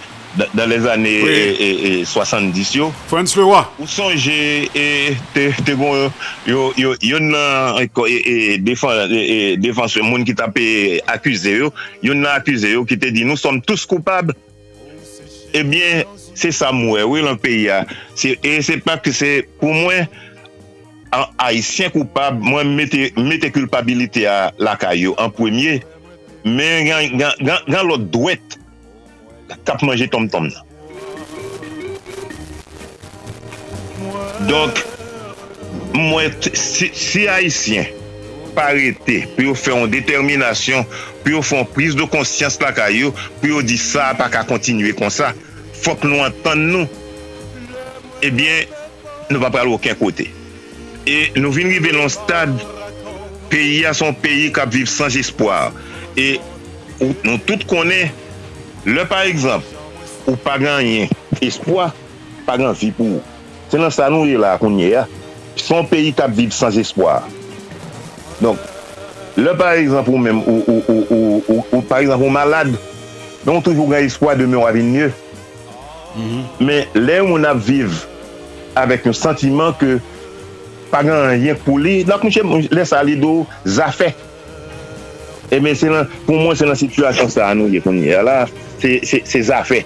dans 0.55 0.69
les 0.69 0.87
années 0.87 1.23
oui. 1.23 1.31
et, 1.31 2.01
et, 2.01 2.05
70 2.05 2.75
yo. 2.75 2.93
France 3.09 3.37
Leroy. 3.37 3.63
Ou 3.79 3.87
sonje 3.87 4.69
eh, 4.75 5.15
te, 5.35 5.51
te 5.63 5.77
bon 5.79 6.09
yo 6.49 6.73
yon 7.03 7.31
nan 7.35 7.79
eh, 7.85 7.89
eh, 8.09 9.57
défense 9.63 10.03
moun 10.03 10.27
ki 10.27 10.35
tape 10.39 10.67
akuse 11.15 11.55
yo, 11.61 11.71
yon 12.03 12.25
nan 12.25 12.41
akuse 12.41 12.75
yo 12.75 12.85
ki 12.89 12.99
te 13.01 13.13
di 13.15 13.25
nou 13.29 13.39
som 13.41 13.63
tous 13.63 13.87
koupab 13.89 14.35
ebyen 15.55 16.03
eh 16.03 16.21
se 16.35 16.51
sa 16.55 16.73
mwen 16.75 17.07
wè 17.09 17.23
lan 17.25 17.39
peyi 17.41 17.69
ya. 17.69 17.85
E 18.43 18.59
se 18.67 18.79
pa 18.83 18.99
ke 19.03 19.15
se 19.15 19.45
pou 19.61 19.73
mwen 19.73 20.09
an 21.15 21.29
haisyen 21.39 21.93
koupab 21.95 22.41
mwen 22.43 22.75
mette, 22.77 23.13
mette 23.17 23.53
kulpabilite 23.55 24.27
la 24.59 24.75
kayo 24.81 25.15
an 25.23 25.33
premye 25.35 25.79
men 26.45 26.91
gan 26.91 27.87
lot 27.87 28.11
dwet 28.13 28.59
kap 29.65 29.83
manje 29.85 30.09
tom 30.13 30.29
tom 30.33 30.49
nan. 30.51 30.71
Donk, 34.49 34.81
mwen 35.95 36.35
si, 36.53 36.91
si 36.93 37.25
haisyen 37.31 37.89
parete, 38.55 39.25
pou 39.35 39.49
yo 39.49 39.55
fè 39.59 39.73
yon 39.73 39.91
determinasyon, 39.93 40.87
pou 41.23 41.37
yo 41.37 41.43
fè 41.45 41.59
yon 41.59 41.71
prise 41.75 41.99
de 41.99 42.07
konsyans 42.11 42.59
la 42.63 42.71
ka 42.77 42.91
yo, 42.93 43.13
pi 43.41 43.51
yo 43.51 43.63
di 43.67 43.79
sa 43.81 44.13
pa 44.19 44.31
ka 44.33 44.45
kontinue 44.49 44.95
kon 44.99 45.13
sa, 45.13 45.33
fòk 45.85 46.07
nou 46.09 46.25
antan 46.25 46.63
nou, 46.71 46.89
eh 48.21 48.31
ebyen, 48.31 48.71
nou 49.31 49.43
pa 49.43 49.53
pral 49.53 49.71
wakèn 49.73 49.99
kote. 49.99 50.29
E 51.05 51.17
nou 51.37 51.53
vin 51.53 51.69
rive 51.69 51.93
lon 51.93 52.11
stad, 52.13 52.53
peyi 53.53 53.85
a 53.89 53.93
son 53.97 54.17
peyi 54.17 54.51
kap 54.55 54.73
viv 54.73 54.89
sans 54.91 55.17
espoir. 55.21 55.75
E 56.17 56.39
nou 57.27 57.37
tout 57.45 57.67
konen, 57.69 58.13
Le 58.85 59.05
par 59.09 59.23
exemple, 59.23 59.65
ou 60.29 60.37
pa 60.37 60.59
ganyen 60.61 61.09
espoi, 61.41 61.89
pa 62.45 62.59
ganyen 62.61 62.77
vi 62.77 62.91
pou. 62.93 63.21
Se 63.73 63.81
nan 63.81 63.93
sa 63.95 64.11
nou 64.13 64.29
ye 64.29 64.37
la 64.41 64.55
akounye 64.59 64.91
ya, 64.93 65.05
son 65.57 65.89
peyi 65.89 66.13
kap 66.17 66.35
viv 66.37 66.53
sans 66.53 66.77
espoi. 66.81 67.23
Donk, 68.43 68.61
le 69.41 69.55
par 69.57 69.79
exemple 69.81 70.13
ou 70.13 70.21
mèm, 70.21 70.43
ou, 70.45 70.65
ou, 70.69 71.07
ou, 71.49 71.65
ou 71.73 71.81
par 71.81 72.03
exemple 72.05 72.27
ou 72.27 72.33
malade, 72.33 72.77
don 73.47 73.63
toujou 73.65 73.89
ganyen 73.89 74.11
espoi 74.11 74.37
de 74.37 74.49
mè 74.49 74.61
ou 74.61 74.69
avin 74.69 74.91
nye. 74.93 75.09
Men, 76.61 76.85
lè 76.95 77.23
ou 77.25 77.41
nan 77.41 77.57
viv 77.57 78.05
avèk 78.79 79.09
yon 79.09 79.17
sentiman 79.17 79.73
ke 79.81 79.97
pa 80.93 81.01
ganyen 81.07 81.57
pou 81.65 81.81
li, 81.81 82.03
donk 82.05 82.29
mè 82.29 82.35
chèm 82.37 82.53
lè 82.69 82.85
sa 82.89 83.01
li 83.07 83.17
do 83.17 83.47
zafè. 83.65 84.13
E 85.53 85.57
men, 85.63 85.77
pou 86.29 86.37
mwen 86.37 86.57
se 86.61 86.69
nan 86.69 86.79
situasyon 86.79 87.33
sa 87.33 87.49
anou 87.53 87.73
ye 87.73 87.81
akounye 87.81 88.13
ya 88.13 88.21
la, 88.27 88.45
se 89.05 89.43
zafè. 89.49 89.83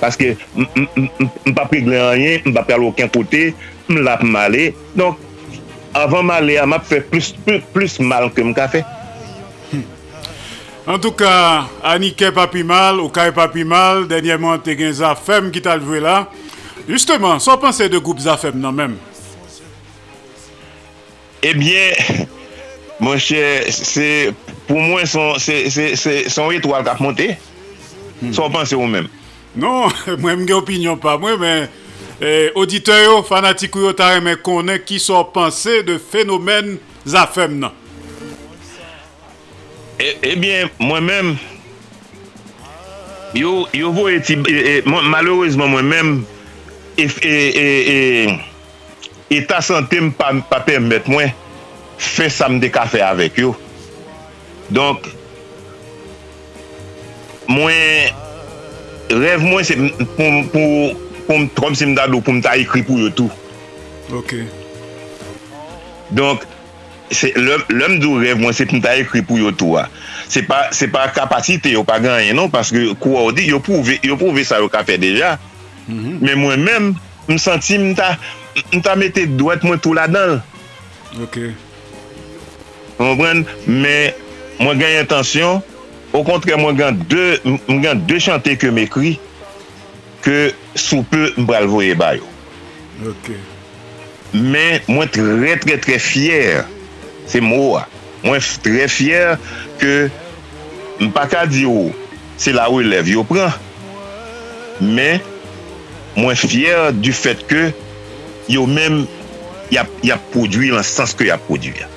Paske 0.00 0.34
m 0.56 1.54
pa 1.54 1.68
pregle 1.70 2.00
anyen, 2.10 2.42
m 2.48 2.56
pa 2.56 2.64
pregle 2.66 2.90
oken 2.90 3.12
kote, 3.14 3.46
m 3.88 4.02
la 4.04 4.18
p 4.20 4.28
malè. 4.28 4.68
Donk, 4.98 5.22
avan 5.96 6.28
malè 6.28 6.58
m 6.64 6.76
ap 6.76 6.86
fè 6.88 7.00
plus, 7.08 7.32
plus, 7.46 7.64
plus 7.74 7.98
mal 8.02 8.30
ke 8.34 8.44
m 8.44 8.54
ka 8.56 8.68
fè. 8.72 8.84
En 10.84 11.00
tout 11.00 11.14
ka, 11.16 11.64
Anike 11.88 12.28
papi 12.36 12.60
mal, 12.66 12.98
ou 13.00 13.08
kaye 13.12 13.32
papi 13.32 13.64
mal, 13.64 14.02
denyeman 14.08 14.60
te 14.60 14.74
gen 14.76 14.92
zafèm 14.92 15.48
ki 15.54 15.62
tal 15.64 15.80
vwe 15.80 16.02
la. 16.04 16.26
Justeman, 16.84 17.40
so 17.40 17.56
panse 17.56 17.88
de 17.88 18.00
goup 18.04 18.20
zafèm 18.20 18.58
nan 18.60 18.76
menm? 18.76 18.98
Ebyen, 21.44 21.96
eh 21.96 22.26
mwen 23.00 23.18
chè, 23.20 23.40
pou 24.68 24.76
mwen 24.80 25.08
son 25.08 26.52
etwal 26.52 26.84
kap 26.84 27.00
monte. 27.00 27.32
Son 28.32 28.52
panse 28.52 28.76
ou 28.76 28.86
men? 28.90 29.08
Non, 29.54 29.90
mwen 30.22 30.42
mge 30.42 30.56
opinyon 30.56 31.00
pa 31.02 31.16
mwen, 31.20 31.38
men 31.40 31.66
eh, 32.20 32.50
auditeyo, 32.54 33.22
fanatikou 33.26 33.86
yo 33.86 33.94
tare 33.96 34.22
men 34.24 34.38
konen 34.44 34.82
ki 34.86 35.00
son 35.02 35.26
panse 35.34 35.82
de 35.86 35.98
fenomen 36.02 36.76
zafem 37.06 37.58
nan. 37.62 37.80
Ebyen, 39.98 40.44
eh, 40.44 40.62
eh 40.66 40.82
mwen 40.82 41.06
men, 41.06 41.34
yo, 43.34 43.64
yo 43.74 43.92
vo 43.94 44.08
eti, 44.10 44.38
eh, 44.50 44.78
eh, 44.78 44.86
malourezman 44.86 45.70
mwen 45.70 45.90
men, 45.90 46.14
e, 46.98 47.06
e, 47.22 47.34
e, 47.62 48.38
eta 49.38 49.60
sante 49.62 50.00
m 50.02 50.12
pa, 50.14 50.32
pa 50.50 50.62
permet 50.66 51.06
mwen, 51.10 51.34
fe 51.98 52.30
sa 52.30 52.50
m 52.50 52.58
de 52.62 52.70
kafe 52.74 53.02
avek 53.04 53.38
yo. 53.42 53.54
Donk, 54.74 55.06
mwen, 57.50 58.12
rev 59.12 59.44
mwen 59.44 59.66
se 59.66 59.76
pou, 60.16 60.42
pou, 60.52 60.90
pou, 61.28 61.48
kom 61.58 61.76
se 61.78 61.88
mdado 61.88 62.20
pou 62.24 62.36
mta 62.36 62.56
ekri 62.60 62.84
pou 62.86 63.00
yo 63.02 63.12
tou. 63.14 63.30
Ok. 64.14 64.36
Donk, 66.14 66.44
se 67.14 67.30
lèm 67.36 67.98
dou 68.02 68.20
rev 68.22 68.40
mwen 68.40 68.56
se 68.56 68.66
pou 68.68 68.80
mta 68.80 68.96
ekri 69.00 69.24
pou 69.26 69.40
yo 69.40 69.52
tou 69.54 69.78
a. 69.80 69.88
Se 70.28 70.42
pa, 70.46 70.68
se 70.74 70.88
pa 70.90 71.06
kapasite 71.14 71.72
yo 71.74 71.84
pa 71.86 71.98
ganyen 72.02 72.36
non, 72.38 72.52
paske 72.52 72.86
kwa 73.00 73.26
ou 73.26 73.34
di, 73.34 73.48
yo 73.50 73.60
pouve, 73.62 73.98
yo 74.02 74.16
pouve 74.20 74.44
sa 74.46 74.60
yo 74.62 74.70
ka 74.72 74.84
fe 74.86 74.96
deja. 74.98 75.36
Mm 75.86 76.00
-hmm. 76.00 76.18
Men 76.24 76.38
mwen 76.38 76.64
men, 76.64 76.94
m 77.28 77.38
senti 77.38 77.78
m 77.78 77.94
ta 77.94 78.16
m 78.72 78.80
ta 78.82 78.96
mette 78.96 79.26
dwet 79.26 79.62
mwen 79.62 79.78
tou 79.78 79.94
la 79.94 80.08
dan. 80.08 80.40
Ok. 81.22 81.38
Mwen 82.98 83.16
mwen, 83.16 83.46
men 83.66 84.12
mwen 84.58 84.78
ganyen 84.78 85.06
tansyon, 85.06 85.62
Au 86.14 86.22
kontre 86.22 86.54
mwen 86.54 86.78
gen 86.78 87.00
de, 87.10 87.24
de 88.06 88.18
chante 88.22 88.54
ke 88.60 88.70
mekri 88.70 89.16
ke 90.22 90.52
sou 90.78 91.02
pe 91.10 91.32
mbralvo 91.40 91.82
e 91.82 91.90
bayo. 91.98 92.28
Ok. 93.10 93.32
Men 94.34 94.84
mwen 94.86 95.10
tre 95.10 95.56
tre 95.62 95.78
tre 95.82 95.98
fyer 96.02 96.62
se 97.30 97.42
mwa. 97.42 97.82
Mwen 98.22 98.46
tre 98.62 98.86
fyer 98.90 99.34
ke 99.82 99.94
mpaka 101.02 101.44
di 101.50 101.64
yo 101.66 101.90
se 102.38 102.54
la 102.54 102.68
ou 102.70 102.84
elev 102.84 103.10
yo 103.10 103.26
pran. 103.26 103.50
Men 104.78 105.18
mwen 106.14 106.38
fyer 106.38 106.92
du 106.94 107.10
fet 107.10 107.42
ke 107.50 107.72
yo 108.50 108.68
men 108.70 109.02
yap, 109.74 109.90
yap 110.06 110.22
prodwi 110.30 110.70
lan 110.70 110.86
sens 110.86 111.16
ke 111.18 111.26
yap 111.26 111.42
prodwi 111.50 111.74
ya. 111.82 111.90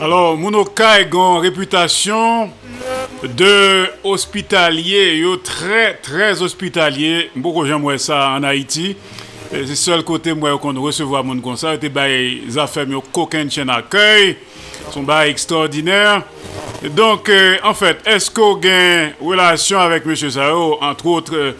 Alors, 0.00 0.34
Mounokai 0.40 1.04
gon 1.12 1.42
reputasyon 1.44 2.48
de 3.36 3.86
ospitalye, 4.08 5.18
yo 5.20 5.34
tre, 5.44 5.90
trez 6.00 6.40
ospitalye, 6.40 7.26
mboko 7.36 7.66
jan 7.68 7.82
mwen 7.82 7.98
sa 8.00 8.22
an 8.32 8.46
Haiti, 8.48 8.94
se 9.52 9.76
sol 9.76 10.00
kote 10.08 10.32
mwen 10.32 10.54
yo 10.54 10.60
kon 10.62 10.78
resevo 10.80 11.18
a 11.18 11.20
moun 11.20 11.42
kon 11.44 11.60
sa, 11.60 11.74
yo 11.74 11.82
te 11.82 11.90
bay 11.92 12.38
zafem 12.48 12.94
yo 12.96 13.02
koken 13.12 13.52
chen 13.52 13.68
akay, 13.74 14.38
son 14.88 15.04
bay 15.04 15.34
ekstraordiner. 15.34 16.22
Donk, 16.96 17.28
euh, 17.28 17.58
en 17.60 17.76
fèt, 17.76 18.00
fait, 18.00 18.14
esko 18.16 18.54
gen 18.62 19.12
relasyon 19.20 19.82
avèk 19.84 20.08
M. 20.08 20.14
Sao, 20.32 20.78
antre 20.80 21.12
otre 21.12 21.36
euh, 21.36 21.52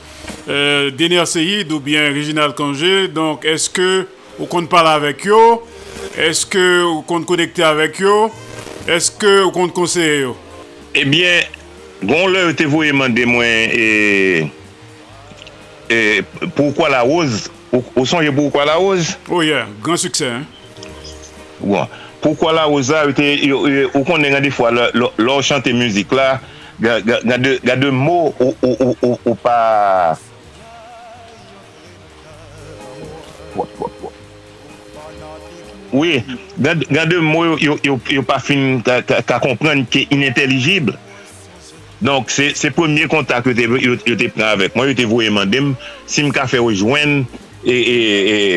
euh 0.49 0.91
Dener 0.97 1.27
Seyid 1.29 1.77
ou 1.77 1.81
bien 1.85 2.09
Reginald 2.09 2.57
Kangé, 2.57 3.05
donk 3.13 3.45
eske 3.45 4.07
ou 4.39 4.49
kon 4.49 4.65
pala 4.65 4.97
avèk 4.97 5.29
yo, 5.29 5.61
Eske 6.19 6.63
ou 6.83 7.03
kon 7.07 7.23
konekte 7.27 7.63
avèk 7.63 8.01
yo? 8.03 8.15
Eske 8.91 9.29
ou 9.45 9.53
kon 9.55 9.71
konseye 9.75 10.25
yo? 10.25 10.33
Ebyen, 10.99 11.47
goun 12.03 12.33
lè 12.35 12.49
te 12.59 12.67
voye 12.71 12.91
mande 12.97 13.27
mwen 13.31 13.75
e... 13.77 13.85
e 15.87 15.99
poukwa 16.57 16.91
la 16.91 17.05
oz? 17.07 17.47
Ou 17.71 18.07
sonje 18.09 18.33
poukwa 18.35 18.67
la 18.67 18.81
oz? 18.83 19.15
Oh 19.31 19.45
yeah, 19.47 19.71
gran 19.85 20.01
suksè. 20.03 20.33
Bon, 21.61 21.87
poukwa 22.25 22.57
la 22.59 22.67
oz 22.67 22.91
la, 22.91 23.05
ou 23.07 24.03
konen 24.09 24.35
gade 24.35 24.51
fwa 24.55 24.73
lò 24.75 25.39
chante 25.47 25.71
müzik 25.77 26.11
la, 26.17 26.41
gade 26.81 27.95
mò 27.95 28.33
ou 28.41 29.39
pa... 29.45 29.61
Oui, 35.93 36.23
gade 36.59 37.19
mwen 37.19 37.57
yo 37.59 37.77
yo, 37.83 37.97
yo 38.11 38.23
pa 38.27 38.39
fin 38.43 38.79
ka, 38.87 39.01
ka, 39.07 39.21
ka 39.27 39.41
komprenn 39.43 39.83
ki 39.91 40.07
ininteligible. 40.15 40.95
Donk 42.01 42.31
se 42.33 42.53
se 42.57 42.71
premier 42.73 43.11
kontak 43.11 43.49
yo 43.51 43.55
te, 43.57 43.67
yo, 43.67 43.97
yo 44.07 44.17
te 44.17 44.31
pran 44.33 44.55
avèk. 44.55 44.77
Mwen 44.79 44.93
yo 44.93 44.99
te 45.03 45.07
vou 45.11 45.35
mandem, 45.35 45.75
si 46.09 46.25
m 46.25 46.31
ka 46.35 46.47
fe 46.51 46.63
rejoen 46.63 47.25
e 47.61 47.77
e, 47.77 47.97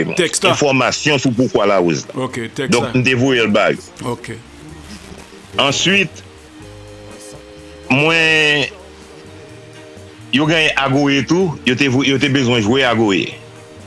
e 0.06 0.30
informasyon 0.48 1.20
sou 1.20 1.34
poukwa 1.36 1.68
la 1.74 1.82
ouz. 1.84 2.06
Ok, 2.14 2.44
teksta. 2.54 2.72
Donk 2.72 2.96
m 2.96 3.06
te 3.08 3.18
vou 3.18 3.34
l 3.34 3.50
bag. 3.54 3.82
Ok. 4.08 4.36
Ansyit, 5.62 6.24
mwen 7.90 8.70
yo 10.34 10.46
gen 10.50 10.70
agoye 10.82 11.26
tou, 11.30 11.58
yo 11.66 11.78
te, 11.78 11.90
te 12.22 12.34
bezon 12.34 12.62
jwe 12.62 12.86
agoye. 12.88 13.43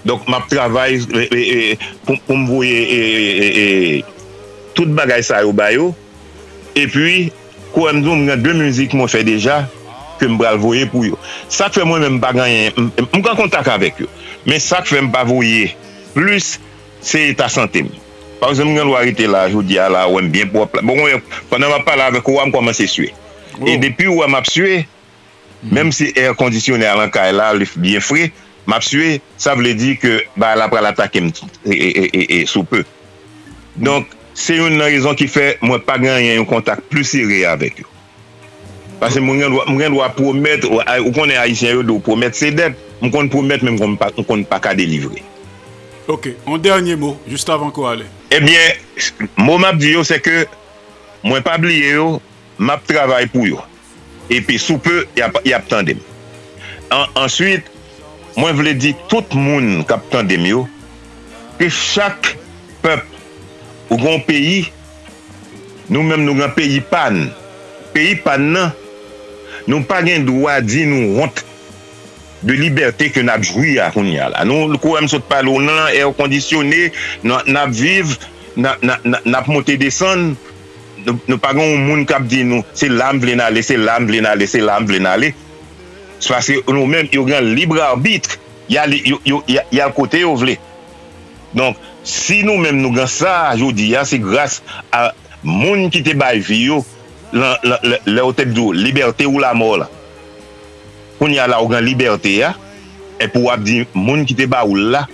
Donk 0.06 0.28
map 0.30 0.46
travay 0.50 1.00
e, 1.02 1.26
e, 1.26 1.40
e, 1.74 1.78
pou 2.06 2.36
mvoye 2.38 4.04
tout 4.76 4.90
bagay 4.94 5.24
sa 5.26 5.42
yo 5.42 5.54
bayo. 5.56 5.90
E 6.76 6.84
pi, 6.92 7.32
kou 7.72 7.88
mdou 7.96 8.14
mwen 8.14 8.42
de 8.44 8.52
müzik 8.54 8.94
mwen 8.94 9.10
fè 9.10 9.22
deja, 9.26 9.64
ke 10.20 10.28
mbral 10.30 10.60
voye 10.60 10.86
pou 10.92 11.06
yo. 11.08 11.18
Sa 11.48 11.70
k 11.70 11.80
fè 11.80 11.86
mwen 11.88 12.04
mwen 12.04 12.18
bagayen, 12.22 12.76
mwen 12.76 13.24
kan 13.24 13.38
kontak 13.38 13.68
avèk 13.72 14.04
yo. 14.04 14.10
Men 14.46 14.60
sa 14.62 14.82
k 14.84 14.92
fè 14.92 15.00
mwen 15.00 15.12
pa 15.14 15.24
voye. 15.28 15.70
Plus, 16.14 16.56
se 17.04 17.30
ta 17.36 17.48
santem. 17.52 17.88
Par 18.40 18.52
exemple, 18.52 18.76
mwen 18.76 18.90
lwa 18.90 19.00
rite 19.04 19.26
la, 19.30 19.46
jodi 19.52 19.80
a 19.80 19.88
la, 19.92 20.04
wèm 20.12 20.28
bien 20.32 20.52
pou 20.52 20.62
wap 20.62 20.76
la. 20.76 20.84
Bon, 20.84 21.00
wèm, 21.00 21.24
pandan 21.50 21.72
wap 21.72 21.86
pala 21.88 22.10
avèk 22.12 22.28
wèm 22.28 22.52
koman 22.54 22.76
se 22.76 22.86
sue. 22.92 23.10
Oh. 23.56 23.64
E 23.64 23.78
depi 23.80 24.10
wèm 24.12 24.36
ap 24.36 24.48
sue, 24.52 24.82
mèm 25.72 25.90
se 25.96 26.12
air 26.12 26.36
kondisyonè 26.38 26.86
alan 26.92 27.12
ka 27.12 27.26
e 27.30 27.34
la, 27.36 27.54
lif 27.56 27.74
bien 27.80 28.04
fri, 28.04 28.28
map 28.66 28.84
sue, 28.84 29.20
sa 29.40 29.54
vle 29.58 29.74
di 29.78 29.94
ke 30.00 30.20
ba 30.38 30.54
la 30.58 30.68
pral 30.72 30.88
atake 30.90 31.22
m 31.22 31.30
e 31.30 31.72
e, 31.72 31.90
e, 31.90 32.06
e, 32.10 32.22
e 32.40 32.44
sou 32.50 32.66
peu. 32.66 32.84
Donk, 33.76 34.10
se 34.36 34.58
yon 34.58 34.78
nan 34.78 34.90
rezon 34.92 35.18
ki 35.18 35.28
fe, 35.30 35.52
mwen 35.64 35.82
pa 35.84 35.98
gan 36.02 36.20
yon 36.22 36.48
kontak 36.48 36.82
plus 36.90 37.14
sire 37.14 37.44
avèk 37.50 37.84
yo. 37.84 37.92
Pase 39.00 39.20
mwen 39.20 39.42
gen 39.78 39.92
dwa 39.92 40.10
promet, 40.16 40.64
ou 40.66 41.12
konen 41.16 41.38
Haitien 41.38 41.76
yo 41.76 41.86
dwa 41.86 42.02
promet 42.04 42.36
se 42.38 42.50
det, 42.54 42.74
mwen 43.02 43.12
kon 43.14 43.32
promet 43.32 43.64
men 43.64 43.76
mwen 43.78 43.96
kon 43.98 44.44
pa 44.48 44.60
ka 44.62 44.74
delivre. 44.76 45.22
Ok, 46.06 46.30
an 46.46 46.60
dernye 46.62 46.94
mou, 46.96 47.18
just 47.26 47.50
avan 47.50 47.72
ko 47.74 47.88
ale. 47.90 48.06
Ebyen, 48.30 48.76
eh 48.96 49.26
mou 49.36 49.58
map 49.58 49.78
di 49.80 49.92
yo 49.96 50.04
se 50.06 50.20
ke, 50.22 50.44
mwen 51.26 51.44
pa 51.44 51.56
bliye 51.60 51.96
yo, 51.96 52.10
map 52.58 52.84
travay 52.88 53.26
pou 53.30 53.46
yo. 53.48 53.58
Epi 54.32 54.58
soupe, 54.58 55.04
yap, 55.18 55.36
yap 55.46 55.66
tandem. 55.70 55.98
An, 56.94 57.10
answit, 57.18 57.66
mwen 58.36 58.56
vle 58.58 58.74
di 58.76 58.92
tout 59.10 59.36
moun 59.36 59.82
kap 59.84 60.04
kapitan 60.04 60.28
demyo, 60.28 60.66
ke 61.56 61.70
chak 61.72 62.34
pep 62.84 63.04
ou 63.88 63.98
gon 64.00 64.20
peyi, 64.26 64.66
nou 65.88 66.04
menm 66.04 66.26
nou 66.26 66.36
gan 66.38 66.52
peyi 66.56 66.82
pan, 66.84 67.24
peyi 67.94 68.16
pan 68.20 68.42
nan, 68.52 68.72
nou 69.66 69.84
pa 69.88 70.02
gen 70.04 70.26
dwa 70.28 70.58
di 70.64 70.84
nou 70.88 71.20
hont 71.20 71.44
de 72.46 72.54
liberté 72.58 73.08
ke 73.10 73.24
nap 73.24 73.42
jwi 73.46 73.78
a 73.82 73.88
koun 73.94 74.10
ya 74.12 74.28
la. 74.30 74.44
Nou 74.46 74.76
kou 74.82 74.98
em 75.00 75.08
sot 75.10 75.24
palo 75.30 75.56
nan, 75.62 75.88
e 75.94 76.04
ou 76.04 76.14
nan 76.66 77.48
nap 77.48 77.72
viv, 77.72 78.18
nap, 78.56 78.82
nap, 78.84 79.06
nap 79.24 79.48
monte 79.48 79.78
desan, 79.80 80.34
nou, 81.06 81.16
nou 81.26 81.40
pa 81.40 81.54
gen 81.56 81.64
ou 81.64 81.80
moun 81.88 82.04
kap 82.08 82.26
di 82.28 82.44
nou, 82.44 82.66
se 82.76 82.90
lam 82.92 83.22
vle 83.22 83.38
nale, 83.40 83.64
se 83.64 83.78
lam 83.80 84.06
vle 84.10 84.20
nale, 84.24 84.46
se 84.50 84.60
lam 84.60 84.86
vle 84.88 85.00
nale, 85.02 85.32
Se 86.18 86.32
pase 86.32 86.60
nou 86.68 86.86
men, 86.88 87.08
yo 87.12 87.26
gen 87.28 87.52
libre 87.56 87.82
arbitre, 87.84 88.38
ya 88.70 88.86
ya 89.74 89.88
kote 89.94 90.22
yo 90.22 90.34
vle. 90.38 90.56
Donk, 91.56 91.78
si 92.06 92.42
nou 92.46 92.60
men 92.60 92.80
nou 92.82 92.94
gen 92.96 93.08
sa, 93.10 93.54
jodi 93.58 93.92
ya, 93.94 94.04
se 94.08 94.18
grase 94.22 94.64
a 94.94 95.10
moun 95.46 95.90
ki 95.92 96.02
te 96.06 96.16
bay 96.18 96.40
vi 96.44 96.66
yo, 96.70 96.82
lan 97.36 97.56
le 98.06 98.24
o 98.24 98.32
tep 98.36 98.52
do, 98.56 98.70
liberté 98.74 99.28
ou 99.28 99.42
la 99.42 99.52
mor 99.56 99.82
la. 99.84 99.90
Koun 101.20 101.34
ya 101.36 101.46
la 101.50 101.62
ou 101.64 101.70
gen 101.72 101.84
liberté 101.86 102.38
ya, 102.40 102.54
e 103.20 103.28
pou 103.32 103.52
ap 103.52 103.62
di 103.64 103.82
moun 103.94 104.26
ki 104.28 104.36
te 104.38 104.48
bay 104.50 104.66
ou 104.68 104.76
la, 104.76 105.06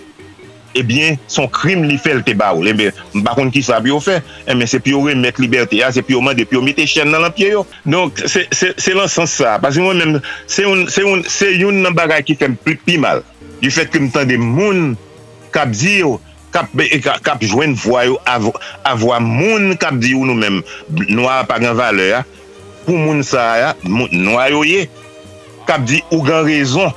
ebyen, 0.79 1.19
son 1.31 1.49
krim 1.53 1.85
li 1.89 1.99
fel 2.01 2.23
te 2.27 2.35
ba 2.39 2.53
ou. 2.57 2.67
Ebyen, 2.69 2.97
bakon 3.27 3.53
ki 3.53 3.65
sa 3.67 3.81
bi 3.85 3.93
ou 3.93 4.03
fe, 4.03 4.21
ebyen 4.47 4.71
se 4.71 4.81
pi 4.83 4.95
ou 4.97 5.09
remet 5.09 5.41
liberté 5.43 5.83
ya, 5.83 5.93
se 5.95 6.05
pi 6.07 6.17
ou 6.17 6.25
mande, 6.25 6.47
pi 6.49 6.59
ou 6.59 6.65
mette 6.65 6.87
chen 6.91 7.11
nan 7.11 7.21
lan 7.21 7.29
lanpye 7.31 7.53
yo. 7.53 7.67
Donk, 7.85 8.21
se 8.27 8.47
se, 8.55 8.73
se 8.81 8.97
lan 8.97 9.11
sens 9.13 9.37
sa. 9.41 9.59
Pasi 9.63 9.83
mwen 9.85 10.03
men, 10.03 10.21
se 10.51 11.53
yon 11.57 11.83
nan 11.85 11.97
bagay 11.97 12.25
ki 12.27 12.39
fem 12.41 12.57
pi 12.57 12.77
pi 12.81 12.99
mal. 13.03 13.25
Di 13.63 13.71
fet 13.71 13.93
ki 13.93 14.01
mtande 14.03 14.37
moun 14.41 14.95
kap 15.55 15.71
di 15.71 16.01
yo, 16.01 16.17
kap, 16.55 16.73
kap 17.05 17.23
kap 17.23 17.45
jwen 17.45 17.77
vwa 17.79 18.07
yo, 18.09 18.17
avwa, 18.27 18.55
avwa 18.89 19.21
moun 19.23 19.77
kap 19.81 19.99
di 20.01 20.17
yo 20.17 20.25
nou 20.27 20.39
men, 20.39 20.63
noa 21.13 21.43
pa 21.49 21.61
gen 21.63 21.77
vale 21.79 22.09
ya, 22.11 22.25
pou 22.87 22.99
moun 22.99 23.23
sa 23.27 23.45
ya, 23.61 23.71
moun 23.87 24.11
noa 24.25 24.49
yo 24.51 24.65
ye, 24.67 24.89
kap 25.69 25.85
di 25.87 26.03
ou 26.11 26.25
gen 26.27 26.43
rezon, 26.49 26.91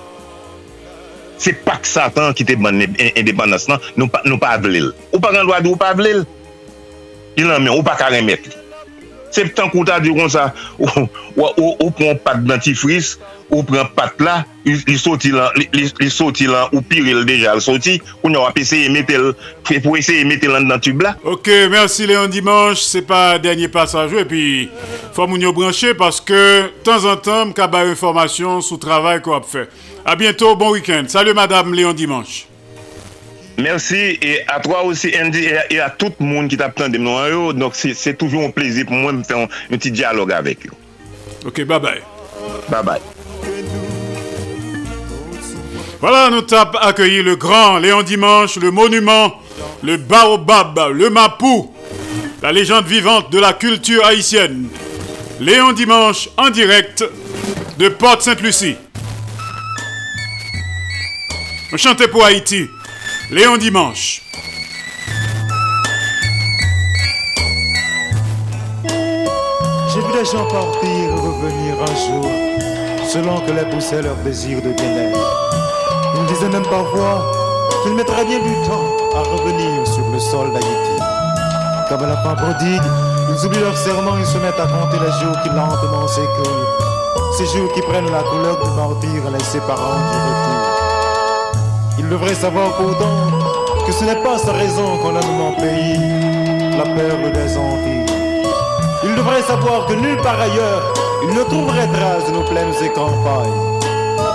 Se 1.42 1.54
pak 1.66 1.88
satan 1.88 2.36
ki 2.38 2.48
te 2.48 2.56
ban 2.60 2.84
independans 2.86 3.68
nan, 3.72 3.82
nou 4.00 4.12
pa, 4.12 4.24
pa 4.42 4.56
avlil. 4.56 4.92
Ou 5.12 5.22
pa 5.24 5.34
gen 5.36 5.48
lwa 5.48 5.62
di 5.64 5.72
ou 5.72 5.80
pa 5.80 5.92
avlil, 5.96 6.24
il 7.36 7.50
nan 7.50 7.64
men, 7.64 7.74
ou 7.76 7.86
pa 7.86 7.98
karemet 8.00 8.48
li. 8.48 8.65
Septan 9.36 9.68
konta 9.74 10.00
di 10.00 10.14
kon 10.16 10.32
sa, 10.32 10.54
ou 10.80 11.90
pon 11.92 12.20
pat 12.24 12.40
dentifris, 12.48 13.18
ou 13.52 13.66
pon 13.68 13.90
pat 13.98 14.22
la, 14.24 14.38
li 14.64 14.96
soti 14.98 15.34
lan, 15.36 16.72
ou 16.72 16.80
pire 16.80 17.12
il 17.12 17.26
deja, 17.28 17.58
li 17.58 17.64
soti, 17.64 17.98
ou 18.22 18.32
nou 18.32 18.48
ap 18.48 18.56
eseye 18.62 18.88
metel, 18.94 19.34
pou 19.84 20.00
eseye 20.00 20.24
metel 20.28 20.56
an 20.56 20.72
dan 20.72 20.84
tub 20.84 21.04
la. 21.04 21.18
Ok, 21.28 21.52
mersi 21.74 22.08
Leon 22.08 22.32
Dimanche, 22.32 22.88
se 22.88 23.04
pa 23.06 23.36
denye 23.44 23.68
pasajou, 23.72 24.24
e 24.24 24.30
pi 24.32 24.46
fwa 25.16 25.28
moun 25.28 25.44
yo 25.44 25.52
branche, 25.56 25.92
paske 26.00 26.42
tan 26.88 27.04
zan 27.04 27.20
tan 27.26 27.50
m 27.52 27.56
kaba 27.58 27.84
informasyon 27.92 28.64
sou 28.64 28.80
travay 28.82 29.20
ko 29.26 29.36
ap 29.36 29.52
fe. 29.52 29.68
A 30.06 30.16
bientou, 30.16 30.56
bon 30.56 30.72
week-end. 30.72 31.10
Salve 31.10 31.34
Madame 31.36 31.74
Leon 31.74 31.98
Dimanche. 31.98 32.55
Merci, 33.58 34.18
et 34.22 34.42
à 34.48 34.60
toi 34.60 34.84
aussi, 34.84 35.14
Andy, 35.18 35.48
et 35.70 35.80
à, 35.80 35.90
tout 35.90 36.14
le 36.20 36.26
monde 36.26 36.50
qui 36.50 36.58
t'attend 36.58 36.90
de 36.90 36.98
nous. 36.98 37.54
Donc, 37.54 37.74
c'est 37.76 38.18
toujours 38.18 38.44
un 38.44 38.52
plaisir 38.52 38.86
pour 38.86 38.96
moi 38.96 39.14
de 39.14 39.24
faire 39.24 39.38
un, 39.38 39.44
un 39.44 39.78
petit 39.78 39.92
dialogue 39.92 40.32
avec 40.34 40.66
eux. 40.66 40.72
Ok, 41.46 41.64
bye 41.64 41.80
bye. 41.80 42.02
Bye 42.70 42.84
bye. 42.84 43.00
Voilà, 46.02 46.30
nous 46.30 46.42
tapons 46.42 46.78
accueilli 46.80 47.24
le 47.24 47.36
grand 47.36 47.78
Léon 47.78 48.04
Dimanche, 48.04 48.58
le 48.58 48.72
monument, 48.72 49.34
le 49.82 49.98
baobab, 49.98 50.78
le 50.94 51.10
mapou, 51.10 51.74
la 52.42 52.52
légende 52.52 52.86
vivante 52.86 53.32
de 53.32 53.40
la 53.40 53.54
culture 53.54 54.06
haïtienne. 54.06 54.68
Léon 55.40 55.72
Dimanche 55.72 56.30
en 56.38 56.50
direct 56.50 57.04
de 57.78 57.90
Porte-Sainte-Lucie. 57.90 58.76
On 61.74 61.78
chantait 61.78 62.08
pour 62.08 62.24
Haïti. 62.24 62.68
Léon 63.32 63.58
Dimanche. 63.58 64.22
J'ai 68.84 70.00
vu 70.00 70.12
des 70.14 70.26
gens 70.26 70.46
partir 70.46 71.10
revenir 71.18 71.76
un 71.82 71.96
jour, 71.96 72.30
selon 73.10 73.40
que 73.42 73.52
les 73.52 73.66
poussait 73.72 74.04
leur 74.04 74.16
désir 74.18 74.62
de 74.62 74.70
bien-être. 74.74 75.18
Ils 76.14 76.22
me 76.22 76.28
disaient 76.28 76.50
même 76.50 76.68
parfois 76.70 77.26
qu'ils 77.82 77.96
mettraient 77.96 78.26
bien 78.26 78.38
du 78.38 78.54
temps 78.68 78.86
à 79.16 79.22
revenir 79.22 79.88
sur 79.88 80.08
le 80.08 80.20
sol 80.20 80.54
d'Haïti. 80.54 81.02
Comme 81.90 82.04
un 82.04 82.14
enfant 82.14 82.36
prodigue, 82.36 82.82
ils 83.30 83.46
oublient 83.48 83.60
leur 83.60 83.76
serment, 83.76 84.18
ils 84.20 84.26
se 84.28 84.38
mettent 84.38 84.60
à 84.60 84.68
compter 84.68 85.00
les 85.04 85.26
jours 85.26 85.36
qui 85.42 85.50
lentement 85.50 86.08
s'écoulent. 86.08 86.68
Ces 87.40 87.46
jours 87.58 87.74
qui 87.74 87.82
prennent 87.82 88.12
la 88.12 88.22
couleur 88.22 88.64
du 88.64 88.70
martyr 88.76 89.32
les 89.32 89.44
séparant 89.44 89.98
du 89.98 90.16
retour. 90.16 90.75
Ils 91.98 92.10
devraient 92.10 92.36
savoir 92.36 92.76
pourtant 92.76 93.28
que 93.86 93.92
ce 93.94 94.04
n'est 94.04 94.22
pas 94.22 94.38
sa 94.38 94.52
raison 94.52 94.98
qu'on 94.98 95.16
aime 95.16 95.38
mon 95.38 95.54
pays, 95.54 95.98
la 96.78 96.84
perle 96.84 97.32
des 97.32 97.58
Antilles. 97.58 98.06
Ils 99.04 99.16
devraient 99.16 99.42
savoir 99.44 99.86
que 99.86 99.94
nulle 99.94 100.18
part 100.18 100.40
ailleurs, 100.40 100.94
ils 101.24 101.34
ne 101.34 101.44
trouveraient 101.44 101.88
trace 101.88 102.26
de 102.28 102.32
nos 102.34 102.44
plaines 102.44 102.74
et 102.84 102.90
campagnes, 102.90 103.80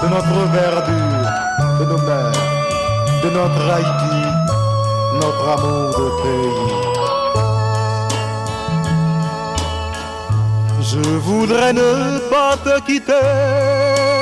de 0.02 0.08
notre 0.08 0.48
verdure, 0.52 1.28
de 1.80 1.84
nos 1.84 1.98
mers, 1.98 2.32
de 3.24 3.30
notre 3.30 3.70
Haïti, 3.74 4.20
notre 5.20 5.48
amour 5.48 5.90
de 5.98 6.06
pays. 6.22 6.90
Je 10.80 11.00
voudrais 11.18 11.72
ne 11.74 12.18
pas 12.30 12.56
te 12.64 12.80
quitter. 12.86 14.19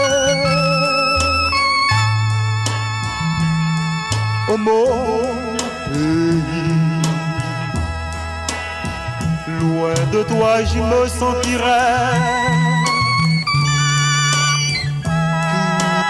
Oh 4.51 4.57
mon 4.57 5.21
pays, 5.93 6.43
loin 9.61 9.93
de 10.11 10.23
toi, 10.23 10.65
je 10.65 10.81
me 10.81 11.07
sentirais 11.07 12.49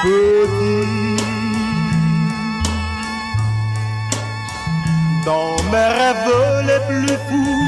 tout 0.03 0.47
petit. 0.59 0.87
Dans 5.25 5.57
mes 5.73 5.89
rêves 5.99 6.63
les 6.69 6.81
plus 6.89 7.17
fous, 7.29 7.67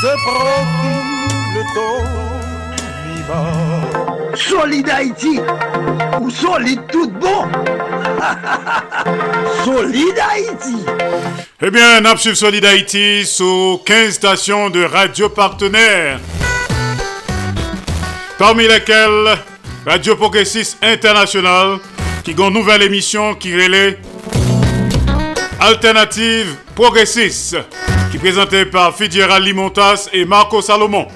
se 0.00 0.12
profile 0.24 1.64
ton 1.74 2.25
image. 3.28 4.38
Solide 4.38 4.90
Haïti 4.90 5.40
ou 6.20 6.30
solide 6.30 6.80
tout 6.92 7.08
bon 7.10 7.48
Solide 9.64 10.18
Haïti 10.30 10.84
Eh 11.62 11.70
bien, 11.70 12.16
suivons 12.16 12.34
Solid 12.36 12.64
Haïti 12.64 13.24
sur 13.24 13.80
15 13.84 14.12
stations 14.14 14.70
de 14.70 14.84
radio 14.84 15.28
partenaires. 15.30 16.20
Parmi 18.38 18.68
lesquelles 18.68 19.38
Radio 19.86 20.16
Progressiste 20.16 20.76
International, 20.82 21.78
qui 22.24 22.32
a 22.32 22.46
une 22.46 22.52
nouvelle 22.52 22.82
émission 22.82 23.34
qui 23.34 23.54
relaie 23.54 23.98
Alternative 25.60 26.56
Progressiste, 26.74 27.56
qui 28.10 28.18
est 28.18 28.20
présentée 28.20 28.66
par 28.66 28.94
Fidiera 28.94 29.40
Limontas 29.40 30.10
et 30.12 30.26
Marco 30.26 30.60
Salomon. 30.60 31.06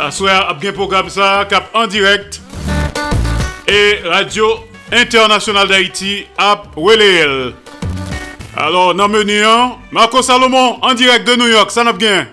Aswe 0.00 0.30
ap 0.30 0.58
gen 0.62 0.74
program 0.74 1.06
sa 1.12 1.44
kap 1.46 1.70
an 1.76 1.86
direkt 1.90 2.40
E 3.70 4.02
Radio 4.04 4.64
Internasyonal 4.90 5.68
d'Haïti 5.70 6.24
ap 6.38 6.74
wele 6.76 7.08
el. 7.22 7.36
Alors 8.56 8.94
nan 8.94 9.12
meni 9.12 9.38
an, 9.46 9.76
Marco 9.94 10.22
Salomon 10.22 10.80
an 10.82 10.98
direkt 10.98 11.26
de 11.26 11.36
New 11.38 11.50
York, 11.50 11.70
san 11.70 11.88
ap 11.88 12.00
gen? 12.02 12.26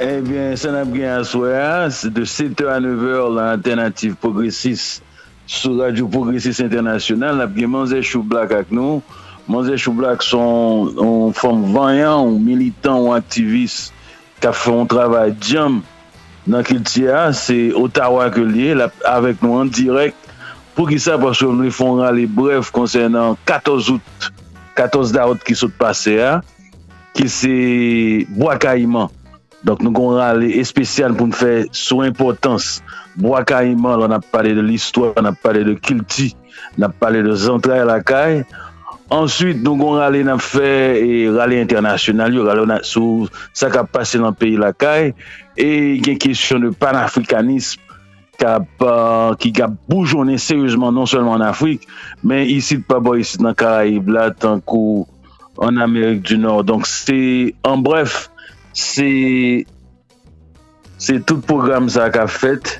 Ebyen, 0.00 0.52
eh 0.52 0.58
san 0.58 0.78
ap 0.80 0.90
gen 0.94 1.20
aswe 1.20 1.54
an, 1.54 1.94
de 2.14 2.26
7 2.26 2.66
a 2.66 2.80
9 2.82 3.14
or 3.14 3.30
la 3.36 3.50
Alternative 3.54 4.16
Progressive 4.20 5.00
Sou 5.46 5.78
Radio 5.80 6.08
Progressive 6.10 6.66
Internasyonal 6.66 7.46
ap 7.46 7.54
gen 7.54 7.70
Manze 7.70 8.02
Choublak 8.02 8.52
ak 8.58 8.74
nou. 8.74 9.04
Manze 9.50 9.78
Choublak 9.78 10.22
son 10.26 11.32
fom 11.38 11.64
vanyan, 11.74 12.26
ou 12.26 12.42
militant, 12.42 13.00
ou 13.06 13.14
aktivist 13.14 13.94
Ka 14.40 14.54
fon 14.56 14.86
travay 14.88 15.34
diyam 15.36 15.82
nan 16.50 16.66
kiltia, 16.66 17.30
se 17.36 17.70
Ottawa 17.78 18.28
ke 18.34 18.42
liye, 18.44 18.74
la 18.78 18.90
avek 19.08 19.42
nou 19.44 19.60
an 19.60 19.70
direk, 19.72 20.16
pou 20.74 20.88
ki 20.90 20.98
sa 21.02 21.18
paswè 21.20 21.48
mwen 21.50 21.74
fon 21.74 22.02
rale 22.02 22.26
bref 22.26 22.72
konsen 22.74 23.14
nan 23.16 23.38
14 23.48 23.94
out, 23.94 24.28
14 24.78 25.14
daout 25.14 25.46
ki 25.46 25.56
sot 25.58 25.74
pase 25.78 26.16
a, 26.24 26.38
ki 27.16 27.26
se 27.30 27.54
Boakaiman. 28.36 29.10
Donk 29.66 29.82
nou 29.84 29.92
kon 29.92 30.16
rale 30.16 30.48
espesyal 30.56 31.12
pou 31.16 31.28
nou 31.28 31.36
fè 31.36 31.66
sou 31.76 32.04
importans. 32.06 32.78
Boakaiman, 33.20 34.06
an 34.06 34.16
ap 34.16 34.26
pale 34.32 34.54
de 34.56 34.64
l'histoire, 34.64 35.12
an 35.20 35.28
ap 35.28 35.40
pale 35.42 35.66
de 35.66 35.76
kilti, 35.76 36.30
an 36.78 36.88
ap 36.88 36.96
pale 37.02 37.20
de 37.26 37.34
zantra 37.36 37.82
e 37.82 37.88
lakay, 37.88 38.40
Answit 39.10 39.58
nou 39.64 39.74
gon 39.74 39.98
rale 39.98 40.22
nan 40.26 40.38
fe 40.38 40.70
e 41.02 41.28
rale 41.34 41.58
internasyonal 41.58 42.34
yo, 42.36 42.46
rale 42.46 42.66
nan 42.70 42.84
sou 42.86 43.26
sa 43.56 43.70
ka 43.74 43.82
pase 43.82 44.20
nan 44.22 44.36
peyi 44.38 44.58
lakay 44.60 45.10
e 45.58 45.70
gen 46.04 46.18
kesyon 46.22 46.68
de 46.68 46.70
panafrikanism 46.78 47.82
ka, 48.40 48.60
pa, 48.80 48.94
ki 49.36 49.52
ka 49.56 49.68
boujone 49.90 50.38
seryosman 50.40 50.94
non 50.96 51.10
solman 51.10 51.42
an 51.42 51.50
Afrik 51.50 51.84
men 52.24 52.46
isi 52.48 52.80
pa 52.80 53.00
bo 53.02 53.16
isi 53.18 53.42
nan 53.42 53.56
Karaib 53.58 54.08
la 54.08 54.30
tankou 54.30 55.04
an 55.60 55.82
Amerik 55.82 56.22
du 56.24 56.38
Nord. 56.38 56.70
Donk 56.70 56.86
se, 56.88 57.52
an 57.66 57.82
bref, 57.84 58.30
se 58.72 59.66
se 61.00 61.18
tout 61.24 61.42
program 61.44 61.88
sa 61.92 62.08
ka 62.12 62.26
fet 62.30 62.78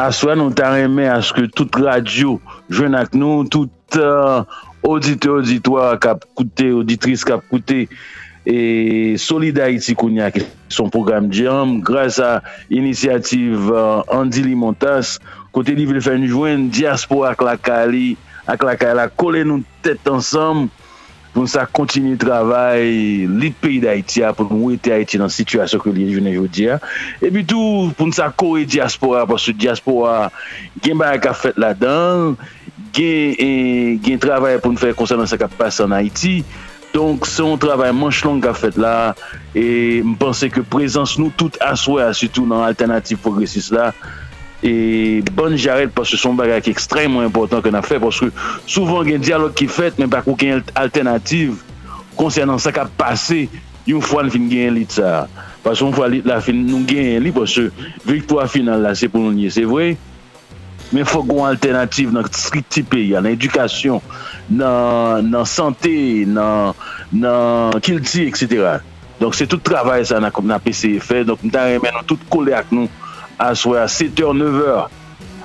aswa 0.00 0.36
nou 0.38 0.54
ta 0.56 0.72
reme 0.76 1.08
aske 1.10 1.48
tout 1.52 1.74
radio 1.80 2.38
jwen 2.72 2.96
ak 2.96 3.16
nou, 3.16 3.44
tout 3.48 3.98
euh, 4.00 4.44
audite 4.82 5.30
auditoir 5.30 5.98
kap 6.02 6.26
koute, 6.36 6.68
auditris 6.74 7.24
kap 7.26 7.44
koute, 7.50 7.86
e 8.46 9.14
Solida 9.22 9.68
Haiti 9.68 9.94
Kounia 9.94 10.30
ki 10.34 10.42
son 10.72 10.90
program 10.90 11.28
diyan, 11.30 11.78
grase 11.86 12.22
a 12.26 12.42
inisiativ 12.70 13.70
uh, 13.70 14.02
Andy 14.10 14.42
Limontas, 14.42 15.18
kote 15.54 15.76
li 15.78 15.86
vil 15.86 16.02
fèn 16.02 16.26
jwen, 16.26 16.68
diaspo 16.74 17.22
ak 17.28 17.44
la 17.46 17.56
kali, 17.60 18.14
ak 18.50 18.66
la 18.66 18.76
kala, 18.80 19.08
kole 19.14 19.44
nou 19.46 19.62
tèt 19.86 20.10
ansam, 20.10 20.66
pou 21.32 21.48
sa 21.48 21.64
kontinu 21.64 22.12
travay 22.20 23.24
lit 23.40 23.56
peyi 23.62 23.80
da 23.80 23.94
Haiti 23.94 24.20
a, 24.24 24.34
pou 24.36 24.44
nou 24.50 24.72
ete 24.74 24.92
Haiti 24.92 25.20
nan 25.20 25.32
situasyon 25.32 25.80
ke 25.80 25.92
li 25.96 26.10
jounen 26.12 26.34
jodi 26.36 26.68
a. 26.74 26.76
E 27.24 27.30
pi 27.32 27.44
tou, 27.48 27.88
pou 27.96 28.12
sa 28.12 28.28
kore 28.28 28.66
diaspora, 28.68 29.24
pou 29.28 29.40
se 29.40 29.54
diaspora 29.56 30.28
gen 30.84 31.00
ba 31.00 31.14
ak 31.16 31.30
a 31.30 31.34
fèt 31.36 31.60
la 31.62 31.72
dan, 31.78 32.34
e 32.34 32.61
gen, 32.94 33.34
e, 33.36 33.48
gen 34.04 34.20
travay 34.22 34.58
pou 34.62 34.74
nou 34.74 34.80
fè 34.80 34.92
konsernan 34.96 35.30
sa 35.30 35.40
kap 35.40 35.54
passe 35.58 35.84
an 35.84 35.96
Haiti. 35.96 36.40
Donk 36.92 37.24
se 37.24 37.40
yon 37.40 37.60
travay 37.60 37.92
manch 37.96 38.20
long 38.26 38.42
kap 38.44 38.58
fèt 38.60 38.76
la, 38.80 39.14
e 39.56 40.02
mpense 40.04 40.50
ke 40.52 40.64
prezans 40.64 41.16
nou 41.20 41.32
tout 41.36 41.56
aswe 41.64 42.02
asitou 42.04 42.44
nan 42.48 42.66
alternatif 42.66 43.22
progresis 43.24 43.70
la, 43.72 43.90
E 44.62 45.22
bon 45.34 45.56
jaret 45.58 45.90
paske 45.90 46.14
son 46.20 46.36
bagay 46.38 46.60
ki 46.62 46.70
ekstremman 46.70 47.26
important 47.26 47.64
ke 47.64 47.70
na 47.74 47.82
fe 47.82 47.98
Paske 48.02 48.28
souvan 48.70 49.08
gen 49.08 49.24
diyalog 49.24 49.56
ki 49.58 49.66
fet 49.66 49.98
Men 49.98 50.10
bakou 50.12 50.38
gen 50.38 50.62
alternatif 50.78 51.64
Konsernan 52.14 52.62
sa 52.62 52.70
ka 52.74 52.86
pase 52.86 53.48
Yon 53.90 54.04
fwa 54.04 54.22
fin 54.30 54.46
gen 54.46 54.76
lit 54.78 54.94
sa 54.94 55.26
Paske 55.64 55.82
yon 55.82 55.96
fwa 55.96 56.06
lit 56.12 56.28
la 56.30 56.38
fin 56.44 56.62
nou 56.62 56.86
gen 56.86 57.18
lit 57.26 57.34
Paske 57.34 57.72
viktoa 58.06 58.46
final 58.50 58.86
la 58.86 58.94
se 58.98 59.10
pou 59.10 59.24
nou 59.24 59.34
nye 59.34 59.50
se 59.50 59.66
vwe 59.66 59.96
men 60.92 61.08
fò 61.08 61.22
goun 61.24 61.48
alternatif 61.48 62.12
nan 62.12 62.28
strik 62.36 62.68
ti 62.72 62.84
peyi, 62.86 63.16
nan 63.16 63.32
edukasyon, 63.32 64.00
nan, 64.52 65.28
nan 65.32 65.46
sante, 65.48 65.92
nan, 66.28 66.78
nan 67.12 67.78
kilti, 67.84 68.26
etc. 68.28 68.80
Donk 69.20 69.36
se 69.38 69.46
tout 69.46 69.62
travay 69.62 70.04
sa 70.08 70.20
nan 70.22 70.34
kom 70.34 70.48
nan 70.50 70.62
PCE 70.62 70.98
fè, 71.02 71.22
donk 71.28 71.44
mta 71.46 71.68
remen 71.70 71.94
nou 71.96 72.08
tout 72.08 72.28
kole 72.32 72.56
ak 72.56 72.72
nou 72.74 72.90
aswe 73.42 73.78
a 73.80 73.86
7h, 73.90 74.32
9h 74.38 75.00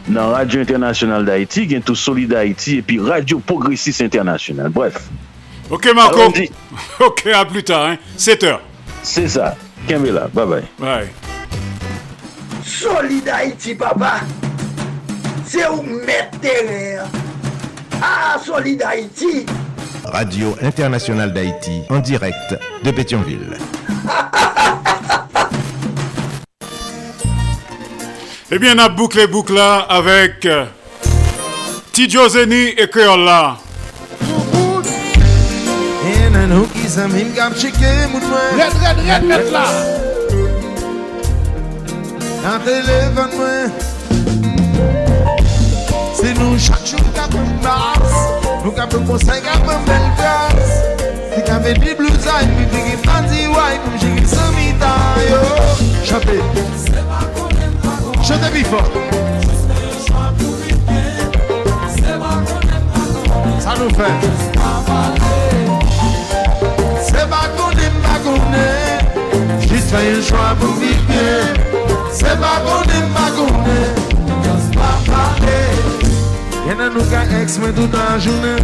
nan 0.07 0.31
Radio 0.31 0.63
Internasyonal 0.63 1.27
d'Haïti, 1.27 1.67
gen 1.69 1.83
tou 1.85 1.95
Solid 1.99 2.33
Haïti, 2.35 2.79
epi 2.81 2.99
Radio 3.03 3.41
Progressis 3.43 4.01
Internasyonal, 4.03 4.71
bref. 4.73 4.99
Ok 5.69 5.91
Marco, 5.95 6.29
ok 7.09 7.25
a 7.35 7.45
plus 7.45 7.63
tard, 7.63 7.99
7h. 8.17 8.57
Se 9.03 9.27
sa, 9.35 9.53
kembe 9.87 10.11
la, 10.15 10.27
bye 10.31 10.47
bye. 10.47 10.67
Bye. 10.79 11.11
Solid 12.63 13.27
Haïti, 13.27 13.75
papa! 13.75 14.46
C'est 15.49 15.65
où 15.69 15.81
mettre 15.81 16.39
terrain. 16.41 17.05
Ah, 18.01 18.37
Solid 18.45 18.81
Haïti. 18.83 19.45
Radio 20.03 20.55
Internationale 20.61 21.31
d'Haïti, 21.33 21.83
en 21.89 21.99
direct 21.99 22.55
de 22.83 22.91
Pétionville. 22.91 23.57
Eh 28.49 28.59
bien, 28.59 28.75
on 28.77 28.79
a 28.79 28.87
bouclé 28.87 29.27
boucle 29.27 29.55
là 29.55 29.79
avec 29.89 30.45
euh, 30.45 30.67
Tidjo 31.91 32.29
Zeni 32.29 32.69
et 32.77 32.87
Creola. 32.89 33.57
Red, 38.53 38.73
red, 38.81 39.29
red, 39.29 39.51
la 39.51 39.65
Se 46.17 46.33
nou 46.33 46.57
chak 46.57 46.81
chou 46.81 46.97
ka 47.13 47.27
pou 47.29 47.45
mas 47.61 48.13
Nou 48.63 48.71
ka 48.73 48.87
pou 48.89 49.05
konsey 49.05 49.37
ka 49.45 49.53
pou 49.61 49.77
mbel 49.83 50.05
kras 50.17 50.71
Se 51.29 51.43
ka 51.45 51.59
ve 51.61 51.75
li 51.77 51.93
blouzay 51.99 52.47
Mi 52.55 52.65
vigi 52.71 52.95
panzi 53.03 53.43
way 53.51 53.77
Pou 53.83 53.99
jigi 54.01 54.23
somi 54.31 54.71
tan 54.81 55.19
yo. 55.27 55.41
Chante. 56.07 56.39
Chante 58.25 58.49
bi 58.55 58.63
fort. 58.65 58.97
Sa 63.61 63.77
nou 63.77 63.93
fe. 63.99 64.09
Se 67.11 67.27
ba 67.29 67.43
konen 67.59 68.01
ba 68.07 68.17
konen 68.25 69.61
Jis 69.67 69.93
fayen 69.93 70.25
chwa 70.31 70.49
pou 70.57 70.81
vivye 70.81 71.29
Se 72.23 72.33
ba 72.41 72.57
konen 72.65 73.13
ba 73.13 73.29
konen 73.37 73.96
Yen 76.67 76.75
nan 76.75 76.89
nou 76.91 77.03
ka 77.07 77.21
eks 77.39 77.53
men 77.63 77.71
tout 77.77 77.93
an 77.95 78.17
jounen. 78.19 78.57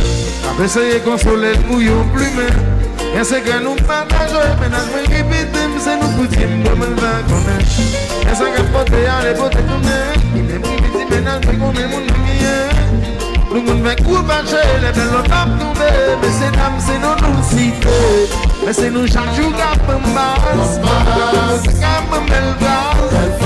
Ape 0.52 0.66
seye 0.68 0.98
konsole 1.06 1.54
pou 1.70 1.80
yon 1.80 2.10
plume. 2.12 2.50
Yen 3.14 3.24
se 3.30 3.40
gen 3.46 3.64
nou 3.64 3.80
patajoy 3.88 4.50
Menaj 4.60 4.90
men 4.92 5.06
ripite 5.12 5.62
mse 5.76 5.94
nou 6.02 6.12
poutrim 6.18 6.58
Mwen 6.66 6.82
men 6.82 6.98
van 7.00 7.24
konen. 7.30 7.64
Yen 8.26 8.36
se 8.36 8.50
gen 8.58 8.68
pote 8.76 9.06
a 9.08 9.20
le 9.24 9.32
pote 9.40 9.64
konen. 9.70 10.28
Yen 10.36 10.50
men 10.50 10.68
ripite 10.68 11.06
menaj 11.14 11.48
men 11.48 11.62
konen 11.64 11.94
moun 11.94 12.12
mwen 12.12 12.24
Nou 13.54 13.62
moun 13.62 13.84
ven 13.86 14.00
kou 14.02 14.20
manche 14.28 14.60
Le 14.84 14.92
ven 14.98 15.10
lò 15.14 15.22
tap 15.30 15.56
nou 15.56 15.72
ve 15.78 15.90
Mese 16.24 16.52
nam 16.58 16.76
se 16.84 16.98
nou 17.00 17.16
nou 17.22 17.48
site. 17.54 17.96
Mese 18.66 18.92
nou 18.92 19.08
chanjou 19.08 19.54
ka 19.56 19.72
pembas 19.88 20.76
Ka 21.80 21.96
pembel 22.12 22.52
vas 22.66 23.40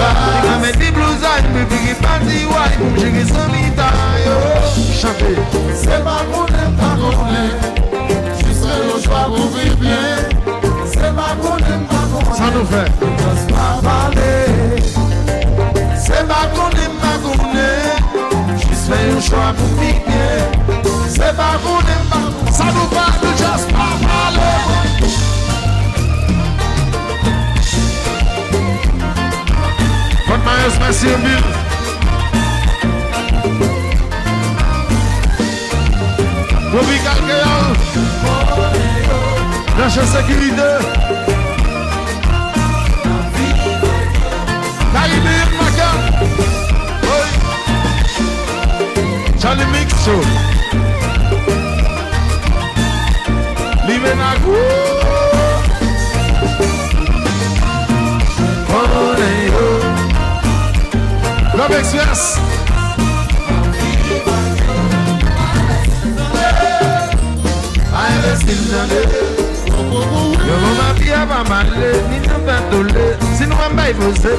Ka 0.47 0.57
me 0.63 0.73
di 0.79 0.89
blou 0.95 1.06
Bebi 1.53 1.77
ki 1.85 1.93
pati 2.01 2.37
waj 2.51 2.73
pou 2.77 2.89
mje 2.93 3.09
ki 3.15 3.23
solita 3.31 3.89
yo. 4.25 4.37
Chante. 4.99 5.31
Se 5.81 5.99
pa 6.05 6.17
konen 6.31 6.71
pa 6.79 6.89
konen 7.01 7.51
Jisre 8.39 8.77
yo 8.87 8.97
chwa 9.05 9.23
pou 9.31 9.49
vi 9.55 9.69
bien. 9.81 10.31
Se 10.93 11.11
pa 11.17 11.29
konen 11.41 11.85
pa 11.91 12.01
konen 12.13 12.37
Sa 12.39 12.49
nou 12.55 12.65
fe 12.71 12.83
Jans 13.21 13.43
pa 13.51 13.67
pale. 13.85 14.31
Se 16.07 16.23
pa 16.31 16.41
konen 16.55 16.97
pa 17.03 17.13
konen 17.25 18.57
Jisre 18.63 19.03
yo 19.11 19.21
chwa 19.29 19.51
pou 19.59 19.77
vibyen 19.81 21.05
Se 21.11 21.31
pa 21.37 21.53
konen 21.65 22.09
pa 22.11 22.25
konen 22.25 22.57
Sa 22.59 22.73
nou 22.73 22.89
fe 22.95 23.37
Jans 23.43 23.71
pa 23.73 23.93
pale. 24.03 24.76
Miles 30.47 30.79
Massiville. 30.79 31.43
Bobby 36.71 36.97
Calcayon. 37.03 37.63
Nacha 39.77 40.05
Sécurité. 40.05 40.71
Caribé 44.93 45.35
Maca. 45.59 45.91
Charlie 49.41 49.65
Mix 49.73 49.93
Show. 50.05 50.56
Love 61.67 61.79
Express 61.79 62.39
Yo 70.47 70.55
vou 70.61 70.75
ma 70.75 70.93
pia 70.97 71.25
pa 71.27 71.43
male, 71.43 71.91
ni 72.09 72.19
nan 72.25 72.41
ben 72.45 72.63
dole 72.71 73.17
Si 73.35 73.45
ni 73.45 73.55
mou 73.99 74.13
te 74.13 74.37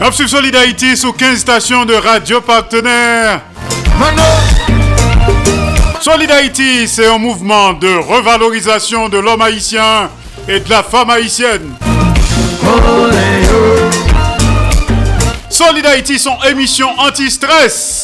Absolue 0.00 0.28
Solid 0.28 0.54
Haïti 0.56 0.96
sous 0.96 1.12
15 1.12 1.38
stations 1.38 1.84
de 1.84 1.94
radio 1.94 2.40
partenaires. 2.40 3.40
Solid 6.00 6.30
Haïti, 6.30 6.86
c'est 6.86 7.06
un 7.06 7.16
mouvement 7.16 7.72
de 7.72 7.88
revalorisation 7.88 9.08
de 9.08 9.16
l'homme 9.18 9.40
haïtien 9.40 10.10
et 10.46 10.60
de 10.60 10.68
la 10.68 10.82
femme 10.82 11.08
haïtienne. 11.08 11.74
Solid 15.48 15.86
Haïti, 15.86 16.18
son 16.18 16.36
émission 16.50 16.88
anti-stress. 16.98 18.03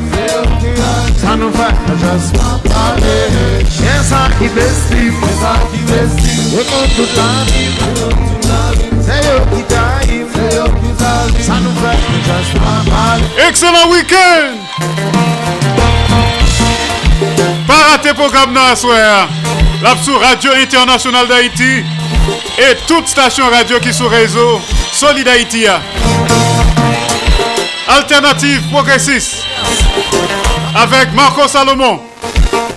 Excellent 13.47 13.89
week-end! 13.91 14.57
Pas 17.65 17.91
rater 17.91 18.13
programme 18.13 18.53
dans 18.53 18.67
la 18.67 18.75
soirée. 18.75 19.27
La 19.81 19.95
sur 20.03 20.19
Radio 20.19 20.51
Internationale 20.51 21.27
d'Haïti 21.29 21.83
et 22.57 22.75
toute 22.87 23.07
station 23.07 23.49
radio 23.49 23.79
qui 23.79 23.93
sous 23.93 24.07
réseau 24.09 24.59
Solid 24.91 25.27
Haïti. 25.29 25.65
Alternative 27.87 28.61
progressiste 28.69 29.45
avec 30.75 31.13
Marco 31.13 31.47
Salomon 31.47 31.99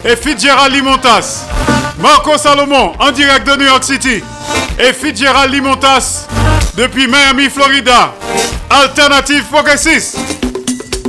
et 0.05 0.17
Fitzgerald 0.17 0.73
Limontas. 0.73 1.47
Marco 1.99 2.37
Salomon 2.37 2.93
en 2.99 3.13
direct 3.13 3.47
de 3.47 3.57
New 3.57 3.67
York 3.67 3.85
City 3.85 4.23
et 4.79 4.93
Fitzgerald 4.93 5.53
Limontas 5.53 6.27
depuis 6.77 7.07
Miami, 7.07 7.49
Florida. 7.49 8.13
Alternative 8.69 9.45
progressiste. 9.45 10.19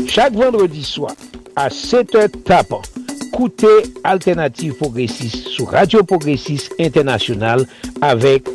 Chaque 0.07 0.33
vendredi 0.33 0.83
soir, 0.83 1.11
à 1.55 1.69
7h 1.69 2.29
tapant, 2.43 2.81
écoutez 3.27 3.65
Alternative 4.03 4.73
Progressiste 4.73 5.47
sur 5.47 5.71
Radio 5.71 6.03
Progressiste 6.03 6.71
International 6.79 7.65
avec 8.01 8.47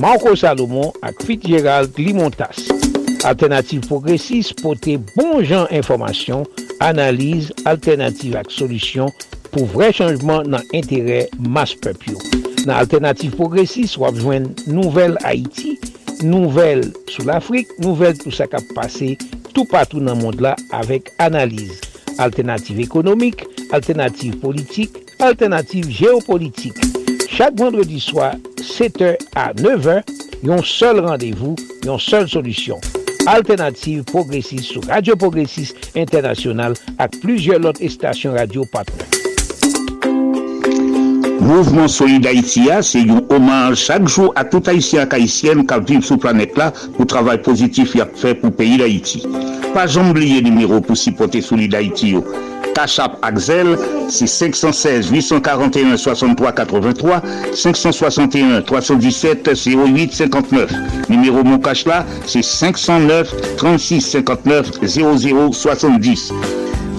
Marco 0.00 0.34
Salomon 0.34 0.92
et 1.06 1.24
Fitzgerald 1.24 1.92
Limontas. 1.98 2.83
Alternative 3.24 3.86
Progressive 3.88 4.52
pote 4.60 4.98
bon 5.14 5.38
jan 5.40 5.64
informasyon, 5.72 6.44
analize, 6.84 7.54
alternative 7.64 8.36
ak 8.36 8.50
solisyon 8.52 9.08
pou 9.48 9.64
vre 9.72 9.88
chanjman 9.96 10.50
nan 10.52 10.64
entere 10.76 11.22
mas 11.40 11.72
pepyo. 11.72 12.18
Nan 12.66 12.76
Alternative 12.76 13.32
Progressive 13.38 13.96
wap 14.02 14.18
jwen 14.20 14.50
nouvel 14.68 15.16
Haiti, 15.24 15.78
nouvel 16.20 16.84
sou 17.08 17.24
l'Afrique, 17.24 17.72
nouvel 17.80 18.18
tout 18.20 18.34
sa 18.34 18.44
kap 18.50 18.66
pase 18.76 19.14
tout 19.54 19.64
patou 19.70 20.02
nan 20.04 20.20
mond 20.20 20.42
la 20.44 20.52
avek 20.76 21.08
analize. 21.24 21.80
Alternative 22.20 22.84
ekonomik, 22.84 23.46
alternative 23.72 24.36
politik, 24.42 25.00
alternative 25.24 25.88
geopolitik. 25.88 26.76
Chak 27.32 27.56
vendredi 27.56 28.02
swa, 28.04 28.34
7 28.60 29.14
a 29.40 29.48
9 29.56 29.96
a, 29.96 29.96
yon 30.44 30.60
sol 30.68 31.00
randevou, 31.06 31.56
yon 31.88 31.98
sol 32.02 32.28
solisyon. 32.30 32.84
Alternative 33.26 34.04
Progressive 34.04 34.62
sou 34.62 34.82
Radio 34.84 35.16
Progressive 35.16 35.72
Internasyonal 35.96 36.74
ak 37.00 37.16
plujye 37.22 37.56
lot 37.56 37.80
estasyon 37.80 38.36
radio 38.36 38.66
patnen. 38.68 39.08
Mouvement 41.40 41.88
Solid 41.88 42.26
Haïtia 42.28 42.82
se 42.84 43.00
yon 43.00 43.24
oman 43.32 43.76
chak 43.78 44.04
jou 44.10 44.32
a 44.36 44.44
tout 44.44 44.68
Haïtien 44.68 45.08
ka 45.08 45.16
Haïtien 45.16 45.64
ka 45.68 45.80
viv 45.80 46.04
sou 46.04 46.20
planet 46.20 46.52
la 46.60 46.70
pou 46.98 47.08
travay 47.08 47.40
pozitif 47.44 47.96
yak 47.96 48.12
fe 48.20 48.34
pou 48.36 48.52
peyi 48.52 48.76
d'Haïti. 48.80 49.24
Pa 49.72 49.86
jambliye 49.88 50.42
nimerou 50.44 50.84
pou 50.84 50.98
sipote 50.98 51.40
Solid 51.44 51.76
Haïti 51.76 52.12
yo. 52.18 52.24
Kachap 52.74 53.18
Axel, 53.22 53.78
c'est 54.08 54.26
516 54.26 55.10
841 55.10 55.96
63 55.96 56.52
83, 56.52 57.22
561 57.54 58.62
317 58.62 59.50
08 59.66 60.12
59. 60.12 60.72
Numéro 61.08 61.44
mon 61.44 61.60
là, 61.86 62.04
c'est 62.26 62.42
509 62.42 63.56
36 63.56 64.00
59 64.00 64.70
00 64.84 65.52
70. 65.52 66.32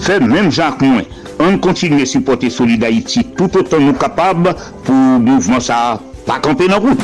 Fait 0.00 0.20
même 0.20 0.50
Jacques 0.50 0.80
Moins. 0.80 1.02
On 1.38 1.58
continue 1.58 2.02
à 2.02 2.06
supporter 2.06 2.48
Solid 2.48 2.82
Haïti 2.82 3.24
tout 3.36 3.56
autant 3.56 3.78
nous 3.78 3.92
capables 3.92 4.54
pour 4.84 4.94
mouvement 4.94 5.60
ça 5.60 6.00
pas 6.26 6.40
camper 6.40 6.66
nos 6.68 6.80
route. 6.80 7.00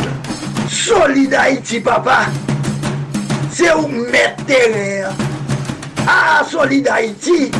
Solid 0.68 1.32
Haïti, 1.34 1.80
papa, 1.80 2.26
c'est 3.50 3.72
où 3.74 3.86
mettre 3.86 4.44
terre. 4.46 5.12
Ah, 6.06 6.42
Solid 6.50 6.88
Haïti! 6.88 7.50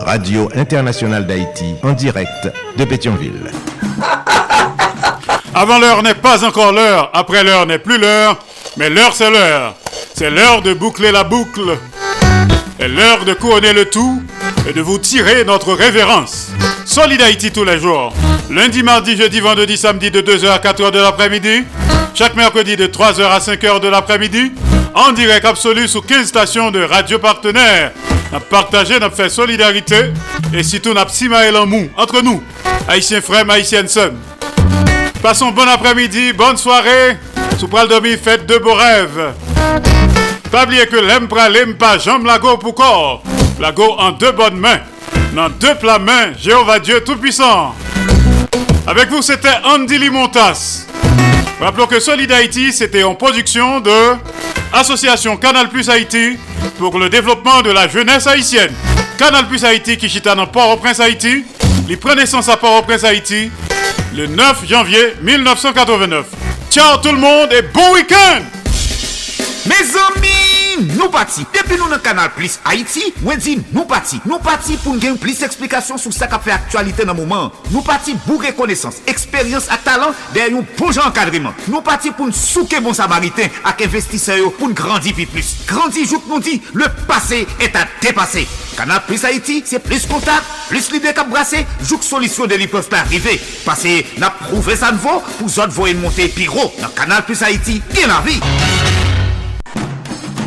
Radio 0.00 0.48
Internationale 0.54 1.26
d'Haïti 1.26 1.74
en 1.82 1.92
direct 1.92 2.50
de 2.76 2.84
Pétionville. 2.84 3.50
Avant 5.54 5.78
l'heure 5.78 6.02
n'est 6.02 6.14
pas 6.14 6.44
encore 6.44 6.72
l'heure, 6.72 7.10
après 7.12 7.44
l'heure 7.44 7.66
n'est 7.66 7.78
plus 7.78 7.98
l'heure, 7.98 8.38
mais 8.76 8.88
l'heure 8.88 9.12
c'est 9.12 9.30
l'heure. 9.30 9.74
C'est 10.14 10.30
l'heure 10.30 10.62
de 10.62 10.72
boucler 10.72 11.12
la 11.12 11.24
boucle. 11.24 11.76
Et 12.78 12.88
l'heure 12.88 13.24
de 13.24 13.34
couronner 13.34 13.72
le 13.72 13.84
tout 13.86 14.22
et 14.68 14.72
de 14.72 14.80
vous 14.80 14.98
tirer 14.98 15.44
notre 15.44 15.74
révérence. 15.74 16.48
Solid 16.86 17.20
Haïti 17.20 17.50
tous 17.50 17.64
les 17.64 17.78
jours. 17.78 18.12
Lundi, 18.50 18.82
mardi, 18.82 19.16
jeudi, 19.16 19.40
vendredi, 19.40 19.76
samedi 19.76 20.10
de 20.10 20.20
2h 20.22 20.48
à 20.48 20.58
4h 20.58 20.90
de 20.92 20.98
l'après-midi. 20.98 21.64
Chaque 22.14 22.36
mercredi 22.36 22.76
de 22.76 22.86
3h 22.86 23.22
à 23.22 23.38
5h 23.38 23.80
de 23.80 23.88
l'après-midi. 23.88 24.52
En 25.00 25.12
direct 25.12 25.46
absolu 25.46 25.88
sous 25.88 26.02
15 26.02 26.26
stations 26.26 26.70
de 26.70 26.82
radio 26.82 27.18
partenaires. 27.18 27.92
N'a 28.30 28.38
partagé, 28.38 29.00
n'a 29.00 29.08
fait 29.08 29.30
solidarité 29.30 30.12
et 30.52 30.62
surtout 30.62 30.92
n'a 30.92 31.06
psimaël 31.06 31.56
en 31.56 31.64
mou 31.64 31.88
entre 31.96 32.20
nous, 32.20 32.42
haïtiens 32.86 33.22
frères, 33.22 33.50
haïtiennes 33.50 33.88
sœurs. 33.88 34.12
Passons 35.22 35.52
bon 35.52 35.66
après-midi, 35.66 36.34
bonne 36.34 36.58
soirée. 36.58 37.16
Sous 37.58 37.66
pral 37.66 37.88
dormir, 37.88 38.18
faites 38.22 38.44
de 38.44 38.58
beaux 38.58 38.74
rêves. 38.74 39.32
Pas 40.50 40.64
oublier 40.64 40.86
que 40.86 40.96
l'aime 40.96 41.28
pral 41.28 41.50
l'aime 41.54 41.76
pas, 41.76 41.96
jambe 41.96 42.26
lago 42.26 42.58
pour 42.58 42.74
corps. 42.74 43.22
Lago 43.58 43.94
en 43.98 44.12
deux 44.12 44.32
bonnes 44.32 44.58
mains. 44.58 44.80
Dans 45.34 45.48
deux 45.48 45.76
plats 45.76 45.98
mains, 45.98 46.34
Jéhovah 46.38 46.78
Dieu 46.78 47.02
Tout-Puissant. 47.02 47.74
Avec 48.86 49.08
vous, 49.08 49.22
c'était 49.22 49.48
Andy 49.64 49.96
Limontas. 49.96 50.84
Rappelons 51.60 51.86
que 51.86 52.00
Solid 52.00 52.32
Haïti, 52.32 52.72
c'était 52.72 53.02
en 53.02 53.14
production 53.14 53.80
de 53.80 54.16
Association 54.72 55.36
Canal 55.36 55.68
Plus 55.68 55.90
Haïti 55.90 56.38
pour 56.78 56.98
le 56.98 57.10
développement 57.10 57.60
de 57.60 57.70
la 57.70 57.86
jeunesse 57.86 58.26
haïtienne. 58.26 58.72
Canal 59.18 59.46
Plus 59.46 59.62
Haïti 59.62 59.98
qui 59.98 60.08
chita 60.08 60.34
dans 60.34 60.46
Port-au-Prince 60.46 61.00
Haïti. 61.00 61.44
Il 61.86 61.98
prend 61.98 62.14
naissance 62.14 62.48
à 62.48 62.56
Port-au-Prince 62.56 63.04
Haïti 63.04 63.50
le 64.16 64.26
9 64.26 64.66
janvier 64.66 65.14
1989. 65.22 66.26
Ciao 66.70 66.96
tout 66.96 67.12
le 67.12 67.18
monde 67.18 67.52
et 67.52 67.60
bon 67.60 67.92
week-end! 67.92 68.40
Mes 69.66 69.74
amis, 69.74 70.39
di 70.86 70.98
nou 70.98 71.10
pati. 71.12 71.44
Depi 71.54 71.78
nou 71.80 71.90
nan 71.90 72.02
kanal 72.04 72.30
Plus 72.36 72.58
Haiti, 72.64 73.10
mwen 73.24 73.40
di 73.42 73.56
nou 73.74 73.86
pati. 73.90 74.20
Nou 74.28 74.40
pati 74.44 74.78
pou 74.82 75.00
gen 75.00 75.18
plis 75.20 75.42
eksplikasyon 75.46 76.00
sou 76.00 76.14
sa 76.14 76.28
ka 76.30 76.40
fe 76.42 76.54
aktualite 76.54 77.06
nan 77.08 77.18
mouman. 77.18 77.50
Nou 77.70 77.84
pati 77.86 78.16
bou 78.26 78.40
rekonesans, 78.42 79.02
eksperyans 79.10 79.70
ak 79.72 79.84
talant 79.86 80.16
der 80.36 80.54
yon 80.54 80.66
bon 80.78 80.94
jan 80.94 81.12
kadriman. 81.16 81.56
Nou 81.68 81.84
pati 81.86 82.14
pou 82.14 82.30
nsouke 82.30 82.80
bon 82.84 82.96
samariten 82.96 83.52
ak 83.68 83.84
investiseyo 83.88 84.52
pou 84.58 84.70
ngrandi 84.72 85.14
pi 85.16 85.28
plus. 85.30 85.54
Grandi 85.70 86.06
jout 86.06 86.26
nou 86.30 86.42
di, 86.44 86.60
le 86.74 86.88
pase 87.08 87.44
et 87.58 87.76
a 87.76 87.86
depase. 88.02 88.46
Kanal 88.76 89.02
Plus 89.06 89.24
Haiti, 89.24 89.60
se 89.66 89.80
plis 89.82 90.06
kontak, 90.08 90.46
plis 90.70 90.88
lide 90.94 91.12
kap 91.16 91.28
brase, 91.32 91.64
jout 91.82 92.06
solisyon 92.06 92.48
de 92.50 92.56
li 92.60 92.70
peuf 92.70 92.88
pa 92.92 93.02
arrive. 93.04 93.36
Pase 93.66 94.00
na 94.22 94.32
prouve 94.40 94.78
sa 94.78 94.94
nvo 94.96 95.18
pou 95.36 95.52
zot 95.52 95.74
voyen 95.76 96.00
monte 96.00 96.30
pi 96.34 96.48
ro. 96.50 96.70
Nan 96.80 96.94
Kanal 96.96 97.26
Plus 97.28 97.44
Haiti, 97.44 97.80
gen 97.92 98.12
la 98.12 98.22
vi. 98.24 98.40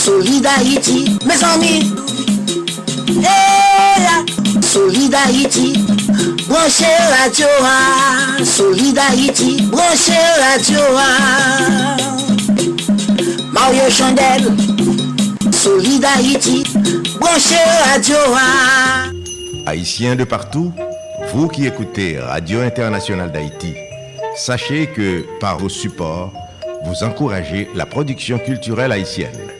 Hey, 0.00 0.06
Solid 0.06 0.46
Haïti, 0.46 1.18
mes 1.26 1.44
amis. 1.44 1.92
Hey, 3.08 4.02
là. 4.02 4.24
Solid 4.62 5.14
Haïti, 5.14 5.74
branchez 6.48 6.86
radio. 7.22 7.46
ah. 7.62 8.42
Solid 8.44 8.98
Haïti, 8.98 9.62
branchez 9.70 10.12
radio. 10.40 10.80
ah. 10.96 11.96
Mario 13.52 13.90
Chandel, 13.90 14.56
Solid 15.52 16.04
Haïti, 16.04 16.64
branchez 17.20 17.56
radio. 17.92 18.16
ah. 18.34 19.10
Haïtiens 19.66 20.16
de 20.16 20.24
partout, 20.24 20.72
vous 21.34 21.48
qui 21.48 21.66
écoutez 21.66 22.18
Radio 22.18 22.60
Internationale 22.60 23.30
d'Haïti, 23.32 23.74
sachez 24.36 24.86
que 24.86 25.26
par 25.40 25.58
vos 25.58 25.68
supports, 25.68 26.32
vous 26.84 27.04
encouragez 27.04 27.68
la 27.74 27.84
production 27.84 28.38
culturelle 28.38 28.92
haïtienne. 28.92 29.59